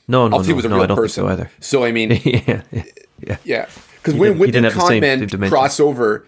No, 0.07 0.27
no, 0.27 0.37
no, 0.37 0.43
he 0.43 0.53
was 0.53 0.65
a 0.65 0.69
no, 0.69 0.77
real 0.77 0.95
person. 0.95 1.23
so 1.23 1.29
either. 1.29 1.51
So 1.59 1.83
I 1.83 1.91
mean, 1.91 2.11
yeah, 2.23 2.63
yeah, 3.19 3.37
yeah. 3.43 3.69
Because 3.95 4.15
when, 4.15 4.39
when 4.39 4.51
do 4.51 4.69
con 4.71 4.99
men 4.99 5.27
cross 5.49 5.79
over? 5.79 6.25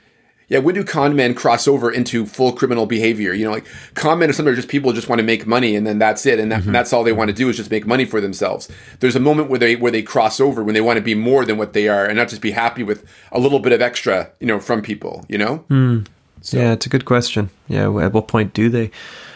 Yeah, 0.47 0.59
when 0.59 0.75
do 0.75 0.83
con 0.83 1.15
men 1.15 1.33
cross 1.33 1.67
over 1.67 1.91
into 1.91 2.25
full 2.25 2.51
criminal 2.51 2.85
behavior? 2.85 3.33
You 3.33 3.45
know, 3.45 3.51
like 3.51 3.65
con 3.95 4.19
men 4.19 4.29
are 4.29 4.33
sometimes 4.33 4.57
just 4.57 4.69
people 4.69 4.91
who 4.91 4.95
just 4.95 5.09
want 5.09 5.19
to 5.19 5.25
make 5.25 5.47
money, 5.47 5.75
and 5.75 5.87
then 5.87 5.97
that's 5.97 6.25
it, 6.25 6.39
and, 6.39 6.51
that, 6.51 6.59
mm-hmm. 6.59 6.69
and 6.69 6.75
that's 6.75 6.93
all 6.93 7.03
they 7.03 7.11
want 7.11 7.29
to 7.29 7.33
do 7.33 7.49
is 7.49 7.57
just 7.57 7.71
make 7.71 7.87
money 7.87 8.05
for 8.05 8.21
themselves. 8.21 8.69
There's 8.99 9.15
a 9.15 9.19
moment 9.19 9.49
where 9.49 9.59
they 9.59 9.75
where 9.75 9.91
they 9.91 10.03
cross 10.03 10.39
over 10.39 10.63
when 10.63 10.75
they 10.75 10.81
want 10.81 10.97
to 10.97 11.03
be 11.03 11.15
more 11.15 11.43
than 11.43 11.57
what 11.57 11.73
they 11.73 11.87
are, 11.87 12.05
and 12.05 12.17
not 12.17 12.29
just 12.29 12.41
be 12.41 12.51
happy 12.51 12.83
with 12.83 13.05
a 13.31 13.39
little 13.39 13.59
bit 13.59 13.71
of 13.71 13.81
extra, 13.81 14.29
you 14.39 14.45
know, 14.45 14.59
from 14.59 14.81
people. 14.81 15.25
You 15.27 15.39
know. 15.39 15.65
Mm. 15.69 16.05
So. 16.43 16.57
Yeah, 16.57 16.73
it's 16.73 16.85
a 16.85 16.89
good 16.89 17.05
question. 17.05 17.49
Yeah, 17.67 17.85
at 17.99 18.11
what 18.13 18.27
point 18.27 18.53
do 18.53 18.69
they? 18.69 18.91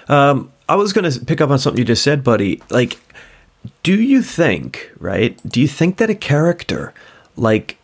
Um, 0.10 0.51
I 0.68 0.76
was 0.76 0.91
going 0.91 1.10
to 1.10 1.26
pick 1.26 1.39
up 1.39 1.49
on 1.49 1.58
something 1.58 1.80
you 1.80 1.86
just 1.86 2.03
said, 2.03 2.22
buddy. 2.22 2.62
Like, 2.70 2.99
do 3.82 3.99
you 3.99 4.22
think, 4.22 4.91
right? 4.99 5.39
Do 5.47 5.62
you 5.62 5.68
think 5.70 5.97
that 5.97 6.10
a 6.10 6.16
character 6.16 6.93
like 7.38 7.78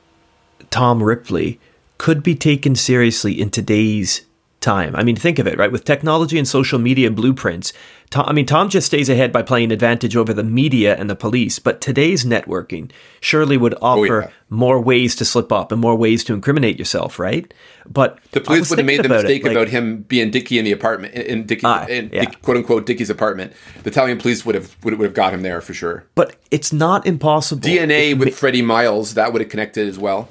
Tom 0.70 1.02
Ripley 1.02 1.60
could 1.98 2.22
be 2.22 2.36
taken 2.36 2.76
seriously 2.76 3.40
in 3.40 3.50
today's 3.50 4.26
time? 4.64 4.96
I 4.96 5.04
mean, 5.04 5.16
think 5.16 5.38
of 5.38 5.46
it, 5.46 5.58
right? 5.58 5.72
With 5.72 5.86
technology 5.86 6.40
and 6.40 6.48
social 6.48 6.80
media 6.80 7.12
blueprints, 7.12 7.74
Tom, 8.10 8.26
I 8.28 8.34
mean, 8.34 8.46
Tom 8.46 8.70
just 8.70 8.88
stays 8.88 9.10
ahead 9.10 9.32
by 9.32 9.42
playing 9.42 9.72
advantage 9.72 10.16
over 10.16 10.34
the 10.34 10.44
media 10.44 10.96
and 10.96 11.10
the 11.10 11.16
police, 11.16 11.60
but 11.60 11.82
today's 11.82 12.24
networking 12.24 12.92
surely 13.20 13.58
would 13.58 13.76
offer 13.82 14.24
oh, 14.24 14.26
yeah. 14.26 14.32
more 14.50 14.80
ways 14.80 15.16
to 15.16 15.26
slip 15.26 15.52
up 15.52 15.72
and 15.72 15.82
more 15.82 15.96
ways 15.96 16.24
to 16.26 16.34
incriminate 16.34 16.80
yourself, 16.80 17.20
right? 17.20 17.54
But 17.86 18.20
the 18.32 18.42
police 18.42 18.70
would 18.70 18.80
have 18.80 18.86
made 18.86 19.04
the 19.04 19.10
mistake 19.10 19.42
it, 19.42 19.48
like, 19.48 19.56
about 19.56 19.68
him 19.68 20.04
being 20.04 20.32
Dickie 20.32 20.58
in 20.58 20.66
the 20.66 20.72
apartment, 20.72 21.16
in 21.16 21.46
Dickie, 21.46 21.66
uh, 21.66 21.86
in 21.88 22.10
yeah. 22.14 22.26
Dick, 22.26 22.42
quote 22.42 22.58
unquote, 22.58 22.86
Dickie's 22.86 23.10
apartment. 23.10 23.54
The 23.84 23.90
Italian 23.90 24.20
police 24.20 24.46
would 24.46 24.56
have 24.56 24.76
would, 24.84 24.98
would 24.98 25.06
have 25.06 25.14
got 25.14 25.34
him 25.34 25.42
there 25.42 25.60
for 25.60 25.74
sure. 25.74 26.06
But 26.16 26.36
it's 26.52 26.72
not 26.72 27.06
impossible. 27.06 27.62
DNA 27.62 28.18
with 28.18 28.30
ma- 28.30 28.36
Freddie 28.36 28.62
Miles 28.62 29.16
that 29.16 29.34
would 29.34 29.42
have 29.42 29.50
connected 29.50 29.88
as 29.88 30.00
well. 30.00 30.30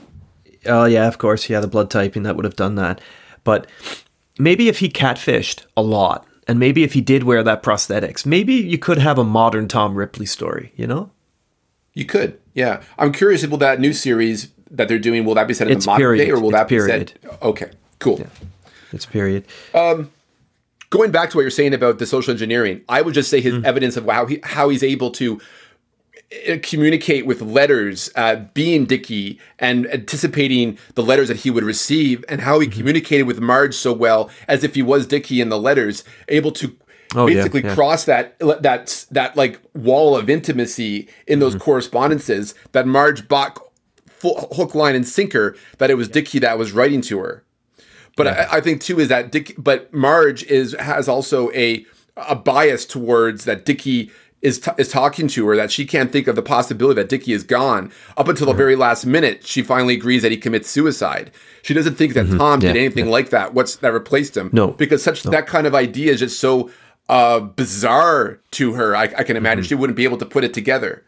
Oh 0.66 0.84
yeah, 0.84 1.08
of 1.08 1.18
course, 1.18 1.50
yeah, 1.50 1.60
the 1.60 1.66
blood 1.66 1.90
typing 1.90 2.22
that 2.22 2.36
would 2.36 2.44
have 2.44 2.56
done 2.56 2.76
that. 2.76 3.00
But 3.44 3.66
maybe 4.38 4.68
if 4.68 4.78
he 4.78 4.88
catfished 4.88 5.64
a 5.76 5.82
lot 5.82 6.26
and 6.48 6.58
maybe 6.58 6.82
if 6.82 6.92
he 6.94 7.00
did 7.00 7.24
wear 7.24 7.42
that 7.42 7.62
prosthetics, 7.62 8.26
maybe 8.26 8.54
you 8.54 8.78
could 8.78 8.98
have 8.98 9.18
a 9.18 9.24
modern 9.24 9.68
Tom 9.68 9.94
Ripley 9.94 10.26
story, 10.26 10.72
you 10.76 10.86
know? 10.86 11.10
You 11.94 12.04
could, 12.06 12.40
yeah. 12.54 12.82
I'm 12.98 13.12
curious 13.12 13.42
about 13.44 13.58
that 13.60 13.78
new 13.80 13.92
series 13.92 14.48
that 14.70 14.88
they're 14.88 14.98
doing 14.98 15.24
will 15.24 15.34
that 15.34 15.46
be 15.46 15.54
set 15.54 15.68
in 15.68 15.76
It's 15.76 15.84
the 15.84 15.90
modern 15.90 16.00
period. 16.00 16.24
day 16.24 16.30
or 16.30 16.40
will 16.40 16.48
It's 16.48 16.58
that 16.58 16.68
be 16.68 16.76
period. 16.76 17.12
set? 17.22 17.42
Okay, 17.42 17.70
cool. 17.98 18.26
It's 18.92 19.06
period. 19.06 19.44
Um, 19.74 20.10
Going 20.90 21.10
back 21.10 21.30
to 21.30 21.38
what 21.38 21.40
you're 21.42 21.50
saying 21.50 21.72
about 21.72 21.98
the 21.98 22.04
social 22.04 22.32
engineering, 22.32 22.82
I 22.86 23.00
would 23.00 23.14
just 23.14 23.30
say 23.30 23.40
his 23.40 23.64
evidence 23.64 23.96
of 23.96 24.04
how 24.04 24.26
he 24.26 24.40
how 24.42 24.68
he's 24.68 24.82
able 24.82 25.10
to 25.12 25.40
Uh, 26.48 26.56
communicate 26.62 27.26
with 27.26 27.42
letters, 27.42 28.10
uh, 28.16 28.36
being 28.54 28.86
Dickie 28.86 29.38
and 29.58 29.86
anticipating 29.92 30.78
the 30.94 31.02
letters 31.02 31.28
that 31.28 31.38
he 31.38 31.50
would 31.50 31.64
receive, 31.64 32.24
and 32.28 32.40
how 32.40 32.58
he 32.58 32.66
mm-hmm. 32.66 32.78
communicated 32.78 33.24
with 33.24 33.40
Marge 33.40 33.74
so 33.74 33.92
well, 33.92 34.30
as 34.48 34.64
if 34.64 34.74
he 34.74 34.82
was 34.82 35.06
Dickie 35.06 35.40
in 35.40 35.48
the 35.48 35.58
letters, 35.58 36.04
able 36.28 36.52
to 36.52 36.76
Oh, 37.14 37.26
basically 37.26 37.62
yeah. 37.62 37.74
cross 37.74 38.04
that 38.06 38.38
that 38.38 39.04
that 39.10 39.36
like 39.36 39.60
wall 39.74 40.16
of 40.16 40.30
intimacy 40.30 41.08
in 41.26 41.40
those 41.40 41.54
mm-hmm. 41.54 41.64
correspondences 41.64 42.54
that 42.72 42.86
Marge 42.86 43.28
bought 43.28 43.58
full, 44.06 44.48
hook, 44.52 44.74
line, 44.74 44.94
and 44.94 45.06
sinker 45.06 45.54
that 45.78 45.90
it 45.90 45.94
was 45.94 46.08
Dickie 46.08 46.38
that 46.38 46.56
was 46.56 46.72
writing 46.72 47.02
to 47.02 47.18
her. 47.18 47.44
But 48.16 48.28
I, 48.28 48.46
I 48.52 48.60
think 48.60 48.80
too 48.80 48.98
is 48.98 49.08
that 49.08 49.30
Dick, 49.30 49.54
but 49.58 49.92
Marge 49.92 50.42
is 50.44 50.74
has 50.78 51.08
also 51.08 51.50
a 51.52 51.84
a 52.16 52.34
bias 52.34 52.86
towards 52.86 53.44
that 53.44 53.64
Dickie 53.64 54.10
is 54.42 54.58
t- 54.58 54.70
is 54.76 54.88
talking 54.88 55.28
to 55.28 55.46
her 55.46 55.56
that 55.56 55.70
she 55.70 55.86
can't 55.86 56.10
think 56.12 56.26
of 56.26 56.34
the 56.36 56.42
possibility 56.42 57.00
that 57.00 57.08
Dickie 57.08 57.32
is 57.32 57.44
gone 57.44 57.92
up 58.16 58.28
until 58.28 58.46
the 58.48 58.52
very 58.52 58.74
last 58.76 59.06
minute. 59.06 59.46
She 59.46 59.62
finally 59.62 59.94
agrees 59.94 60.22
that 60.22 60.32
he 60.32 60.36
commits 60.36 60.68
suicide. 60.68 61.30
She 61.62 61.72
doesn't 61.74 61.94
think 61.94 62.14
that 62.14 62.26
Tom 62.26 62.58
did 62.60 62.68
Mm-hmm. 62.70 62.76
Yeah, 62.76 62.82
anything 62.82 63.06
like 63.06 63.30
that. 63.30 63.54
What's 63.54 63.76
that 63.76 63.92
replaced 63.92 64.36
him? 64.36 64.50
No. 64.52 64.72
because 64.72 65.02
such 65.02 65.22
that 65.22 65.46
kind 65.46 65.66
of 65.66 65.74
idea 65.74 66.12
is 66.12 66.18
just 66.18 66.40
so 66.40 66.70
uh, 67.08 67.40
bizarre 67.40 68.40
to 68.52 68.72
her. 68.74 68.96
I, 68.96 69.04
I 69.04 69.22
can 69.22 69.36
imagine 69.36 69.64
she 69.64 69.74
wouldn't 69.74 69.96
be 69.96 70.04
able 70.04 70.18
to 70.18 70.26
put 70.26 70.44
it 70.44 70.52
together. 70.52 71.04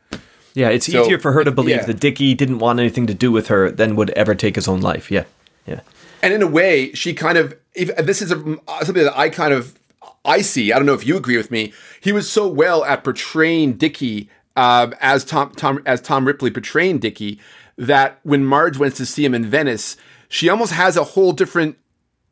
Yeah, 0.55 0.69
it's 0.69 0.87
So, 0.87 1.03
easier 1.03 1.19
for 1.19 1.33
her 1.33 1.43
to 1.43 1.51
believe 1.51 1.77
yeah. 1.77 1.85
that 1.87 1.99
Dickie 1.99 2.35
didn't 2.35 2.61
want 2.61 2.79
anything 2.79 3.07
to 3.09 3.15
do 3.15 3.33
with 3.33 3.49
her 3.49 3.71
than 3.73 3.97
would 3.97 4.11
ever 4.11 4.37
take 4.37 4.55
his 4.55 4.69
own 4.69 4.81
life. 4.81 5.11
Yeah, 5.11 5.25
yeah. 5.67 5.81
and 6.23 6.33
in 6.33 6.43
a 6.43 6.47
way, 6.47 6.93
she 6.93 7.13
kind 7.15 7.37
of 7.37 7.57
if, 7.75 7.95
this 7.97 8.23
is 8.23 8.31
a, 8.31 8.37
something 8.37 9.03
that 9.03 9.19
I 9.19 9.29
kind 9.31 9.53
of 9.53 9.77
I 10.25 10.41
see. 10.41 10.73
I 10.73 10.77
don't 10.77 10.87
know 10.87 10.95
if 10.95 11.07
you 11.07 11.17
agree 11.17 11.37
with 11.37 11.51
me. 11.51 11.73
He 12.01 12.13
was 12.13 12.31
so 12.31 12.49
well 12.49 12.85
at 12.85 13.05
portraying 13.05 13.75
Dickie 13.75 14.31
uh, 14.57 14.91
as 15.01 15.25
Tom 15.25 15.53
Tom 15.55 15.83
as 15.85 16.01
Tom 16.01 16.27
Ripley 16.27 16.51
portraying 16.51 16.99
Dickie 16.99 17.41
that 17.77 18.21
when 18.23 18.45
Marge 18.45 18.79
went 18.79 18.95
to 18.97 19.07
see 19.07 19.25
him 19.25 19.35
in 19.35 19.45
Venice, 19.45 19.97
she 20.29 20.49
almost 20.49 20.73
has 20.73 20.97
a 20.97 21.05
whole 21.05 21.33
different 21.33 21.77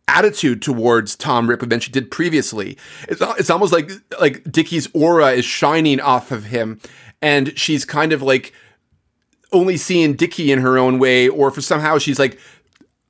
attitude 0.08 0.62
towards 0.62 1.16
Tom 1.16 1.48
Ripley 1.48 1.68
than 1.68 1.80
she 1.80 1.90
did 1.90 2.10
previously. 2.10 2.76
It's 3.08 3.20
it's 3.38 3.50
almost 3.50 3.72
like 3.72 3.90
like 4.20 4.50
Dickie's 4.50 4.88
aura 4.94 5.32
is 5.32 5.44
shining 5.44 6.00
off 6.00 6.30
of 6.30 6.44
him, 6.44 6.80
and 7.20 7.56
she's 7.58 7.84
kind 7.84 8.12
of 8.12 8.22
like 8.22 8.52
only 9.52 9.76
seeing 9.76 10.14
Dickie 10.14 10.52
in 10.52 10.60
her 10.60 10.78
own 10.78 10.98
way, 10.98 11.28
or 11.28 11.50
for 11.50 11.60
somehow 11.60 11.98
she's 11.98 12.18
like 12.18 12.38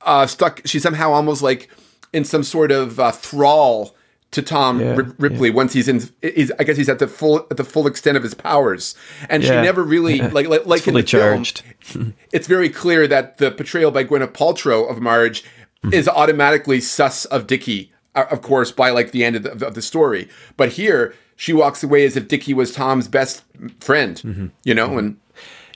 uh, 0.01 0.25
stuck. 0.27 0.61
She's 0.65 0.83
somehow 0.83 1.11
almost 1.11 1.41
like 1.41 1.69
in 2.11 2.25
some 2.25 2.43
sort 2.43 2.71
of 2.71 2.99
uh, 2.99 3.11
thrall 3.11 3.92
to 4.33 4.41
Tom 4.41 4.79
Yeah, 4.79 4.95
Rip- 4.95 5.15
Ripley 5.17 5.49
once 5.49 5.73
he's 5.73 5.87
in. 5.87 6.01
He's, 6.21 6.51
I 6.59 6.63
guess 6.63 6.77
he's 6.77 6.89
at 6.89 6.99
the 6.99 7.07
full 7.07 7.47
at 7.49 7.57
the 7.57 7.63
full 7.63 7.87
extent 7.87 8.17
of 8.17 8.23
his 8.23 8.33
powers, 8.33 8.95
and 9.29 9.43
she 9.43 9.49
never 9.49 9.83
really 9.83 10.19
like 10.21 10.47
like, 10.47 10.65
like 10.65 10.87
in 10.87 10.93
the 10.95 11.03
film. 11.03 12.13
It's 12.31 12.47
very 12.47 12.69
clear 12.69 13.07
that 13.07 13.37
the 13.37 13.51
portrayal 13.51 13.91
by 13.91 14.03
Gwyneth 14.03 14.33
Paltrow 14.33 14.89
of 14.89 14.99
Marge 15.01 15.43
is 15.91 16.07
automatically 16.07 16.79
sus 16.79 17.25
of 17.25 17.45
Dickie, 17.47 17.91
uh, 18.15 18.25
of 18.31 18.41
course, 18.41 18.71
by 18.71 18.89
like 18.89 19.11
the 19.11 19.23
end 19.23 19.35
of 19.35 19.43
the, 19.43 19.65
of 19.67 19.73
the 19.75 19.81
story. 19.81 20.29
But 20.57 20.69
here, 20.73 21.13
she 21.35 21.51
walks 21.53 21.83
away 21.83 22.05
as 22.05 22.15
if 22.15 22.27
Dickie 22.27 22.53
was 22.53 22.71
Tom's 22.71 23.07
best 23.07 23.43
friend, 23.79 24.51
you 24.63 24.73
know, 24.73 24.97
and 24.97 25.17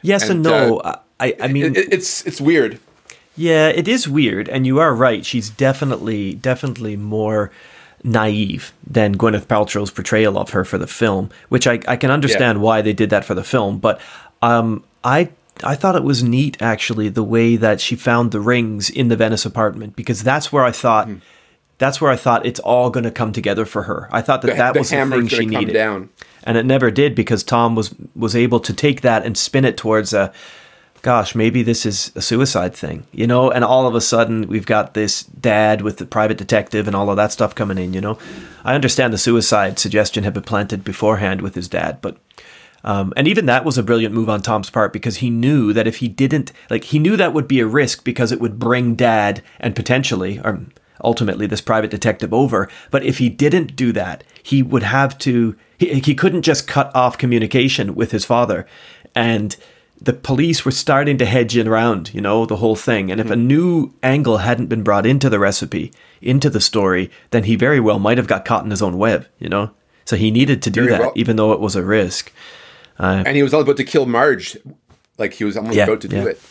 Yes 0.01 0.24
and, 0.30 0.32
And, 0.32 0.43
no. 0.43 0.78
uh, 0.78 0.99
I, 1.20 1.36
I 1.41 1.47
mean, 1.47 1.76
it, 1.76 1.91
it's 1.93 2.26
it's 2.26 2.39
weird. 2.39 2.80
Yeah, 3.36 3.68
it 3.70 3.88
is 3.88 4.08
weird, 4.08 4.47
and 4.49 4.66
you 4.66 4.80
are 4.80 4.95
right. 4.95 5.24
She's 5.26 5.49
definitely, 5.51 6.34
definitely 6.36 6.95
more 6.95 7.51
naive 8.03 8.73
than 8.85 9.15
Gwyneth 9.17 9.47
Paltrow's 9.47 9.91
portrayal 9.91 10.37
of 10.37 10.51
her 10.51 10.63
for 10.63 10.77
the 10.77 10.87
film, 10.87 11.29
which 11.49 11.67
I, 11.67 11.79
I 11.87 11.95
can 11.95 12.11
understand 12.11 12.61
why 12.61 12.81
they 12.81 12.93
did 12.93 13.09
that 13.09 13.25
for 13.25 13.33
the 13.33 13.43
film. 13.43 13.79
But 13.79 13.99
um, 14.41 14.83
I 15.03 15.29
I 15.63 15.75
thought 15.75 15.95
it 15.95 16.03
was 16.03 16.21
neat 16.23 16.61
actually 16.61 17.09
the 17.09 17.23
way 17.23 17.55
that 17.55 17.81
she 17.81 17.95
found 17.95 18.31
the 18.31 18.39
rings 18.39 18.89
in 18.89 19.07
the 19.07 19.15
Venice 19.15 19.45
apartment 19.45 19.95
because 19.95 20.23
that's 20.23 20.51
where 20.53 20.63
I 20.63 20.71
thought 20.71 21.09
that's 21.79 21.99
where 22.01 22.11
I 22.11 22.15
thought 22.15 22.45
it's 22.45 22.59
all 22.59 22.89
going 22.89 23.03
to 23.03 23.11
come 23.11 23.31
together 23.31 23.65
for 23.65 23.83
her. 23.83 24.07
I 24.11 24.21
thought 24.21 24.41
that 24.43 24.47
The- 24.51 24.57
that 24.57 24.73
the 24.73 24.79
was 24.79 24.89
the 24.89 25.05
thing 25.05 25.27
she 25.27 25.45
needed 25.45 25.73
down. 25.73 26.09
and 26.43 26.57
it 26.57 26.65
never 26.65 26.91
did 26.91 27.15
because 27.15 27.43
Tom 27.43 27.75
was 27.75 27.93
was 28.15 28.35
able 28.35 28.59
to 28.61 28.73
take 28.73 29.01
that 29.01 29.25
and 29.25 29.37
spin 29.37 29.65
it 29.65 29.77
towards 29.77 30.13
a 30.13 30.31
gosh 31.08 31.36
maybe 31.36 31.64
this 31.64 31.86
is 31.86 32.12
a 32.16 32.22
suicide 32.22 32.76
thing 32.76 33.08
you 33.14 33.26
know? 33.26 33.49
And 33.49 33.64
all 33.64 33.88
of 33.88 33.95
a 33.95 34.01
sudden 34.01 34.45
we've 34.49 34.66
got 34.66 34.93
this 34.93 35.24
dad 35.24 35.82
with 35.82 35.99
the 35.99 36.05
private 36.05 36.38
detective 36.38 36.86
and 36.86 36.97
all 36.97 37.10
of 37.10 37.16
that 37.16 37.32
stuff 37.32 37.55
coming 37.55 37.78
in 37.78 37.93
you 37.93 38.01
know? 38.01 38.18
I 38.66 38.76
understand 38.76 39.14
the 39.14 39.18
suicide 39.18 39.80
suggestion 39.80 40.26
had 40.26 40.34
been 40.34 40.43
planted 40.43 40.84
beforehand 40.84 41.39
with 41.39 41.55
his 41.55 41.70
dad 41.70 42.01
but 42.01 42.18
um, 42.84 43.14
and 43.16 43.26
even 43.26 43.45
that 43.45 43.64
was 43.64 43.78
a 43.78 43.84
brilliant 43.84 44.14
move 44.14 44.30
on 44.30 44.41
Tom's 44.41 44.70
part 44.70 44.91
because 44.91 45.18
he 45.18 45.30
knew 45.30 45.72
that 45.72 45.88
if 45.88 45.99
he 45.99 46.10
didn't 46.10 46.51
like 46.70 46.84
he 46.84 46.99
knew 46.99 47.16
that 47.16 47.34
would 47.34 47.47
be 47.47 47.62
a 47.62 47.66
risk 47.66 48.03
because 48.03 48.34
it 48.34 48.41
would 48.41 48.60
bring 48.60 48.95
dad 48.95 49.41
and 49.62 49.78
potentially 49.78 50.41
or 50.43 50.60
ultimately 51.01 51.47
this 51.47 51.62
private 51.62 51.89
detective 51.89 52.34
over. 52.34 52.68
But 52.91 53.05
if 53.05 53.20
he 53.20 53.30
didn't 53.30 53.78
do 53.78 53.93
that 53.93 54.26
he 54.43 54.62
would 54.62 54.84
have 54.84 55.18
to 55.20 55.55
he, 55.78 56.01
he 56.01 56.14
couldn't 56.14 56.42
just 56.42 56.67
cut 56.67 56.93
off 56.93 57.17
communication 57.17 57.96
with 57.96 58.12
his 58.12 58.25
father. 58.25 58.67
And 59.16 59.55
the 60.01 60.13
police 60.13 60.63
were 60.63 60.71
starting 60.71 61.17
to 61.17 61.25
hedge 61.25 61.57
it 61.57 61.67
around 61.67 62.13
you 62.13 62.21
know 62.21 62.45
the 62.45 62.57
whole 62.57 62.75
thing 62.75 63.11
and 63.11 63.19
if 63.19 63.29
a 63.32 63.36
new 63.36 63.93
angle 64.03 64.37
hadn't 64.37 64.67
been 64.67 64.83
brought 64.83 65.05
into 65.05 65.29
the 65.29 65.39
recipe 65.39 65.91
into 66.21 66.49
the 66.49 66.61
story 66.61 67.09
then 67.32 67.43
he 67.45 67.55
very 67.55 67.79
well 67.79 67.97
might 67.99 68.17
have 68.17 68.28
got 68.28 68.45
caught 68.45 68.63
in 68.63 68.69
his 68.71 68.82
own 68.82 68.97
web 68.97 69.25
you 69.39 69.49
know 69.49 69.71
so 70.05 70.15
he 70.15 70.29
needed 70.32 70.61
to 70.61 70.69
do 70.69 70.82
Very 70.86 70.91
that 70.91 71.01
well. 71.01 71.13
even 71.15 71.36
though 71.36 71.51
it 71.51 71.59
was 71.59 71.75
a 71.75 71.83
risk 71.83 72.32
and 72.99 73.36
he 73.36 73.43
was 73.43 73.53
all 73.53 73.61
about 73.61 73.78
to 73.78 73.83
kill 73.83 74.05
Marge, 74.07 74.57
like 75.19 75.33
he 75.33 75.43
was 75.43 75.55
almost 75.57 75.75
Yeah, 75.75 75.83
about 75.83 76.01
to 76.01 76.07
do 76.07 76.15
yeah. 76.17 76.25
it. 76.25 76.41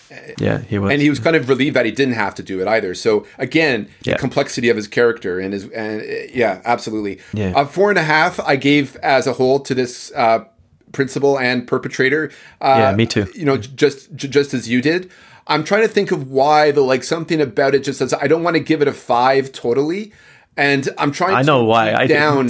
yeah 0.40 0.58
he 0.58 0.78
was 0.78 0.92
And 0.92 1.02
he 1.02 1.10
was 1.10 1.18
kind 1.18 1.34
of 1.36 1.48
relieved 1.48 1.74
that 1.76 1.86
he 1.86 1.92
didn't 1.92 2.14
have 2.14 2.34
to 2.36 2.42
do 2.42 2.60
it 2.60 2.68
either. 2.68 2.94
So 2.94 3.26
again, 3.38 3.88
Yeah. 4.04 4.12
the 4.14 4.18
complexity 4.20 4.68
of 4.68 4.76
his 4.76 4.86
character 4.88 5.40
and 5.40 5.52
his 5.52 5.68
and 5.70 6.00
uh, 6.02 6.04
yeah, 6.32 6.60
absolutely. 6.64 7.20
Yeah. 7.32 7.52
Uh, 7.56 7.64
four 7.64 7.90
and 7.90 7.98
a 7.98 8.02
half 8.04 8.38
I 8.40 8.56
gave 8.56 8.96
as 9.02 9.26
a 9.26 9.32
whole 9.32 9.58
to 9.60 9.74
this 9.74 10.12
uh, 10.14 10.44
principal 10.92 11.38
and 11.38 11.66
perpetrator. 11.66 12.30
Uh, 12.60 12.76
Yeah, 12.78 12.94
me 12.94 13.06
too. 13.06 13.26
You 13.34 13.44
know, 13.44 13.56
just 13.56 14.14
just 14.14 14.54
as 14.54 14.68
you 14.68 14.80
did. 14.82 15.10
I'm 15.48 15.62
trying 15.62 15.82
to 15.82 15.88
think 15.88 16.10
of 16.10 16.30
why 16.30 16.70
though. 16.72 16.84
Like 16.84 17.04
something 17.04 17.40
about 17.40 17.74
it 17.74 17.84
just 17.84 17.98
says 17.98 18.12
I 18.14 18.26
don't 18.26 18.42
want 18.42 18.54
to 18.56 18.60
give 18.60 18.82
it 18.82 18.88
a 18.88 18.92
five 18.92 19.52
totally. 19.52 20.12
And 20.56 20.88
I'm 20.98 21.12
trying. 21.12 21.34
I 21.36 21.40
to 21.42 21.46
know 21.46 21.64
why 21.64 21.92
I 21.94 22.06
down. 22.06 22.48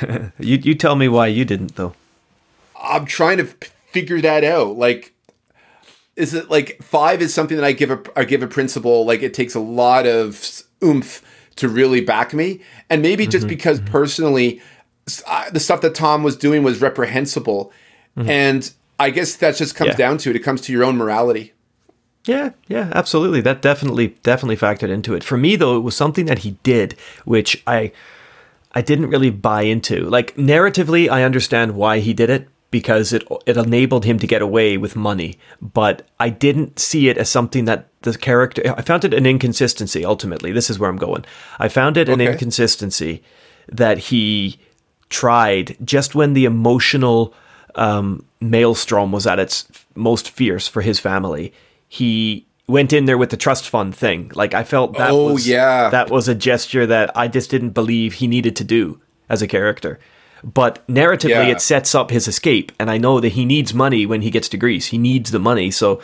didn't. 0.00 0.32
you 0.38 0.56
you 0.62 0.74
tell 0.74 0.94
me 0.96 1.08
why 1.08 1.26
you 1.28 1.44
didn't 1.44 1.76
though. 1.76 1.94
I'm 2.80 3.06
trying 3.06 3.38
to 3.38 3.46
figure 3.90 4.20
that 4.20 4.44
out. 4.44 4.76
Like, 4.76 5.12
is 6.16 6.34
it 6.34 6.50
like 6.50 6.78
five 6.82 7.20
is 7.22 7.32
something 7.34 7.56
that 7.56 7.64
I 7.64 7.72
give 7.72 7.90
a 7.90 8.00
I 8.14 8.24
give 8.24 8.42
a 8.42 8.46
principle 8.46 9.04
like 9.06 9.22
it 9.22 9.34
takes 9.34 9.54
a 9.54 9.60
lot 9.60 10.06
of 10.06 10.62
oomph 10.84 11.22
to 11.56 11.68
really 11.68 12.02
back 12.02 12.34
me, 12.34 12.60
and 12.90 13.00
maybe 13.00 13.26
just 13.26 13.48
because 13.48 13.80
personally, 13.80 14.58
s- 14.58 14.62
I- 15.26 15.50
the 15.50 15.60
stuff 15.60 15.80
that 15.82 15.94
Tom 15.94 16.22
was 16.22 16.36
doing 16.36 16.62
was 16.62 16.80
reprehensible, 16.80 17.72
mm-hmm. 18.16 18.28
and 18.28 18.70
I 18.98 19.10
guess 19.10 19.36
that 19.36 19.56
just 19.56 19.74
comes 19.74 19.90
Yeah. 19.90 19.96
down 19.96 20.18
to 20.18 20.30
it. 20.30 20.36
It 20.36 20.40
comes 20.40 20.60
to 20.62 20.72
your 20.72 20.84
own 20.84 20.96
morality. 20.96 21.52
Yeah, 22.24 22.50
yeah, 22.66 22.90
absolutely. 22.92 23.40
That 23.40 23.62
definitely 23.62 24.08
definitely 24.24 24.56
factored 24.56 24.90
into 24.90 25.14
it. 25.14 25.22
For 25.22 25.36
me 25.36 25.54
though, 25.54 25.76
it 25.76 25.80
was 25.80 25.94
something 25.94 26.26
that 26.26 26.40
he 26.40 26.52
did 26.62 26.96
which 27.24 27.62
I 27.66 27.92
I 28.72 28.82
didn't 28.82 29.10
really 29.10 29.30
buy 29.30 29.62
into. 29.62 30.08
Like 30.10 30.34
narratively, 30.36 31.08
I 31.08 31.22
understand 31.22 31.76
why 31.76 32.00
he 32.00 32.12
did 32.12 32.28
it 32.28 32.48
because 32.72 33.12
it 33.12 33.22
it 33.46 33.56
enabled 33.56 34.04
him 34.04 34.18
to 34.18 34.26
get 34.26 34.42
away 34.42 34.76
with 34.76 34.96
money, 34.96 35.38
but 35.62 36.02
I 36.18 36.30
didn't 36.30 36.80
see 36.80 37.08
it 37.08 37.16
as 37.16 37.28
something 37.30 37.64
that 37.66 37.86
the 38.02 38.18
character 38.18 38.74
I 38.76 38.82
found 38.82 39.04
it 39.04 39.14
an 39.14 39.24
inconsistency 39.24 40.04
ultimately. 40.04 40.50
This 40.50 40.68
is 40.68 40.80
where 40.80 40.90
I'm 40.90 40.96
going. 40.96 41.24
I 41.60 41.68
found 41.68 41.96
it 41.96 42.08
an 42.08 42.20
Okay. 42.20 42.32
inconsistency 42.32 43.22
that 43.70 43.98
he 44.10 44.58
tried 45.10 45.76
just 45.84 46.14
when 46.14 46.32
the 46.32 46.44
emotional 46.44 47.32
um, 47.74 48.24
maelstrom 48.40 49.12
was 49.12 49.26
at 49.26 49.38
its 49.38 49.66
most 49.94 50.30
fierce 50.30 50.66
for 50.68 50.82
his 50.82 50.98
family. 50.98 51.52
He 51.88 52.46
went 52.66 52.92
in 52.92 53.04
there 53.04 53.18
with 53.18 53.30
the 53.30 53.36
trust 53.36 53.68
fund 53.68 53.94
thing. 53.94 54.30
Like 54.34 54.54
I 54.54 54.64
felt 54.64 54.94
that 54.98 55.10
Oh, 55.10 55.32
was 55.34 55.46
yeah. 55.48 55.88
that 55.90 56.10
was 56.10 56.26
a 56.28 56.34
gesture 56.34 56.86
that 56.86 57.16
I 57.16 57.28
just 57.28 57.50
didn't 57.50 57.70
believe 57.70 58.14
he 58.14 58.26
needed 58.26 58.56
to 58.56 58.64
do 58.64 59.00
as 59.28 59.42
a 59.42 59.46
character. 59.46 59.98
But 60.44 60.86
narratively, 60.86 61.30
Yeah. 61.30 61.42
it 61.48 61.60
sets 61.60 61.94
up 61.94 62.10
his 62.10 62.28
escape, 62.28 62.70
and 62.78 62.90
I 62.90 62.98
know 62.98 63.20
that 63.20 63.30
he 63.32 63.44
needs 63.44 63.72
money 63.72 64.04
when 64.06 64.22
he 64.22 64.30
gets 64.30 64.48
to 64.50 64.56
Greece. 64.56 64.86
He 64.86 64.98
needs 64.98 65.30
the 65.30 65.38
money, 65.38 65.70
so 65.70 66.00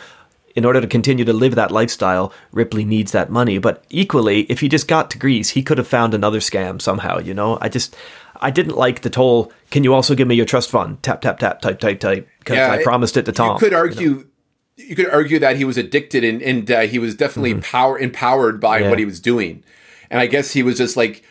in 0.55 0.65
order 0.65 0.81
to 0.81 0.87
continue 0.87 1.25
to 1.25 1.33
live 1.33 1.55
that 1.55 1.71
lifestyle, 1.71 2.31
Ripley 2.51 2.83
needs 2.85 3.11
that 3.11 3.29
money. 3.29 3.57
But 3.57 3.83
equally, 3.89 4.41
if 4.43 4.59
he 4.59 4.69
just 4.69 4.87
got 4.87 5.09
to 5.11 5.17
Greece, 5.17 5.51
he 5.51 5.63
could 5.63 5.77
have 5.77 5.87
found 5.87 6.13
another 6.13 6.39
scam 6.39 6.81
somehow. 6.81 7.19
You 7.19 7.33
know, 7.33 7.57
I 7.61 7.69
just 7.69 7.95
I 8.43 8.51
didn't 8.51 8.75
like 8.75 9.01
the 9.01 9.11
whole. 9.15 9.51
Can 9.71 9.83
you 9.83 9.93
also 9.93 10.13
give 10.15 10.27
me 10.27 10.35
your 10.35 10.45
trust 10.45 10.69
fund? 10.69 11.01
Tap 11.01 11.21
tap 11.21 11.39
tap 11.39 11.61
type 11.61 11.79
type 11.79 11.99
type 11.99 12.27
because 12.39 12.57
I 12.57 12.77
it- 12.77 12.83
promised 12.83 13.17
it 13.17 13.25
to 13.25 13.31
Tom. 13.31 13.55
You 13.55 13.59
could 13.59 13.73
argue 13.73 14.27
you 14.75 14.95
could 14.95 15.09
argue 15.09 15.39
that 15.39 15.55
he 15.55 15.65
was 15.65 15.77
addicted 15.77 16.23
and, 16.23 16.41
and 16.41 16.69
uh, 16.71 16.81
he 16.81 16.97
was 16.99 17.15
definitely 17.15 17.55
power 17.55 17.97
empowered 17.97 18.59
by 18.59 18.77
Mm-hmm. 18.77 18.83
Yeah. 18.83 18.89
what 18.89 18.99
he 18.99 19.05
was 19.05 19.19
doing. 19.19 19.63
And 20.09 20.19
I 20.19 20.27
guess 20.27 20.51
he 20.51 20.63
was 20.63 20.77
just 20.77 20.97
like 20.97 21.23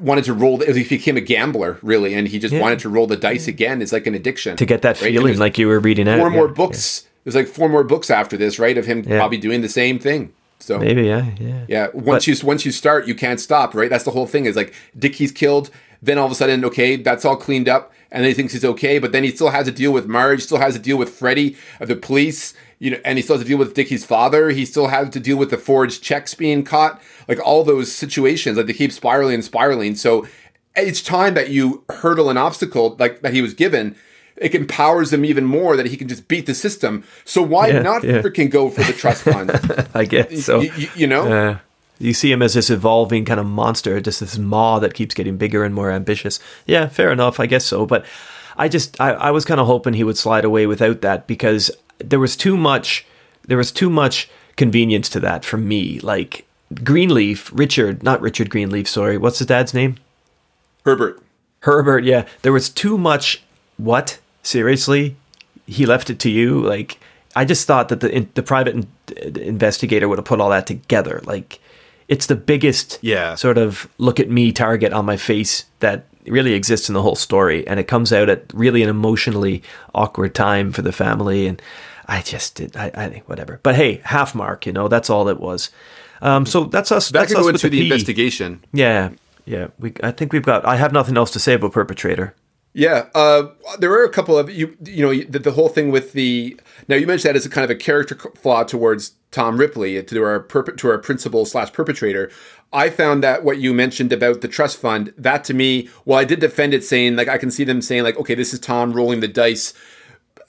wanted 0.00 0.24
to 0.24 0.32
roll. 0.34 0.60
He 0.60 0.84
became 0.84 1.16
a 1.16 1.20
gambler 1.20 1.78
really, 1.82 2.14
and 2.14 2.26
he 2.28 2.38
just 2.38 2.54
wanted 2.54 2.78
to 2.80 2.88
roll 2.88 3.06
the 3.06 3.16
dice 3.16 3.46
again. 3.48 3.82
It's 3.82 3.92
like 3.92 4.06
an 4.06 4.14
addiction 4.14 4.56
to 4.56 4.64
get 4.66 4.82
that 4.82 5.00
right? 5.02 5.12
Feeling 5.12 5.38
like 5.38 5.58
you 5.58 5.68
were 5.68 5.80
reading 5.80 6.08
out. 6.08 6.18
four 6.18 6.30
more 6.30 6.46
yeah, 6.46 6.52
books. 6.54 7.06
There's 7.24 7.34
like 7.34 7.48
four 7.48 7.68
more 7.68 7.82
books 7.84 8.08
after 8.10 8.36
this, 8.36 8.58
right? 8.58 8.78
Of 8.78 8.86
him 8.86 9.02
Yeah. 9.06 9.18
probably 9.18 9.38
doing 9.38 9.60
the 9.60 9.68
same 9.68 9.98
thing. 9.98 10.32
So. 10.58 10.78
Maybe, 10.78 11.02
yeah, 11.02 11.32
yeah. 11.38 11.64
yeah, 11.68 11.86
once 11.92 12.26
you 12.26 12.34
once 12.46 12.64
you 12.64 12.72
start, 12.72 13.06
you 13.06 13.14
can't 13.14 13.38
stop, 13.38 13.74
right? 13.74 13.90
That's 13.90 14.04
the 14.04 14.10
whole 14.12 14.26
thing. 14.26 14.46
Is 14.46 14.56
like 14.56 14.72
Dickie's 14.98 15.30
killed, 15.30 15.70
then 16.02 16.18
all 16.18 16.26
of 16.26 16.32
a 16.32 16.34
sudden, 16.34 16.64
okay, 16.64 16.96
that's 16.96 17.24
all 17.24 17.36
cleaned 17.36 17.68
up, 17.68 17.92
and 18.10 18.22
then 18.22 18.30
he 18.30 18.34
thinks 18.34 18.52
he's 18.52 18.64
okay, 18.64 18.98
but 18.98 19.12
then 19.12 19.24
he 19.24 19.30
still 19.30 19.50
has 19.50 19.66
to 19.66 19.72
deal 19.72 19.92
with 19.92 20.06
Marge, 20.06 20.42
still 20.42 20.58
has 20.58 20.74
to 20.74 20.80
deal 20.80 20.96
with 20.96 21.10
Freddie, 21.10 21.56
uh, 21.80 21.84
the 21.86 21.96
police, 21.96 22.54
you 22.78 22.90
know, 22.90 22.98
and 23.04 23.18
he 23.18 23.22
still 23.22 23.36
has 23.36 23.42
to 23.44 23.48
deal 23.48 23.58
with 23.58 23.74
Dickie's 23.74 24.04
father. 24.04 24.50
He 24.50 24.64
still 24.66 24.88
has 24.88 25.08
to 25.10 25.20
deal 25.20 25.36
with 25.38 25.50
the 25.50 25.56
forged 25.58 26.02
checks 26.02 26.34
being 26.34 26.62
caught, 26.64 27.00
like 27.28 27.40
all 27.44 27.64
those 27.64 27.90
situations. 27.90 28.56
Like 28.58 28.66
they 28.66 28.72
keep 28.74 28.92
spiraling 28.92 29.34
and 29.34 29.44
spiraling. 29.44 29.94
So 29.96 30.26
each 30.80 31.04
time 31.04 31.34
that 31.34 31.48
you 31.48 31.84
hurdle 31.88 32.28
an 32.28 32.36
obstacle 32.36 32.94
like 32.98 33.22
that 33.22 33.32
he 33.32 33.40
was 33.42 33.54
given. 33.54 33.96
It 34.38 34.54
empowers 34.54 35.14
him 35.14 35.24
even 35.24 35.46
more 35.46 35.78
that 35.78 35.86
he 35.86 35.96
can 35.96 36.08
just 36.08 36.28
beat 36.28 36.44
the 36.44 36.52
system. 36.54 37.04
So 37.24 37.40
why 37.40 37.68
Yeah, 37.68 37.80
not 37.80 38.04
yeah. 38.04 38.20
freaking 38.20 38.50
go 38.50 38.68
for 38.68 38.82
the 38.82 38.92
trust 38.92 39.22
fund? 39.22 39.50
I 39.94 40.04
guess 40.04 40.44
so. 40.44 40.58
Y- 40.58 40.70
y- 40.76 40.90
you 40.94 41.06
know, 41.06 41.22
Uh, 41.26 41.58
you 41.98 42.12
see 42.12 42.30
him 42.30 42.42
as 42.42 42.54
this 42.54 42.70
evolving 42.70 43.24
kind 43.24 43.40
of 43.40 43.46
monster, 43.46 44.00
just 44.00 44.20
this 44.20 44.38
maw 44.38 44.78
that 44.78 44.94
keeps 44.94 45.14
getting 45.14 45.36
bigger 45.36 45.64
and 45.64 45.74
more 45.74 45.90
ambitious. 45.90 46.38
Yeah, 46.66 46.88
fair 46.88 47.10
enough, 47.10 47.40
I 47.40 47.46
guess 47.46 47.64
so. 47.64 47.86
But 47.86 48.04
I 48.56 48.68
just, 48.68 49.00
I, 49.00 49.10
I 49.12 49.30
was 49.30 49.44
kind 49.44 49.60
of 49.60 49.66
hoping 49.66 49.94
he 49.94 50.04
would 50.04 50.18
slide 50.18 50.44
away 50.44 50.66
without 50.66 51.00
that 51.00 51.26
because 51.26 51.70
there 51.98 52.20
was 52.20 52.36
too 52.36 52.56
much, 52.56 53.06
there 53.46 53.58
was 53.58 53.72
too 53.72 53.90
much 53.90 54.28
convenience 54.56 55.08
to 55.10 55.20
that 55.20 55.44
for 55.44 55.56
me. 55.56 56.00
Like 56.00 56.46
Greenleaf, 56.82 57.50
Richard, 57.52 58.02
not 58.02 58.20
Richard 58.20 58.50
Greenleaf, 58.50 58.88
sorry. 58.88 59.18
What's 59.18 59.38
his 59.38 59.46
dad's 59.46 59.74
name? 59.74 59.96
Herbert. 60.84 61.22
Herbert, 61.60 62.04
yeah. 62.04 62.26
There 62.42 62.52
was 62.52 62.68
too 62.68 62.98
much. 62.98 63.42
What? 63.76 64.18
Seriously? 64.42 65.16
He 65.66 65.84
left 65.84 66.10
it 66.10 66.18
to 66.20 66.30
you? 66.30 66.60
Like, 66.60 67.00
I 67.34 67.44
just 67.44 67.66
thought 67.66 67.88
that 67.88 68.00
the 68.00 68.26
the 68.34 68.42
private 68.42 68.74
in, 68.74 68.86
investigator 69.36 70.08
would 70.08 70.18
have 70.18 70.24
put 70.24 70.40
all 70.40 70.50
that 70.50 70.66
together. 70.66 71.20
Like, 71.24 71.58
it's 72.08 72.26
the 72.26 72.36
biggest 72.36 72.98
Yeah. 73.02 73.34
sort 73.34 73.58
of 73.58 73.88
look 73.98 74.20
at 74.20 74.30
me 74.30 74.52
target 74.52 74.92
on 74.92 75.04
my 75.04 75.16
face 75.16 75.64
that 75.80 76.04
really 76.26 76.54
exists 76.54 76.88
in 76.88 76.94
the 76.94 77.02
whole 77.02 77.14
story, 77.16 77.66
and 77.66 77.78
it 77.80 77.84
comes 77.88 78.12
out 78.12 78.28
at 78.28 78.44
really 78.52 78.82
an 78.82 78.88
emotionally 78.88 79.62
awkward 79.94 80.34
time 80.34 80.72
for 80.72 80.82
the 80.82 80.92
family. 80.92 81.46
And 81.46 81.60
I 82.08 82.22
just 82.22 82.54
did. 82.56 82.76
I, 82.76 82.90
I 82.94 83.08
think 83.08 83.28
whatever. 83.28 83.60
But 83.62 83.74
hey, 83.76 84.00
half 84.04 84.34
mark. 84.34 84.66
You 84.66 84.72
know, 84.72 84.88
that's 84.88 85.10
all 85.10 85.28
it 85.28 85.38
was. 85.40 85.70
Um, 86.22 86.46
so 86.46 86.64
that's 86.64 86.90
us. 86.92 87.10
That 87.10 87.20
that's 87.20 87.32
could 87.32 87.38
us 87.38 87.42
go 87.42 87.46
with 87.46 87.54
into 87.56 87.68
the 87.68 87.80
P. 87.80 87.86
investigation. 87.86 88.64
Yeah, 88.72 89.10
yeah. 89.44 89.68
We. 89.78 89.92
I 90.02 90.10
think 90.12 90.32
we've 90.32 90.42
got. 90.42 90.64
I 90.64 90.76
have 90.76 90.92
nothing 90.92 91.16
else 91.16 91.30
to 91.32 91.38
say 91.38 91.54
about 91.54 91.72
perpetrator. 91.72 92.34
Yeah, 92.72 93.06
uh, 93.14 93.48
there 93.78 93.90
were 93.90 94.04
a 94.04 94.10
couple 94.10 94.38
of 94.38 94.50
you. 94.50 94.76
You 94.84 95.06
know, 95.06 95.24
the, 95.28 95.38
the 95.38 95.52
whole 95.52 95.68
thing 95.68 95.90
with 95.90 96.12
the. 96.12 96.58
Now 96.88 96.96
you 96.96 97.06
mentioned 97.06 97.30
that 97.30 97.36
as 97.36 97.46
a 97.46 97.50
kind 97.50 97.64
of 97.64 97.70
a 97.70 97.74
character 97.76 98.16
flaw 98.36 98.64
towards 98.64 99.12
Tom 99.30 99.58
Ripley 99.58 100.02
to 100.02 100.22
our 100.22 100.40
perp- 100.40 100.76
to 100.78 100.88
our 100.88 100.98
principal 100.98 101.44
slash 101.44 101.72
perpetrator. 101.72 102.30
I 102.72 102.90
found 102.90 103.22
that 103.22 103.44
what 103.44 103.58
you 103.58 103.72
mentioned 103.74 104.12
about 104.12 104.40
the 104.40 104.48
trust 104.48 104.78
fund, 104.78 105.12
that 105.16 105.44
to 105.44 105.54
me, 105.54 105.88
while 106.04 106.18
I 106.18 106.24
did 106.24 106.40
defend 106.40 106.74
it, 106.74 106.84
saying 106.84 107.16
like 107.16 107.28
I 107.28 107.38
can 107.38 107.50
see 107.50 107.64
them 107.64 107.82
saying 107.82 108.02
like, 108.02 108.18
okay, 108.18 108.34
this 108.34 108.52
is 108.52 108.60
Tom 108.60 108.92
rolling 108.92 109.20
the 109.20 109.28
dice. 109.28 109.74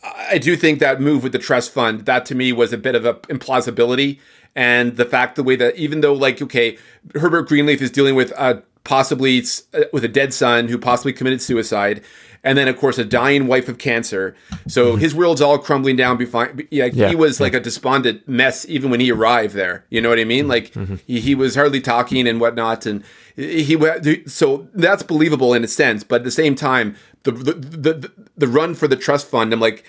I 0.03 0.38
do 0.38 0.55
think 0.55 0.80
that 0.80 1.01
move 1.01 1.23
with 1.23 1.31
the 1.31 1.39
trust 1.39 1.72
fund, 1.73 2.05
that 2.05 2.26
to 2.27 2.35
me 2.35 2.53
was 2.53 2.72
a 2.72 2.77
bit 2.77 2.95
of 2.95 3.05
a 3.05 3.15
implausibility. 3.15 4.19
And 4.55 4.95
the 4.95 5.05
fact, 5.05 5.35
the 5.35 5.43
way 5.43 5.55
that 5.57 5.76
even 5.76 6.01
though, 6.01 6.14
like, 6.14 6.41
okay, 6.41 6.77
Herbert 7.14 7.47
Greenleaf 7.47 7.81
is 7.81 7.91
dealing 7.91 8.15
with 8.15 8.34
uh, 8.35 8.61
possibly 8.88 9.43
uh, 9.73 9.81
with 9.91 10.05
a 10.05 10.07
dead 10.07 10.34
son 10.34 10.69
who 10.69 10.77
possibly 10.77 11.11
committed 11.11 11.41
suicide, 11.41 12.01
and 12.41 12.57
then 12.57 12.69
of 12.69 12.77
course 12.77 12.97
a 12.97 13.03
dying 13.03 13.45
wife 13.45 13.68
of 13.68 13.77
cancer. 13.77 14.34
So 14.68 14.95
his 14.95 15.14
world's 15.14 15.41
all 15.41 15.59
crumbling 15.59 15.97
down. 15.97 16.15
Before, 16.15 16.55
yeah, 16.72 16.85
Yeah, 16.85 17.09
he 17.09 17.15
was 17.15 17.41
like 17.41 17.53
a 17.53 17.59
despondent 17.59 18.26
mess 18.30 18.65
even 18.69 18.89
when 18.89 19.01
he 19.01 19.11
arrived 19.11 19.55
there. 19.55 19.85
You 19.89 19.99
know 19.99 20.07
what 20.07 20.19
I 20.19 20.23
mean? 20.23 20.47
Like 20.47 20.73
he, 21.05 21.19
he 21.19 21.35
was 21.35 21.53
hardly 21.53 21.81
talking 21.81 22.27
and 22.27 22.39
whatnot, 22.39 22.85
and 22.85 23.03
he 23.35 23.77
so 24.26 24.69
that's 24.73 25.03
believable 25.03 25.53
in 25.53 25.65
a 25.65 25.68
sense. 25.68 26.05
But 26.05 26.22
at 26.22 26.23
the 26.23 26.31
same 26.31 26.55
time, 26.55 26.95
the 27.23 27.34
the 27.34 27.53
the, 27.53 28.11
the 28.38 28.47
run 28.47 28.73
for 28.73 28.88
the 28.88 28.95
trust 28.95 29.27
fund, 29.27 29.51
I'm 29.51 29.59
like 29.59 29.84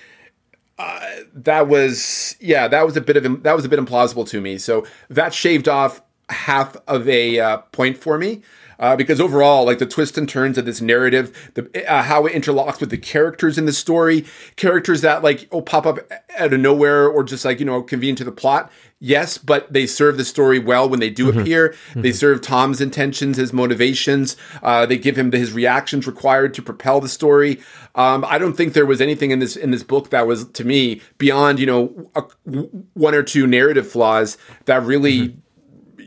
that 1.34 1.68
was 1.68 2.36
yeah 2.40 2.68
that 2.68 2.84
was 2.84 2.96
a 2.96 3.00
bit 3.00 3.16
of 3.16 3.42
that 3.44 3.54
was 3.54 3.64
a 3.64 3.68
bit 3.68 3.80
implausible 3.80 4.28
to 4.28 4.40
me 4.40 4.56
so 4.58 4.86
that 5.08 5.34
shaved 5.34 5.68
off 5.68 6.00
half 6.28 6.76
of 6.86 7.08
a 7.08 7.40
uh, 7.40 7.56
point 7.72 7.98
for 7.98 8.16
me 8.16 8.42
uh, 8.78 8.96
because 8.96 9.20
overall 9.20 9.64
like 9.64 9.78
the 9.78 9.86
twists 9.86 10.16
and 10.18 10.28
turns 10.28 10.58
of 10.58 10.64
this 10.64 10.80
narrative 10.80 11.50
the 11.54 11.92
uh, 11.92 12.02
how 12.02 12.26
it 12.26 12.32
interlocks 12.32 12.80
with 12.80 12.90
the 12.90 12.98
characters 12.98 13.58
in 13.58 13.66
the 13.66 13.72
story 13.72 14.24
characters 14.56 15.00
that 15.00 15.22
like 15.22 15.48
will 15.52 15.62
pop 15.62 15.86
up 15.86 15.98
out 16.38 16.52
of 16.52 16.60
nowhere 16.60 17.08
or 17.08 17.24
just 17.24 17.44
like 17.44 17.60
you 17.60 17.66
know 17.66 17.82
convene 17.82 18.14
to 18.14 18.24
the 18.24 18.32
plot 18.32 18.70
yes 19.00 19.38
but 19.38 19.72
they 19.72 19.86
serve 19.86 20.16
the 20.16 20.24
story 20.24 20.58
well 20.58 20.88
when 20.88 21.00
they 21.00 21.10
do 21.10 21.28
appear. 21.40 21.74
They 21.94 22.12
serve 22.12 22.40
tom's 22.40 22.80
intentions 22.80 23.36
his 23.36 23.52
motivations. 23.52 24.36
Uh, 24.62 24.86
they 24.86 24.98
give 24.98 25.16
him 25.16 25.30
his 25.32 25.52
reactions 25.52 26.06
required 26.06 26.54
to 26.54 26.62
propel 26.62 27.00
the 27.00 27.08
story. 27.08 27.60
Um, 27.94 28.24
i 28.28 28.38
don't 28.38 28.54
think 28.56 28.74
there 28.74 28.86
was 28.86 29.00
anything 29.00 29.30
in 29.30 29.38
this 29.38 29.56
in 29.56 29.70
this 29.70 29.82
book 29.82 30.10
that 30.10 30.26
was 30.26 30.48
to 30.50 30.64
me 30.64 31.00
beyond 31.18 31.58
you 31.58 31.66
know 31.66 32.10
a, 32.14 32.22
one 32.94 33.14
or 33.14 33.22
two 33.22 33.46
narrative 33.46 33.90
flaws 33.90 34.38
that 34.66 34.82
really 34.82 35.36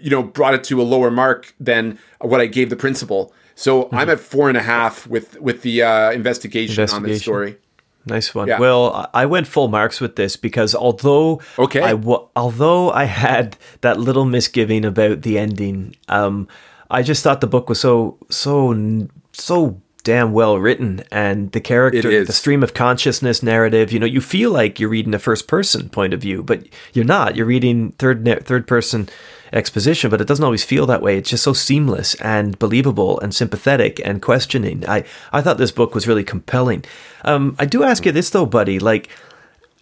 you 0.02 0.10
know 0.10 0.23
brought 0.23 0.53
it 0.53 0.64
to 0.64 0.82
a 0.82 0.84
lower 0.84 1.11
mark 1.11 1.53
than 1.60 1.98
what 2.19 2.41
i 2.41 2.45
gave 2.45 2.69
the 2.69 2.76
principal 2.76 3.34
so 3.56 3.90
i'm 3.91 4.10
at 4.10 4.19
four 4.19 4.49
and 4.49 4.57
a 4.57 4.61
half 4.61 5.07
with 5.07 5.40
with 5.40 5.61
the 5.61 5.82
uh, 5.84 6.11
investigation, 6.11 6.88
on 6.90 7.03
this 7.03 7.22
story 7.22 7.57
Nice 8.06 8.34
one. 8.34 8.48
Yeah. 8.48 8.60
Well, 8.60 9.10
I- 9.14 9.26
went 9.26 9.48
full 9.48 9.68
marks 9.68 10.02
with 10.02 10.15
this 10.15 10.36
because 10.36 10.73
although 10.73 11.41
Okay. 11.60 11.82
I 11.82 11.94
although 12.36 12.91
I 12.91 13.03
had 13.03 13.57
that 13.82 13.99
little 13.99 14.26
misgiving 14.26 14.86
about 14.86 15.22
the 15.22 15.38
ending, 15.38 15.95
um, 16.10 16.48
I 16.90 17.03
just 17.03 17.23
thought 17.23 17.41
the 17.41 17.48
book 17.48 17.69
was 17.69 17.80
so 17.80 18.18
so 18.30 19.07
so 19.34 19.80
damn 20.03 20.34
well 20.34 20.57
written, 20.57 21.03
and 21.11 21.52
the 21.52 21.61
character, 21.61 22.26
the 22.26 22.34
stream 22.34 22.64
of 22.64 22.73
consciousness 22.73 23.44
narrative. 23.44 23.91
You 23.91 23.99
know, 23.99 24.07
you 24.07 24.19
feel 24.19 24.49
like 24.52 24.80
you're 24.80 24.90
reading 24.90 25.14
a 25.14 25.19
first 25.19 25.48
person 25.48 25.90
point 25.90 26.14
of 26.14 26.22
view, 26.22 26.41
but 26.41 26.65
you're 26.94 27.06
not. 27.06 27.36
You're 27.36 27.45
reading 27.45 27.91
third 27.99 28.26
third 28.45 28.68
person 28.68 29.10
exposition, 29.53 30.10
but 30.10 30.22
it 30.22 30.28
doesn't 30.28 30.44
always 30.44 30.64
feel 30.64 30.86
that 30.86 31.02
way. 31.02 31.18
It's 31.18 31.30
just 31.30 31.44
so 31.44 31.53
seamless 31.53 32.15
and 32.15 32.57
believable 32.60 33.19
and 33.19 33.34
sympathetic 33.34 34.02
and 34.06 34.22
questioning. 34.22 34.88
I, 34.88 35.03
I 35.32 35.41
thought 35.41 35.57
this 35.57 35.72
book 35.72 35.94
was 35.94 36.07
really 36.07 36.23
compelling. 36.23 36.86
Um, 37.26 37.56
I 37.60 37.65
do 37.65 37.84
ask 37.84 38.06
you 38.06 38.11
this 38.11 38.30
though, 38.30 38.45
buddy, 38.45 38.80
like, 38.80 39.10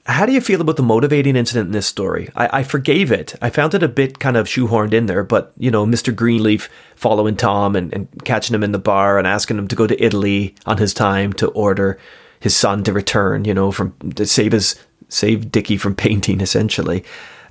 how 0.06 0.26
do 0.26 0.32
you 0.32 0.41
feel 0.41 0.60
about 0.60 0.76
the 0.76 0.84
motivating 0.84 1.36
incident 1.36 1.68
in 1.68 1.72
this 1.72 1.86
story? 1.86 2.30
I, 2.36 2.60
I 2.60 2.64
forgave 2.64 3.12
it. 3.12 3.36
I 3.44 3.52
found 3.52 3.76
it 3.76 3.84
a 3.84 3.88
bit 3.88 4.18
kind 4.18 4.38
of 4.38 4.48
shoehorned 4.48 4.94
in 4.94 5.06
there, 5.06 5.24
but 5.24 5.54
you 5.58 5.70
know, 5.70 5.86
Mr. 5.86 6.16
Greenleaf 6.16 6.68
following 6.96 7.36
Tom 7.36 7.76
and, 7.76 7.94
and 7.94 8.08
catching 8.26 8.56
him 8.56 8.64
in 8.64 8.72
the 8.72 8.80
bar 8.80 9.20
and 9.20 9.28
asking 9.28 9.60
him 9.60 9.68
to 9.68 9.76
go 9.76 9.86
to 9.86 10.04
Italy 10.04 10.56
on 10.66 10.78
his 10.78 10.96
time 10.96 11.32
to 11.34 11.50
order 11.50 12.00
his 12.40 12.56
son 12.56 12.84
to 12.86 12.94
return, 12.94 13.46
you 13.46 13.54
know, 13.54 13.72
from 13.72 13.94
to 14.16 14.26
save 14.26 14.54
his 14.54 14.84
save 15.10 15.52
Dickie 15.52 15.78
from 15.78 15.96
painting 15.96 16.41
essentially. 16.41 17.04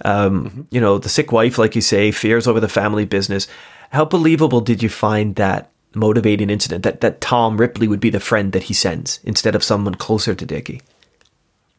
Um, 0.05 0.67
You 0.71 0.81
know, 0.81 0.99
the 0.99 1.09
sick 1.09 1.33
wife, 1.33 1.59
like 1.59 1.75
you 1.75 1.83
say, 1.83 2.11
fears 2.11 2.47
over 2.47 2.61
the 2.61 2.69
family 2.69 3.05
business. 3.05 3.49
How 3.91 4.05
believable 4.05 4.61
did 4.61 4.83
you 4.83 4.89
find 4.89 5.35
that 5.37 5.71
motivating 5.95 6.51
incident 6.51 6.85
that, 6.85 7.01
that 7.01 7.21
Tom 7.21 7.57
Ripley 7.57 7.89
would 7.89 8.01
be 8.01 8.11
the 8.11 8.21
friend 8.21 8.53
that 8.53 8.65
he 8.65 8.75
sends 8.75 9.21
instead 9.25 9.55
of 9.55 9.65
someone 9.65 9.95
closer 9.95 10.35
to 10.35 10.47
Dickie? 10.47 10.83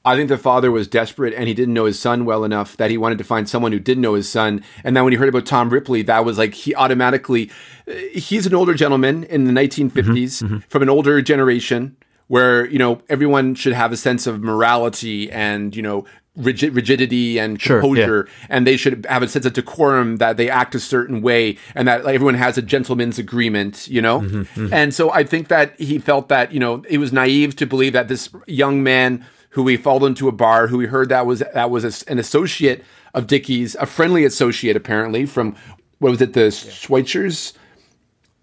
I 0.06 0.16
think 0.16 0.30
the 0.30 0.38
father 0.38 0.72
was 0.72 0.88
desperate 0.88 1.34
and 1.34 1.48
he 1.48 1.54
didn't 1.54 1.74
know 1.74 1.86
his 1.86 2.00
son 2.00 2.26
well 2.26 2.44
enough 2.44 2.78
that 2.78 2.90
he 2.90 2.98
wanted 2.98 3.18
to 3.18 3.24
find 3.24 3.50
someone 3.50 3.74
who 3.74 3.80
didn't 3.80 4.02
know 4.02 4.14
his 4.14 4.30
son. 4.30 4.64
And 4.84 4.96
then 4.96 5.04
when 5.04 5.12
he 5.14 5.20
heard 5.20 5.30
about 5.30 5.46
Tom 5.46 5.70
Ripley, 5.70 6.02
that 6.04 6.24
was 6.24 6.38
like 6.38 6.54
he 6.54 6.74
automatically, 6.74 7.52
uh, 7.88 7.94
he's 8.14 8.48
an 8.48 8.56
older 8.56 8.74
gentleman 8.74 9.26
in 9.26 9.44
the 9.44 9.52
1950s 9.52 10.64
from 10.70 10.82
an 10.82 10.90
older 10.90 11.22
generation 11.22 11.98
where, 12.28 12.66
you 12.66 12.80
know, 12.80 13.02
everyone 13.10 13.56
should 13.56 13.74
have 13.74 13.92
a 13.92 13.98
sense 13.98 14.26
of 14.26 14.42
morality 14.42 15.30
and, 15.32 15.76
you 15.76 15.82
know, 15.82 16.06
rigid, 16.40 16.74
rigidity 16.74 17.38
and 17.38 17.62
Sure, 17.62 17.82
composure. 17.82 18.28
And 18.50 18.66
they 18.66 18.78
should 18.78 19.06
have 19.08 19.22
a 19.22 19.28
sense 19.28 19.46
of 19.46 19.54
decorum 19.54 20.18
that 20.18 20.38
they 20.38 20.50
act 20.50 20.74
a 20.76 20.80
certain 20.80 21.22
way 21.22 21.58
and 21.76 21.88
that 21.88 22.06
like, 22.06 22.16
everyone 22.16 22.36
has 22.36 22.58
a 22.58 22.62
gentleman's 22.62 23.20
agreement, 23.20 23.88
you 23.88 24.02
know? 24.02 24.22
Mm-hmm, 24.22 24.42
mm-hmm. 24.42 24.74
And 24.74 24.94
so 24.94 25.12
I 25.12 25.24
think 25.24 25.50
that 25.50 25.80
he 25.80 26.00
felt 26.00 26.30
that, 26.30 26.52
you 26.52 26.60
know, 26.60 26.84
it 26.90 26.98
was 26.98 27.14
naive 27.14 27.56
to 27.58 27.66
believe 27.66 27.94
that 27.94 28.08
this 28.08 28.30
young 28.48 28.82
man 28.82 29.26
who 29.52 29.64
we 29.64 29.78
followed 29.78 30.08
into 30.08 30.28
a 30.28 30.32
bar, 30.32 30.68
who 30.68 30.78
we 30.78 30.86
heard 30.86 31.10
that 31.10 31.26
was 31.26 31.40
that 31.40 31.70
was 31.70 31.84
a, 31.84 32.12
an 32.12 32.20
associate 32.20 32.84
of 33.14 33.28
Dickie's, 33.28 33.76
a 33.76 33.86
friendly 33.86 34.24
associate 34.24 34.76
apparently 34.76 35.26
from 35.26 35.56
what 36.00 36.12
was 36.12 36.22
it, 36.22 36.34
the 36.34 36.48
Schweitzers, 36.52 37.54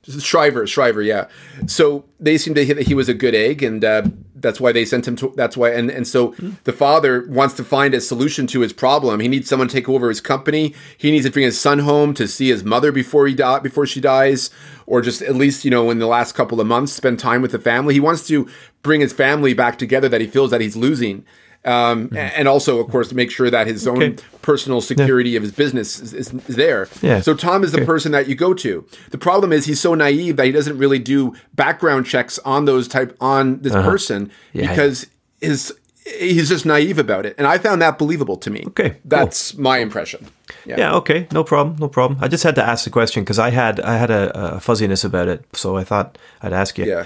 Schriever, 0.08 0.62
Schriever, 0.66 1.04
yeah. 1.04 1.28
So 1.66 2.04
they 2.20 2.38
seemed 2.38 2.56
to 2.56 2.64
hit 2.64 2.76
that 2.76 2.86
he 2.86 2.94
was 2.94 3.08
a 3.08 3.14
good 3.14 3.34
egg, 3.34 3.62
and 3.62 3.84
uh, 3.84 4.02
That's 4.34 4.60
why 4.60 4.70
they 4.70 4.84
sent 4.84 5.08
him 5.08 5.16
to. 5.16 5.32
That's 5.34 5.56
why, 5.56 5.70
and 5.70 5.90
and 5.90 6.06
so 6.06 6.34
the 6.64 6.72
father 6.72 7.26
wants 7.28 7.54
to 7.56 7.64
find 7.64 7.94
a 7.94 8.00
solution 8.00 8.46
to 8.48 8.60
his 8.60 8.72
problem. 8.72 9.20
He 9.20 9.28
needs 9.28 9.48
someone 9.48 9.68
to 9.68 9.72
take 9.72 9.88
over 9.88 10.08
his 10.08 10.20
company. 10.20 10.74
He 10.96 11.10
needs 11.10 11.24
to 11.24 11.32
bring 11.32 11.44
his 11.46 11.58
son 11.60 11.80
home 11.80 12.14
to 12.14 12.28
see 12.28 12.48
his 12.48 12.62
mother 12.62 12.92
before 12.92 13.26
he 13.26 13.34
die 13.34 13.58
before 13.58 13.86
she 13.86 14.00
dies, 14.00 14.50
or 14.86 15.00
just 15.00 15.22
at 15.22 15.34
least 15.34 15.64
you 15.64 15.70
know 15.70 15.90
in 15.90 15.98
the 15.98 16.06
last 16.06 16.34
couple 16.34 16.60
of 16.60 16.66
months 16.66 16.92
spend 16.92 17.18
time 17.18 17.42
with 17.42 17.52
the 17.52 17.58
family. 17.58 17.94
He 17.94 18.00
wants 18.00 18.26
to 18.28 18.48
bring 18.82 19.00
his 19.00 19.12
family 19.12 19.54
back 19.54 19.78
together 19.78 20.08
that 20.08 20.20
he 20.20 20.26
feels 20.26 20.50
that 20.50 20.60
he's 20.60 20.76
losing. 20.76 21.24
Um, 21.66 22.10
And 22.16 22.46
also, 22.48 22.78
of 22.78 22.90
course, 22.90 23.08
to 23.08 23.14
make 23.14 23.30
sure 23.30 23.50
that 23.50 23.66
his 23.66 23.86
own 23.86 24.02
Okay. 24.02 24.16
personal 24.42 24.80
security 24.80 25.36
of 25.36 25.42
his 25.42 25.52
business 25.52 25.98
is, 26.00 26.12
is, 26.14 26.32
is 26.48 26.56
there. 26.56 26.88
Yeah. 27.02 27.20
So 27.20 27.34
Tom 27.34 27.64
is 27.64 27.72
the 27.72 27.84
person 27.84 28.12
that 28.12 28.28
you 28.28 28.34
go 28.36 28.54
to. 28.54 28.84
The 29.10 29.18
problem 29.18 29.52
is 29.52 29.66
he's 29.66 29.80
so 29.80 29.94
naive 29.94 30.36
that 30.36 30.46
he 30.46 30.52
doesn't 30.52 30.78
really 30.78 30.98
do 31.00 31.34
background 31.54 32.06
checks 32.06 32.38
on 32.44 32.64
those 32.66 32.86
type 32.88 33.16
on 33.20 33.60
this 33.62 33.72
person 33.72 34.22
Uh-huh. 34.22 34.32
Yeah. 34.62 34.68
because 34.70 35.06
his 35.40 35.72
he's 36.20 36.48
just 36.48 36.64
naive 36.64 37.00
about 37.00 37.26
it. 37.26 37.34
And 37.38 37.46
I 37.48 37.58
found 37.58 37.82
that 37.82 37.98
believable 37.98 38.36
to 38.36 38.50
me. 38.50 38.62
Okay, 38.68 38.90
cool. 38.90 39.00
That's 39.04 39.56
my 39.58 39.78
impression. 39.78 40.26
Yeah, 40.64 40.94
okay, 40.96 41.26
no 41.32 41.42
problem, 41.42 41.76
no 41.80 41.88
problem. 41.88 42.20
I 42.22 42.28
just 42.28 42.44
had 42.44 42.54
to 42.54 42.62
ask 42.62 42.84
the 42.84 42.90
question 42.90 43.24
because 43.24 43.40
I 43.40 43.50
had 43.50 43.80
I 43.80 43.96
had 43.98 44.10
a, 44.10 44.54
a 44.56 44.60
fuzziness 44.60 45.04
about 45.04 45.26
it, 45.28 45.44
so 45.52 45.76
I 45.76 45.84
thought 45.84 46.16
I'd 46.42 46.52
ask 46.52 46.78
you. 46.78 46.86
Yeah. 46.86 47.04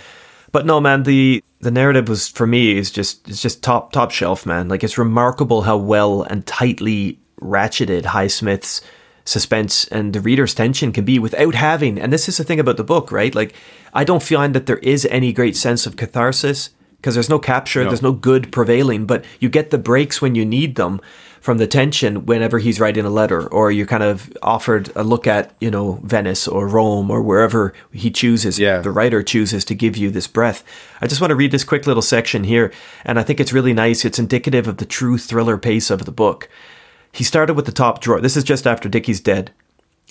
But 0.52 0.66
no, 0.66 0.80
man, 0.80 1.04
the 1.04 1.42
the 1.60 1.70
narrative 1.70 2.08
was 2.08 2.28
for 2.28 2.46
me 2.46 2.76
is 2.76 2.90
just 2.90 3.28
it's 3.28 3.42
just 3.42 3.62
top 3.62 3.92
top 3.92 4.10
shelf, 4.10 4.46
man. 4.46 4.68
Like 4.68 4.82
it's 4.82 4.98
remarkable 4.98 5.62
how 5.62 5.76
well 5.76 6.22
and 6.22 6.46
tightly 6.46 7.18
ratcheted 7.40 8.02
Highsmith's 8.02 8.80
suspense 9.24 9.86
and 9.88 10.12
the 10.12 10.20
reader's 10.20 10.54
tension 10.54 10.92
can 10.92 11.04
be 11.04 11.18
without 11.18 11.54
having. 11.54 12.00
And 12.00 12.12
this 12.12 12.28
is 12.28 12.38
the 12.38 12.44
thing 12.44 12.60
about 12.60 12.78
the 12.78 12.84
book, 12.84 13.12
right? 13.12 13.34
Like 13.34 13.54
I 13.92 14.04
don't 14.04 14.22
find 14.22 14.54
that 14.54 14.66
there 14.66 14.78
is 14.78 15.06
any 15.06 15.32
great 15.32 15.56
sense 15.56 15.86
of 15.86 15.96
catharsis 15.96 16.70
because 16.96 17.14
there's 17.14 17.30
no 17.30 17.38
capture, 17.38 17.84
there's 17.84 18.02
no 18.02 18.12
good 18.12 18.52
prevailing, 18.52 19.06
but 19.06 19.24
you 19.38 19.48
get 19.48 19.70
the 19.70 19.78
breaks 19.78 20.20
when 20.20 20.34
you 20.34 20.44
need 20.44 20.76
them 20.76 21.00
from 21.40 21.56
the 21.58 21.66
tension 21.66 22.26
whenever 22.26 22.58
he's 22.58 22.78
writing 22.78 23.04
a 23.06 23.10
letter 23.10 23.46
or 23.48 23.70
you're 23.72 23.86
kind 23.86 24.02
of 24.02 24.30
offered 24.42 24.90
a 24.94 25.02
look 25.02 25.26
at, 25.26 25.54
you 25.60 25.70
know, 25.70 25.98
Venice 26.04 26.46
or 26.46 26.68
Rome 26.68 27.10
or 27.10 27.22
wherever 27.22 27.72
he 27.92 28.10
chooses, 28.10 28.58
Yeah. 28.58 28.80
the 28.80 28.90
writer 28.90 29.22
chooses 29.22 29.64
to 29.64 29.74
give 29.74 29.96
you 29.96 30.10
this 30.10 30.26
breath. 30.26 30.62
I 31.00 31.06
just 31.06 31.20
want 31.20 31.30
to 31.30 31.34
read 31.36 31.50
this 31.50 31.64
quick 31.64 31.86
little 31.86 32.02
section 32.02 32.44
here, 32.44 32.70
and 33.04 33.18
I 33.18 33.22
think 33.22 33.40
it's 33.40 33.52
really 33.54 33.72
nice. 33.72 34.04
It's 34.04 34.18
indicative 34.18 34.68
of 34.68 34.76
the 34.76 34.84
true 34.84 35.16
thriller 35.16 35.56
pace 35.56 35.90
of 35.90 36.04
the 36.04 36.12
book. 36.12 36.48
He 37.12 37.24
started 37.24 37.54
with 37.54 37.64
the 37.66 37.72
top 37.72 38.00
drawer. 38.00 38.20
This 38.20 38.36
is 38.36 38.44
just 38.44 38.66
after 38.66 38.88
Dickie's 38.88 39.20
dead. 39.20 39.50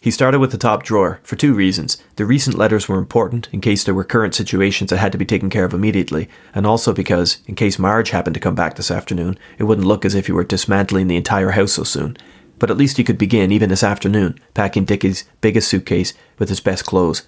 He 0.02 0.12
started 0.12 0.40
with 0.40 0.52
the 0.52 0.58
top 0.58 0.84
drawer 0.84 1.20
for 1.24 1.36
two 1.36 1.54
reasons. 1.54 1.98
The 2.16 2.26
recent 2.26 2.58
letters 2.58 2.88
were 2.88 2.98
important 2.98 3.50
in 3.52 3.60
case 3.60 3.84
there 3.84 3.94
were 3.94 4.06
current 4.06 4.34
situations 4.34 4.90
that 4.90 4.98
had 4.98 5.12
to 5.12 5.18
be 5.18 5.26
taken 5.26 5.50
care 5.50 5.66
of 5.66 5.74
immediately, 5.74 6.30
and 6.56 6.66
also 6.66 6.94
because, 6.94 7.40
in 7.48 7.56
case 7.56 7.78
Marge 7.78 8.12
happened 8.12 8.34
to 8.36 8.40
come 8.40 8.56
back 8.56 8.76
this 8.76 8.92
afternoon, 8.92 9.38
it 9.58 9.66
wouldn't 9.66 9.88
look 9.88 10.06
as 10.06 10.16
if 10.16 10.28
he 10.28 10.32
were 10.32 10.46
dismantling 10.46 11.08
the 11.08 11.18
entire 11.18 11.52
house 11.52 11.74
so 11.74 11.84
soon. 11.84 12.16
But 12.60 12.72
at 12.72 12.78
least 12.78 12.96
he 12.96 13.04
could 13.04 13.18
begin, 13.18 13.52
even 13.52 13.70
this 13.70 13.84
afternoon, 13.84 14.40
packing 14.54 14.86
Dickie's 14.86 15.26
biggest 15.42 15.68
suitcase 15.68 16.14
with 16.38 16.48
his 16.48 16.62
best 16.62 16.86
clothes. 16.86 17.24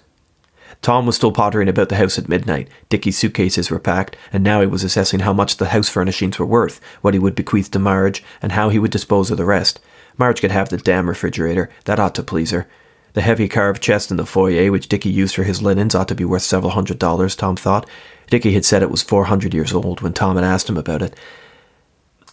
Tom 0.80 1.04
was 1.04 1.16
still 1.16 1.32
pottering 1.32 1.68
about 1.68 1.90
the 1.90 1.96
house 1.96 2.18
at 2.18 2.28
midnight. 2.28 2.68
Dickie's 2.88 3.18
suitcases 3.18 3.70
were 3.70 3.78
packed, 3.78 4.16
and 4.32 4.42
now 4.42 4.62
he 4.62 4.66
was 4.66 4.82
assessing 4.82 5.20
how 5.20 5.34
much 5.34 5.58
the 5.58 5.68
house 5.68 5.90
furnishings 5.90 6.38
were 6.38 6.46
worth, 6.46 6.80
what 7.02 7.12
he 7.12 7.20
would 7.20 7.34
bequeath 7.34 7.70
to 7.72 7.78
Marge, 7.78 8.24
and 8.40 8.52
how 8.52 8.70
he 8.70 8.78
would 8.78 8.90
dispose 8.90 9.30
of 9.30 9.36
the 9.36 9.44
rest. 9.44 9.78
Marge 10.18 10.40
could 10.40 10.50
have 10.50 10.68
the 10.68 10.76
damn 10.76 11.08
refrigerator. 11.08 11.70
That 11.84 11.98
ought 11.98 12.14
to 12.16 12.22
please 12.22 12.50
her. 12.50 12.68
The 13.14 13.20
heavy 13.20 13.48
carved 13.48 13.82
chest 13.82 14.10
in 14.10 14.16
the 14.16 14.24
foyer, 14.24 14.70
which 14.72 14.88
Dickie 14.88 15.10
used 15.10 15.34
for 15.34 15.42
his 15.42 15.60
linens, 15.60 15.94
ought 15.94 16.08
to 16.08 16.14
be 16.14 16.24
worth 16.24 16.42
several 16.42 16.70
hundred 16.70 16.98
dollars, 16.98 17.36
Tom 17.36 17.56
thought. 17.56 17.86
Dickie 18.30 18.54
had 18.54 18.64
said 18.64 18.82
it 18.82 18.90
was 18.90 19.02
four 19.02 19.26
hundred 19.26 19.52
years 19.52 19.72
old 19.72 20.00
when 20.00 20.14
Tom 20.14 20.36
had 20.36 20.44
asked 20.44 20.68
him 20.68 20.78
about 20.78 21.02
it. 21.02 21.14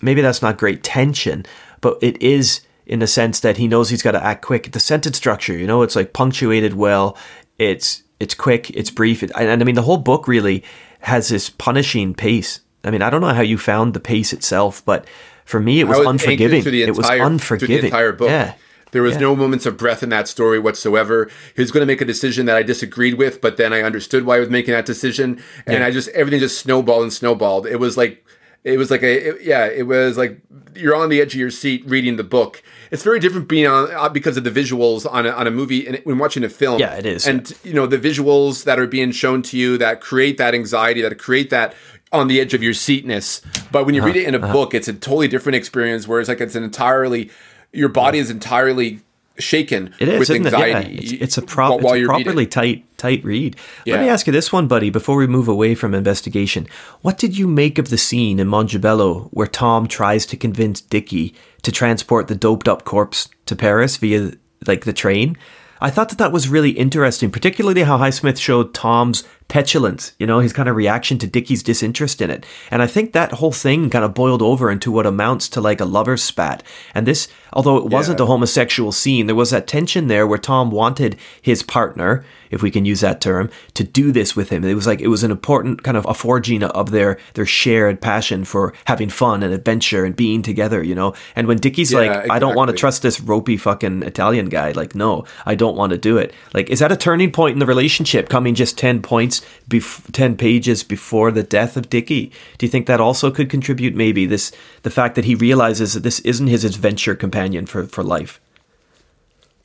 Maybe 0.01 0.21
that's 0.21 0.41
not 0.41 0.57
great 0.57 0.83
tension, 0.83 1.45
but 1.81 1.97
it 2.01 2.21
is 2.21 2.61
in 2.85 2.99
the 2.99 3.07
sense 3.07 3.41
that 3.41 3.57
he 3.57 3.67
knows 3.67 3.89
he's 3.89 4.01
got 4.01 4.13
to 4.13 4.23
act 4.23 4.41
quick. 4.41 4.71
The 4.71 4.79
sentence 4.79 5.17
structure, 5.17 5.57
you 5.57 5.67
know, 5.67 5.81
it's 5.81 5.95
like 5.95 6.13
punctuated 6.13 6.73
well. 6.73 7.17
It's 7.57 8.03
it's 8.19 8.33
quick. 8.33 8.69
It's 8.71 8.89
brief. 8.89 9.21
It, 9.21 9.31
and, 9.35 9.49
and 9.49 9.61
I 9.61 9.65
mean, 9.65 9.75
the 9.75 9.81
whole 9.81 9.97
book 9.97 10.27
really 10.27 10.63
has 11.01 11.27
this 11.27 11.49
punishing 11.49 12.13
pace. 12.13 12.61
I 12.83 12.91
mean, 12.91 13.01
I 13.01 13.09
don't 13.09 13.21
know 13.21 13.33
how 13.33 13.41
you 13.41 13.57
found 13.57 13.93
the 13.93 13.99
pace 13.99 14.31
itself, 14.31 14.83
but 14.85 15.05
for 15.49 15.59
me, 15.59 15.79
it 15.79 15.87
was, 15.87 15.97
anchored 15.97 16.09
unforgiving. 16.09 16.63
the 16.63 16.83
it 16.83 16.95
was 16.95 17.09
unforgiving. 17.09 17.75
Through 17.75 17.81
the 17.81 17.87
entire 17.87 18.11
book. 18.11 18.29
Yeah. 18.29 18.53
There 18.91 19.01
was 19.03 19.13
Yeah. 19.15 19.19
no 19.21 19.35
moments 19.35 19.65
of 19.65 19.77
breath 19.77 20.01
in 20.03 20.09
that 20.09 20.27
story 20.27 20.57
whatsoever. 20.59 21.29
He 21.55 21.61
was 21.61 21.71
going 21.71 21.81
to 21.81 21.85
make 21.85 22.01
a 22.01 22.05
decision 22.05 22.45
that 22.47 22.55
I 22.55 22.63
disagreed 22.63 23.15
with, 23.15 23.39
but 23.41 23.57
then 23.57 23.71
I 23.73 23.81
understood 23.81 24.25
why 24.25 24.35
he 24.37 24.39
was 24.41 24.49
making 24.49 24.73
that 24.73 24.85
decision, 24.85 25.41
and 25.67 25.79
Yeah. 25.79 25.85
I 25.87 25.91
just 25.91 26.09
everything 26.09 26.39
just 26.39 26.59
snowballed 26.59 27.03
and 27.03 27.13
snowballed. 27.13 27.67
It 27.67 27.77
was 27.79 27.97
like, 27.97 28.23
it 28.63 28.77
was 28.77 28.89
like 28.91 29.03
a 29.03 29.29
it- 29.29 29.41
yeah, 29.43 29.65
it 29.65 29.85
was 29.87 30.17
like 30.17 30.37
you're 30.75 30.95
on 30.95 31.09
the 31.09 31.19
edge 31.21 31.33
of 31.33 31.39
your 31.39 31.51
seat 31.51 31.83
reading 31.87 32.15
the 32.17 32.23
book. 32.23 32.61
It's 32.91 33.03
very 33.03 33.19
different 33.19 33.47
being 33.47 33.67
on 33.67 33.91
uh, 33.91 34.09
because 34.09 34.37
of 34.37 34.43
the 34.43 34.51
visuals 34.51 35.05
on 35.11 35.25
a, 35.27 35.29
on 35.29 35.45
a 35.45 35.51
movie 35.51 35.85
and 35.87 36.01
when 36.03 36.17
watching 36.17 36.43
a 36.43 36.49
film. 36.49 36.79
Yeah, 36.79 36.95
it 36.95 37.05
is. 37.05 37.27
and 37.27 37.41
you 37.63 37.73
know 37.73 37.85
the 37.85 37.97
visuals 37.99 38.63
that 38.65 38.79
are 38.79 38.87
being 38.87 39.11
shown 39.11 39.41
to 39.49 39.57
you 39.57 39.77
that 39.77 40.01
create 40.01 40.37
that 40.39 40.53
anxiety, 40.55 41.01
that 41.01 41.17
create 41.19 41.49
that 41.51 41.73
on 42.11 42.27
the 42.27 42.39
edge 42.41 42.53
of 42.53 42.63
your 42.63 42.73
seatness. 42.73 43.41
But 43.71 43.85
when 43.85 43.95
you 43.95 44.03
read 44.03 44.15
it 44.15 44.25
in 44.25 44.35
a 44.35 44.39
uh-huh. 44.39 44.53
book, 44.53 44.73
it's 44.73 44.87
a 44.87 44.93
totally 44.93 45.27
different 45.27 45.55
experience. 45.55 46.07
Where 46.07 46.19
it's 46.19 46.29
like 46.29 46.41
it's 46.41 46.55
an 46.55 46.63
entirely 46.63 47.29
your 47.71 47.89
body 47.89 48.19
is 48.19 48.29
entirely 48.29 49.01
shaken 49.37 49.93
It 49.99 50.09
is, 50.09 50.19
with 50.19 50.29
isn't 50.29 50.45
anxiety. 50.45 50.97
it? 50.97 51.03
Yeah, 51.03 51.13
it's, 51.13 51.23
it's 51.23 51.37
a, 51.37 51.41
prop, 51.41 51.69
while, 51.69 51.79
it's 51.79 51.93
a 51.93 51.99
you're 51.99 52.09
reading. 52.09 52.25
properly 52.25 52.47
tight, 52.47 52.97
tight 52.97 53.23
read. 53.23 53.55
Let 53.85 54.01
me 54.01 54.09
ask 54.09 54.27
you 54.27 54.33
this 54.33 54.51
one, 54.51 54.67
buddy, 54.67 54.89
before 54.89 55.15
we 55.15 55.27
move 55.27 55.47
away 55.47 55.75
from 55.75 55.93
investigation. 55.93 56.67
What 57.01 57.17
did 57.17 57.37
you 57.37 57.47
make 57.47 57.77
of 57.77 57.89
the 57.89 57.97
scene 57.97 58.39
in 58.39 58.47
Mongibello 58.47 59.29
where 59.31 59.47
Tom 59.47 59.87
tries 59.87 60.25
to 60.27 60.37
convince 60.37 60.81
Dickie 60.81 61.33
to 61.63 61.71
transport 61.71 62.27
the 62.27 62.35
doped 62.35 62.67
up 62.67 62.83
corpse 62.83 63.29
to 63.45 63.55
Paris 63.55 63.97
via 63.97 64.33
like 64.67 64.85
the 64.85 64.93
train? 64.93 65.37
I 65.81 65.89
thought 65.89 66.09
that 66.09 66.17
that 66.17 66.33
was 66.33 66.49
really 66.49 66.71
interesting, 66.71 67.31
particularly 67.31 67.83
how 67.83 67.97
Highsmith 67.97 68.37
showed 68.37 68.73
Tom's 68.73 69.23
petulance, 69.49 70.13
you 70.19 70.25
know, 70.25 70.39
his 70.39 70.53
kind 70.53 70.69
of 70.69 70.75
reaction 70.75 71.17
to 71.17 71.27
Dickie's 71.27 71.61
disinterest 71.63 72.21
in 72.21 72.29
it. 72.29 72.45
And 72.71 72.81
I 72.81 72.87
think 72.87 73.11
that 73.11 73.33
whole 73.33 73.51
thing 73.51 73.89
kind 73.89 74.05
of 74.05 74.13
boiled 74.13 74.41
over 74.41 74.71
into 74.71 74.91
what 74.91 75.05
amounts 75.05 75.49
to 75.49 75.59
like 75.61 75.81
a 75.81 75.85
lover's 75.85 76.23
spat. 76.23 76.63
And 76.95 77.05
this, 77.05 77.27
although 77.51 77.77
it 77.77 77.85
wasn't 77.87 78.19
Yeah. 78.19 78.25
a 78.25 78.27
homosexual 78.27 78.91
scene, 78.91 79.25
there 79.25 79.35
was 79.35 79.49
that 79.49 79.67
tension 79.67 80.07
there 80.07 80.25
where 80.25 80.37
Tom 80.37 80.71
wanted 80.71 81.17
his 81.41 81.63
partner, 81.63 82.23
if 82.51 82.61
we 82.61 82.71
can 82.71 82.85
use 82.85 83.01
that 83.01 83.21
term, 83.21 83.49
to 83.73 83.83
do 83.83 84.11
this 84.11 84.35
with 84.35 84.49
him. 84.49 84.63
It 84.63 84.75
was 84.75 84.87
like 84.87 85.01
it 85.01 85.07
was 85.07 85.23
an 85.23 85.31
important 85.31 85.83
kind 85.83 85.97
of 85.97 86.05
a 86.07 86.13
forging 86.13 86.63
of 86.63 86.91
their 86.91 87.17
their 87.33 87.45
shared 87.45 88.01
passion 88.01 88.45
for 88.45 88.73
having 88.85 89.09
fun 89.09 89.41
and 89.43 89.53
adventure 89.53 90.05
and 90.05 90.15
being 90.15 90.41
together, 90.43 90.81
you 90.83 90.93
know. 90.95 91.13
And 91.35 91.47
when 91.47 91.57
Dickie's 91.57 91.91
Yeah, 91.91 91.99
like, 91.99 92.29
I 92.29 92.37
don't 92.39 92.55
want 92.55 92.69
to 92.69 92.77
trust 92.77 93.01
this 93.01 93.19
ropey 93.19 93.57
fucking 93.57 94.03
Italian 94.03 94.47
guy, 94.49 94.71
like, 94.71 94.93
no, 94.95 95.25
I 95.45 95.55
don't 95.55 95.75
want 95.75 95.91
to 95.91 95.97
do 95.97 96.17
it. 96.17 96.33
Like, 96.53 96.69
is 96.69 96.79
that 96.79 96.91
a 96.91 96.95
turning 96.97 97.31
point 97.31 97.53
in 97.53 97.59
the 97.59 97.65
relationship 97.65 98.29
coming 98.29 98.53
just 98.55 98.77
10 98.77 99.01
points, 99.01 99.38
bef- 99.69 100.11
10 100.11 100.35
pages 100.37 100.83
before 100.83 101.31
the 101.31 101.43
death 101.43 101.77
of 101.77 101.89
Dickie? 101.89 102.31
Do 102.57 102.65
you 102.65 102.69
think 102.69 102.87
that 102.87 102.99
also 103.01 103.31
could 103.31 103.49
contribute 103.49 103.95
maybe 103.95 104.25
this, 104.25 104.51
the 104.83 104.89
fact 104.89 105.15
that 105.15 105.25
he 105.25 105.35
realizes 105.35 105.93
that 105.93 106.01
this 106.03 106.19
isn't 106.21 106.47
his 106.47 106.63
adventure 106.65 107.15
companion 107.15 107.65
for, 107.65 107.85
for 107.87 108.03
life? 108.03 108.39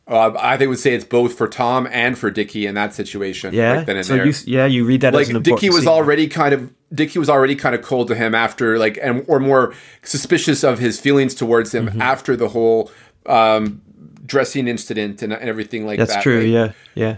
Uh, 0.07 0.35
I 0.39 0.59
think 0.59 0.69
would 0.69 0.79
say 0.79 0.95
it's 0.95 1.05
both 1.05 1.33
for 1.39 1.49
Tom 1.49 1.89
and 1.91 2.19
for 2.19 2.31
Dickie 2.31 2.67
in 2.67 2.75
that 2.75 2.93
situation. 2.93 3.55
Yeah. 3.55 3.85
then 3.85 3.97
and 3.97 4.05
so 4.07 4.17
there. 4.17 4.27
you, 4.27 4.35
yeah, 4.45 4.67
you 4.67 4.85
read 4.85 5.01
that 5.01 5.15
as 5.15 5.29
an 5.29 5.35
like 5.35 5.37
important 5.41 5.61
Dickie 5.63 5.71
was 5.71 5.85
scene. 5.85 5.89
already 5.89 6.29
kind 6.29 6.53
of 6.53 6.71
Dickie 6.95 7.19
was 7.19 7.31
already 7.31 7.57
kind 7.57 7.75
of 7.75 7.81
cold 7.81 8.09
to 8.09 8.15
him 8.15 8.35
after 8.35 8.79
like 8.79 8.99
and 9.03 9.25
or 9.29 9.41
more 9.41 9.73
suspicious 10.03 10.63
of 10.63 10.79
his 10.79 11.01
feelings 11.01 11.35
towards 11.35 11.75
him 11.75 11.87
Mm-hmm. 11.89 12.03
after 12.03 12.37
the 12.37 12.49
whole 12.51 12.91
um, 13.25 13.81
dressing 14.27 14.69
incident 14.69 15.23
and, 15.23 15.33
and 15.33 15.49
everything 15.49 15.87
like 15.87 15.99
That's 15.99 16.11
that. 16.11 16.17
That's 16.17 16.23
true. 16.23 16.41
Yeah. 16.41 16.73
Yeah. 16.95 17.17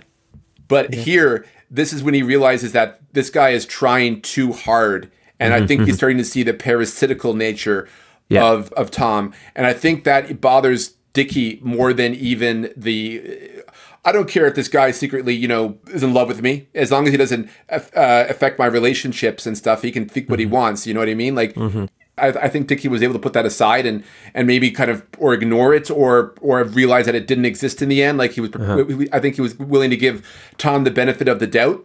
But 0.69 0.95
here, 0.95 1.45
this 1.71 1.93
is 1.93 2.03
when 2.03 2.15
he 2.15 2.23
realizes 2.23 2.73
that 2.73 3.01
this 3.13 3.31
guy 3.31 3.51
is 3.51 3.67
trying 3.67 4.21
too 4.23 4.53
hard. 4.53 5.11
And 5.39 5.53
I 5.53 5.67
think 5.67 5.83
he's 5.83 5.97
starting 5.97 6.19
to 6.19 6.25
see 6.25 6.43
the 6.43 6.55
parasitical 6.55 7.35
nature 7.35 7.83
Mm-hmm, 8.29 8.35
Yeah. 8.35 8.45
of, 8.51 8.73
of 8.73 8.91
Tom. 8.91 9.33
And 9.55 9.67
I 9.67 9.73
think 9.73 10.03
that 10.03 10.29
it 10.29 10.41
bothers 10.41 10.95
Dickie 11.13 11.61
more 11.63 11.93
than 11.93 12.13
even 12.15 12.73
the. 12.77 13.63
I 14.05 14.11
don't 14.13 14.29
care 14.29 14.47
if 14.47 14.55
this 14.57 14.69
guy 14.69 14.91
secretly, 14.91 15.33
you 15.35 15.47
know, 15.49 15.79
is 15.89 16.03
in 16.03 16.13
love 16.13 16.27
with 16.29 16.43
me. 16.43 16.67
As 16.75 16.91
long 16.91 17.07
as 17.07 17.13
he 17.13 17.17
doesn't 17.17 17.49
uh, 17.71 17.79
affect 18.29 18.59
my 18.59 18.67
relationships 18.67 19.47
and 19.47 19.57
stuff, 19.57 19.83
he 19.83 19.93
can 19.93 20.09
think 20.09 20.29
what 20.29 20.39
he 20.41 20.47
wants. 20.47 20.87
You 20.89 20.95
know 20.95 21.01
what 21.01 21.09
I 21.09 21.15
mean? 21.15 21.35
Like, 21.37 21.57
I, 22.19 22.29
I 22.29 22.49
think 22.49 22.67
Dickie 22.67 22.89
was 22.89 23.03
able 23.03 23.15
to 23.15 23.19
put 23.19 23.35
that 23.35 23.45
aside 23.45 23.87
and 23.87 24.03
and 24.35 24.47
maybe 24.47 24.71
kind 24.71 24.91
of 24.91 25.05
or 25.19 25.35
ignore 25.35 25.75
it 25.75 25.91
or 25.91 26.35
or 26.41 26.65
realize 26.65 27.07
that 27.07 27.15
it 27.15 27.27
didn't 27.27 27.45
exist 27.45 27.83
in 27.83 27.89
the 27.89 28.03
end. 28.03 28.19
Like 28.19 28.33
he 28.33 28.41
was, 28.41 28.51
uh-huh. 28.55 29.07
I 29.13 29.21
think 29.21 29.35
he 29.37 29.43
was 29.43 29.59
willing 29.59 29.91
to 29.91 29.97
give 29.97 30.27
Tom 30.59 30.85
the 30.85 30.91
benefit 30.91 31.29
of 31.29 31.39
the 31.39 31.47
doubt. 31.47 31.85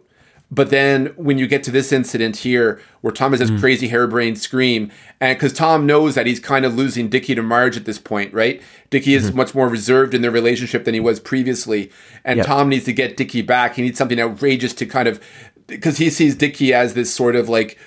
But 0.54 0.70
then 0.70 1.08
when 1.16 1.38
you 1.38 1.48
get 1.48 1.64
to 1.64 1.72
this 1.72 1.94
incident 1.94 2.36
here, 2.36 2.82
where 3.00 3.14
Tom 3.14 3.32
has 3.32 3.40
this 3.40 3.50
hmm. 3.50 3.60
crazy 3.60 3.88
harebrained 3.88 4.38
scream, 4.38 4.92
and 5.22 5.38
because 5.38 5.54
Tom 5.54 5.86
knows 5.86 6.16
that 6.16 6.28
he's 6.28 6.42
kind 6.42 6.66
of 6.66 6.76
losing 6.76 7.08
Dickie 7.08 7.36
to 7.36 7.42
Marge 7.42 7.78
at 7.78 7.86
this 7.86 7.98
point, 7.98 8.34
right? 8.34 8.62
Dickie 8.90 9.14
is 9.14 9.28
mm-hmm. 9.28 9.38
much 9.38 9.56
more 9.56 9.70
reserved 9.70 10.14
in 10.14 10.22
their 10.22 10.32
relationship 10.32 10.84
than 10.84 10.94
he 10.94 11.00
was 11.00 11.22
previously, 11.22 11.90
and 12.26 12.38
Yep. 12.38 12.46
Tom 12.46 12.68
needs 12.68 12.84
to 12.84 12.92
get 12.92 13.16
Dickie 13.16 13.42
back. 13.42 13.76
He 13.76 13.82
needs 13.82 13.98
something 13.98 14.20
outrageous 14.20 14.74
to 14.74 14.86
kind 14.86 15.08
of 15.08 15.22
because 15.68 15.98
he 15.98 16.10
sees 16.10 16.36
Dickie 16.36 16.74
as 16.74 16.96
this 16.96 17.14
sort 17.14 17.38
of 17.38 17.48
like 17.48 17.78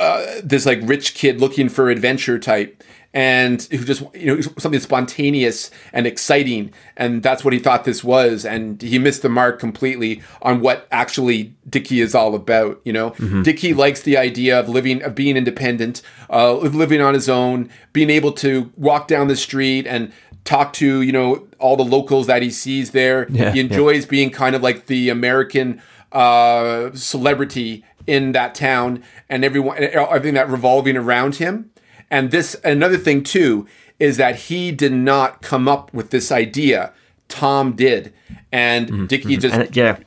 uh, 0.00 0.40
this 0.42 0.64
like 0.66 0.80
rich 0.82 1.14
kid 1.14 1.40
looking 1.40 1.68
for 1.68 1.90
adventure 1.90 2.38
type 2.38 2.82
and 3.12 3.62
who 3.64 3.84
just 3.84 4.02
you 4.14 4.34
know 4.34 4.40
something 4.40 4.80
spontaneous 4.80 5.70
and 5.92 6.06
exciting 6.06 6.72
and 6.96 7.22
that's 7.22 7.44
what 7.44 7.52
he 7.52 7.58
thought 7.58 7.84
this 7.84 8.02
was 8.04 8.46
and 8.46 8.80
he 8.80 8.98
missed 8.98 9.22
the 9.22 9.28
mark 9.28 9.58
completely 9.58 10.22
on 10.42 10.60
what 10.60 10.86
actually 10.90 11.52
Dickie 11.68 12.00
is 12.00 12.14
all 12.14 12.34
about 12.34 12.80
you 12.84 12.92
know 12.92 13.10
mm-hmm. 13.12 13.42
Dicky 13.42 13.74
likes 13.74 14.02
the 14.02 14.16
idea 14.16 14.58
of 14.58 14.68
living 14.68 15.02
of 15.02 15.14
being 15.14 15.36
independent 15.36 16.02
uh, 16.30 16.54
living 16.54 17.00
on 17.00 17.14
his 17.14 17.28
own 17.28 17.68
being 17.92 18.10
able 18.10 18.32
to 18.32 18.72
walk 18.76 19.08
down 19.08 19.28
the 19.28 19.36
street 19.36 19.86
and 19.86 20.12
talk 20.44 20.72
to 20.74 21.02
you 21.02 21.12
know 21.12 21.46
all 21.58 21.76
the 21.76 21.84
locals 21.84 22.26
that 22.28 22.42
he 22.42 22.50
sees 22.50 22.92
there 22.92 23.26
yeah, 23.30 23.50
he 23.50 23.60
enjoys 23.60 24.04
yeah. 24.04 24.10
being 24.10 24.30
kind 24.30 24.54
of 24.54 24.62
like 24.62 24.86
the 24.86 25.08
American 25.08 25.82
uh, 26.12 26.90
celebrity 26.92 27.84
in 28.06 28.32
that 28.32 28.54
town 28.54 29.02
and 29.28 29.44
everyone 29.44 29.76
everything 29.78 30.34
that 30.34 30.48
revolving 30.48 30.96
around 30.96 31.36
him. 31.36 31.70
And 32.10 32.30
this 32.30 32.56
another 32.64 32.98
thing 32.98 33.22
too 33.22 33.66
is 33.98 34.16
that 34.16 34.36
he 34.36 34.72
did 34.72 34.92
not 34.92 35.42
come 35.42 35.68
up 35.68 35.92
with 35.92 36.10
this 36.10 36.32
idea. 36.32 36.92
Tom 37.28 37.76
did, 37.76 38.12
and 38.50 38.88
mm-hmm. 38.88 39.06
Dickie 39.06 39.28
mm-hmm. 39.30 39.40
just 39.40 39.54
and, 39.54 39.76
yeah, 39.76 39.98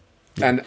and 0.41 0.59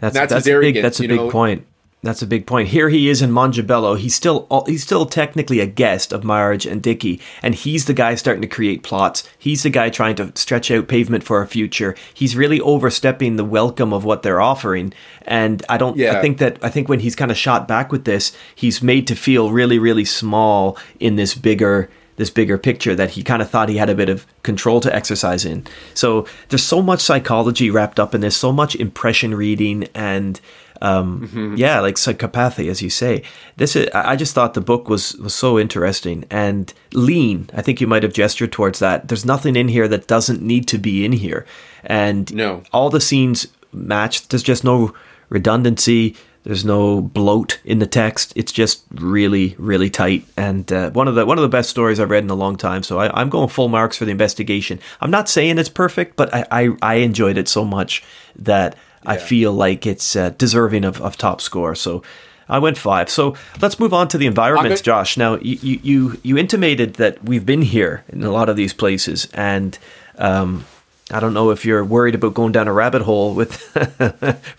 that's 0.00 0.14
that's, 0.14 0.32
that's 0.32 0.46
a 0.46 0.60
big 0.60 0.82
that's 0.82 1.00
a 1.00 1.06
big 1.06 1.16
know? 1.16 1.30
point. 1.30 1.66
That's 2.06 2.22
a 2.22 2.26
big 2.26 2.46
point. 2.46 2.68
Here 2.68 2.88
he 2.88 3.08
is 3.08 3.20
in 3.20 3.30
Mongibello. 3.30 3.98
He's 3.98 4.14
still 4.14 4.46
he's 4.66 4.82
still 4.82 5.06
technically 5.06 5.60
a 5.60 5.66
guest 5.66 6.12
of 6.12 6.24
Marge 6.24 6.64
and 6.64 6.80
Dickie, 6.80 7.20
and 7.42 7.54
he's 7.54 7.86
the 7.86 7.94
guy 7.94 8.14
starting 8.14 8.42
to 8.42 8.48
create 8.48 8.82
plots. 8.82 9.28
He's 9.38 9.64
the 9.64 9.70
guy 9.70 9.90
trying 9.90 10.14
to 10.16 10.32
stretch 10.36 10.70
out 10.70 10.88
pavement 10.88 11.24
for 11.24 11.42
a 11.42 11.46
future. 11.48 11.96
He's 12.14 12.36
really 12.36 12.60
overstepping 12.60 13.36
the 13.36 13.44
welcome 13.44 13.92
of 13.92 14.04
what 14.04 14.22
they're 14.22 14.40
offering. 14.40 14.92
And 15.22 15.64
I 15.68 15.78
don't. 15.78 15.96
Yeah. 15.96 16.16
I 16.16 16.22
think 16.22 16.38
that 16.38 16.58
I 16.62 16.70
think 16.70 16.88
when 16.88 17.00
he's 17.00 17.16
kind 17.16 17.30
of 17.30 17.36
shot 17.36 17.66
back 17.66 17.90
with 17.90 18.04
this, 18.04 18.36
he's 18.54 18.82
made 18.82 19.06
to 19.08 19.16
feel 19.16 19.50
really 19.50 19.78
really 19.78 20.04
small 20.04 20.78
in 21.00 21.16
this 21.16 21.34
bigger 21.34 21.90
this 22.16 22.30
bigger 22.30 22.56
picture 22.56 22.94
that 22.94 23.10
he 23.10 23.22
kind 23.22 23.42
of 23.42 23.50
thought 23.50 23.68
he 23.68 23.76
had 23.76 23.90
a 23.90 23.94
bit 23.94 24.08
of 24.08 24.26
control 24.42 24.80
to 24.80 24.94
exercise 24.94 25.44
in. 25.44 25.66
So 25.94 26.26
there's 26.48 26.62
so 26.62 26.82
much 26.82 27.00
psychology 27.00 27.70
wrapped 27.70 28.00
up 28.00 28.14
in 28.14 28.22
this, 28.22 28.36
so 28.36 28.52
much 28.52 28.74
impression 28.74 29.34
reading 29.34 29.88
and 29.94 30.40
um, 30.82 31.28
mm-hmm. 31.28 31.54
Yeah, 31.56 31.80
like 31.80 31.96
psychopathy, 31.96 32.70
as 32.70 32.82
you 32.82 32.90
say. 32.90 33.22
This 33.56 33.76
is, 33.76 33.88
I 33.94 34.16
just 34.16 34.34
thought 34.34 34.54
the 34.54 34.60
book 34.60 34.88
was 34.88 35.16
was 35.16 35.34
so 35.34 35.58
interesting 35.58 36.24
and 36.30 36.72
lean. 36.92 37.48
I 37.54 37.62
think 37.62 37.80
you 37.80 37.86
might 37.86 38.02
have 38.02 38.12
gestured 38.12 38.52
towards 38.52 38.78
that. 38.80 39.08
There's 39.08 39.24
nothing 39.24 39.56
in 39.56 39.68
here 39.68 39.88
that 39.88 40.06
doesn't 40.06 40.42
need 40.42 40.68
to 40.68 40.78
be 40.78 41.04
in 41.04 41.12
here, 41.12 41.46
and 41.84 42.32
no, 42.34 42.62
all 42.72 42.90
the 42.90 43.00
scenes 43.00 43.46
match. 43.72 44.28
There's 44.28 44.42
just 44.42 44.64
no 44.64 44.94
redundancy. 45.28 46.16
There's 46.46 46.64
no 46.64 47.00
bloat 47.00 47.58
in 47.64 47.80
the 47.80 47.88
text. 47.88 48.32
It's 48.36 48.52
just 48.52 48.84
really, 48.92 49.56
really 49.58 49.90
tight, 49.90 50.24
and 50.36 50.70
uh, 50.72 50.90
one 50.90 51.08
of 51.08 51.16
the 51.16 51.26
one 51.26 51.38
of 51.38 51.42
the 51.42 51.48
best 51.48 51.70
stories 51.70 51.98
I've 51.98 52.10
read 52.10 52.22
in 52.22 52.30
a 52.30 52.36
long 52.36 52.56
time. 52.56 52.84
So 52.84 53.00
I, 53.00 53.20
am 53.20 53.30
going 53.30 53.48
full 53.48 53.68
marks 53.68 53.96
for 53.96 54.04
the 54.04 54.12
investigation. 54.12 54.78
I'm 55.00 55.10
not 55.10 55.28
saying 55.28 55.58
it's 55.58 55.68
perfect, 55.68 56.14
but 56.14 56.32
I, 56.32 56.46
I, 56.52 56.68
I 56.82 56.94
enjoyed 56.96 57.36
it 57.36 57.48
so 57.48 57.64
much 57.64 58.04
that 58.36 58.76
yeah. 59.06 59.12
I 59.12 59.16
feel 59.18 59.52
like 59.52 59.86
it's 59.86 60.16
uh, 60.16 60.30
deserving 60.30 60.84
of, 60.84 61.00
of 61.00 61.16
top 61.16 61.40
score. 61.40 61.74
So 61.74 62.02
I 62.48 62.58
went 62.58 62.78
five. 62.78 63.10
So 63.10 63.34
let's 63.60 63.78
move 63.80 63.92
on 63.92 64.08
to 64.08 64.18
the 64.18 64.26
environments, 64.26 64.80
Josh. 64.80 65.16
Now 65.16 65.36
you, 65.36 65.80
you 65.82 66.20
you 66.22 66.38
intimated 66.38 66.94
that 66.94 67.22
we've 67.24 67.44
been 67.44 67.62
here 67.62 68.04
in 68.08 68.22
a 68.22 68.30
lot 68.30 68.48
of 68.48 68.56
these 68.56 68.72
places, 68.72 69.28
and 69.34 69.78
um, 70.18 70.64
I 71.10 71.20
don't 71.20 71.34
know 71.34 71.50
if 71.50 71.64
you're 71.64 71.84
worried 71.84 72.14
about 72.14 72.34
going 72.34 72.52
down 72.52 72.68
a 72.68 72.72
rabbit 72.72 73.02
hole 73.02 73.34
with 73.34 73.76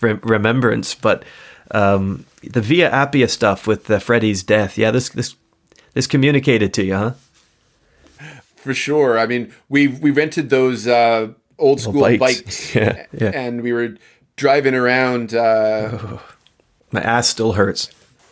remembrance, 0.00 0.94
but 0.94 1.24
um, 1.70 2.26
the 2.42 2.60
Via 2.60 2.90
Appia 2.90 3.28
stuff 3.28 3.66
with 3.66 3.90
uh, 3.90 3.98
Freddie's 3.98 4.42
death, 4.42 4.76
yeah, 4.76 4.90
this 4.90 5.08
this 5.10 5.34
this 5.94 6.06
communicated 6.06 6.74
to 6.74 6.84
you, 6.84 6.94
huh? 6.94 7.12
For 8.56 8.74
sure. 8.74 9.18
I 9.18 9.26
mean, 9.26 9.52
we 9.68 9.88
we 9.88 10.10
rented 10.10 10.50
those 10.50 10.86
uh, 10.86 11.32
old 11.58 11.80
school 11.80 12.02
bikes, 12.02 12.18
bikes 12.18 12.74
yeah, 12.74 13.06
yeah. 13.12 13.30
and 13.30 13.62
we 13.62 13.72
were 13.72 13.96
driving 14.38 14.74
around. 14.74 15.34
Uh, 15.34 15.98
oh, 16.00 16.22
my 16.90 17.02
ass 17.02 17.28
still 17.28 17.52
hurts. 17.52 17.90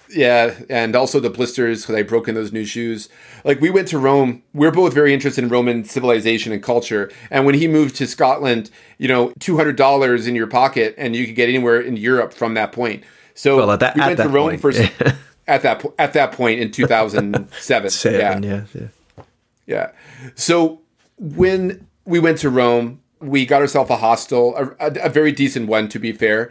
Yeah, 0.08 0.54
and 0.70 0.94
also 0.94 1.18
the 1.20 1.30
blisters 1.30 1.82
because 1.82 1.96
I 1.96 2.02
broke 2.02 2.28
in 2.28 2.34
those 2.34 2.52
new 2.52 2.64
shoes. 2.64 3.08
Like 3.44 3.60
we 3.60 3.70
went 3.70 3.88
to 3.88 3.98
Rome. 3.98 4.42
We 4.54 4.66
are 4.66 4.70
both 4.70 4.94
very 4.94 5.12
interested 5.12 5.44
in 5.44 5.50
Roman 5.50 5.84
civilization 5.84 6.52
and 6.52 6.62
culture. 6.62 7.10
And 7.30 7.44
when 7.44 7.56
he 7.56 7.66
moved 7.68 7.96
to 7.96 8.06
Scotland, 8.06 8.70
you 8.98 9.08
know, 9.08 9.32
two 9.40 9.56
hundred 9.56 9.76
dollars 9.76 10.26
in 10.26 10.34
your 10.34 10.46
pocket, 10.46 10.94
and 10.96 11.14
you 11.14 11.26
could 11.26 11.34
get 11.34 11.48
anywhere 11.48 11.80
in 11.80 11.96
Europe 11.96 12.32
from 12.32 12.54
that 12.54 12.72
point. 12.72 13.04
So 13.34 13.56
well, 13.56 13.76
that, 13.76 13.96
we 13.96 14.00
went 14.00 14.18
to 14.18 14.28
Rome 14.28 14.58
first. 14.58 14.80
at 15.48 15.62
that 15.62 15.84
at 15.98 16.12
that 16.14 16.32
point 16.32 16.60
in 16.60 16.70
two 16.70 16.86
thousand 16.86 17.48
seven. 17.58 17.90
yeah. 18.04 18.38
yeah, 18.38 18.64
yeah, 18.74 19.24
yeah. 19.66 19.90
So 20.36 20.80
when 21.18 21.86
we 22.04 22.20
went 22.20 22.38
to 22.38 22.50
Rome, 22.50 23.00
we 23.20 23.46
got 23.46 23.62
ourselves 23.62 23.90
a 23.90 23.96
hostel, 23.96 24.56
a, 24.56 24.64
a, 24.78 25.06
a, 25.06 25.08
very 25.08 25.32
decent 25.32 25.68
one 25.68 25.88
to 25.88 25.98
be 25.98 26.12
fair, 26.12 26.50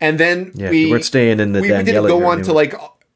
and 0.00 0.18
then 0.18 0.52
yeah, 0.54 0.70
we 0.70 0.90
weren't 0.90 1.04
staying 1.04 1.40
in 1.40 1.52
the. 1.52 1.60
We, 1.60 1.72
we 1.72 1.82
didn't 1.82 2.06
go 2.06 2.26
on 2.26 2.42
to 2.42 2.52
like 2.52 2.74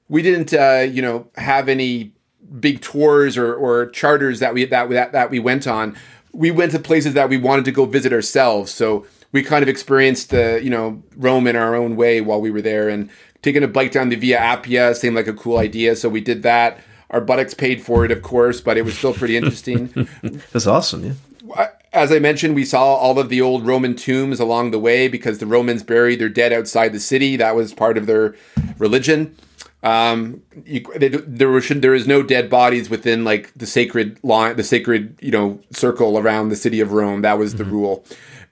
we 0.09 0.23
didn't 0.23 0.53
uh, 0.53 0.87
you 0.91 1.03
know 1.03 1.29
have 1.37 1.69
any 1.69 2.13
big 2.59 2.81
tours 2.81 3.37
or, 3.37 3.55
or 3.55 3.87
charters 3.91 4.41
that 4.41 4.55
we 4.55 4.65
that, 4.67 4.91
that 4.91 5.13
that 5.13 5.31
we 5.31 5.39
went 5.39 5.67
on. 5.67 5.97
We 6.33 6.51
went 6.51 6.73
to 6.73 6.79
places 6.79 7.15
that 7.15 7.29
we 7.29 7.37
wanted 7.37 7.65
to 7.67 7.73
go 7.73 7.87
visit 7.87 8.13
ourselves. 8.13 8.71
So 8.71 9.07
we 9.33 9.43
kind 9.43 9.63
of 9.63 9.69
experienced 9.69 10.31
the 10.31 10.61
you 10.63 10.71
know 10.71 11.03
Rome 11.17 11.47
in 11.47 11.57
our 11.57 11.75
own 11.75 11.97
way 11.97 12.21
while 12.21 12.41
we 12.41 12.51
were 12.51 12.63
there, 12.63 12.89
and 12.89 13.11
taking 13.43 13.63
a 13.63 13.69
bike 13.69 13.93
down 13.93 14.11
the 14.11 14.17
Via 14.17 14.39
Appia 14.39 14.95
seemed 14.95 15.17
like 15.17 15.27
a 15.27 15.35
cool 15.35 15.59
idea. 15.59 15.97
So 15.97 16.09
we 16.09 16.21
did 16.21 16.43
that. 16.43 16.79
Our 17.11 17.21
buttocks 17.21 17.55
paid 17.55 17.83
for 17.83 18.05
it, 18.05 18.13
of 18.13 18.23
course, 18.23 18.61
but 18.61 18.77
it 18.77 18.83
was 18.83 18.97
still 18.97 19.13
pretty 19.13 19.37
interesting. 19.37 20.09
That's 20.53 20.69
awesome, 20.69 21.05
yeah 21.05 21.71
as 21.93 22.13
I 22.13 22.19
mentioned, 22.19 22.55
we 22.55 22.65
saw 22.65 22.95
all 22.95 23.19
of 23.19 23.29
the 23.29 23.41
old 23.41 23.67
Roman 23.67 23.97
tombs 23.97 24.39
along 24.39 24.71
the 24.71 24.79
way 24.79 25.09
because 25.09 25.39
the 25.39 25.47
Romans 25.47 25.83
buried 25.83 26.21
their 26.21 26.29
dead 26.29 26.53
outside 26.53 26.93
the 26.93 27.01
city. 27.01 27.37
That 27.37 27.57
was 27.57 27.75
part 27.75 27.99
of 27.99 28.07
their 28.07 28.37
religion. 28.79 29.37
Um, 29.83 30.43
you, 30.67 30.85
they, 30.95 31.09
there 31.09 31.49
was 31.49 31.69
there 31.69 31.95
is 31.95 32.07
no 32.07 32.23
dead 32.23 32.51
bodies 32.51 32.91
within 32.91 33.25
like 33.25 33.53
the 33.57 33.67
sacred 33.67 34.23
line, 34.23 34.57
the 34.57 34.63
sacred 34.63 35.17
you 35.21 35.31
know 35.31 35.59
circle 35.73 36.19
around 36.19 36.51
the 36.51 36.57
city 36.57 36.81
of 36.81 36.93
Rome. 36.93 37.23
That 37.23 37.39
was 37.39 37.55
the 37.55 37.65
mm-hmm. 37.65 37.73
rule, 37.73 38.05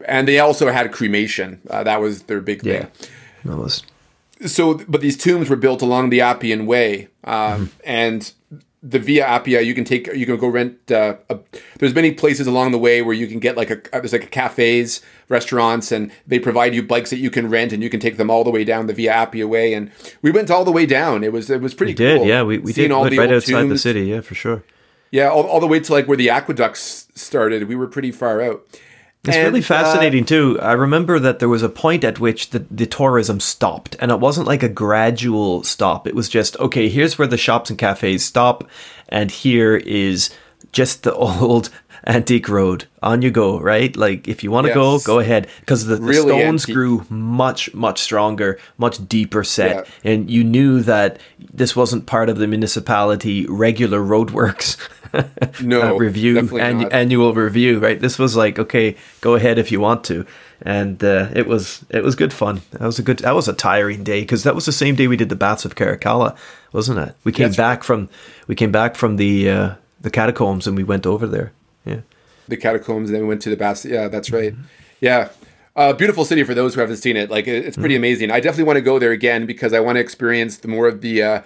and 0.07 0.27
they 0.27 0.39
also 0.39 0.73
had 0.73 0.91
cremation. 0.91 1.61
Uh, 1.69 1.85
that 1.85 2.01
was 2.01 2.23
their 2.25 2.41
big 2.41 2.65
yeah, 2.65 2.87
thing. 2.87 3.11
That 3.45 3.59
was 3.59 3.83
so. 4.47 4.79
But 4.89 5.03
these 5.03 5.19
tombs 5.19 5.51
were 5.51 5.57
built 5.57 5.83
along 5.83 6.09
the 6.11 6.23
Appian 6.23 6.65
Way, 6.65 7.09
um, 7.25 7.35
mm-hmm. 7.35 7.65
and 7.85 8.33
the 8.83 8.99
Via 8.99 9.27
Appia, 9.27 9.65
you 9.65 9.75
can 9.75 9.85
take, 9.85 10.07
you 10.09 10.25
can 10.25 10.37
go 10.37 10.49
rent. 10.49 10.91
Uh, 10.91 11.17
a, 11.29 11.39
there's 11.79 11.95
many 11.95 12.13
places 12.13 12.47
along 12.47 12.73
the 12.73 12.79
way 12.79 13.03
where 13.03 13.15
you 13.15 13.27
can 13.27 13.41
get 13.41 13.57
like 13.57 13.71
a 13.71 13.81
there's 13.93 14.13
like 14.13 14.25
a 14.25 14.29
cafes, 14.29 15.03
restaurants, 15.29 15.91
and 15.91 16.13
they 16.27 16.39
provide 16.39 16.75
you 16.75 16.83
bikes 16.83 17.11
that 17.11 17.19
you 17.19 17.31
can 17.31 17.51
rent, 17.51 17.73
and 17.73 17.83
you 17.83 17.91
can 17.91 18.01
take 18.01 18.17
them 18.17 18.31
all 18.31 18.45
the 18.45 18.51
way 18.51 18.65
down 18.65 18.87
the 18.87 18.95
Via 18.95 19.13
Appia 19.13 19.49
way. 19.49 19.75
And 19.75 19.91
we 20.23 20.31
went 20.31 20.51
all 20.51 20.65
the 20.65 20.73
way 20.73 20.87
down. 20.87 21.25
It 21.25 21.33
was 21.33 21.51
it 21.51 21.61
was 21.61 21.75
pretty. 21.75 21.93
We 21.93 21.97
did, 21.97 22.19
cool. 22.19 22.27
yeah. 22.27 22.43
We 22.43 22.59
we 22.59 22.73
did 22.73 22.93
all 22.93 23.09
the 23.09 23.19
right 23.19 23.33
outside 23.33 23.53
tombs. 23.53 23.71
the 23.71 23.79
city, 23.79 24.05
yeah, 24.07 24.21
for 24.21 24.35
sure. 24.35 24.63
Yeah, 25.11 25.31
all, 25.31 25.45
all 25.45 25.61
the 25.61 25.67
way 25.67 25.81
to 25.81 25.93
like 25.93 26.07
where 26.07 26.17
the 26.17 26.31
aqueducts 26.31 27.09
started. 27.15 27.67
We 27.67 27.77
were 27.77 27.87
pretty 27.87 28.13
far 28.13 28.43
out. 28.43 28.65
It's 29.29 29.37
and, 29.37 29.47
really 29.47 29.63
fascinating 29.63 30.25
uh, 30.25 30.27
too. 30.27 30.61
I 30.61 30.73
remember 30.73 31.19
that 31.19 31.39
there 31.39 31.49
was 31.49 31.63
a 31.63 31.69
point 31.69 32.05
at 32.05 32.19
which 32.19 32.51
the, 32.51 32.61
the 32.71 32.87
tourism 32.87 33.41
stopped, 33.41 33.97
and 34.01 34.11
it 34.11 34.21
wasn't 34.21 34.47
like 34.47 34.63
a 34.63 34.69
gradual 34.69 35.63
stop. 35.63 36.07
It 36.07 36.15
was 36.15 36.29
just 36.29 36.57
okay. 36.59 36.89
Here's 36.89 37.19
where 37.19 37.29
the 37.29 37.37
shops 37.37 37.71
and 37.71 37.79
cafes 37.79 38.25
stop, 38.25 38.69
and 39.09 39.31
here 39.31 39.77
is 39.77 40.31
just 40.73 41.03
the 41.03 41.15
old 41.15 41.71
antique 42.09 42.49
road. 42.49 42.87
On 43.01 43.23
you 43.23 43.31
go, 43.31 43.61
right? 43.61 43.97
Like 43.97 44.27
if 44.27 44.43
you 44.43 44.51
want 44.51 44.65
to 44.65 44.71
yes. 44.71 44.75
go, 44.75 44.99
go 44.99 45.19
ahead, 45.21 45.47
because 45.61 45.87
the, 45.87 45.97
the 45.97 46.15
stones 46.15 46.65
antique. 46.65 46.75
grew 46.75 47.07
much 47.09 47.73
much 47.75 48.01
stronger, 48.01 48.59
much 48.77 49.07
deeper 49.07 49.45
set, 49.45 49.87
yeah. 50.03 50.13
and 50.13 50.29
you 50.29 50.43
knew 50.43 50.81
that 50.81 51.21
this 51.39 51.77
wasn't 51.77 52.07
part 52.07 52.29
of 52.29 52.39
the 52.39 52.49
municipality 52.49 53.47
regular 53.47 54.01
roadworks. 54.01 54.77
no 55.63 55.83
uh, 55.83 55.93
review 55.95 56.39
an, 56.59 56.93
annual 56.93 57.33
review 57.33 57.79
right 57.79 58.01
this 58.01 58.19
was 58.19 58.37
like 58.37 58.59
okay 58.59 58.95
go 59.23 59.37
ahead 59.37 59.59
if 59.59 59.73
you 59.73 59.81
want 59.81 60.05
to 60.05 60.27
and 60.61 61.03
uh, 61.03 61.29
it 61.35 61.47
was 61.47 61.83
it 61.89 62.03
was 62.03 62.15
good 62.15 62.31
fun 62.31 62.61
that 62.73 62.83
was 62.83 62.99
a 62.99 63.03
good 63.03 63.19
that 63.21 63.35
was 63.35 63.49
a 63.49 63.55
tiring 63.55 64.05
day 64.05 64.21
because 64.21 64.43
that 64.43 64.55
was 64.55 64.67
the 64.67 64.73
same 64.73 64.95
day 64.95 65.07
we 65.07 65.17
did 65.17 65.31
the 65.31 65.37
baths 65.37 65.65
of 65.65 65.75
caracalla 65.75 66.37
wasn't 66.73 66.99
it 66.99 67.15
we 67.25 67.33
came 67.33 67.53
back 67.53 67.79
right. 67.79 67.85
from 67.87 68.09
we 68.49 68.55
came 68.55 68.71
back 68.71 68.97
from 68.97 69.17
the 69.17 69.49
uh, 69.49 69.75
the 70.01 70.11
catacombs 70.11 70.67
and 70.67 70.77
we 70.77 70.85
went 70.85 71.07
over 71.07 71.27
there 71.27 71.53
yeah 71.89 72.01
the 72.49 72.57
catacombs 72.57 73.11
and 73.11 73.17
then 73.17 73.23
we 73.23 73.29
went 73.29 73.43
to 73.43 73.51
the 73.51 73.57
baths 73.57 73.85
yeah 73.85 74.09
that's 74.09 74.31
right 74.31 74.53
mm-hmm. 74.53 74.63
yeah 75.01 75.29
uh, 75.79 75.93
beautiful 75.93 76.25
city 76.25 76.43
for 76.43 76.55
those 76.55 76.75
who 76.75 76.81
haven't 76.81 76.97
seen 76.97 77.17
it. 77.17 77.31
Like 77.31 77.47
it's 77.47 77.77
pretty 77.77 77.95
mm-hmm. 77.95 78.01
amazing. 78.01 78.31
I 78.33 78.41
definitely 78.41 78.65
want 78.65 78.79
to 78.79 78.83
go 78.83 78.99
there 78.99 79.13
again 79.13 79.47
because 79.47 79.73
I 79.73 79.79
want 79.79 79.95
to 79.95 80.01
experience 80.01 80.57
the 80.59 80.67
more 80.67 80.89
of 80.89 81.03
the 81.03 81.23
uh, 81.23 81.43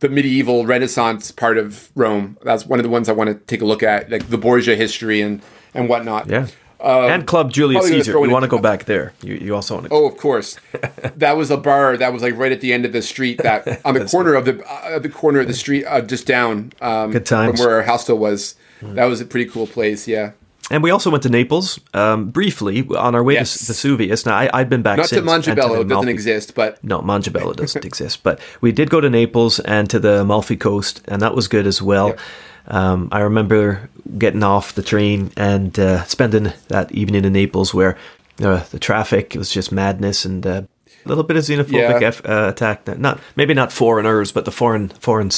the 0.00 0.08
medieval 0.08 0.66
Renaissance 0.66 1.30
part 1.30 1.56
of 1.56 1.90
Rome. 1.94 2.36
That's 2.42 2.66
one 2.66 2.80
of 2.80 2.82
the 2.82 2.90
ones 2.90 3.08
I 3.08 3.12
want 3.12 3.28
to 3.28 3.34
take 3.34 3.62
a 3.62 3.64
look 3.64 3.84
at, 3.84 4.10
like 4.10 4.28
the 4.28 4.38
Borgia 4.38 4.74
history 4.74 5.20
and 5.20 5.40
and 5.72 5.88
whatnot. 5.88 6.28
Yeah. 6.28 6.48
and 6.80 7.28
Club 7.28 7.52
Julius 7.52 7.86
Caesar. 7.86 8.12
You 8.12 8.28
want 8.28 8.42
to 8.42 8.48
go 8.48 8.58
back 8.58 8.86
there. 8.86 9.12
You, 9.22 9.34
you 9.34 9.54
also 9.54 9.74
want 9.74 9.86
to. 9.86 9.92
Oh, 9.92 10.08
of 10.08 10.16
course. 10.16 10.58
that 11.14 11.36
was 11.36 11.52
a 11.52 11.56
bar 11.56 11.96
that 11.96 12.12
was 12.12 12.22
like 12.22 12.36
right 12.36 12.50
at 12.50 12.60
the 12.60 12.72
end 12.72 12.86
of 12.86 12.92
the 12.92 13.02
street, 13.02 13.38
that 13.38 13.80
on 13.86 13.94
the 13.94 14.04
corner 14.10 14.34
of 14.34 14.46
the 14.46 14.64
uh, 14.68 14.98
the 14.98 15.08
corner 15.08 15.38
of 15.38 15.46
the 15.46 15.54
street, 15.54 15.84
uh, 15.84 16.00
just 16.00 16.26
down 16.26 16.72
um, 16.80 17.12
Good 17.12 17.24
times. 17.24 17.60
from 17.60 17.66
where 17.66 17.76
our 17.76 17.82
hostel 17.84 18.16
still 18.36 18.60
That 18.82 19.06
was 19.06 19.20
a 19.20 19.24
pretty 19.24 19.50
cool 19.50 19.66
place. 19.66 20.06
Yeah, 20.08 20.32
And 20.70 20.82
we 20.82 20.90
also 20.90 21.10
went 21.10 21.22
to 21.22 21.28
Naples 21.28 21.78
um, 21.94 22.30
briefly 22.30 22.86
on 22.96 23.14
our 23.14 23.22
way 23.22 23.34
Yes. 23.34 23.58
to 23.58 23.64
Vesuvius. 23.72 24.26
Now, 24.26 24.36
I, 24.36 24.50
I'd 24.52 24.68
been 24.68 24.82
back 24.82 24.98
not 24.98 25.08
to 25.08 25.14
since. 25.16 25.26
Mongibello. 25.30 25.74
the 25.76 25.80
It 25.82 25.88
doesn't 25.88 26.08
exist, 26.08 26.54
but 26.54 26.82
No, 26.84 27.00
Mongibello 27.00 27.54
doesn't 27.62 27.84
exist. 27.84 28.22
But 28.22 28.40
we 28.60 28.72
did 28.72 28.90
go 28.90 29.00
to 29.00 29.08
Naples 29.10 29.60
and 29.60 29.88
to 29.90 29.98
the 29.98 30.20
Amalfi 30.22 30.56
Coast, 30.56 31.02
and 31.08 31.20
that 31.22 31.34
was 31.34 31.48
good 31.48 31.66
as 31.66 31.80
well. 31.80 32.08
Yep. 32.08 32.20
Um, 32.68 33.08
I 33.12 33.20
remember 33.20 33.88
getting 34.18 34.42
off 34.42 34.74
the 34.74 34.82
train 34.82 35.30
and 35.36 35.78
uh, 35.78 36.02
spending 36.04 36.52
that 36.68 36.90
evening 36.90 37.24
in 37.24 37.32
Naples 37.32 37.72
where 37.72 37.96
uh, 38.42 38.64
the 38.72 38.78
traffic 38.80 39.34
was 39.36 39.50
just 39.50 39.70
madness 39.70 40.24
and 40.24 40.44
uh, 40.46 40.62
a 41.06 41.08
little 41.08 41.24
bit 41.24 41.36
of 41.36 41.44
xenophobic 41.44 42.00
Yeah. 42.00 42.08
eff- 42.08 42.26
uh, 42.28 42.48
attack. 42.50 42.86
Not 42.98 43.20
maybe 43.36 43.54
not 43.54 43.72
foreigners, 43.72 44.32
but 44.32 44.44
the 44.44 44.50
foreign, 44.52 44.88
foreign, 45.00 45.30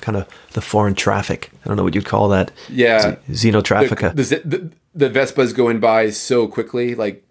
kind 0.00 0.16
of 0.16 0.26
the 0.54 0.60
foreign 0.60 0.94
traffic. 0.94 1.50
I 1.64 1.68
don't 1.68 1.76
know 1.76 1.84
what 1.84 1.94
you'd 1.94 2.04
call 2.06 2.28
that. 2.30 2.50
Yeah. 2.70 3.16
Z- 3.30 3.50
xenotraffica. 3.50 4.14
the, 4.16 4.22
the, 4.22 4.58
the, 4.94 5.08
the 5.08 5.10
Vespas 5.20 5.54
going 5.54 5.80
by 5.80 6.10
so 6.10 6.46
quickly, 6.48 6.94
like 6.94 7.24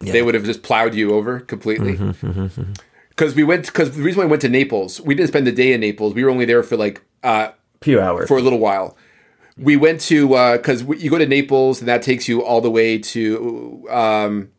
they 0.00 0.22
would 0.22 0.34
have 0.34 0.44
just 0.44 0.62
plowed 0.62 0.94
you 0.94 1.12
over 1.14 1.40
completely. 1.40 1.96
Mm-hmm, 1.96 2.62
Because 3.10 3.34
we 3.34 3.44
went, 3.44 3.66
because 3.66 3.90
the 3.96 4.02
reason 4.02 4.18
why 4.20 4.24
we 4.26 4.30
went 4.30 4.42
to 4.42 4.48
Naples, 4.48 5.00
we 5.00 5.14
didn't 5.14 5.28
spend 5.28 5.46
the 5.46 5.52
day 5.52 5.72
in 5.72 5.80
Naples. 5.80 6.14
We 6.14 6.24
were 6.24 6.30
only 6.30 6.44
there 6.46 6.62
for 6.62 6.76
like 6.76 7.02
uh, 7.22 7.48
few 7.82 8.00
hours. 8.00 8.28
for 8.28 8.38
a 8.38 8.42
little 8.42 8.58
while. 8.58 8.96
We 9.58 9.76
went 9.76 10.00
to 10.02 10.28
because 10.56 10.84
you 10.84 11.10
go 11.10 11.18
to 11.18 11.26
Naples 11.26 11.80
and 11.80 11.88
that 11.88 12.00
takes 12.02 12.28
you 12.28 12.42
all 12.42 12.62
the 12.62 12.70
way 12.70 12.96
to 12.98 13.86
um, 13.90 14.50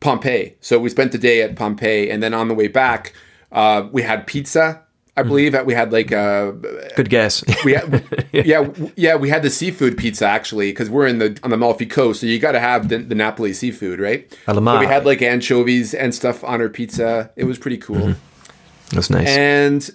Pompeii. 0.00 0.54
So 0.60 0.78
we 0.78 0.88
spent 0.88 1.12
the 1.12 1.18
day 1.18 1.42
at 1.42 1.56
Pompeii, 1.56 2.10
and 2.10 2.22
then 2.22 2.34
on 2.34 2.48
the 2.48 2.54
way 2.54 2.68
back, 2.68 3.12
uh, 3.52 3.88
we 3.92 4.02
had 4.02 4.26
pizza. 4.26 4.82
I 5.16 5.22
mm-hmm. 5.22 5.28
believe 5.28 5.52
that 5.52 5.66
we 5.66 5.74
had 5.74 5.92
like 5.92 6.12
a 6.12 6.56
Good 6.96 7.10
guess. 7.10 7.44
we 7.64 7.74
had, 7.74 8.04
yeah 8.32 8.70
yeah 8.96 9.16
we 9.16 9.28
had 9.28 9.42
the 9.42 9.50
seafood 9.50 9.98
pizza 9.98 10.24
actually 10.24 10.70
because 10.70 10.88
we're 10.88 11.06
in 11.06 11.18
the 11.18 11.38
on 11.42 11.50
the 11.50 11.56
Amalfi 11.56 11.86
Coast, 11.86 12.20
so 12.20 12.26
you 12.26 12.38
got 12.38 12.52
to 12.52 12.60
have 12.60 12.88
the, 12.88 12.98
the 12.98 13.14
Napoli 13.14 13.52
seafood, 13.52 14.00
right? 14.00 14.32
So 14.46 14.80
we 14.80 14.86
had 14.86 15.04
like 15.04 15.20
anchovies 15.20 15.94
and 15.94 16.14
stuff 16.14 16.42
on 16.44 16.60
our 16.60 16.68
pizza. 16.68 17.30
It 17.36 17.44
was 17.44 17.58
pretty 17.58 17.78
cool. 17.78 17.96
Mm-hmm. 17.96 18.94
That's 18.94 19.10
nice. 19.10 19.28
And 19.28 19.90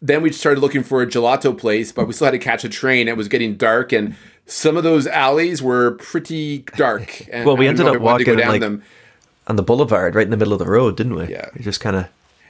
then 0.00 0.22
we 0.22 0.32
started 0.32 0.60
looking 0.60 0.82
for 0.82 1.02
a 1.02 1.06
gelato 1.06 1.56
place, 1.56 1.90
but 1.90 2.06
we 2.06 2.12
still 2.12 2.26
had 2.26 2.32
to 2.32 2.38
catch 2.38 2.64
a 2.64 2.68
train. 2.68 3.08
It 3.08 3.16
was 3.16 3.28
getting 3.28 3.56
dark, 3.56 3.92
and 3.92 4.16
some 4.46 4.76
of 4.76 4.84
those 4.84 5.06
alleys 5.06 5.62
were 5.62 5.92
pretty 5.92 6.64
dark. 6.76 7.26
And 7.32 7.46
Well, 7.46 7.56
we 7.56 7.66
ended 7.66 7.86
up 7.86 8.00
walking, 8.00 8.36
down 8.36 8.48
like, 8.48 8.60
them. 8.60 8.82
On 9.48 9.56
the 9.56 9.62
boulevard, 9.62 10.14
right 10.14 10.24
in 10.24 10.30
the 10.30 10.36
middle 10.36 10.52
of 10.52 10.58
the 10.58 10.66
road, 10.68 10.96
didn't 10.96 11.16
we? 11.16 11.26
Yeah. 11.26 11.48
We 11.56 11.64
just 11.64 11.80
kind 11.80 11.96
of. 11.96 12.08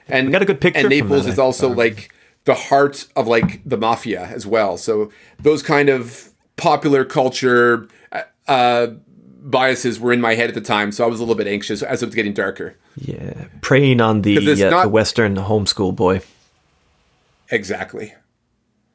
And 0.09 0.33
got 0.33 0.43
a 0.43 0.45
good 0.45 0.61
picture 0.61 0.81
And 0.81 0.89
Naples 0.89 1.25
that, 1.25 1.33
is 1.33 1.39
also 1.39 1.69
like 1.69 2.13
the 2.45 2.55
heart 2.55 3.07
of 3.15 3.27
like 3.27 3.61
the 3.65 3.77
mafia 3.77 4.25
as 4.25 4.47
well. 4.47 4.77
So 4.77 5.11
those 5.39 5.63
kind 5.63 5.89
of 5.89 6.31
popular 6.57 7.05
culture 7.05 7.89
uh, 8.49 8.89
biases 9.43 10.01
were 10.01 10.13
in 10.13 10.21
my 10.21 10.35
head 10.35 10.49
at 10.49 10.55
the 10.55 10.61
time. 10.61 10.93
So 10.93 11.05
I 11.05 11.09
was 11.09 11.21
a 11.21 11.23
little 11.23 11.37
bit 11.37 11.47
anxious 11.47 11.83
as 11.83 12.03
it 12.03 12.07
was 12.07 12.15
getting 12.15 12.33
darker. 12.33 12.75
Yeah, 12.97 13.47
preying 13.61 14.01
on 14.01 14.23
the 14.23 14.37
uh, 14.39 14.71
not- 14.71 14.83
the 14.85 14.89
Western 14.89 15.37
homeschool 15.37 15.95
boy. 15.95 16.23
Exactly. 17.51 18.15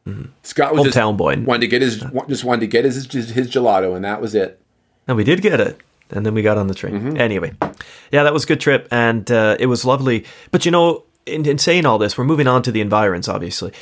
Mm-hmm. 0.08 0.26
Scott 0.44 0.74
was 0.74 0.84
just. 0.84 0.98
Hometown 0.98 1.16
boy. 1.16 1.40
wanted 1.42 1.62
to 1.62 1.68
get 1.68 1.82
his 1.82 2.04
just 2.28 2.44
wanted 2.44 2.62
to 2.62 2.68
get 2.68 2.86
his 2.86 3.06
his 3.12 3.50
gelato, 3.50 3.96
and 3.96 4.04
that 4.04 4.20
was 4.20 4.36
it. 4.36 4.60
And 5.08 5.16
we 5.16 5.24
did 5.24 5.42
get 5.42 5.60
it. 5.60 5.80
And 6.14 6.26
then 6.26 6.34
we 6.34 6.42
got 6.42 6.58
on 6.58 6.68
the 6.68 6.74
train. 6.74 6.94
Mm-hmm. 6.94 7.18
Anyway, 7.18 7.54
yeah, 8.12 8.24
that 8.24 8.34
was 8.34 8.44
a 8.44 8.48
good 8.48 8.62
trip. 8.62 8.88
And 8.92 9.30
uh, 9.32 9.58
it 9.60 9.66
was 9.66 9.84
lovely. 9.84 10.26
But 10.52 10.66
you 10.66 10.72
know, 10.72 11.04
in, 11.26 11.46
in 11.46 11.58
saying 11.58 11.86
all 11.86 11.98
this, 11.98 12.18
we're 12.18 12.24
moving 12.24 12.48
on 12.48 12.64
to 12.64 12.72
the 12.72 12.82
environs, 12.82 13.28
obviously. 13.28 13.74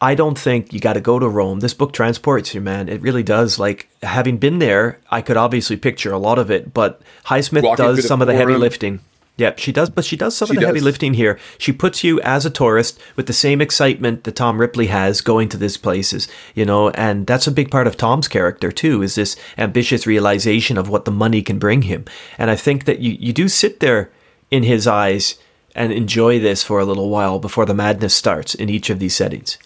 I 0.00 0.14
don't 0.14 0.38
think 0.38 0.72
you 0.72 0.80
got 0.80 0.94
to 0.94 1.00
go 1.00 1.18
to 1.18 1.28
Rome. 1.28 1.60
This 1.60 1.72
book 1.72 1.92
transports 1.92 2.54
you, 2.54 2.60
man. 2.60 2.88
It 2.88 3.00
really 3.00 3.22
does. 3.22 3.58
Like, 3.58 3.88
having 4.02 4.38
been 4.38 4.58
there, 4.58 4.98
I 5.10 5.22
could 5.22 5.36
obviously 5.36 5.76
picture 5.76 6.12
a 6.12 6.18
lot 6.18 6.38
of 6.38 6.50
it. 6.50 6.74
But 6.74 7.00
Highsmith 7.24 7.62
Walking 7.62 7.84
does 7.84 8.06
some 8.06 8.20
of 8.20 8.26
the 8.26 8.34
heavy 8.34 8.54
lifting. 8.54 9.00
Yep, 9.36 9.58
she 9.58 9.72
does, 9.72 9.90
but 9.90 10.04
she 10.04 10.16
does 10.16 10.36
some 10.36 10.46
She 10.46 10.54
of 10.54 10.60
the 10.60 10.66
heavy 10.66 10.80
lifting 10.80 11.14
here. 11.14 11.40
She 11.58 11.72
puts 11.72 12.04
you 12.04 12.20
as 12.20 12.46
a 12.46 12.50
tourist 12.50 13.00
with 13.16 13.26
the 13.26 13.32
same 13.32 13.60
excitement 13.60 14.22
that 14.24 14.36
Tom 14.36 14.60
Ripley 14.60 14.86
has 14.86 15.20
going 15.20 15.48
to 15.48 15.56
these 15.56 15.76
places, 15.76 16.28
you 16.54 16.64
know, 16.64 16.90
and 16.90 17.26
that's 17.26 17.48
a 17.48 17.52
big 17.52 17.68
part 17.68 17.88
of 17.88 17.96
Tom's 17.96 18.28
character 18.28 18.70
too, 18.70 19.02
is 19.02 19.16
this 19.16 19.36
ambitious 19.58 20.06
realization 20.06 20.78
of 20.78 20.88
what 20.88 21.04
the 21.04 21.10
money 21.10 21.42
can 21.42 21.58
bring 21.58 21.82
him. 21.82 22.04
And 22.38 22.48
I 22.48 22.54
think 22.54 22.84
that 22.84 23.00
you, 23.00 23.16
you 23.18 23.32
do 23.32 23.48
sit 23.48 23.80
there 23.80 24.12
in 24.52 24.62
his 24.62 24.86
eyes 24.86 25.36
and 25.74 25.92
enjoy 25.92 26.38
this 26.38 26.62
for 26.62 26.78
a 26.78 26.84
little 26.84 27.10
while 27.10 27.40
before 27.40 27.66
the 27.66 27.74
madness 27.74 28.14
starts 28.14 28.54
in 28.54 28.68
each 28.68 28.88
of 28.88 29.00
these 29.00 29.16
settings. 29.16 29.58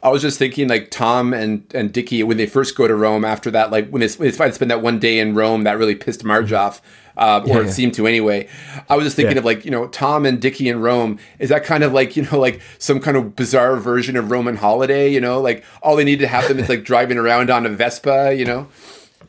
I 0.00 0.10
was 0.10 0.22
just 0.22 0.38
thinking, 0.38 0.68
like 0.68 0.92
Tom 0.92 1.34
and 1.34 1.66
and 1.74 1.92
Dickie 1.92 2.22
when 2.22 2.36
they 2.36 2.46
first 2.46 2.76
go 2.76 2.86
to 2.86 2.94
Rome. 2.94 3.24
After 3.24 3.50
that, 3.50 3.72
like 3.72 3.90
when 3.90 4.00
they, 4.00 4.08
when 4.08 4.30
they 4.30 4.52
spend 4.52 4.70
that 4.70 4.80
one 4.80 5.00
day 5.00 5.18
in 5.18 5.34
Rome, 5.34 5.64
that 5.64 5.76
really 5.76 5.96
pissed 5.96 6.22
Marge 6.22 6.46
mm-hmm. 6.46 6.54
off, 6.54 6.80
uh, 7.18 7.42
or 7.46 7.62
yeah. 7.62 7.68
it 7.68 7.72
seemed 7.72 7.94
to 7.94 8.06
anyway. 8.06 8.48
I 8.88 8.96
was 8.96 9.04
just 9.04 9.16
thinking 9.16 9.36
Yeah. 9.36 9.40
of 9.40 9.44
like 9.44 9.64
you 9.64 9.70
know 9.70 9.88
Tom 9.88 10.24
and 10.24 10.40
Dickie 10.40 10.68
in 10.68 10.80
Rome. 10.80 11.18
Is 11.38 11.50
that 11.50 11.64
kind 11.64 11.84
of 11.84 11.92
like 11.92 12.16
you 12.16 12.22
know 12.22 12.38
like 12.38 12.60
some 12.78 13.00
kind 13.00 13.16
of 13.16 13.36
bizarre 13.36 13.76
version 13.76 14.16
of 14.16 14.30
Roman 14.30 14.56
holiday? 14.56 15.12
You 15.12 15.20
know, 15.20 15.40
like 15.40 15.64
all 15.82 15.96
they 15.96 16.04
need 16.04 16.20
to 16.20 16.28
have 16.28 16.48
them 16.48 16.58
is 16.58 16.68
like 16.68 16.84
driving 16.84 17.18
around 17.18 17.50
on 17.50 17.66
a 17.66 17.68
Vespa. 17.70 18.34
You 18.34 18.44
know. 18.44 18.68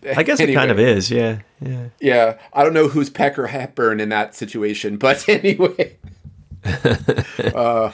I 0.16 0.24
guess 0.24 0.40
it 0.40 0.54
kind 0.54 0.72
of 0.72 0.80
is, 0.80 1.12
yeah. 1.12 1.40
Yeah. 1.62 1.88
Yeah, 2.00 2.38
I 2.54 2.64
don't 2.64 2.74
know 2.74 2.88
who's 2.88 3.10
Peck 3.10 3.38
or 3.38 3.48
Hepburn 3.48 4.00
in 4.00 4.08
that 4.10 4.34
situation, 4.34 4.96
but 4.96 5.28
anyway. 5.30 5.98
Do 6.64 6.72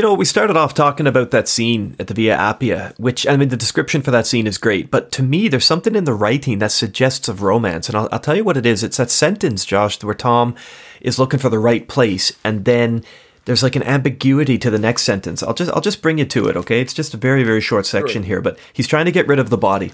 you 0.00 0.02
know, 0.02 0.14
we 0.14 0.24
started 0.24 0.56
off 0.56 0.74
talking 0.74 1.06
about 1.06 1.30
that 1.30 1.48
scene 1.48 1.94
at 1.98 2.08
the 2.08 2.14
Via 2.14 2.36
Appia, 2.36 2.98
which, 2.98 3.26
I 3.26 3.36
mean, 3.36 3.50
the 3.50 3.56
description 3.56 4.02
for 4.02 4.10
that 4.10 4.26
scene 4.26 4.46
is 4.46 4.58
great, 4.58 4.90
but 4.90 5.12
to 5.12 5.22
me, 5.22 5.46
there's 5.48 5.64
something 5.64 5.94
in 5.94 6.04
the 6.04 6.14
writing 6.14 6.58
that 6.58 6.72
suggests 6.72 7.28
of 7.28 7.42
romance. 7.42 7.88
And 7.88 7.96
I'll, 7.96 8.08
I'll 8.10 8.18
tell 8.18 8.36
you 8.36 8.44
what 8.44 8.56
it 8.56 8.66
is. 8.66 8.82
It's 8.82 8.96
that 8.96 9.10
sentence, 9.10 9.64
Josh, 9.64 10.02
where 10.02 10.14
Tom 10.14 10.54
is 11.00 11.18
looking 11.18 11.38
for 11.38 11.48
the 11.48 11.58
right 11.58 11.86
place, 11.86 12.32
and 12.42 12.64
then 12.64 13.04
there's 13.44 13.62
like 13.62 13.76
an 13.76 13.82
ambiguity 13.82 14.58
to 14.58 14.70
the 14.70 14.78
next 14.78 15.02
sentence. 15.02 15.42
I'll 15.42 15.54
just, 15.54 15.70
I'll 15.72 15.80
just 15.80 16.02
bring 16.02 16.18
you 16.18 16.24
to 16.24 16.48
it, 16.48 16.56
okay? 16.56 16.80
It's 16.80 16.94
just 16.94 17.14
a 17.14 17.18
very, 17.18 17.44
very 17.44 17.60
short 17.60 17.86
section 17.86 18.22
here, 18.24 18.40
but 18.40 18.58
he's 18.72 18.88
trying 18.88 19.04
to 19.04 19.12
get 19.12 19.28
rid 19.28 19.38
of 19.38 19.50
the 19.50 19.58
body, 19.58 19.92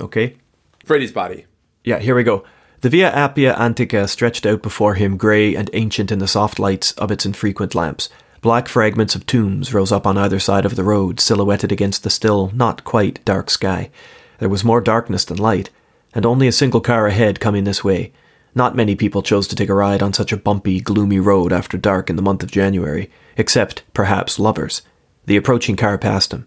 okay? 0.00 0.36
Freddie's 0.84 1.12
body. 1.12 1.46
Yeah, 1.84 2.00
here 2.00 2.14
we 2.14 2.24
go. 2.24 2.44
The 2.80 2.90
Via 2.90 3.10
Appia 3.12 3.58
Antica 3.58 4.06
stretched 4.08 4.46
out 4.46 4.62
before 4.62 4.94
him, 4.94 5.16
grey 5.16 5.54
and 5.54 5.70
ancient 5.72 6.12
in 6.12 6.18
the 6.18 6.28
soft 6.28 6.58
lights 6.58 6.92
of 6.92 7.10
its 7.10 7.24
infrequent 7.24 7.74
lamps. 7.74 8.08
Black 8.40 8.68
fragments 8.68 9.14
of 9.16 9.26
tombs 9.26 9.74
rose 9.74 9.90
up 9.90 10.06
on 10.06 10.16
either 10.16 10.38
side 10.38 10.64
of 10.64 10.76
the 10.76 10.84
road, 10.84 11.18
silhouetted 11.18 11.72
against 11.72 12.04
the 12.04 12.10
still, 12.10 12.52
not 12.54 12.84
quite 12.84 13.24
dark 13.24 13.50
sky. 13.50 13.90
There 14.38 14.48
was 14.48 14.64
more 14.64 14.80
darkness 14.80 15.24
than 15.24 15.38
light, 15.38 15.70
and 16.14 16.24
only 16.24 16.46
a 16.46 16.52
single 16.52 16.80
car 16.80 17.06
ahead 17.06 17.40
coming 17.40 17.64
this 17.64 17.82
way. 17.82 18.12
Not 18.54 18.76
many 18.76 18.94
people 18.94 19.22
chose 19.22 19.48
to 19.48 19.56
take 19.56 19.68
a 19.68 19.74
ride 19.74 20.02
on 20.02 20.12
such 20.12 20.32
a 20.32 20.36
bumpy, 20.36 20.80
gloomy 20.80 21.18
road 21.18 21.52
after 21.52 21.76
dark 21.76 22.08
in 22.08 22.16
the 22.16 22.22
month 22.22 22.42
of 22.42 22.50
January, 22.50 23.10
except, 23.36 23.82
perhaps, 23.92 24.38
lovers. 24.38 24.82
The 25.26 25.36
approaching 25.36 25.76
car 25.76 25.98
passed 25.98 26.32
him. 26.32 26.46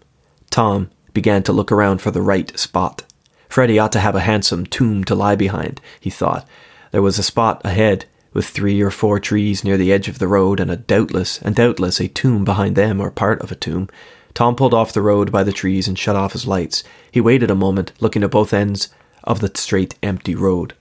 Tom 0.50 0.90
began 1.12 1.42
to 1.44 1.52
look 1.52 1.70
around 1.70 2.00
for 2.00 2.10
the 2.10 2.22
right 2.22 2.58
spot. 2.58 3.04
Freddie 3.48 3.78
ought 3.78 3.92
to 3.92 4.00
have 4.00 4.14
a 4.14 4.20
handsome 4.20 4.64
tomb 4.64 5.04
to 5.04 5.14
lie 5.14 5.36
behind, 5.36 5.80
he 6.00 6.10
thought. 6.10 6.48
There 6.90 7.02
was 7.02 7.18
a 7.18 7.22
spot 7.22 7.60
ahead, 7.64 8.06
with 8.32 8.46
three 8.46 8.80
or 8.80 8.90
four 8.90 9.18
trees 9.18 9.64
near 9.64 9.76
the 9.76 9.92
edge 9.92 10.08
of 10.08 10.18
the 10.18 10.28
road, 10.28 10.60
and 10.60 10.70
a 10.70 10.76
doubtless, 10.76 11.40
and 11.42 11.54
doubtless 11.54 12.00
a 12.00 12.08
tomb 12.08 12.44
behind 12.44 12.76
them, 12.76 13.00
or 13.00 13.10
part 13.10 13.40
of 13.42 13.52
a 13.52 13.56
tomb. 13.56 13.88
Tom 14.34 14.56
pulled 14.56 14.74
off 14.74 14.92
the 14.92 15.02
road 15.02 15.30
by 15.30 15.42
the 15.42 15.52
trees 15.52 15.86
and 15.86 15.98
shut 15.98 16.16
off 16.16 16.32
his 16.32 16.46
lights. 16.46 16.82
He 17.10 17.20
waited 17.20 17.50
a 17.50 17.54
moment, 17.54 17.92
looking 18.00 18.22
at 18.22 18.30
both 18.30 18.54
ends 18.54 18.88
of 19.24 19.40
the 19.40 19.50
straight, 19.54 19.96
empty 20.02 20.34
road. 20.34 20.74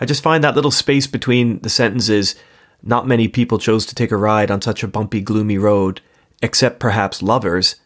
I 0.00 0.04
just 0.04 0.22
find 0.22 0.42
that 0.44 0.54
little 0.54 0.70
space 0.70 1.06
between 1.06 1.60
the 1.60 1.68
sentences 1.68 2.36
not 2.82 3.06
many 3.06 3.28
people 3.28 3.58
chose 3.58 3.84
to 3.86 3.94
take 3.94 4.12
a 4.12 4.16
ride 4.16 4.50
on 4.50 4.62
such 4.62 4.82
a 4.82 4.88
bumpy, 4.88 5.20
gloomy 5.20 5.58
road, 5.58 6.00
except 6.42 6.78
perhaps 6.78 7.22
lovers. 7.22 7.76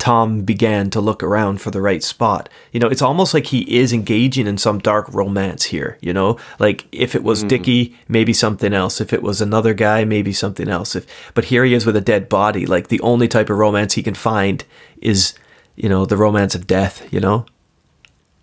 Tom 0.00 0.40
began 0.40 0.88
to 0.90 1.00
look 1.00 1.22
around 1.22 1.60
for 1.60 1.70
the 1.70 1.80
right 1.80 2.02
spot. 2.02 2.48
You 2.72 2.80
know, 2.80 2.88
it's 2.88 3.02
almost 3.02 3.34
like 3.34 3.46
he 3.46 3.78
is 3.78 3.92
engaging 3.92 4.46
in 4.46 4.56
some 4.56 4.78
dark 4.78 5.06
romance 5.12 5.64
here, 5.64 5.98
you 6.00 6.14
know? 6.14 6.38
Like 6.58 6.86
if 6.90 7.14
it 7.14 7.22
was 7.22 7.40
mm-hmm. 7.40 7.48
Dickie, 7.48 7.96
maybe 8.08 8.32
something 8.32 8.72
else. 8.72 9.00
If 9.00 9.12
it 9.12 9.22
was 9.22 9.42
another 9.42 9.74
guy, 9.74 10.04
maybe 10.04 10.32
something 10.32 10.68
else. 10.68 10.96
If 10.96 11.06
but 11.34 11.44
here 11.44 11.64
he 11.64 11.74
is 11.74 11.84
with 11.84 11.96
a 11.96 12.00
dead 12.00 12.30
body. 12.30 12.64
Like 12.64 12.88
the 12.88 13.00
only 13.02 13.28
type 13.28 13.50
of 13.50 13.58
romance 13.58 13.92
he 13.92 14.02
can 14.02 14.14
find 14.14 14.64
is, 15.02 15.34
you 15.76 15.90
know, 15.90 16.06
the 16.06 16.16
romance 16.16 16.54
of 16.54 16.66
death, 16.66 17.06
you 17.12 17.20
know? 17.20 17.44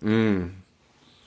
Mm. 0.00 0.52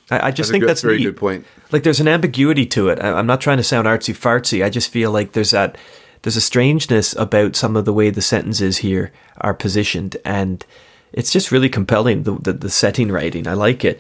I, 0.10 0.28
I 0.28 0.32
just 0.32 0.38
That's 0.38 0.50
a 0.50 0.52
think 0.54 0.62
good- 0.62 0.70
that's 0.70 0.82
very 0.82 0.98
neat. 0.98 1.04
good 1.04 1.18
point. 1.18 1.46
Like 1.74 1.84
there's 1.84 2.00
an 2.00 2.08
ambiguity 2.08 2.66
to 2.68 2.88
it. 2.88 3.00
I, 3.00 3.12
I'm 3.12 3.28
not 3.28 3.42
trying 3.42 3.58
to 3.58 3.64
sound 3.64 3.86
artsy 3.86 4.16
fartsy. 4.16 4.64
I 4.64 4.70
just 4.70 4.92
feel 4.92 5.12
like 5.12 5.34
there's 5.34 5.52
that 5.52 5.78
there's 6.22 6.38
a 6.38 6.42
strangeness 6.42 7.16
about 7.16 7.56
some 7.56 7.76
of 7.76 7.86
the 7.86 7.94
way 7.94 8.10
the 8.10 8.22
sentences 8.22 8.78
here 8.80 9.12
are 9.40 9.54
positioned, 9.54 10.18
and 10.26 10.66
it's 11.14 11.32
just 11.32 11.52
really 11.52 11.70
compelling. 11.70 12.24
The 12.24 12.34
the, 12.34 12.54
the 12.54 12.70
setting 12.70 13.12
writing, 13.12 13.48
I 13.48 13.54
like 13.54 13.84
it. 13.86 14.00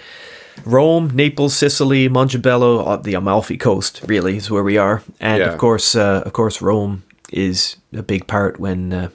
Rome, 0.66 1.12
Naples, 1.16 1.56
Sicily, 1.56 2.10
Mongibello, 2.10 2.86
uh, 2.86 2.98
the 2.98 3.14
Amalfi 3.16 3.58
Coast, 3.58 4.02
really 4.08 4.38
is 4.38 4.52
where 4.52 4.64
we 4.64 4.78
are, 4.78 5.02
and 5.20 5.40
Yeah. 5.40 5.52
of 5.52 5.58
course, 5.58 5.96
uh, 5.96 6.24
of 6.26 6.34
course, 6.34 6.62
Rome 6.62 7.04
is 7.32 7.78
a 7.94 8.04
big 8.04 8.28
part 8.28 8.60
when 8.60 8.94
uh, 8.94 9.10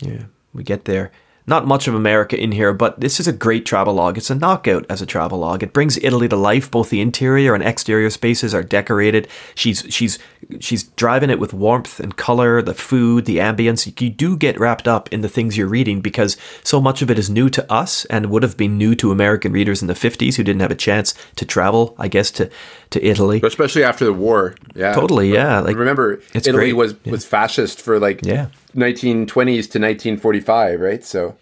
yeah, 0.00 0.24
we 0.52 0.62
get 0.64 0.84
there. 0.84 1.10
Not 1.46 1.66
much 1.66 1.86
of 1.86 1.94
America 1.94 2.40
in 2.40 2.52
here, 2.52 2.72
but 2.72 3.00
this 3.00 3.20
is 3.20 3.28
a 3.28 3.32
great 3.32 3.66
travelogue. 3.66 4.16
It's 4.16 4.30
a 4.30 4.34
knockout 4.34 4.86
as 4.88 5.02
a 5.02 5.06
travelogue. 5.06 5.62
It 5.62 5.74
brings 5.74 5.98
Italy 5.98 6.26
to 6.28 6.36
life. 6.36 6.70
Both 6.70 6.88
the 6.88 7.02
interior 7.02 7.54
and 7.54 7.62
exterior 7.62 8.08
spaces 8.08 8.54
are 8.54 8.62
decorated. 8.62 9.28
She's 9.54 9.84
she's 9.90 10.18
she's 10.58 10.84
driving 10.84 11.28
it 11.28 11.38
with 11.38 11.52
warmth 11.52 12.00
and 12.00 12.16
color, 12.16 12.62
the 12.62 12.72
food, 12.72 13.26
the 13.26 13.38
ambience. 13.38 13.86
You 14.00 14.08
do 14.08 14.38
get 14.38 14.58
wrapped 14.58 14.88
up 14.88 15.12
in 15.12 15.20
the 15.20 15.28
things 15.28 15.58
you're 15.58 15.68
reading 15.68 16.00
because 16.00 16.38
so 16.62 16.80
much 16.80 17.02
of 17.02 17.10
it 17.10 17.18
is 17.18 17.28
new 17.28 17.50
to 17.50 17.70
us 17.70 18.06
and 18.06 18.30
would 18.30 18.42
have 18.42 18.56
been 18.56 18.78
new 18.78 18.94
to 18.94 19.12
American 19.12 19.52
readers 19.52 19.82
in 19.82 19.88
the 19.88 19.94
50s 19.94 20.36
who 20.36 20.44
didn't 20.44 20.62
have 20.62 20.70
a 20.70 20.74
chance 20.74 21.12
to 21.36 21.44
travel, 21.44 21.94
I 21.98 22.08
guess, 22.08 22.30
to 22.32 22.48
to 22.90 23.04
Italy. 23.04 23.40
especially 23.44 23.84
after 23.84 24.06
the 24.06 24.12
war. 24.14 24.54
Yeah, 24.74 24.94
Totally, 24.94 25.32
yeah, 25.32 25.60
like, 25.60 25.76
remember, 25.76 26.22
Italy 26.32 26.52
great. 26.56 26.72
was 26.76 27.04
was 27.04 27.26
fascist 27.26 27.82
for 27.82 27.98
like 27.98 28.24
Yeah. 28.24 28.46
1920s 28.74 29.70
to 29.70 29.78
1945, 29.78 30.80
right? 30.80 31.04
So 31.04 31.36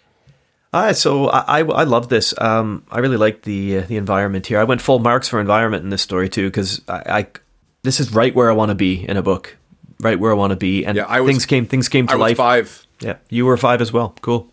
Ah, 0.75 0.91
so 0.91 1.27
I, 1.29 1.59
I, 1.59 1.63
I 1.63 1.83
love 1.83 2.09
this. 2.09 2.33
Um, 2.41 2.83
I 2.89 2.97
really 2.99 3.17
like 3.17 3.43
the 3.43 3.77
uh, 3.77 3.81
the 3.81 3.97
environment 3.97 4.47
here. 4.47 4.57
I 4.59 4.63
went 4.63 4.81
full 4.81 4.97
marks 4.99 5.27
for 5.29 5.39
environment 5.39 5.83
in 5.83 5.89
this 5.89 6.01
story 6.01 6.29
too 6.29 6.47
because 6.47 6.81
I, 6.87 7.19
I 7.19 7.27
this 7.83 7.99
is 7.99 8.11
right 8.13 8.33
where 8.33 8.49
I 8.49 8.53
want 8.53 8.69
to 8.69 8.75
be 8.75 9.07
in 9.07 9.15
a 9.17 9.21
book, 9.21 9.55
right 9.99 10.19
where 10.19 10.31
I 10.31 10.35
want 10.35 10.51
to 10.51 10.57
be, 10.57 10.83
and 10.85 10.95
Yeah, 10.97 11.05
I 11.07 11.21
was- 11.21 11.29
things 11.29 11.45
came 11.45 11.65
things 11.67 11.89
came 11.89 12.07
to 12.07 12.13
I 12.13 12.15
was 12.15 12.21
life. 12.21 12.37
five. 12.37 12.87
Yeah, 13.01 13.17
you 13.29 13.45
were 13.45 13.57
five 13.57 13.81
as 13.81 13.91
well. 13.93 14.15
Cool. 14.21 14.47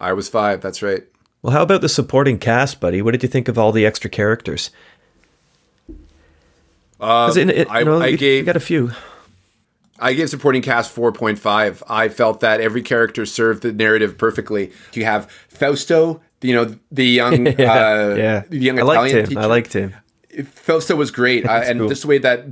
I 0.00 0.12
was 0.12 0.28
five. 0.28 0.60
That's 0.60 0.82
right. 0.82 1.04
Well, 1.40 1.52
how 1.52 1.62
about 1.62 1.80
the 1.80 1.88
supporting 1.88 2.38
cast, 2.38 2.78
buddy? 2.80 3.00
What 3.02 3.12
did 3.12 3.22
you 3.22 3.28
think 3.28 3.48
of 3.48 3.58
all 3.58 3.72
the 3.72 3.86
extra 3.86 4.10
characters? 4.10 4.70
'Cause 7.00 7.36
in 7.36 7.50
it- 7.50 7.68
I- 7.70 7.80
you 7.80 7.84
know, 7.84 8.00
I 8.00 8.06
you- 8.06 8.12
you 8.12 8.18
gave- 8.18 8.46
got 8.46 8.56
a 8.56 8.60
few. 8.60 8.92
I 10.02 10.12
gave 10.14 10.28
supporting 10.28 10.62
cast 10.62 10.94
4.5. 10.94 11.82
I 11.88 12.08
felt 12.08 12.40
that 12.40 12.60
every 12.60 12.82
character 12.82 13.24
served 13.24 13.62
the 13.62 13.72
narrative 13.72 14.18
perfectly. 14.18 14.72
You 14.92 15.04
have 15.04 15.30
Fausto, 15.48 16.20
you 16.40 16.54
know, 16.54 16.76
the 16.90 17.06
young, 17.06 17.46
uh, 17.48 17.52
yeah, 18.18 18.42
the 18.48 18.58
young 18.58 18.78
I 18.78 18.82
liked 18.82 19.14
him. 19.14 19.26
teacher. 19.26 19.40
I 19.40 19.46
liked 19.46 19.72
him. 19.72 19.94
Fausto 20.44 20.96
was 20.96 21.10
great, 21.10 21.46
uh, 21.46 21.62
and 21.64 21.80
cool. 21.80 21.88
just 21.88 22.02
the 22.02 22.08
way 22.08 22.18
that 22.18 22.46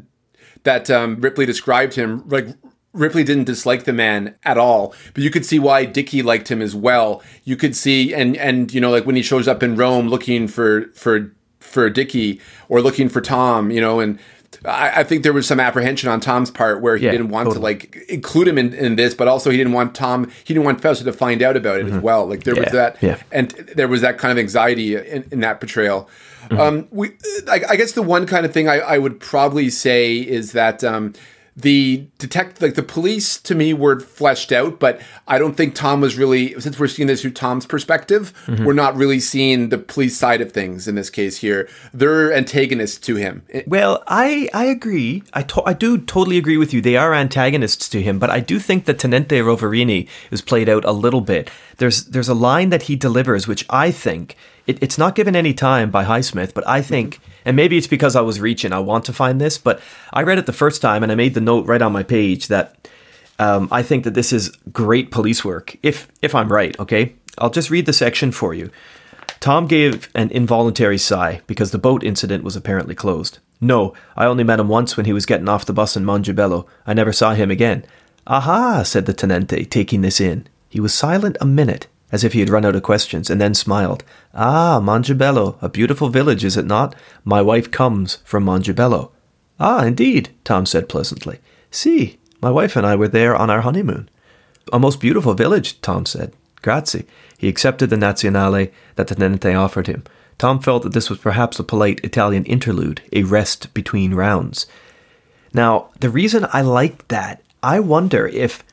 that 0.63 0.91
um, 0.91 1.21
Ripley 1.21 1.47
described 1.47 1.95
him, 1.95 2.29
like 2.29 2.47
Ripley 2.93 3.25
didn't 3.25 3.45
dislike 3.45 3.85
the 3.85 3.93
man 3.93 4.35
at 4.45 4.59
all, 4.59 4.95
but 5.15 5.23
you 5.23 5.31
could 5.31 5.47
see 5.47 5.59
why 5.59 5.85
Dickie 5.85 6.23
liked 6.23 6.51
him 6.51 6.61
as 6.61 6.75
well. 6.75 7.23
You 7.45 7.57
could 7.57 7.75
see, 7.75 8.15
and 8.15 8.37
and 8.37 8.73
you 8.73 8.81
know, 8.81 8.91
like 8.91 9.07
when 9.07 9.17
he 9.17 9.23
shows 9.23 9.49
up 9.49 9.63
in 9.63 9.77
Rome 9.77 10.09
looking 10.09 10.47
for 10.47 10.89
for 10.95 11.35
for 11.61 11.89
Dickie 11.89 12.41
or 12.69 12.83
looking 12.83 13.09
for 13.09 13.21
Tom, 13.21 13.71
you 13.71 13.81
know, 13.81 14.01
and 14.01 14.19
I, 14.65 15.01
I 15.01 15.05
think 15.05 15.23
there 15.23 15.33
was 15.33 15.47
some 15.47 15.61
apprehension 15.61 16.09
on 16.11 16.21
Tom's 16.21 16.51
part 16.51 16.81
where 16.81 16.97
he 16.97 17.07
Yeah, 17.07 17.13
didn't 17.13 17.29
want 17.29 17.53
to 17.53 17.59
like 17.59 17.97
include 18.09 18.49
him 18.49 18.59
in, 18.59 18.73
in 18.75 18.97
this, 18.97 19.15
but 19.15 19.29
also 19.29 19.51
he 19.51 19.57
didn't 19.57 19.73
want 19.73 19.95
Tom, 19.95 20.31
he 20.45 20.55
didn't 20.55 20.65
want 20.65 20.81
Fausto 20.81 21.05
to 21.05 21.13
find 21.13 21.43
out 21.43 21.57
about 21.57 21.81
it 21.81 21.87
as 21.87 22.01
well. 22.03 22.27
Like 22.27 22.45
there 22.45 22.55
was 22.55 22.67
Mm-hmm. 22.67 22.77
That, 22.77 22.97
yeah. 23.03 23.23
and 23.33 23.51
there 23.75 23.89
was 23.89 24.01
that 24.03 24.19
kind 24.19 24.33
of 24.33 24.39
anxiety 24.39 24.97
in, 24.97 25.27
in 25.31 25.41
that 25.41 25.61
portrayal. 25.61 26.09
Mm-hmm. 26.45 26.61
Um, 26.61 26.89
we, 26.91 27.11
I, 27.49 27.63
I 27.71 27.77
guess 27.77 27.93
the 27.93 28.03
one 28.03 28.27
kind 28.27 28.45
of 28.45 28.53
thing 28.53 28.69
I, 28.69 28.81
I 28.81 28.99
would 28.99 29.21
probably 29.21 29.71
say 29.71 30.17
is 30.17 30.53
that 30.53 30.83
um, 30.85 31.15
the 31.61 32.07
detect, 32.19 32.61
like 32.63 32.75
the 32.75 32.83
police, 32.83 33.39
to 33.43 33.55
me 33.55 33.73
were 33.73 34.01
fleshed 34.01 34.53
out, 34.53 34.79
but 34.79 35.01
I 35.29 35.39
don't 35.39 35.57
think 35.57 35.75
Tom 35.75 36.01
was 36.01 36.17
really. 36.17 36.59
Since 36.61 36.79
we're 36.79 36.89
seeing 36.89 37.07
this 37.09 37.23
through 37.23 37.33
Tom's 37.33 37.67
perspective, 37.67 38.33
Mm-hmm. 38.47 38.65
we're 38.65 38.73
not 38.73 38.97
really 38.97 39.21
seeing 39.21 39.69
the 39.69 39.79
police 39.79 40.17
side 40.17 40.41
of 40.41 40.53
things 40.53 40.89
in 40.89 40.95
this 40.95 41.11
case 41.11 41.39
here. 41.39 41.69
They're 41.95 42.33
antagonists 42.33 42.99
to 43.07 43.17
him. 43.17 43.43
Well, 43.67 44.03
I 44.09 44.49
I 44.55 44.65
agree. 44.67 45.23
I 45.33 45.43
to- 45.43 45.63
I 45.67 45.73
do 45.73 45.99
totally 45.99 46.37
agree 46.39 46.57
with 46.57 46.73
you. 46.75 46.81
They 46.81 46.97
are 46.97 47.15
antagonists 47.15 47.89
to 47.91 48.03
him, 48.03 48.19
but 48.19 48.31
I 48.31 48.41
do 48.41 48.59
think 48.59 48.85
that 48.87 48.99
Tenente 48.99 49.41
Roverini 49.43 50.09
is 50.31 50.43
played 50.43 50.69
out 50.69 50.85
a 50.85 50.93
little 50.93 51.21
bit. 51.21 51.51
There's 51.79 52.05
there's 52.07 52.29
a 52.29 52.35
line 52.35 52.71
that 52.71 52.83
he 52.83 52.97
delivers 52.97 53.47
which 53.47 53.65
I 53.71 53.91
think 53.91 54.37
it, 54.67 54.79
it's 54.83 54.99
not 54.99 55.15
given 55.15 55.35
any 55.37 55.55
time 55.55 55.91
by 55.91 56.05
Highsmith, 56.05 56.53
but 56.55 56.67
I 56.69 56.83
think, 56.83 57.19
and 57.45 57.57
maybe 57.57 57.77
it's 57.77 57.87
because 57.87 58.17
I 58.17 58.21
was 58.21 58.41
reaching. 58.41 58.73
I 58.73 58.79
want 58.79 59.05
to 59.07 59.13
find 59.13 59.41
this, 59.41 59.59
but 59.59 59.81
I 60.13 60.23
read 60.23 60.39
it 60.39 60.47
the 60.47 60.53
first 60.53 60.83
time 60.83 61.03
and 61.03 61.11
I 61.11 61.15
made 61.15 61.35
the 61.35 61.41
note 61.41 61.67
right 61.67 61.83
on 61.83 61.93
my 61.93 62.03
page 62.03 62.49
that 62.49 62.89
um, 63.39 63.69
I 63.73 63.83
think 63.83 64.05
that 64.05 64.15
this 64.15 64.33
is 64.33 64.51
great 64.73 65.11
police 65.11 65.45
work. 65.45 65.77
If 65.83 66.09
if 66.23 66.35
I'm 66.35 66.53
right, 66.53 66.79
okay, 66.79 67.15
I'll 67.39 67.51
just 67.51 67.71
read 67.71 67.87
the 67.87 67.93
section 67.93 68.33
for 68.33 68.53
you. 68.55 68.71
Tom 69.41 69.67
gave 69.67 70.11
an 70.15 70.31
involuntary 70.31 70.99
sigh 70.99 71.41
because 71.47 71.71
the 71.71 71.79
boat 71.79 72.05
incident 72.05 72.45
was 72.45 72.57
apparently 72.57 72.95
closed. 72.95 73.39
No, 73.61 73.95
I 74.15 74.27
only 74.27 74.45
met 74.45 74.61
him 74.61 74.69
once 74.69 74.97
when 74.97 75.07
he 75.07 75.15
was 75.15 75.25
getting 75.25 75.49
off 75.49 75.65
the 75.65 75.73
bus 75.73 75.97
in 75.97 76.05
Mongibello. 76.05 76.67
I 76.87 76.93
never 76.93 77.13
saw 77.13 77.33
him 77.33 77.51
again. 77.51 77.85
Aha, 78.27 78.83
said 78.83 79.07
the 79.07 79.15
tenente, 79.15 79.69
taking 79.71 80.03
this 80.03 80.21
in. 80.21 80.47
He 80.69 80.79
was 80.79 80.95
silent 80.95 81.39
a 81.41 81.47
minute, 81.47 81.87
as 82.13 82.25
if 82.25 82.33
he 82.33 82.41
had 82.41 82.51
run 82.51 82.65
out 82.65 82.77
of 82.77 82.83
questions, 82.83 83.31
and 83.31 83.41
then 83.41 83.55
smiled. 83.55 84.05
Ah, 84.35 84.81
Mongibello, 84.83 85.57
a 85.63 85.69
beautiful 85.69 86.09
village, 86.09 86.45
is 86.45 86.57
it 86.57 86.67
not? 86.67 86.95
My 87.25 87.41
wife 87.43 87.71
comes 87.71 88.17
from 88.25 88.45
Mongibello. 88.45 89.11
Ah, 89.59 89.85
indeed, 89.85 90.31
Tom 90.45 90.67
said 90.67 90.89
pleasantly. 90.89 91.39
See, 91.71 92.19
my 92.43 92.51
wife 92.51 92.77
and 92.77 92.87
I 92.87 92.97
were 92.97 93.09
there 93.09 93.37
on 93.37 93.51
our 93.51 93.61
honeymoon. 93.61 94.09
A 94.73 94.79
most 94.79 95.01
beautiful 95.01 95.35
village, 95.35 95.81
Tom 95.81 96.07
said. 96.07 96.33
Grazie. 96.63 97.07
He 97.39 97.49
accepted 97.49 97.91
the 97.91 97.97
Nazionale 97.97 98.71
that 98.97 99.09
the 99.09 99.15
Tenente 99.15 99.59
offered 99.59 99.87
him. 99.87 100.05
Tom 100.39 100.61
felt 100.61 100.83
that 100.85 100.95
this 100.95 101.11
was 101.11 101.19
perhaps 101.19 101.59
a 101.59 101.65
polite 101.65 102.01
Italian 102.03 102.45
interlude, 102.45 103.03
a 103.13 103.25
rest 103.25 103.73
between 103.75 104.15
rounds. 104.15 104.67
Now, 105.53 105.91
the 106.01 106.11
reason 106.11 106.47
I 106.53 106.63
like 106.63 107.09
that, 107.09 107.43
I 107.63 107.81
wonder 107.81 108.27
if 108.27 108.65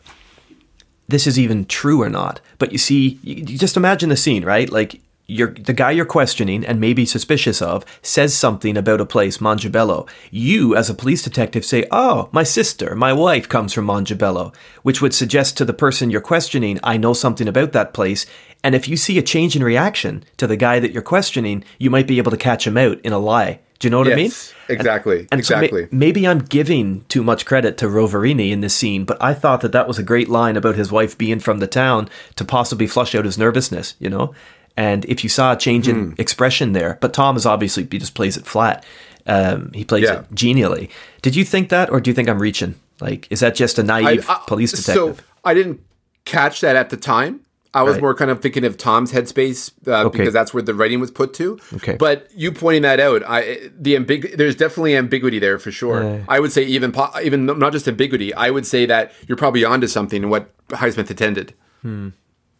this 1.07 1.27
is 1.27 1.39
even 1.39 1.65
true 1.65 2.01
or 2.01 2.09
not. 2.09 2.41
But 2.57 2.71
you 2.71 2.77
see, 2.77 3.19
you, 3.21 3.35
you 3.35 3.57
just 3.57 3.77
imagine 3.77 4.09
the 4.09 4.17
scene, 4.17 4.43
right? 4.43 4.69
Like 4.69 5.01
you're 5.27 5.53
the 5.53 5.73
guy 5.73 5.91
you're 5.91 6.05
questioning 6.05 6.65
and 6.65 6.79
maybe 6.79 7.05
suspicious 7.05 7.61
of 7.61 7.85
says 8.01 8.33
something 8.33 8.77
about 8.77 9.01
a 9.01 9.05
place, 9.05 9.39
Mongibello. 9.39 10.07
You, 10.31 10.75
as 10.75 10.89
a 10.89 10.93
police 10.93 11.21
detective, 11.21 11.65
say, 11.65 11.85
"Oh, 11.91 12.29
my 12.31 12.43
sister, 12.43 12.95
my 12.95 13.11
wife 13.13 13.49
comes 13.49 13.73
from 13.73 13.87
Mongibello," 13.87 14.53
which 14.83 15.01
would 15.01 15.13
suggest 15.13 15.57
to 15.57 15.65
the 15.65 15.73
person 15.73 16.09
you're 16.09 16.21
questioning, 16.21 16.79
"I 16.83 16.97
know 16.97 17.13
something 17.13 17.47
about 17.47 17.73
that 17.73 17.93
place." 17.93 18.25
And 18.63 18.73
if 18.73 18.87
you 18.87 18.97
see 18.97 19.17
a 19.17 19.21
change 19.21 19.55
in 19.55 19.63
reaction 19.63 20.23
to 20.37 20.47
the 20.47 20.57
guy 20.57 20.79
that 20.79 20.91
you're 20.91 21.03
questioning, 21.03 21.63
you 21.77 21.89
might 21.89 22.07
be 22.07 22.17
able 22.17 22.31
to 22.31 22.37
catch 22.37 22.65
him 22.65 22.77
out 22.77 22.99
in 23.01 23.13
a 23.13 23.19
lie. 23.19 23.59
Do 23.79 23.87
you 23.87 23.91
know 23.91 23.99
what 23.99 24.11
I 24.11 24.15
mean? 24.15 24.31
Exactly, 24.69 25.27
And 25.31 25.45
so 25.45 25.55
ma- 25.55 25.61
exactly. 25.61 25.87
maybe 25.91 26.27
I'm 26.27 26.39
giving 26.39 27.05
too 27.09 27.23
much 27.23 27.45
credit 27.45 27.77
to 27.77 27.85
Roverini 27.85 28.51
in 28.51 28.61
this 28.61 28.73
scene, 28.75 29.05
but 29.05 29.21
I 29.21 29.33
thought 29.33 29.61
that 29.61 29.71
that 29.71 29.87
was 29.87 29.99
a 29.99 30.03
great 30.03 30.29
line 30.29 30.57
about 30.57 30.75
his 30.75 30.91
wife 30.91 31.17
being 31.17 31.39
from 31.39 31.59
the 31.59 31.67
town 31.67 32.09
to 32.37 32.43
possibly 32.45 32.87
flush 32.87 33.13
out 33.13 33.25
his 33.25 33.37
nervousness, 33.37 33.93
you 33.99 34.09
know? 34.09 34.33
And 34.75 35.05
if 35.05 35.23
you 35.23 35.29
saw 35.29 35.53
a 35.53 35.57
change 35.57 35.87
in 35.87 36.11
Hmm. 36.11 36.13
expression 36.21 36.73
there, 36.73 36.97
but 37.01 37.13
Tom 37.13 37.37
is 37.37 37.45
obviously, 37.45 37.87
he 37.89 37.97
just 37.99 38.13
plays 38.15 38.35
it 38.35 38.45
flat. 38.47 38.83
Um, 39.27 39.71
he 39.73 39.83
plays 39.83 40.03
Yeah. 40.05 40.19
it 40.21 40.25
genially. 40.33 40.89
Did 41.21 41.35
you 41.35 41.43
think 41.45 41.69
that, 41.69 41.89
or 41.91 41.99
do 41.99 42.09
you 42.09 42.15
think 42.15 42.29
I'm 42.29 42.39
reaching? 42.41 42.75
Like, 42.99 43.27
is 43.29 43.41
that 43.41 43.53
just 43.55 43.77
a 43.77 43.83
naive 43.83 44.27
police 44.47 44.71
detective? 44.71 45.17
So 45.17 45.23
I 45.45 45.53
didn't 45.53 45.81
catch 46.25 46.61
that 46.61 46.75
at 46.75 46.89
the 46.89 46.97
time. 46.97 47.41
I 47.73 47.83
was 47.83 47.93
Right. 47.93 48.01
more 48.01 48.15
kind 48.15 48.31
of 48.31 48.41
thinking 48.41 48.63
of 48.65 48.77
Tom's 48.77 49.11
headspace 49.11 49.71
uh, 49.87 50.05
Okay. 50.05 50.17
because 50.19 50.33
that's 50.33 50.53
where 50.53 50.63
the 50.63 50.73
writing 50.73 50.99
was 50.99 51.11
put 51.11 51.33
to. 51.35 51.59
Okay. 51.75 51.95
But 51.99 52.27
you 52.35 52.51
pointing 52.51 52.81
that 52.83 52.99
out, 52.99 53.23
I 53.27 53.69
the 53.79 53.95
ambig- 53.95 54.37
there's 54.37 54.55
definitely 54.55 54.95
ambiguity 54.95 55.39
there 55.39 55.59
for 55.59 55.71
sure. 55.71 56.23
I 56.27 56.39
would 56.39 56.51
say 56.51 56.63
even 56.63 56.91
po- 56.91 57.11
even 57.23 57.45
not 57.45 57.71
just 57.73 57.87
ambiguity. 57.87 58.33
I 58.33 58.49
would 58.51 58.65
say 58.65 58.85
that 58.85 59.11
you're 59.27 59.37
probably 59.37 59.63
onto 59.65 59.87
something 59.87 60.23
in 60.23 60.29
what 60.29 60.49
Highsmith 60.69 61.09
intended. 61.09 61.53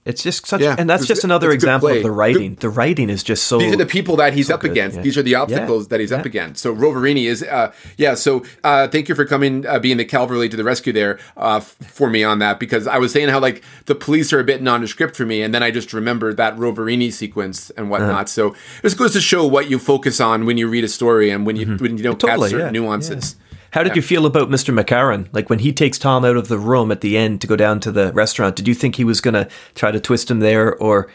It's 0.08 0.24
just 0.24 0.46
such, 0.48 0.62
Yeah, 0.62 0.76
and 0.78 0.90
that's 0.90 1.06
just 1.06 1.24
another 1.24 1.52
example 1.52 1.90
of 1.90 2.02
the 2.02 2.12
writing. 2.12 2.56
The 2.56 2.70
writing 2.70 3.10
is 3.10 3.24
just 3.24 3.44
so. 3.48 3.58
These 3.60 3.74
are 3.74 3.78
the 3.78 3.86
people 3.86 4.16
that 4.18 4.34
he's 4.34 4.50
up 4.50 4.62
good, 4.62 4.72
against. 4.72 4.98
yeah. 4.98 5.04
These 5.04 5.18
are 5.18 5.22
the 5.22 5.36
obstacles 5.36 5.84
Yeah, 5.86 5.90
that 5.90 6.00
he's 6.00 6.12
up 6.12 6.26
against. 6.26 6.62
So 6.62 6.74
Roverini 6.74 7.26
is, 7.26 7.44
uh, 7.44 7.72
yeah. 7.98 8.16
So 8.16 8.44
uh, 8.64 8.88
thank 8.88 9.10
you 9.10 9.16
for 9.16 9.26
coming, 9.26 9.66
uh, 9.66 9.80
being 9.80 9.98
the 9.98 10.06
cavalry 10.06 10.50
to 10.50 10.58
the 10.58 10.64
rescue 10.64 10.94
there 10.94 11.20
uh, 11.36 11.60
for 11.60 12.10
me 12.10 12.24
on 12.24 12.40
that 12.40 12.60
because 12.60 12.88
I 12.88 12.98
was 12.98 13.12
saying 13.12 13.30
how 13.30 13.40
like 13.40 13.64
the 13.86 13.96
police 13.96 14.32
are 14.34 14.40
a 14.40 14.44
bit 14.44 14.62
nondescript 14.62 15.16
for 15.16 15.26
me, 15.26 15.42
and 15.42 15.54
then 15.54 15.62
I 15.64 15.72
just 15.72 15.94
remembered 15.94 16.38
that 16.38 16.56
Roverini 16.58 17.12
sequence 17.12 17.70
and 17.72 17.90
whatnot. 17.90 18.12
Uh-huh. 18.12 18.26
So 18.26 18.56
this 18.82 18.94
goes 18.94 19.14
to 19.14 19.22
show 19.22 19.46
what 19.46 19.70
you 19.70 19.78
focus 19.80 20.20
on 20.22 20.46
when 20.46 20.58
you 20.58 20.68
read 20.68 20.84
a 20.84 20.88
story 20.88 21.30
and 21.30 21.46
when 21.46 21.56
you 21.56 21.78
when 21.78 21.98
you 21.98 22.04
don't 22.04 22.18
Mm-hmm. 22.18 22.28
Totally, 22.28 22.50
catch 22.50 22.60
certain 22.60 22.74
nuances. 22.74 23.36
How 23.72 23.84
did 23.84 23.96
you 23.96 24.02
feel 24.02 24.26
about 24.26 24.50
Mr. 24.50 24.74
McCarron? 24.78 25.28
Like 25.34 25.50
when 25.50 25.60
he 25.60 25.72
takes 25.74 25.98
Tom 26.00 26.24
out 26.26 26.38
of 26.38 26.48
the 26.48 26.58
room 26.58 26.92
at 26.92 27.02
the 27.02 27.18
end 27.18 27.42
to 27.42 27.48
go 27.48 27.56
down 27.56 27.80
to 27.82 27.92
the 27.92 28.12
restaurant, 28.14 28.56
did 28.56 28.68
you 28.68 28.74
think 28.74 28.96
he 28.96 29.04
was 29.04 29.22
going 29.22 29.34
to 29.34 29.48
try 29.76 29.92
to 29.92 30.00
twist 30.00 30.32
him 30.32 30.40
there 30.40 30.76
or 30.76 31.10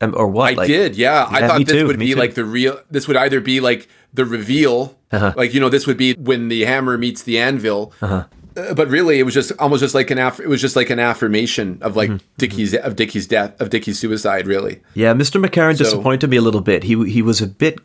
um, 0.00 0.14
or 0.16 0.28
what? 0.28 0.52
I 0.52 0.56
Like- 0.56 0.68
did, 0.68 0.96
yeah. 0.96 1.26
I 1.28 1.46
thought 1.46 1.58
this 1.66 1.68
too, 1.76 1.86
would 1.86 1.98
be 1.98 2.12
too. 2.14 2.18
like 2.18 2.34
the 2.34 2.44
real. 2.44 2.80
This 2.90 3.08
would 3.08 3.16
either 3.16 3.40
be 3.40 3.60
like 3.60 3.88
the 4.14 4.24
reveal, 4.24 4.96
Uh-huh. 5.12 5.34
like 5.36 5.52
you 5.54 5.60
know, 5.60 5.68
this 5.68 5.86
would 5.86 5.96
be 5.96 6.14
when 6.14 6.48
the 6.48 6.64
hammer 6.64 6.96
meets 6.96 7.22
the 7.24 7.38
anvil. 7.38 7.92
Uh, 8.00 8.24
but 8.74 8.88
really, 8.88 9.18
it 9.20 9.22
was 9.24 9.34
just 9.34 9.52
almost 9.58 9.80
just 9.82 9.94
like 9.94 10.10
an 10.10 10.18
aff- 10.18 10.40
it 10.40 10.48
was 10.48 10.60
just 10.60 10.74
like 10.76 10.90
an 10.90 10.98
affirmation 10.98 11.78
of 11.82 11.94
Mm-hmm. 11.94 12.12
like 12.12 12.22
Dickie's 12.38 12.74
of 12.74 12.96
Dickie's 12.96 13.26
death 13.26 13.60
of 13.60 13.70
Dickie's 13.70 13.98
suicide. 13.98 14.46
Really, 14.46 14.80
Yeah, 14.94 15.14
Mr. 15.14 15.44
McCarron 15.44 15.76
So- 15.76 15.84
disappointed 15.84 16.30
me 16.30 16.36
a 16.38 16.42
little 16.42 16.60
bit. 16.62 16.84
He 16.84 16.94
he 17.10 17.20
was 17.22 17.40
a 17.42 17.46
bit 17.46 17.78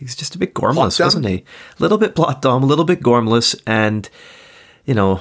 he's 0.00 0.16
just 0.16 0.34
a 0.34 0.38
bit 0.38 0.52
gormless, 0.54 0.98
dumb? 0.98 1.06
wasn't 1.06 1.26
he? 1.26 1.34
A 1.36 1.44
little 1.78 1.98
bit 1.98 2.16
plot 2.16 2.42
dumb, 2.42 2.64
a 2.64 2.66
little 2.66 2.84
bit 2.84 3.00
gormless, 3.00 3.54
and 3.66 4.08
you 4.84 4.94
know, 4.94 5.20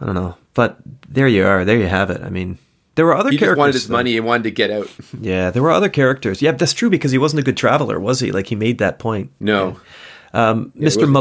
I 0.00 0.06
don't 0.06 0.14
know. 0.14 0.36
But 0.54 0.78
there 1.08 1.26
you 1.26 1.44
are. 1.44 1.64
There 1.64 1.78
you 1.78 1.88
have 1.88 2.10
it. 2.10 2.20
I 2.22 2.28
mean, 2.30 2.58
there 2.94 3.06
were 3.06 3.16
other 3.16 3.30
He 3.30 3.38
characters. 3.38 3.56
just 3.56 3.58
wanted 3.58 3.74
his 3.74 3.88
though. 3.88 3.92
money 3.94 4.16
and 4.18 4.26
wanted 4.26 4.44
to 4.44 4.50
get 4.52 4.70
out. 4.70 4.88
Yeah, 5.20 5.50
there 5.50 5.62
were 5.62 5.70
other 5.72 5.88
characters. 5.88 6.42
Yeah, 6.42 6.52
that's 6.52 6.72
true 6.74 6.90
because 6.90 7.10
he 7.10 7.18
wasn't 7.18 7.40
a 7.40 7.42
good 7.42 7.56
traveler, 7.56 7.98
was 7.98 8.20
he? 8.20 8.30
Like 8.32 8.46
he 8.48 8.54
made 8.54 8.78
that 8.78 8.98
point. 8.98 9.30
No. 9.40 9.80
Um, 10.34 10.72
he 10.74 10.80
Mr. 10.82 10.84
wasn't 10.84 11.12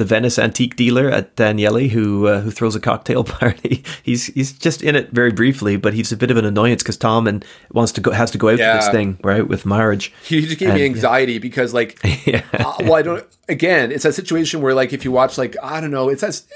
a 0.00 0.04
good 0.04 0.08
Malouf, 0.08 0.08
traveler. 0.08 0.08
the 0.08 0.14
Venice 0.14 0.38
antique 0.38 0.76
dealer 0.76 1.10
at 1.10 1.36
Daniele, 1.36 1.88
who 1.88 2.26
uh, 2.26 2.40
who 2.40 2.50
throws 2.50 2.74
a 2.74 2.80
cocktail 2.80 3.24
party. 3.40 3.82
He's 4.02 4.26
he's 4.26 4.52
just 4.52 4.82
in 4.82 4.96
it 4.96 5.10
very 5.10 5.32
briefly, 5.32 5.76
but 5.76 5.94
he's 5.94 6.12
a 6.12 6.16
bit 6.16 6.30
of 6.30 6.36
an 6.36 6.44
annoyance 6.44 6.82
because 6.82 6.96
Tom 6.96 7.26
and 7.26 7.44
wants 7.72 7.92
to 7.92 8.00
go 8.00 8.10
has 8.12 8.30
to 8.30 8.38
go 8.38 8.48
out 8.48 8.52
to 8.52 8.56
this 8.58 8.86
Yeah. 8.86 8.90
thing 8.92 9.18
right 9.22 9.46
with 9.46 9.66
marriage. 9.66 10.12
He 10.24 10.40
just 10.42 10.58
gave 10.58 10.70
And- 10.70 10.78
me 10.78 10.84
anxiety 10.84 11.38
because, 11.38 11.74
like, 11.74 11.98
Yeah. 12.26 12.42
uh, 12.54 12.74
well, 12.80 12.94
I 12.94 13.02
don't. 13.02 13.26
Again, 13.48 13.90
it's 13.92 14.04
a 14.04 14.12
situation 14.12 14.60
where, 14.60 14.74
like, 14.74 14.92
if 14.92 15.04
you 15.04 15.12
watch, 15.12 15.38
like, 15.38 15.56
I 15.62 15.80
don't 15.80 15.90
know, 15.90 16.08
it's 16.10 16.22
as, 16.22 16.46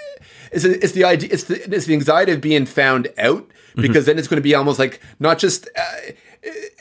it's, 0.52 0.64
it's 0.64 0.92
the 0.92 1.04
idea, 1.04 1.30
it's 1.32 1.44
the, 1.44 1.74
it's 1.74 1.86
the 1.86 1.94
anxiety 1.94 2.32
of 2.32 2.40
being 2.42 2.66
found 2.66 3.08
out 3.16 3.50
because 3.76 4.04
then 4.04 4.18
it's 4.18 4.28
going 4.28 4.36
to 4.36 4.42
be 4.42 4.54
almost 4.54 4.78
like 4.78 5.00
not 5.18 5.38
just. 5.38 5.68
Uh, 5.76 6.12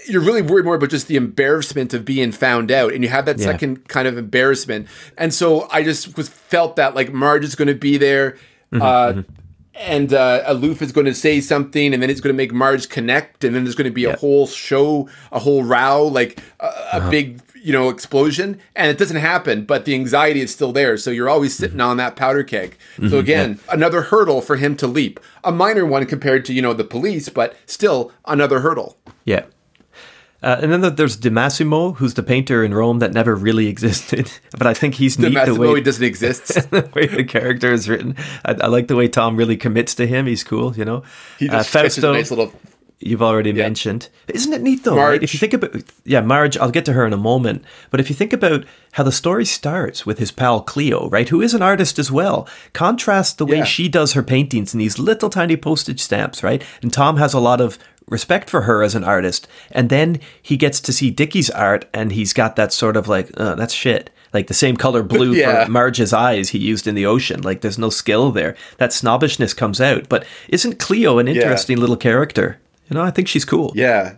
you're 0.07 0.21
really 0.21 0.41
worried 0.41 0.65
more 0.65 0.75
about 0.75 0.89
just 0.89 1.07
the 1.07 1.15
embarrassment 1.15 1.93
of 1.93 2.03
being 2.05 2.31
found 2.31 2.71
out, 2.71 2.93
and 2.93 3.03
you 3.03 3.09
have 3.09 3.25
that 3.25 3.37
Yeah. 3.39 3.45
second 3.45 3.87
kind 3.87 4.07
of 4.07 4.17
embarrassment. 4.17 4.87
And 5.17 5.33
so 5.33 5.67
I 5.71 5.83
just 5.83 6.17
was 6.17 6.29
felt 6.29 6.75
that 6.77 6.95
like 6.95 7.13
Marge 7.13 7.43
is 7.43 7.55
going 7.55 7.67
to 7.67 7.75
be 7.75 7.97
there, 7.97 8.37
uh, 8.73 9.21
and 9.75 10.13
uh, 10.13 10.43
Aloof 10.45 10.81
is 10.81 10.91
going 10.91 11.05
to 11.05 11.13
say 11.13 11.39
something, 11.41 11.93
and 11.93 12.01
then 12.01 12.09
it's 12.09 12.21
going 12.21 12.33
to 12.33 12.37
make 12.37 12.51
Marge 12.53 12.89
connect, 12.89 13.43
and 13.43 13.55
then 13.55 13.63
there's 13.63 13.75
going 13.75 13.89
to 13.89 13.93
be 13.93 14.05
a 14.05 14.15
whole 14.15 14.47
show, 14.47 15.07
a 15.31 15.39
whole 15.39 15.63
row, 15.63 16.07
like 16.07 16.39
a, 16.59 16.69
a 16.93 17.09
big 17.09 17.39
you 17.61 17.71
know 17.71 17.89
explosion, 17.89 18.59
and 18.75 18.89
it 18.89 18.97
doesn't 18.97 19.17
happen, 19.17 19.65
but 19.65 19.85
the 19.85 19.93
anxiety 19.93 20.41
is 20.41 20.51
still 20.51 20.71
there. 20.71 20.97
So 20.97 21.11
you're 21.11 21.29
always 21.29 21.55
sitting 21.55 21.79
on 21.79 21.97
that 21.97 22.15
powder 22.15 22.43
keg. 22.43 22.77
So 23.09 23.19
again, 23.19 23.59
another 23.71 24.03
hurdle 24.03 24.41
for 24.41 24.57
him 24.57 24.75
to 24.77 24.87
leap, 24.87 25.19
a 25.43 25.51
minor 25.51 25.85
one 25.85 26.05
compared 26.05 26.45
to 26.45 26.53
you 26.53 26.61
know 26.61 26.73
the 26.73 26.83
police, 26.83 27.29
but 27.29 27.55
still 27.65 28.11
another 28.25 28.61
hurdle. 28.61 28.97
Yeah. 29.25 29.45
Uh, 30.43 30.57
and 30.59 30.73
then 30.73 30.95
there's 30.95 31.17
Di 31.17 31.29
Massimo, 31.29 31.91
who's 31.91 32.15
the 32.15 32.23
painter 32.23 32.63
in 32.63 32.73
Rome 32.73 32.97
that 32.99 33.13
never 33.13 33.35
really 33.35 33.67
existed. 33.75 34.31
But 34.57 34.65
I 34.65 34.73
think 34.73 34.95
he's 34.95 35.19
neat 35.19 35.29
the 35.29 35.33
Massimo 35.33 35.73
way, 35.73 35.81
doesn't 35.81 36.03
exist. 36.03 36.47
the 36.71 36.89
way 36.95 37.05
the 37.05 37.23
character 37.23 37.71
is 37.71 37.87
written. 37.87 38.15
I, 38.43 38.53
I 38.53 38.67
like 38.67 38.87
the 38.87 38.95
way 38.95 39.07
Tom 39.07 39.37
really 39.37 39.57
commits 39.57 39.93
to 39.95 40.07
him. 40.07 40.25
He's 40.25 40.43
cool, 40.43 40.75
you 40.75 40.85
know. 40.85 41.03
He 41.37 41.47
Uh, 41.47 41.57
just 41.57 41.75
a 41.75 41.79
Fausto, 41.79 42.13
nice 42.13 42.31
little 42.31 42.51
you've 43.01 43.21
already 43.21 43.51
mentioned. 43.51 44.09
Isn't 44.27 44.53
it 44.53 44.61
neat 44.61 44.83
though? 44.83 44.95
Right? 44.97 45.21
If 45.21 45.33
you 45.33 45.39
think 45.39 45.53
about, 45.53 45.75
yeah, 46.05 46.21
Marge. 46.21 46.57
I'll 46.57 46.71
get 46.71 46.85
to 46.85 46.93
her 46.93 47.05
in 47.05 47.13
a 47.13 47.17
moment. 47.17 47.63
But 47.89 47.99
if 47.99 48.09
you 48.09 48.15
think 48.15 48.31
about 48.33 48.63
how 48.93 49.03
the 49.03 49.11
story 49.11 49.45
starts 49.45 50.05
with 50.05 50.19
his 50.19 50.31
pal 50.31 50.61
Cleo, 50.61 51.09
right, 51.09 51.27
who 51.29 51.41
is 51.41 51.53
an 51.53 51.61
artist 51.61 51.99
as 51.99 52.11
well, 52.11 52.47
contrast 52.73 53.37
the 53.37 53.45
way 53.45 53.57
Yeah. 53.57 53.63
she 53.63 53.89
does 53.89 54.13
her 54.13 54.23
paintings 54.23 54.73
in 54.73 54.79
these 54.79 54.99
little 54.99 55.29
tiny 55.29 55.57
postage 55.57 55.99
stamps, 56.01 56.43
right? 56.43 56.63
And 56.81 56.91
Tom 56.93 57.17
has 57.17 57.33
a 57.33 57.39
lot 57.39 57.59
of 57.61 57.77
respect 58.07 58.49
for 58.49 58.61
her 58.63 58.83
as 58.83 58.95
an 58.95 59.03
artist, 59.03 59.47
and 59.71 59.89
then 59.89 60.19
he 60.41 60.57
gets 60.57 60.79
to 60.81 60.91
see 60.91 61.11
Dickie's 61.11 61.49
art, 61.49 61.85
and 61.93 62.11
he's 62.11 62.33
got 62.33 62.55
that 62.57 62.73
sort 62.73 62.97
of 62.97 63.07
like, 63.07 63.29
uh, 63.37 63.55
that's 63.55 63.73
shit. 63.73 64.09
Like 64.33 64.47
the 64.47 64.53
same 64.53 64.77
color 64.77 65.03
blue 65.03 65.33
Yeah. 65.35 65.65
for 65.65 65.71
Marge's 65.71 66.13
eyes 66.13 66.49
he 66.49 66.57
used 66.57 66.87
in 66.87 66.95
the 66.95 67.05
ocean. 67.05 67.41
Like 67.41 67.61
there's 67.61 67.77
no 67.77 67.89
skill 67.89 68.31
there. 68.31 68.55
That 68.77 68.93
snobbishness 68.93 69.53
comes 69.53 69.79
out. 69.81 70.07
But 70.09 70.25
isn't 70.49 70.79
Cleo 70.79 71.19
an 71.19 71.27
interesting 71.27 71.77
little 71.77 71.97
character? 71.97 72.57
You 72.91 72.95
know, 72.97 73.03
I 73.03 73.09
think 73.11 73.27
she's 73.29 73.45
cool. 73.45 73.71
yeah. 73.73 74.15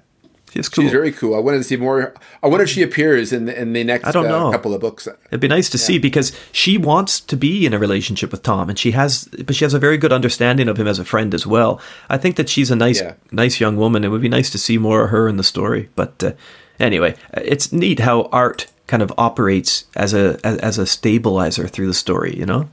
She's 0.51 0.69
cool. 0.69 0.83
She's 0.83 0.91
very 0.91 1.11
cool. 1.11 1.33
I 1.33 1.39
wanted 1.39 1.57
to 1.59 1.63
see 1.63 1.77
more. 1.77 2.13
I 2.43 2.47
wonder 2.47 2.63
if 2.63 2.69
she 2.69 2.83
appears 2.83 3.33
in 3.33 3.45
the, 3.45 3.59
in 3.59 3.73
the 3.73 3.83
next 3.83 4.05
I 4.05 4.11
don't 4.11 4.27
uh, 4.27 4.29
know. 4.29 4.51
couple 4.51 4.71
of 4.75 4.81
books. 4.81 5.07
It'd 5.07 5.39
be 5.39 5.47
nice 5.47 5.67
to 5.71 5.79
see 5.79 5.97
because 5.97 6.31
she 6.51 6.77
wants 6.77 7.19
to 7.21 7.35
be 7.35 7.65
in 7.65 7.73
a 7.73 7.79
relationship 7.79 8.29
with 8.31 8.43
Tom, 8.43 8.69
and 8.69 8.77
she 8.77 8.91
has, 8.91 9.27
but 9.45 9.55
she 9.55 9.65
has 9.65 9.73
a 9.73 9.79
very 9.79 9.97
good 9.97 10.13
understanding 10.13 10.67
of 10.67 10.77
him 10.77 10.85
as 10.85 10.99
a 10.99 11.05
friend 11.05 11.33
as 11.33 11.47
well. 11.47 11.81
I 12.07 12.19
think 12.19 12.35
that 12.35 12.49
she's 12.49 12.69
a 12.69 12.75
nice, 12.75 13.01
Yeah. 13.01 13.13
nice 13.31 13.59
young 13.59 13.77
woman. 13.77 14.03
It 14.03 14.09
would 14.09 14.21
be 14.21 14.29
nice 14.29 14.51
to 14.51 14.59
see 14.59 14.77
more 14.77 15.05
of 15.05 15.09
her 15.09 15.27
in 15.27 15.37
the 15.37 15.43
story. 15.43 15.89
But 15.95 16.23
uh, 16.23 16.33
anyway, 16.79 17.15
it's 17.33 17.71
neat 17.73 17.99
how 18.01 18.29
art 18.31 18.67
kind 18.85 19.01
of 19.01 19.11
operates 19.17 19.85
as 19.95 20.13
a 20.13 20.37
as, 20.43 20.57
as 20.59 20.77
a 20.77 20.85
stabilizer 20.85 21.67
through 21.67 21.87
the 21.87 21.95
story. 21.95 22.35
You 22.37 22.45
know? 22.45 22.69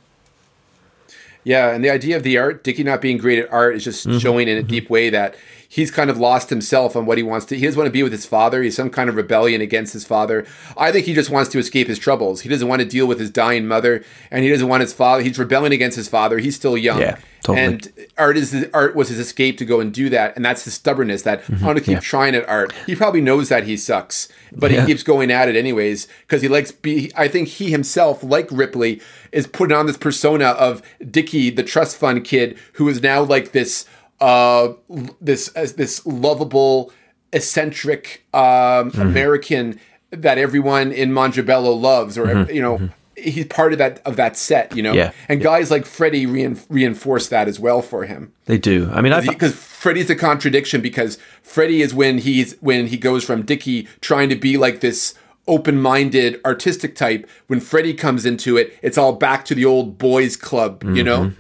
Yeah, 1.44 1.70
and 1.74 1.82
the 1.82 1.88
idea 1.88 2.16
of 2.18 2.22
the 2.24 2.36
art, 2.36 2.62
Dickie 2.62 2.84
not 2.84 3.00
being 3.00 3.16
great 3.16 3.38
at 3.38 3.50
art, 3.50 3.74
is 3.76 3.84
just 3.84 4.06
Mm-hmm. 4.06 4.18
showing 4.18 4.48
in 4.48 4.58
a 4.58 4.62
deep 4.62 4.90
way 4.90 5.08
that 5.08 5.34
he's 5.72 5.92
kind 5.92 6.10
of 6.10 6.18
lost 6.18 6.50
himself 6.50 6.96
on 6.96 7.06
what 7.06 7.16
he 7.16 7.22
wants 7.22 7.46
to. 7.46 7.56
He 7.56 7.64
doesn't 7.64 7.78
want 7.78 7.86
to 7.86 7.92
be 7.92 8.02
with 8.02 8.10
his 8.10 8.26
father. 8.26 8.60
He's 8.60 8.74
some 8.74 8.90
kind 8.90 9.08
of 9.08 9.14
rebellion 9.14 9.60
against 9.60 9.92
his 9.92 10.04
father. 10.04 10.44
I 10.76 10.90
think 10.90 11.06
he 11.06 11.14
just 11.14 11.30
wants 11.30 11.48
to 11.50 11.58
escape 11.60 11.86
his 11.86 11.98
troubles. 11.98 12.40
He 12.40 12.48
doesn't 12.48 12.66
want 12.66 12.82
to 12.82 12.88
deal 12.88 13.06
with 13.06 13.20
his 13.20 13.30
dying 13.30 13.68
mother, 13.68 14.04
and 14.32 14.42
he 14.42 14.50
doesn't 14.50 14.66
want 14.66 14.80
his 14.80 14.92
father. 14.92 15.22
He's 15.22 15.38
rebelling 15.38 15.72
against 15.72 15.96
his 15.96 16.08
father. 16.08 16.38
He's 16.38 16.56
still 16.56 16.76
young. 16.76 16.98
Yeah, 17.00 17.18
totally. 17.42 17.64
And 17.64 17.92
art 18.18 18.36
is 18.36 18.66
art 18.74 18.96
was 18.96 19.10
his 19.10 19.20
escape 19.20 19.58
to 19.58 19.64
go 19.64 19.78
and 19.78 19.94
do 19.94 20.10
that, 20.10 20.34
and 20.34 20.44
that's 20.44 20.64
his 20.64 20.74
stubbornness. 20.74 21.22
That 21.22 21.42
mm-hmm. 21.44 21.64
I 21.64 21.66
want 21.68 21.78
to 21.78 21.84
keep 21.84 21.94
yeah. 21.94 22.00
trying 22.00 22.34
at 22.34 22.48
art. 22.48 22.72
He 22.86 22.96
probably 22.96 23.20
knows 23.20 23.48
that 23.48 23.62
he 23.62 23.76
sucks, 23.76 24.28
but 24.50 24.72
Yeah. 24.72 24.80
he 24.80 24.88
keeps 24.88 25.04
going 25.04 25.30
at 25.30 25.48
it 25.48 25.54
anyways 25.54 26.08
because 26.22 26.42
he 26.42 26.48
likes 26.48 26.72
be. 26.72 27.12
I 27.16 27.28
think 27.28 27.46
he 27.46 27.70
himself, 27.70 28.24
like 28.24 28.48
Ripley, 28.50 29.00
is 29.30 29.46
putting 29.46 29.76
on 29.76 29.86
this 29.86 29.96
persona 29.96 30.46
of 30.46 30.82
Dickie, 31.08 31.50
the 31.50 31.62
trust 31.62 31.96
fund 31.96 32.24
kid, 32.24 32.58
who 32.72 32.88
is 32.88 33.00
now 33.00 33.22
like 33.22 33.52
this, 33.52 33.86
uh, 34.20 34.72
this 35.20 35.50
uh, 35.56 35.66
this 35.76 36.04
lovable, 36.06 36.92
eccentric 37.32 38.24
um, 38.34 38.40
Mm-hmm. 38.40 39.00
American 39.00 39.80
that 40.10 40.38
everyone 40.38 40.90
in 40.92 41.10
Mongibello 41.12 41.80
loves, 41.80 42.16
or 42.18 42.26
Mm-hmm. 42.26 42.52
you 42.54 42.62
know. 42.62 42.90
He's 43.16 43.44
part 43.48 43.72
of 43.72 43.78
that 43.78 44.00
of 44.06 44.16
that 44.16 44.34
set, 44.34 44.74
you 44.74 44.82
know, 44.82 44.94
Yeah. 44.94 45.12
and 45.28 45.42
guys 45.42 45.70
like 45.70 45.84
Freddie 45.84 46.24
rein, 46.24 46.58
reinforce 46.70 47.28
that 47.28 47.48
as 47.48 47.60
well 47.60 47.82
for 47.82 48.06
him 48.06 48.32
They 48.46 48.56
do. 48.56 48.88
I 48.94 49.02
mean, 49.02 49.12
I 49.12 49.20
because 49.26 49.54
Freddie's 49.54 50.08
a 50.08 50.14
contradiction 50.16 50.80
because 50.80 51.18
Freddie 51.42 51.82
is 51.82 51.92
when 51.92 52.16
he's 52.18 52.54
when 52.60 52.86
he 52.86 52.96
goes 52.96 53.22
from 53.22 53.42
Dickie 53.42 53.86
trying 54.00 54.30
to 54.30 54.36
be 54.36 54.56
like 54.56 54.80
this 54.80 55.12
open-minded 55.46 56.40
artistic 56.46 56.94
type 56.96 57.28
when 57.48 57.60
Freddie 57.60 57.92
comes 57.92 58.24
into 58.24 58.56
it 58.56 58.72
it's 58.80 58.96
all 58.96 59.12
back 59.12 59.44
to 59.46 59.54
the 59.54 59.66
old 59.66 59.98
boys 59.98 60.34
club 60.34 60.82
you 60.84 61.04
know 61.04 61.30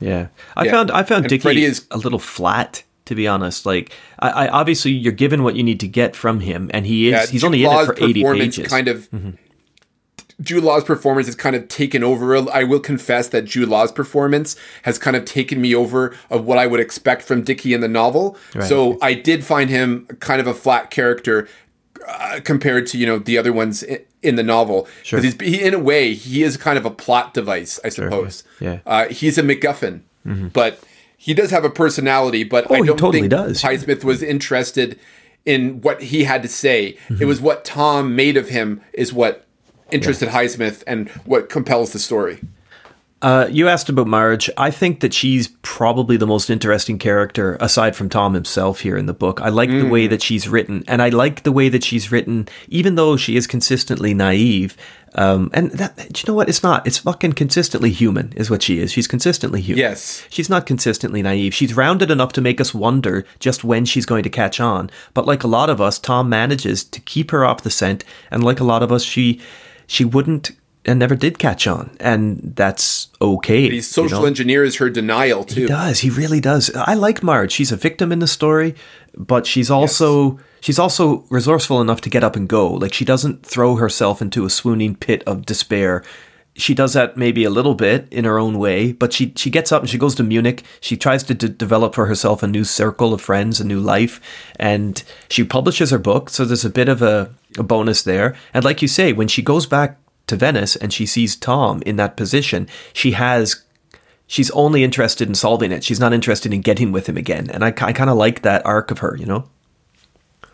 Yeah, 0.00 0.28
I 0.56 0.64
Yeah. 0.64 0.70
found 0.70 0.90
I 0.90 1.02
found 1.02 1.24
And 1.24 1.28
Dickie 1.30 1.64
is- 1.64 1.84
a 1.90 1.98
little 1.98 2.18
flat, 2.18 2.82
to 3.06 3.14
be 3.14 3.26
honest. 3.26 3.66
Like, 3.66 3.92
I, 4.18 4.30
I 4.30 4.48
obviously 4.48 4.92
you're 4.92 5.12
given 5.12 5.42
what 5.42 5.56
you 5.56 5.62
need 5.62 5.80
to 5.80 5.88
get 5.88 6.14
from 6.14 6.40
him, 6.40 6.70
and 6.72 6.86
he 6.86 7.08
is 7.08 7.12
Yeah, 7.12 7.20
he's 7.26 7.40
Jude 7.40 7.44
only 7.46 7.64
in 7.64 7.70
Law's 7.70 7.88
it 7.88 7.98
for 7.98 8.04
eighty 8.04 8.22
performance 8.22 8.56
pages. 8.56 8.70
kind 8.72 8.88
of 8.88 9.08
Jude 10.40 10.62
Law's 10.62 10.84
performance 10.84 11.26
has 11.26 11.34
kind 11.34 11.56
of 11.56 11.66
taken 11.66 12.04
over. 12.04 12.36
I 12.52 12.62
will 12.62 12.78
confess 12.78 13.26
that 13.30 13.44
Jude 13.44 13.68
Law's 13.68 13.90
performance 13.90 14.54
has 14.84 14.96
kind 14.96 15.16
of 15.16 15.24
taken 15.24 15.60
me 15.60 15.74
over 15.74 16.14
of 16.30 16.44
what 16.44 16.58
I 16.58 16.66
would 16.68 16.78
expect 16.78 17.22
from 17.22 17.42
Dickie 17.42 17.74
in 17.74 17.80
the 17.80 17.88
novel. 17.88 18.36
So 18.64 18.98
I 19.02 19.14
did 19.14 19.44
find 19.44 19.68
him 19.68 20.06
kind 20.20 20.40
of 20.40 20.46
a 20.46 20.54
flat 20.54 20.90
character 20.90 21.48
uh, 22.06 22.38
compared 22.44 22.86
to 22.88 22.98
you 22.98 23.04
know 23.06 23.18
the 23.18 23.36
other 23.36 23.52
ones 23.52 23.82
i- 23.90 24.00
in 24.22 24.34
the 24.36 24.42
novel. 24.42 24.88
Sure. 25.02 25.20
Because 25.20 25.36
he's 25.40 25.56
he, 25.60 25.62
in 25.64 25.74
a 25.74 25.78
way 25.78 26.14
he 26.14 26.42
is 26.42 26.56
kind 26.56 26.78
of 26.78 26.84
a 26.84 26.90
plot 26.90 27.34
device, 27.34 27.78
I 27.84 27.88
suppose. 27.88 28.44
yeah. 28.60 28.76
Mm-hmm. 28.76 28.88
Uh, 28.88 29.04
he's 29.06 29.38
a 29.38 29.42
MacGuffin, 29.42 30.00
but 30.52 30.80
he 31.16 31.34
does 31.34 31.50
have 31.50 31.64
a 31.64 31.70
personality. 31.70 32.44
But 32.44 32.70
Oh, 32.70 32.74
I 32.74 32.78
don't 32.78 32.96
totally 32.98 33.20
think 33.20 33.30
does. 33.30 33.62
Highsmith 33.62 34.04
was 34.04 34.22
interested 34.22 34.98
in 35.46 35.80
what 35.80 36.02
he 36.02 36.24
had 36.24 36.42
to 36.42 36.48
say. 36.48 36.96
Mm-hmm. 37.08 37.22
It 37.22 37.26
was 37.26 37.40
what 37.40 37.64
Tom 37.64 38.14
made 38.14 38.36
of 38.36 38.48
him 38.48 38.80
is 38.92 39.12
what 39.12 39.46
interested 39.90 40.28
Highsmith 40.28 40.82
and 40.86 41.08
what 41.24 41.48
compels 41.48 41.92
the 41.92 41.98
story. 41.98 42.40
Uh, 43.20 43.48
you 43.50 43.66
asked 43.68 43.88
about 43.88 44.06
Marge. 44.06 44.48
I 44.56 44.70
think 44.70 45.00
that 45.00 45.12
she's 45.12 45.48
probably 45.62 46.16
the 46.16 46.26
most 46.26 46.50
interesting 46.50 46.98
character 46.98 47.56
aside 47.60 47.96
from 47.96 48.08
Tom 48.08 48.34
himself 48.34 48.80
here 48.80 48.96
in 48.96 49.06
the 49.06 49.12
book. 49.14 49.40
I 49.40 49.48
like 49.48 49.70
the 49.70 49.86
way 49.86 50.06
Mm. 50.06 50.10
that 50.10 50.22
she's 50.22 50.48
written, 50.48 50.84
and 50.86 51.02
I 51.02 51.08
like 51.08 51.42
the 51.42 51.50
way 51.50 51.68
that 51.68 51.82
she's 51.82 52.12
written, 52.12 52.46
even 52.68 52.94
though 52.94 53.16
she 53.16 53.36
is 53.36 53.48
consistently 53.48 54.14
naive. 54.14 54.76
Um, 55.16 55.50
and 55.52 55.72
that, 55.72 55.98
you 56.22 56.28
know 56.28 56.34
what? 56.34 56.48
It's 56.48 56.62
not. 56.62 56.86
It's 56.86 56.98
fucking 56.98 57.32
consistently 57.32 57.90
human, 57.90 58.32
is 58.36 58.50
what 58.50 58.62
she 58.62 58.78
is. 58.78 58.92
She's 58.92 59.08
consistently 59.08 59.60
human. 59.62 59.80
Yes. 59.80 60.24
She's 60.30 60.50
not 60.50 60.66
consistently 60.66 61.20
naive. 61.22 61.54
She's 61.54 61.74
rounded 61.74 62.12
enough 62.12 62.32
to 62.34 62.40
make 62.40 62.60
us 62.60 62.72
wonder 62.72 63.24
just 63.40 63.64
when 63.64 63.84
she's 63.84 64.06
going 64.06 64.22
to 64.24 64.30
catch 64.30 64.60
on. 64.60 64.90
But 65.14 65.26
like 65.26 65.42
a 65.42 65.48
lot 65.48 65.70
of 65.70 65.80
us, 65.80 65.98
Tom 65.98 66.28
manages 66.28 66.84
to 66.84 67.00
keep 67.00 67.32
her 67.32 67.44
off 67.44 67.62
the 67.64 67.70
scent, 67.70 68.04
and 68.30 68.44
like 68.44 68.60
a 68.60 68.64
lot 68.64 68.82
of 68.84 68.92
us, 68.92 69.02
she 69.02 69.40
she 69.88 70.04
wouldn't 70.04 70.52
and 70.88 70.98
never 70.98 71.14
did 71.14 71.38
catch 71.38 71.66
on, 71.66 71.94
and 72.00 72.54
that's 72.56 73.08
okay. 73.20 73.68
He 73.68 73.82
social 73.82 74.18
you 74.18 74.22
know? 74.22 74.26
engineers 74.26 74.76
her 74.76 74.88
denial 74.88 75.44
too. 75.44 75.62
He 75.62 75.66
does. 75.66 76.00
He 76.00 76.08
really 76.08 76.40
does. 76.40 76.70
I 76.74 76.94
like 76.94 77.22
Marge. 77.22 77.52
She's 77.52 77.70
a 77.70 77.76
victim 77.76 78.10
in 78.10 78.20
the 78.20 78.26
story, 78.26 78.74
but 79.14 79.46
she's 79.46 79.70
also 79.70 80.38
she's 80.60 80.78
also 80.78 81.24
resourceful 81.28 81.80
enough 81.82 82.00
to 82.02 82.10
get 82.10 82.24
up 82.24 82.36
and 82.36 82.48
go. 82.48 82.72
Like 82.72 82.94
she 82.94 83.04
doesn't 83.04 83.44
throw 83.44 83.76
herself 83.76 84.22
into 84.22 84.46
a 84.46 84.50
swooning 84.50 84.96
pit 84.96 85.22
of 85.26 85.44
despair. 85.44 86.02
she 86.56 86.74
does 86.74 86.94
that 86.94 87.16
maybe 87.16 87.44
a 87.44 87.50
little 87.50 87.74
bit 87.74 88.08
in 88.10 88.24
her 88.24 88.38
own 88.38 88.58
way, 88.58 88.92
but 88.92 89.12
she 89.12 89.32
she 89.36 89.50
gets 89.50 89.70
up 89.70 89.82
and 89.82 89.90
she 89.90 89.98
goes 89.98 90.14
to 90.14 90.22
Munich. 90.22 90.64
She 90.80 90.96
tries 90.96 91.22
to 91.24 91.34
d- 91.34 91.48
develop 91.48 91.94
for 91.94 92.06
herself 92.06 92.42
a 92.42 92.48
new 92.48 92.64
circle 92.64 93.12
of 93.12 93.20
friends, 93.20 93.60
a 93.60 93.64
new 93.64 93.78
life, 93.78 94.20
and 94.58 95.04
she 95.28 95.44
publishes 95.44 95.90
her 95.90 95.98
book. 95.98 96.30
So 96.30 96.46
there's 96.46 96.64
a 96.64 96.70
bit 96.70 96.88
of 96.88 97.02
a, 97.02 97.30
a 97.58 97.62
bonus 97.62 98.02
there. 98.02 98.34
And 98.54 98.64
like 98.64 98.80
you 98.80 98.88
say, 98.88 99.12
when 99.12 99.28
she 99.28 99.42
goes 99.42 99.66
back 99.66 99.98
to 100.28 100.36
Venice 100.36 100.76
and 100.76 100.92
she 100.92 101.06
sees 101.06 101.36
Tom 101.36 101.82
in 101.84 101.96
that 101.96 102.16
position, 102.16 102.68
she 102.92 103.12
has 103.12 103.64
she's 104.26 104.50
only 104.52 104.84
interested 104.84 105.28
in 105.28 105.34
solving 105.34 105.72
it. 105.72 105.82
She's 105.82 106.00
not 106.00 106.12
interested 106.12 106.52
in 106.52 106.60
getting 106.60 106.92
with 106.92 107.08
him 107.08 107.16
again. 107.16 107.50
And 107.50 107.64
I, 107.64 107.68
I 107.68 107.92
kind 107.92 108.10
of 108.10 108.16
like 108.16 108.42
that 108.42 108.64
arc 108.64 108.90
of 108.90 108.98
her, 109.00 109.16
you 109.16 109.26
know. 109.26 109.48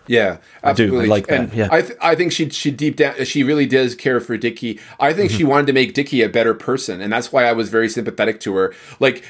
Yeah, 0.06 0.38
absolutely. 0.62 0.98
I 0.98 1.01
do. 1.01 1.06
I 1.06 1.09
like 1.09 1.26
that. 1.28 1.40
And 1.40 1.52
yeah. 1.55 1.68
I, 1.70 1.82
th- 1.82 1.98
I 2.01 2.14
think 2.14 2.32
she 2.32 2.51
she 2.51 2.70
deep 2.70 2.96
down 2.96 3.24
she 3.24 3.42
really 3.42 3.66
does 3.66 3.94
care 3.94 4.20
for 4.20 4.36
Dickie. 4.36 4.78
I 5.01 5.12
think 5.12 5.30
she 5.30 5.38
mm-hmm. 5.38 5.48
wanted 5.48 5.66
to 5.68 5.72
make 5.72 5.94
Dickie 5.94 6.22
a 6.22 6.28
better 6.28 6.52
person, 6.52 7.01
and 7.01 7.12
that's 7.12 7.32
why 7.32 7.44
I 7.44 7.52
was 7.52 7.70
very 7.70 7.88
sympathetic 7.88 8.38
to 8.40 8.55
her. 8.55 8.74
Like 9.01 9.24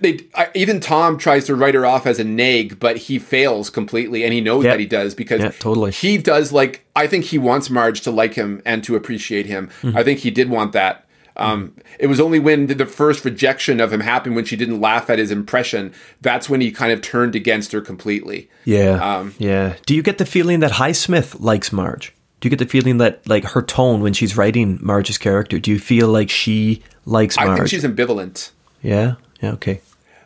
they 0.00 0.20
I, 0.34 0.48
even 0.54 0.80
Tom 0.80 1.18
tries 1.18 1.44
to 1.46 1.54
write 1.54 1.74
her 1.74 1.84
off 1.86 2.06
as 2.06 2.18
a 2.18 2.24
nag, 2.24 2.78
but 2.80 2.96
he 2.96 3.18
fails 3.18 3.70
completely, 3.70 4.24
and 4.24 4.32
he 4.32 4.40
knows 4.40 4.64
Yeah. 4.64 4.72
that 4.72 4.80
he 4.80 4.86
does 4.86 5.14
because 5.14 5.40
Yeah, 5.40 5.50
totally. 5.50 5.92
he 5.92 6.18
does 6.18 6.52
like. 6.52 6.84
I 6.96 7.06
think 7.06 7.26
he 7.26 7.38
wants 7.38 7.70
Marge 7.70 8.00
to 8.02 8.10
like 8.10 8.34
him 8.34 8.62
and 8.64 8.82
to 8.84 8.96
appreciate 8.96 9.46
him. 9.46 9.68
Mm-hmm. 9.82 9.96
I 9.96 10.02
think 10.04 10.20
he 10.20 10.30
did 10.30 10.50
want 10.50 10.72
that. 10.72 11.06
Um, 11.34 11.72
it 11.98 12.08
was 12.08 12.20
only 12.20 12.38
when 12.38 12.66
the 12.66 12.84
first 12.84 13.24
rejection 13.24 13.80
of 13.80 13.90
him 13.90 14.00
happened 14.00 14.36
when 14.36 14.44
she 14.44 14.54
didn't 14.54 14.82
laugh 14.82 15.08
at 15.08 15.18
his 15.18 15.30
impression. 15.30 15.92
That's 16.20 16.50
when 16.50 16.60
he 16.60 16.70
kind 16.70 16.92
of 16.92 17.00
turned 17.00 17.34
against 17.34 17.72
her 17.72 17.80
completely. 17.80 18.50
Yeah. 18.66 19.00
Um, 19.02 19.34
yeah. 19.38 19.76
Do 19.86 19.94
you 19.94 20.02
get 20.02 20.18
the 20.18 20.26
feeling 20.26 20.60
that 20.60 20.72
Highsmith 20.72 21.40
likes 21.40 21.72
Marge? 21.72 22.12
Do 22.40 22.46
you 22.46 22.50
get 22.50 22.58
the 22.58 22.66
feeling 22.70 22.98
that 22.98 23.26
like 23.26 23.44
her 23.44 23.62
tone 23.62 24.02
when 24.02 24.12
she's 24.12 24.36
writing 24.36 24.78
Marge's 24.82 25.16
character? 25.16 25.58
Do 25.58 25.70
you 25.70 25.78
feel 25.78 26.08
like 26.08 26.28
she 26.28 26.82
likes 27.06 27.36
Marge? 27.36 27.48
I 27.48 27.56
think 27.56 27.68
she's 27.68 27.84
ambivalent. 27.84 28.50
yeah. 28.82 29.14
Yeah. 29.42 29.52
Okay. 29.52 29.80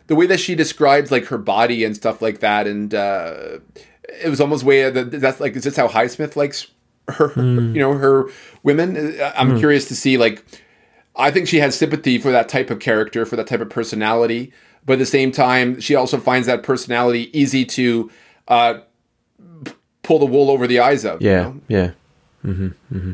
the 0.07 0.15
way 0.15 0.25
that 0.27 0.39
she 0.39 0.55
describes 0.55 1.11
like 1.11 1.25
her 1.25 1.37
body 1.37 1.83
and 1.83 1.95
stuff 1.95 2.21
like 2.21 2.39
that, 2.39 2.65
and 2.67 2.93
uh, 2.95 3.59
it 4.23 4.29
was 4.29 4.39
almost 4.39 4.63
way 4.63 4.89
that 4.89 5.11
that's 5.11 5.39
like 5.41 5.55
is 5.57 5.63
this 5.65 5.75
how 5.75 5.87
Highsmith 5.89 6.35
likes 6.37 6.67
her, 7.09 7.29
Hmm. 7.29 7.73
you 7.75 7.81
know, 7.81 7.93
her 7.93 8.29
women? 8.63 9.19
Uh, 9.19 9.33
I'm 9.35 9.57
curious 9.59 9.87
to 9.89 9.95
see 9.95 10.17
like. 10.17 10.45
I 11.19 11.31
think 11.31 11.47
she 11.47 11.57
has 11.59 11.75
sympathy 11.75 12.19
for 12.19 12.29
that 12.31 12.47
type 12.47 12.69
of 12.69 12.79
character, 12.79 13.25
for 13.25 13.35
that 13.37 13.47
type 13.47 13.59
of 13.59 13.69
personality, 13.71 14.53
but 14.85 14.93
at 14.93 14.99
the 14.99 15.05
same 15.07 15.31
time, 15.31 15.79
she 15.81 15.95
also 15.95 16.19
finds 16.19 16.45
that 16.45 16.61
personality 16.61 17.31
easy 17.37 17.65
to 17.65 18.11
uh, 18.47 18.75
pull 20.03 20.19
the 20.19 20.27
wool 20.27 20.51
over 20.51 20.67
the 20.67 20.79
eyes 20.79 21.03
of. 21.05 21.19
you 21.21 21.29
Yeah. 21.31 21.41
know? 21.43 21.61
Yeah. 21.67 21.91
Mm-hmm. 22.45 22.67
Mm-hmm. 22.95 23.13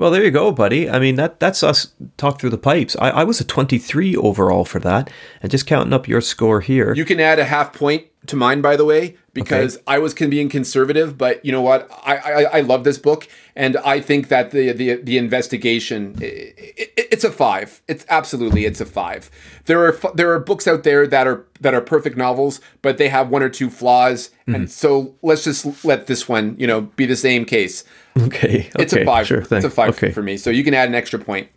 Well, 0.00 0.10
there 0.10 0.24
you 0.24 0.30
go, 0.30 0.50
buddy. 0.50 0.88
I 0.88 0.98
mean, 0.98 1.16
that 1.16 1.40
that's 1.40 1.62
us 1.62 1.92
talk 2.16 2.40
through 2.40 2.48
the 2.48 2.56
pipes. 2.56 2.96
I, 2.98 3.10
I 3.10 3.24
was 3.24 3.38
a 3.38 3.44
23 3.44 4.16
overall 4.16 4.64
for 4.64 4.78
that. 4.78 5.10
And 5.42 5.50
just 5.50 5.66
counting 5.66 5.92
up 5.92 6.08
your 6.08 6.22
score 6.22 6.62
here. 6.62 6.94
You 6.94 7.04
can 7.04 7.20
add 7.20 7.38
a 7.38 7.44
half 7.44 7.74
point 7.74 8.06
to 8.26 8.36
mine, 8.36 8.60
by 8.60 8.76
the 8.76 8.84
way, 8.84 9.16
because 9.32 9.78
I 9.86 9.98
was 9.98 10.12
being 10.14 10.48
conservative. 10.48 11.16
But 11.16 11.44
you 11.44 11.52
know 11.52 11.62
what? 11.62 11.90
I, 12.04 12.16
I 12.16 12.42
I 12.42 12.60
love 12.60 12.84
this 12.84 12.98
book, 12.98 13.28
and 13.56 13.76
I 13.78 14.00
think 14.00 14.28
that 14.28 14.50
the 14.50 14.72
the 14.72 14.96
the 14.96 15.18
investigation 15.18 16.16
i 16.20 16.24
i 16.24 16.88
it's 17.10 17.24
a 17.24 17.32
five. 17.32 17.82
It's 17.88 18.06
absolutely 18.08 18.64
it's 18.66 18.80
a 18.80 18.86
five. 18.86 19.30
There 19.64 19.84
are 19.84 19.94
f- 19.94 20.14
there 20.14 20.32
are 20.32 20.38
books 20.38 20.68
out 20.68 20.84
there 20.84 21.06
that 21.06 21.26
are 21.26 21.46
that 21.60 21.74
are 21.74 21.80
perfect 21.80 22.16
novels, 22.16 22.60
but 22.82 22.98
they 22.98 23.08
have 23.08 23.30
one 23.30 23.42
or 23.42 23.48
two 23.48 23.70
flaws, 23.70 24.30
and 24.46 24.56
hmm. 24.56 24.66
so 24.66 25.14
let's 25.22 25.44
just 25.44 25.84
let 25.84 26.06
this 26.06 26.28
one 26.28 26.56
you 26.58 26.66
know 26.66 26.82
be 26.82 27.06
the 27.06 27.16
same 27.16 27.44
case. 27.44 27.84
okay. 28.18 28.70
It's 28.78 28.92
a 28.92 29.04
five. 29.04 29.26
Sure. 29.26 29.40
It's 29.40 29.64
a 29.64 29.70
five 29.70 29.90
Okay. 29.90 30.12
for 30.12 30.22
me. 30.22 30.36
So 30.36 30.50
you 30.50 30.64
can 30.64 30.74
add 30.74 30.88
an 30.88 30.94
extra 30.94 31.18
point. 31.18 31.48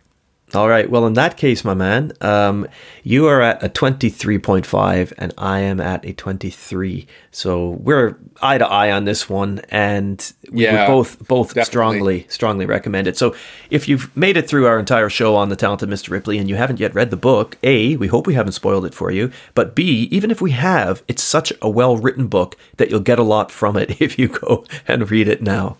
All 0.52 0.68
right. 0.68 0.88
Well, 0.88 1.06
in 1.06 1.14
that 1.14 1.36
case, 1.36 1.64
my 1.64 1.74
man, 1.74 2.12
um, 2.20 2.68
you 3.02 3.26
are 3.26 3.40
at 3.40 3.62
a 3.64 3.68
23.5 3.68 5.12
and 5.18 5.32
I 5.36 5.60
am 5.60 5.80
at 5.80 6.04
a 6.04 6.12
23. 6.12 7.06
So 7.32 7.70
we're 7.70 8.16
eye 8.40 8.58
to 8.58 8.66
eye 8.66 8.92
on 8.92 9.04
this 9.04 9.28
one 9.28 9.62
and 9.70 10.32
we 10.52 10.64
Yeah, 10.64 10.86
both 10.86 11.26
both 11.26 11.48
definitely. 11.48 11.64
strongly 11.64 12.26
strongly 12.28 12.66
recommend 12.66 13.08
it. 13.08 13.16
So 13.16 13.34
if 13.70 13.88
you've 13.88 14.16
made 14.16 14.36
it 14.36 14.48
through 14.48 14.66
our 14.66 14.78
entire 14.78 15.08
show 15.08 15.34
on 15.34 15.48
the 15.48 15.56
talented 15.56 15.88
Mr. 15.88 16.10
Ripley 16.10 16.38
and 16.38 16.48
you 16.48 16.54
haven't 16.56 16.78
yet 16.78 16.94
read 16.94 17.10
the 17.10 17.16
book, 17.16 17.56
A, 17.64 17.96
we 17.96 18.06
hope 18.06 18.26
we 18.26 18.34
haven't 18.34 18.52
spoiled 18.52 18.84
it 18.84 18.94
for 18.94 19.10
you, 19.10 19.32
but 19.54 19.74
B, 19.74 20.08
even 20.12 20.30
if 20.30 20.40
we 20.40 20.52
have, 20.52 21.02
it's 21.08 21.22
such 21.22 21.52
a 21.62 21.68
well-written 21.70 22.28
book 22.28 22.56
that 22.76 22.90
you'll 22.90 23.00
get 23.00 23.18
a 23.18 23.22
lot 23.24 23.50
from 23.50 23.76
it 23.76 24.00
if 24.00 24.18
you 24.18 24.28
go 24.28 24.64
and 24.86 25.10
read 25.10 25.26
it 25.26 25.42
now. 25.42 25.78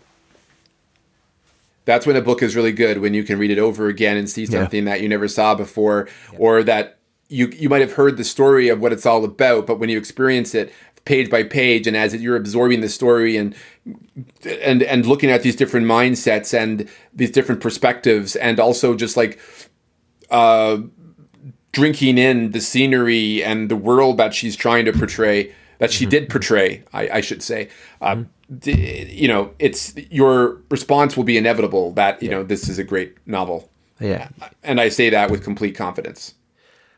That's 1.85 2.07
when 2.07 2.17
a 2.17 2.23
book 2.23 2.43
is 2.43 2.57
really 2.57 2.73
good 2.73 2.99
when 2.99 3.15
you 3.15 3.25
can 3.25 3.39
read 3.39 3.51
it 3.51 3.59
over 3.59 3.89
again 3.89 4.17
and 4.17 4.29
see 4.29 4.47
something 4.47 4.85
that 4.87 5.01
you 5.01 5.09
never 5.09 5.29
saw 5.29 5.55
before 5.55 6.09
or 6.39 6.63
that 6.63 6.99
you 7.29 7.49
you 7.49 7.69
might 7.69 7.81
have 7.81 7.93
heard 7.93 8.17
the 8.17 8.25
story 8.25 8.69
of 8.69 8.81
what 8.81 8.93
it's 8.93 9.07
all 9.07 9.25
about 9.25 9.67
but 9.67 9.79
when 9.79 9.89
you 9.89 9.99
experience 9.99 10.55
it 10.55 10.73
page 11.05 11.29
by 11.29 11.43
page 11.43 11.87
and 11.87 11.97
as 11.97 12.15
you're 12.15 12.37
absorbing 12.37 12.81
the 12.81 12.89
story 12.89 13.37
and 13.37 13.55
and 14.63 14.83
and 14.83 15.07
looking 15.07 15.31
at 15.31 15.43
these 15.43 15.57
different 15.57 15.87
mindsets 15.87 16.57
and 16.57 16.89
these 17.13 17.31
different 17.31 17.61
perspectives 17.61 18.37
and 18.37 18.59
also 18.59 18.95
just 18.95 19.17
like 19.17 19.39
uh 20.31 20.79
drinking 21.73 22.17
in 22.19 22.53
the 22.53 22.61
scenery 22.61 23.43
and 23.43 23.69
the 23.69 23.77
world 23.77 24.17
that 24.17 24.33
she's 24.33 24.57
trying 24.57 24.85
to 24.85 24.93
portray 24.93 25.53
that 25.79 25.91
she 25.93 26.07
did 26.07 26.29
portray 26.29 26.83
I, 26.93 27.09
I 27.09 27.21
should 27.21 27.43
say 27.43 27.69
um, 28.01 28.29
d- 28.59 29.09
you 29.11 29.29
know 29.29 29.51
it's 29.59 29.95
your 30.11 30.59
response 30.71 31.17
will 31.17 31.25
be 31.25 31.37
inevitable 31.37 31.93
that 31.93 32.23
you 32.23 32.31
know 32.31 32.43
this 32.43 32.69
is 32.69 32.79
a 32.79 32.85
great 32.85 33.17
novel 33.27 33.71
Yeah. 34.01 34.29
and 34.63 34.81
i 34.81 34.89
say 34.89 35.11
that 35.11 35.31
with 35.31 35.43
complete 35.45 35.75
confidence 35.77 36.35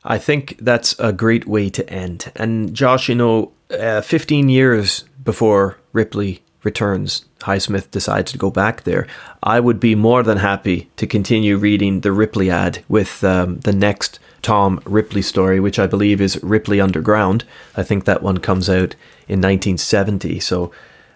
I 0.09 0.19
think 0.19 0.57
that's 0.61 0.94
a 1.01 1.12
great 1.12 1.48
way 1.48 1.69
to 1.70 1.82
end. 1.90 2.31
And 2.36 2.73
Josh, 2.73 3.09
you 3.09 3.16
know, 3.16 3.51
uh, 3.77 4.03
15 4.03 4.48
years 4.48 5.05
before 5.24 5.78
Ripley 5.93 6.44
returns, 6.62 7.24
Highsmith 7.40 7.90
decides 7.90 8.31
to 8.31 8.39
go 8.39 8.48
back 8.48 8.85
there. 8.85 9.09
I 9.43 9.59
would 9.59 9.81
be 9.81 9.97
more 9.97 10.23
than 10.23 10.39
happy 10.39 10.89
to 10.97 11.09
continue 11.09 11.57
reading 11.57 12.03
the 12.03 12.11
Ripliad 12.11 12.85
with 12.89 13.24
um, 13.24 13.59
the 13.65 13.73
next 13.73 14.20
Tom 14.43 14.81
Ripley 14.85 15.23
story, 15.23 15.61
which 15.61 15.79
I 15.79 15.87
believe 15.87 16.21
is 16.21 16.43
Ripley 16.43 16.81
Underground. 16.81 17.45
I 17.77 17.83
think 17.83 18.05
that 18.05 18.23
one 18.23 18.39
comes 18.39 18.69
out 18.69 18.95
in 19.29 19.41
1970. 19.41 20.41
So, 20.41 20.71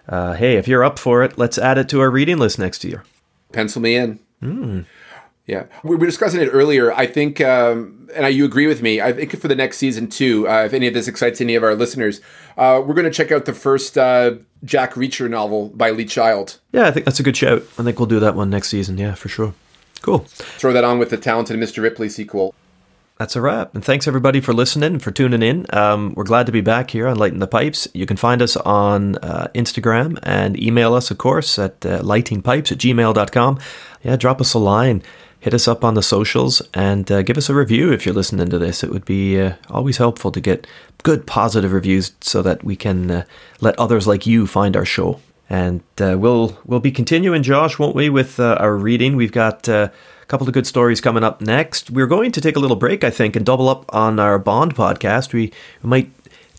uh, 0.09 0.33
hey, 0.33 0.57
if 0.57 0.67
you're 0.67 0.83
up 0.83 0.99
for 0.99 1.23
it, 1.23 1.37
let's 1.37 1.57
add 1.57 1.77
it 1.77 1.87
to 1.89 2.01
our 2.01 2.09
reading 2.09 2.37
list 2.37 2.59
next 2.59 2.83
year. 2.83 3.03
pencil 3.53 3.81
me 3.81 3.95
in 3.95 4.19
yeah 5.47 5.65
we 5.83 5.95
were 5.95 6.05
discussing 6.05 6.41
it 6.41 6.47
earlier 6.47 6.93
i 6.93 7.05
think 7.05 7.41
um, 7.41 8.07
and 8.15 8.25
I, 8.25 8.29
you 8.29 8.45
agree 8.45 8.67
with 8.67 8.81
me 8.81 9.01
i 9.01 9.11
think 9.11 9.37
for 9.39 9.47
the 9.47 9.55
next 9.55 9.77
season 9.77 10.07
too 10.07 10.47
uh, 10.47 10.63
if 10.65 10.73
any 10.73 10.87
of 10.87 10.93
this 10.93 11.07
excites 11.07 11.41
any 11.41 11.55
of 11.55 11.63
our 11.63 11.75
listeners 11.75 12.21
uh, 12.57 12.81
we're 12.85 12.93
going 12.93 13.05
to 13.05 13.11
check 13.11 13.31
out 13.31 13.45
the 13.45 13.53
first 13.53 13.97
uh, 13.97 14.35
jack 14.63 14.93
reacher 14.93 15.29
novel 15.29 15.69
by 15.69 15.89
lee 15.91 16.05
child 16.05 16.59
Yeah, 16.71 16.87
I 16.87 16.91
think 16.91 17.05
that's 17.05 17.19
a 17.19 17.23
good 17.23 17.35
shout. 17.37 17.63
I 17.77 17.83
think 17.83 17.99
we'll 17.99 18.05
do 18.07 18.19
that 18.19 18.35
one 18.35 18.49
next 18.49 18.69
season. 18.69 18.97
Yeah, 18.97 19.15
for 19.15 19.29
sure. 19.29 19.53
Cool. 20.01 20.19
throw 20.59 20.73
that 20.73 20.83
on 20.83 20.97
with 20.99 21.09
the 21.09 21.17
talented 21.17 21.59
mr 21.59 21.81
ripley 21.83 22.09
sequel 22.09 22.53
That's 23.21 23.35
a 23.35 23.41
wrap. 23.41 23.75
And 23.75 23.85
thanks 23.85 24.07
everybody 24.07 24.41
for 24.41 24.51
listening, 24.51 24.97
for 24.97 25.11
tuning 25.11 25.43
in. 25.43 25.67
Um, 25.69 26.15
we're 26.15 26.23
glad 26.23 26.47
to 26.47 26.51
be 26.51 26.61
back 26.61 26.89
here 26.89 27.07
on 27.07 27.17
Lighting 27.17 27.37
the 27.37 27.45
Pipes. 27.45 27.87
You 27.93 28.07
can 28.07 28.17
find 28.17 28.41
us 28.41 28.57
on 28.57 29.17
uh, 29.17 29.47
Instagram 29.53 30.17
and 30.23 30.59
email 30.59 30.95
us, 30.95 31.11
of 31.11 31.19
course, 31.19 31.59
at 31.59 31.85
uh, 31.85 32.01
lightingpipes 32.01 32.71
at 32.71 32.79
gmail.com. 32.79 33.59
Yeah, 34.01 34.15
drop 34.15 34.41
us 34.41 34.55
a 34.55 34.57
line. 34.57 35.03
Hit 35.39 35.53
us 35.53 35.67
up 35.67 35.83
on 35.83 35.93
the 35.93 36.01
socials 36.01 36.63
and 36.73 37.11
uh, 37.11 37.21
give 37.21 37.37
us 37.37 37.47
a 37.47 37.53
review 37.53 37.91
if 37.91 38.07
you're 38.07 38.15
listening 38.15 38.49
to 38.49 38.57
this. 38.57 38.83
It 38.83 38.89
would 38.89 39.05
be 39.05 39.39
uh, 39.39 39.53
always 39.69 39.97
helpful 39.97 40.31
to 40.31 40.41
get 40.41 40.65
good 41.03 41.27
positive 41.27 41.73
reviews 41.73 42.13
so 42.21 42.41
that 42.41 42.63
we 42.63 42.75
can 42.75 43.11
uh, 43.11 43.25
let 43.59 43.77
others 43.77 44.07
like 44.07 44.25
you 44.25 44.47
find 44.47 44.75
our 44.75 44.83
show. 44.83 45.21
And 45.47 45.83
uh, 45.99 46.17
we'll 46.17 46.57
we'll 46.65 46.79
be 46.79 46.91
continuing, 46.91 47.43
Josh, 47.43 47.77
won't 47.77 47.95
we, 47.95 48.09
with 48.09 48.39
our 48.39 48.75
reading? 48.75 49.15
We've 49.15 49.31
got 49.31 49.69
couple 50.31 50.47
of 50.47 50.53
good 50.53 50.65
stories 50.65 51.01
coming 51.01 51.25
up 51.25 51.41
next. 51.41 51.91
We're 51.91 52.07
going 52.07 52.31
to 52.31 52.39
take 52.39 52.55
a 52.55 52.59
little 52.59 52.77
break, 52.77 53.03
I 53.03 53.09
think, 53.09 53.35
and 53.35 53.45
double 53.45 53.67
up 53.67 53.93
on 53.93 54.17
our 54.17 54.39
Bond 54.39 54.73
podcast. 54.73 55.33
We, 55.33 55.51
we 55.83 55.89
might 55.89 56.09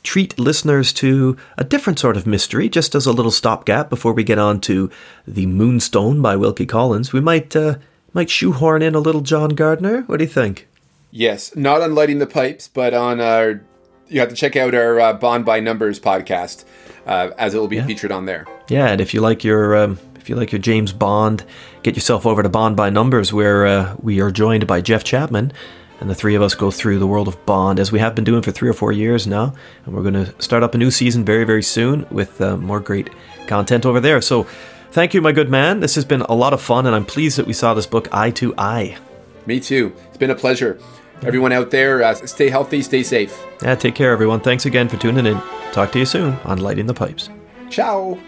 treat 0.02 0.38
listeners 0.38 0.92
to 0.92 1.38
a 1.56 1.64
different 1.64 1.98
sort 1.98 2.18
of 2.18 2.26
mystery, 2.26 2.68
just 2.68 2.94
as 2.94 3.06
a 3.06 3.12
little 3.12 3.30
stopgap 3.30 3.88
before 3.88 4.12
we 4.12 4.24
get 4.24 4.38
on 4.38 4.60
to 4.60 4.90
the 5.26 5.46
Moonstone 5.46 6.20
by 6.20 6.36
Wilkie 6.36 6.66
Collins. 6.66 7.14
We 7.14 7.22
might 7.22 7.56
uh, 7.56 7.76
might 8.12 8.28
shoehorn 8.28 8.82
in 8.82 8.94
a 8.94 9.00
little 9.00 9.22
John 9.22 9.48
Gardner. 9.50 10.02
What 10.02 10.18
do 10.18 10.24
you 10.24 10.30
think? 10.30 10.68
Yes, 11.10 11.56
not 11.56 11.80
on 11.80 11.94
lighting 11.94 12.18
the 12.18 12.26
pipes, 12.26 12.68
but 12.68 12.92
on 12.92 13.22
our. 13.22 13.62
You 14.08 14.20
have 14.20 14.28
to 14.28 14.34
check 14.34 14.54
out 14.54 14.74
our 14.74 15.00
uh, 15.00 15.12
Bond 15.14 15.46
by 15.46 15.60
Numbers 15.60 15.98
podcast, 15.98 16.66
uh, 17.06 17.30
as 17.38 17.54
it 17.54 17.58
will 17.58 17.68
be 17.68 17.80
featured 17.80 18.12
on 18.12 18.26
there. 18.26 18.46
Yeah, 18.68 18.88
and 18.88 19.00
if 19.00 19.14
you 19.14 19.22
like 19.22 19.42
your 19.42 19.74
um, 19.74 19.98
if 20.22 20.28
you 20.28 20.36
like 20.36 20.52
your 20.52 20.60
James 20.60 20.92
Bond, 20.92 21.44
get 21.82 21.96
yourself 21.96 22.26
over 22.26 22.44
to 22.44 22.48
Bond 22.48 22.76
by 22.76 22.90
Numbers, 22.90 23.32
where 23.32 23.66
uh, 23.66 23.96
we 24.00 24.20
are 24.20 24.30
joined 24.30 24.68
by 24.68 24.80
Jeff 24.80 25.02
Chapman, 25.02 25.52
and 26.00 26.08
the 26.08 26.14
three 26.14 26.36
of 26.36 26.42
us 26.42 26.54
go 26.54 26.70
through 26.70 27.00
the 27.00 27.08
world 27.08 27.26
of 27.26 27.44
Bond 27.44 27.80
as 27.80 27.90
we 27.90 27.98
have 27.98 28.14
been 28.14 28.22
doing 28.22 28.40
for 28.40 28.52
three 28.52 28.68
or 28.68 28.72
four 28.72 28.92
years 28.92 29.26
now, 29.26 29.52
and 29.84 29.94
we're 29.94 30.02
going 30.02 30.24
to 30.24 30.32
start 30.40 30.62
up 30.62 30.76
a 30.76 30.78
new 30.78 30.92
season 30.92 31.24
very 31.24 31.42
very 31.44 31.62
soon 31.62 32.06
with 32.10 32.40
uh, 32.40 32.56
more 32.56 32.78
great 32.78 33.10
content 33.48 33.84
over 33.84 33.98
there. 33.98 34.20
So, 34.20 34.44
thank 34.92 35.12
you, 35.12 35.20
my 35.20 35.32
good 35.32 35.50
man. 35.50 35.80
This 35.80 35.96
has 35.96 36.04
been 36.04 36.22
a 36.22 36.34
lot 36.34 36.52
of 36.52 36.62
fun, 36.62 36.86
and 36.86 36.94
I'm 36.94 37.04
pleased 37.04 37.36
that 37.38 37.46
we 37.48 37.52
saw 37.52 37.74
this 37.74 37.86
book 37.86 38.08
eye 38.12 38.30
to 38.30 38.54
eye. 38.56 38.96
Me 39.46 39.58
too. 39.58 39.92
It's 40.06 40.18
been 40.18 40.30
a 40.30 40.36
pleasure. 40.36 40.78
Everyone 41.24 41.50
out 41.50 41.72
there, 41.72 42.04
uh, 42.04 42.14
stay 42.14 42.48
healthy, 42.48 42.80
stay 42.82 43.02
safe. 43.02 43.36
Yeah, 43.60 43.74
take 43.74 43.96
care, 43.96 44.12
everyone. 44.12 44.38
Thanks 44.38 44.66
again 44.66 44.88
for 44.88 44.98
tuning 44.98 45.26
in. 45.26 45.40
Talk 45.72 45.90
to 45.92 45.98
you 45.98 46.06
soon 46.06 46.34
on 46.44 46.58
Lighting 46.58 46.86
the 46.86 46.94
Pipes. 46.94 47.28
Ciao. 47.70 48.18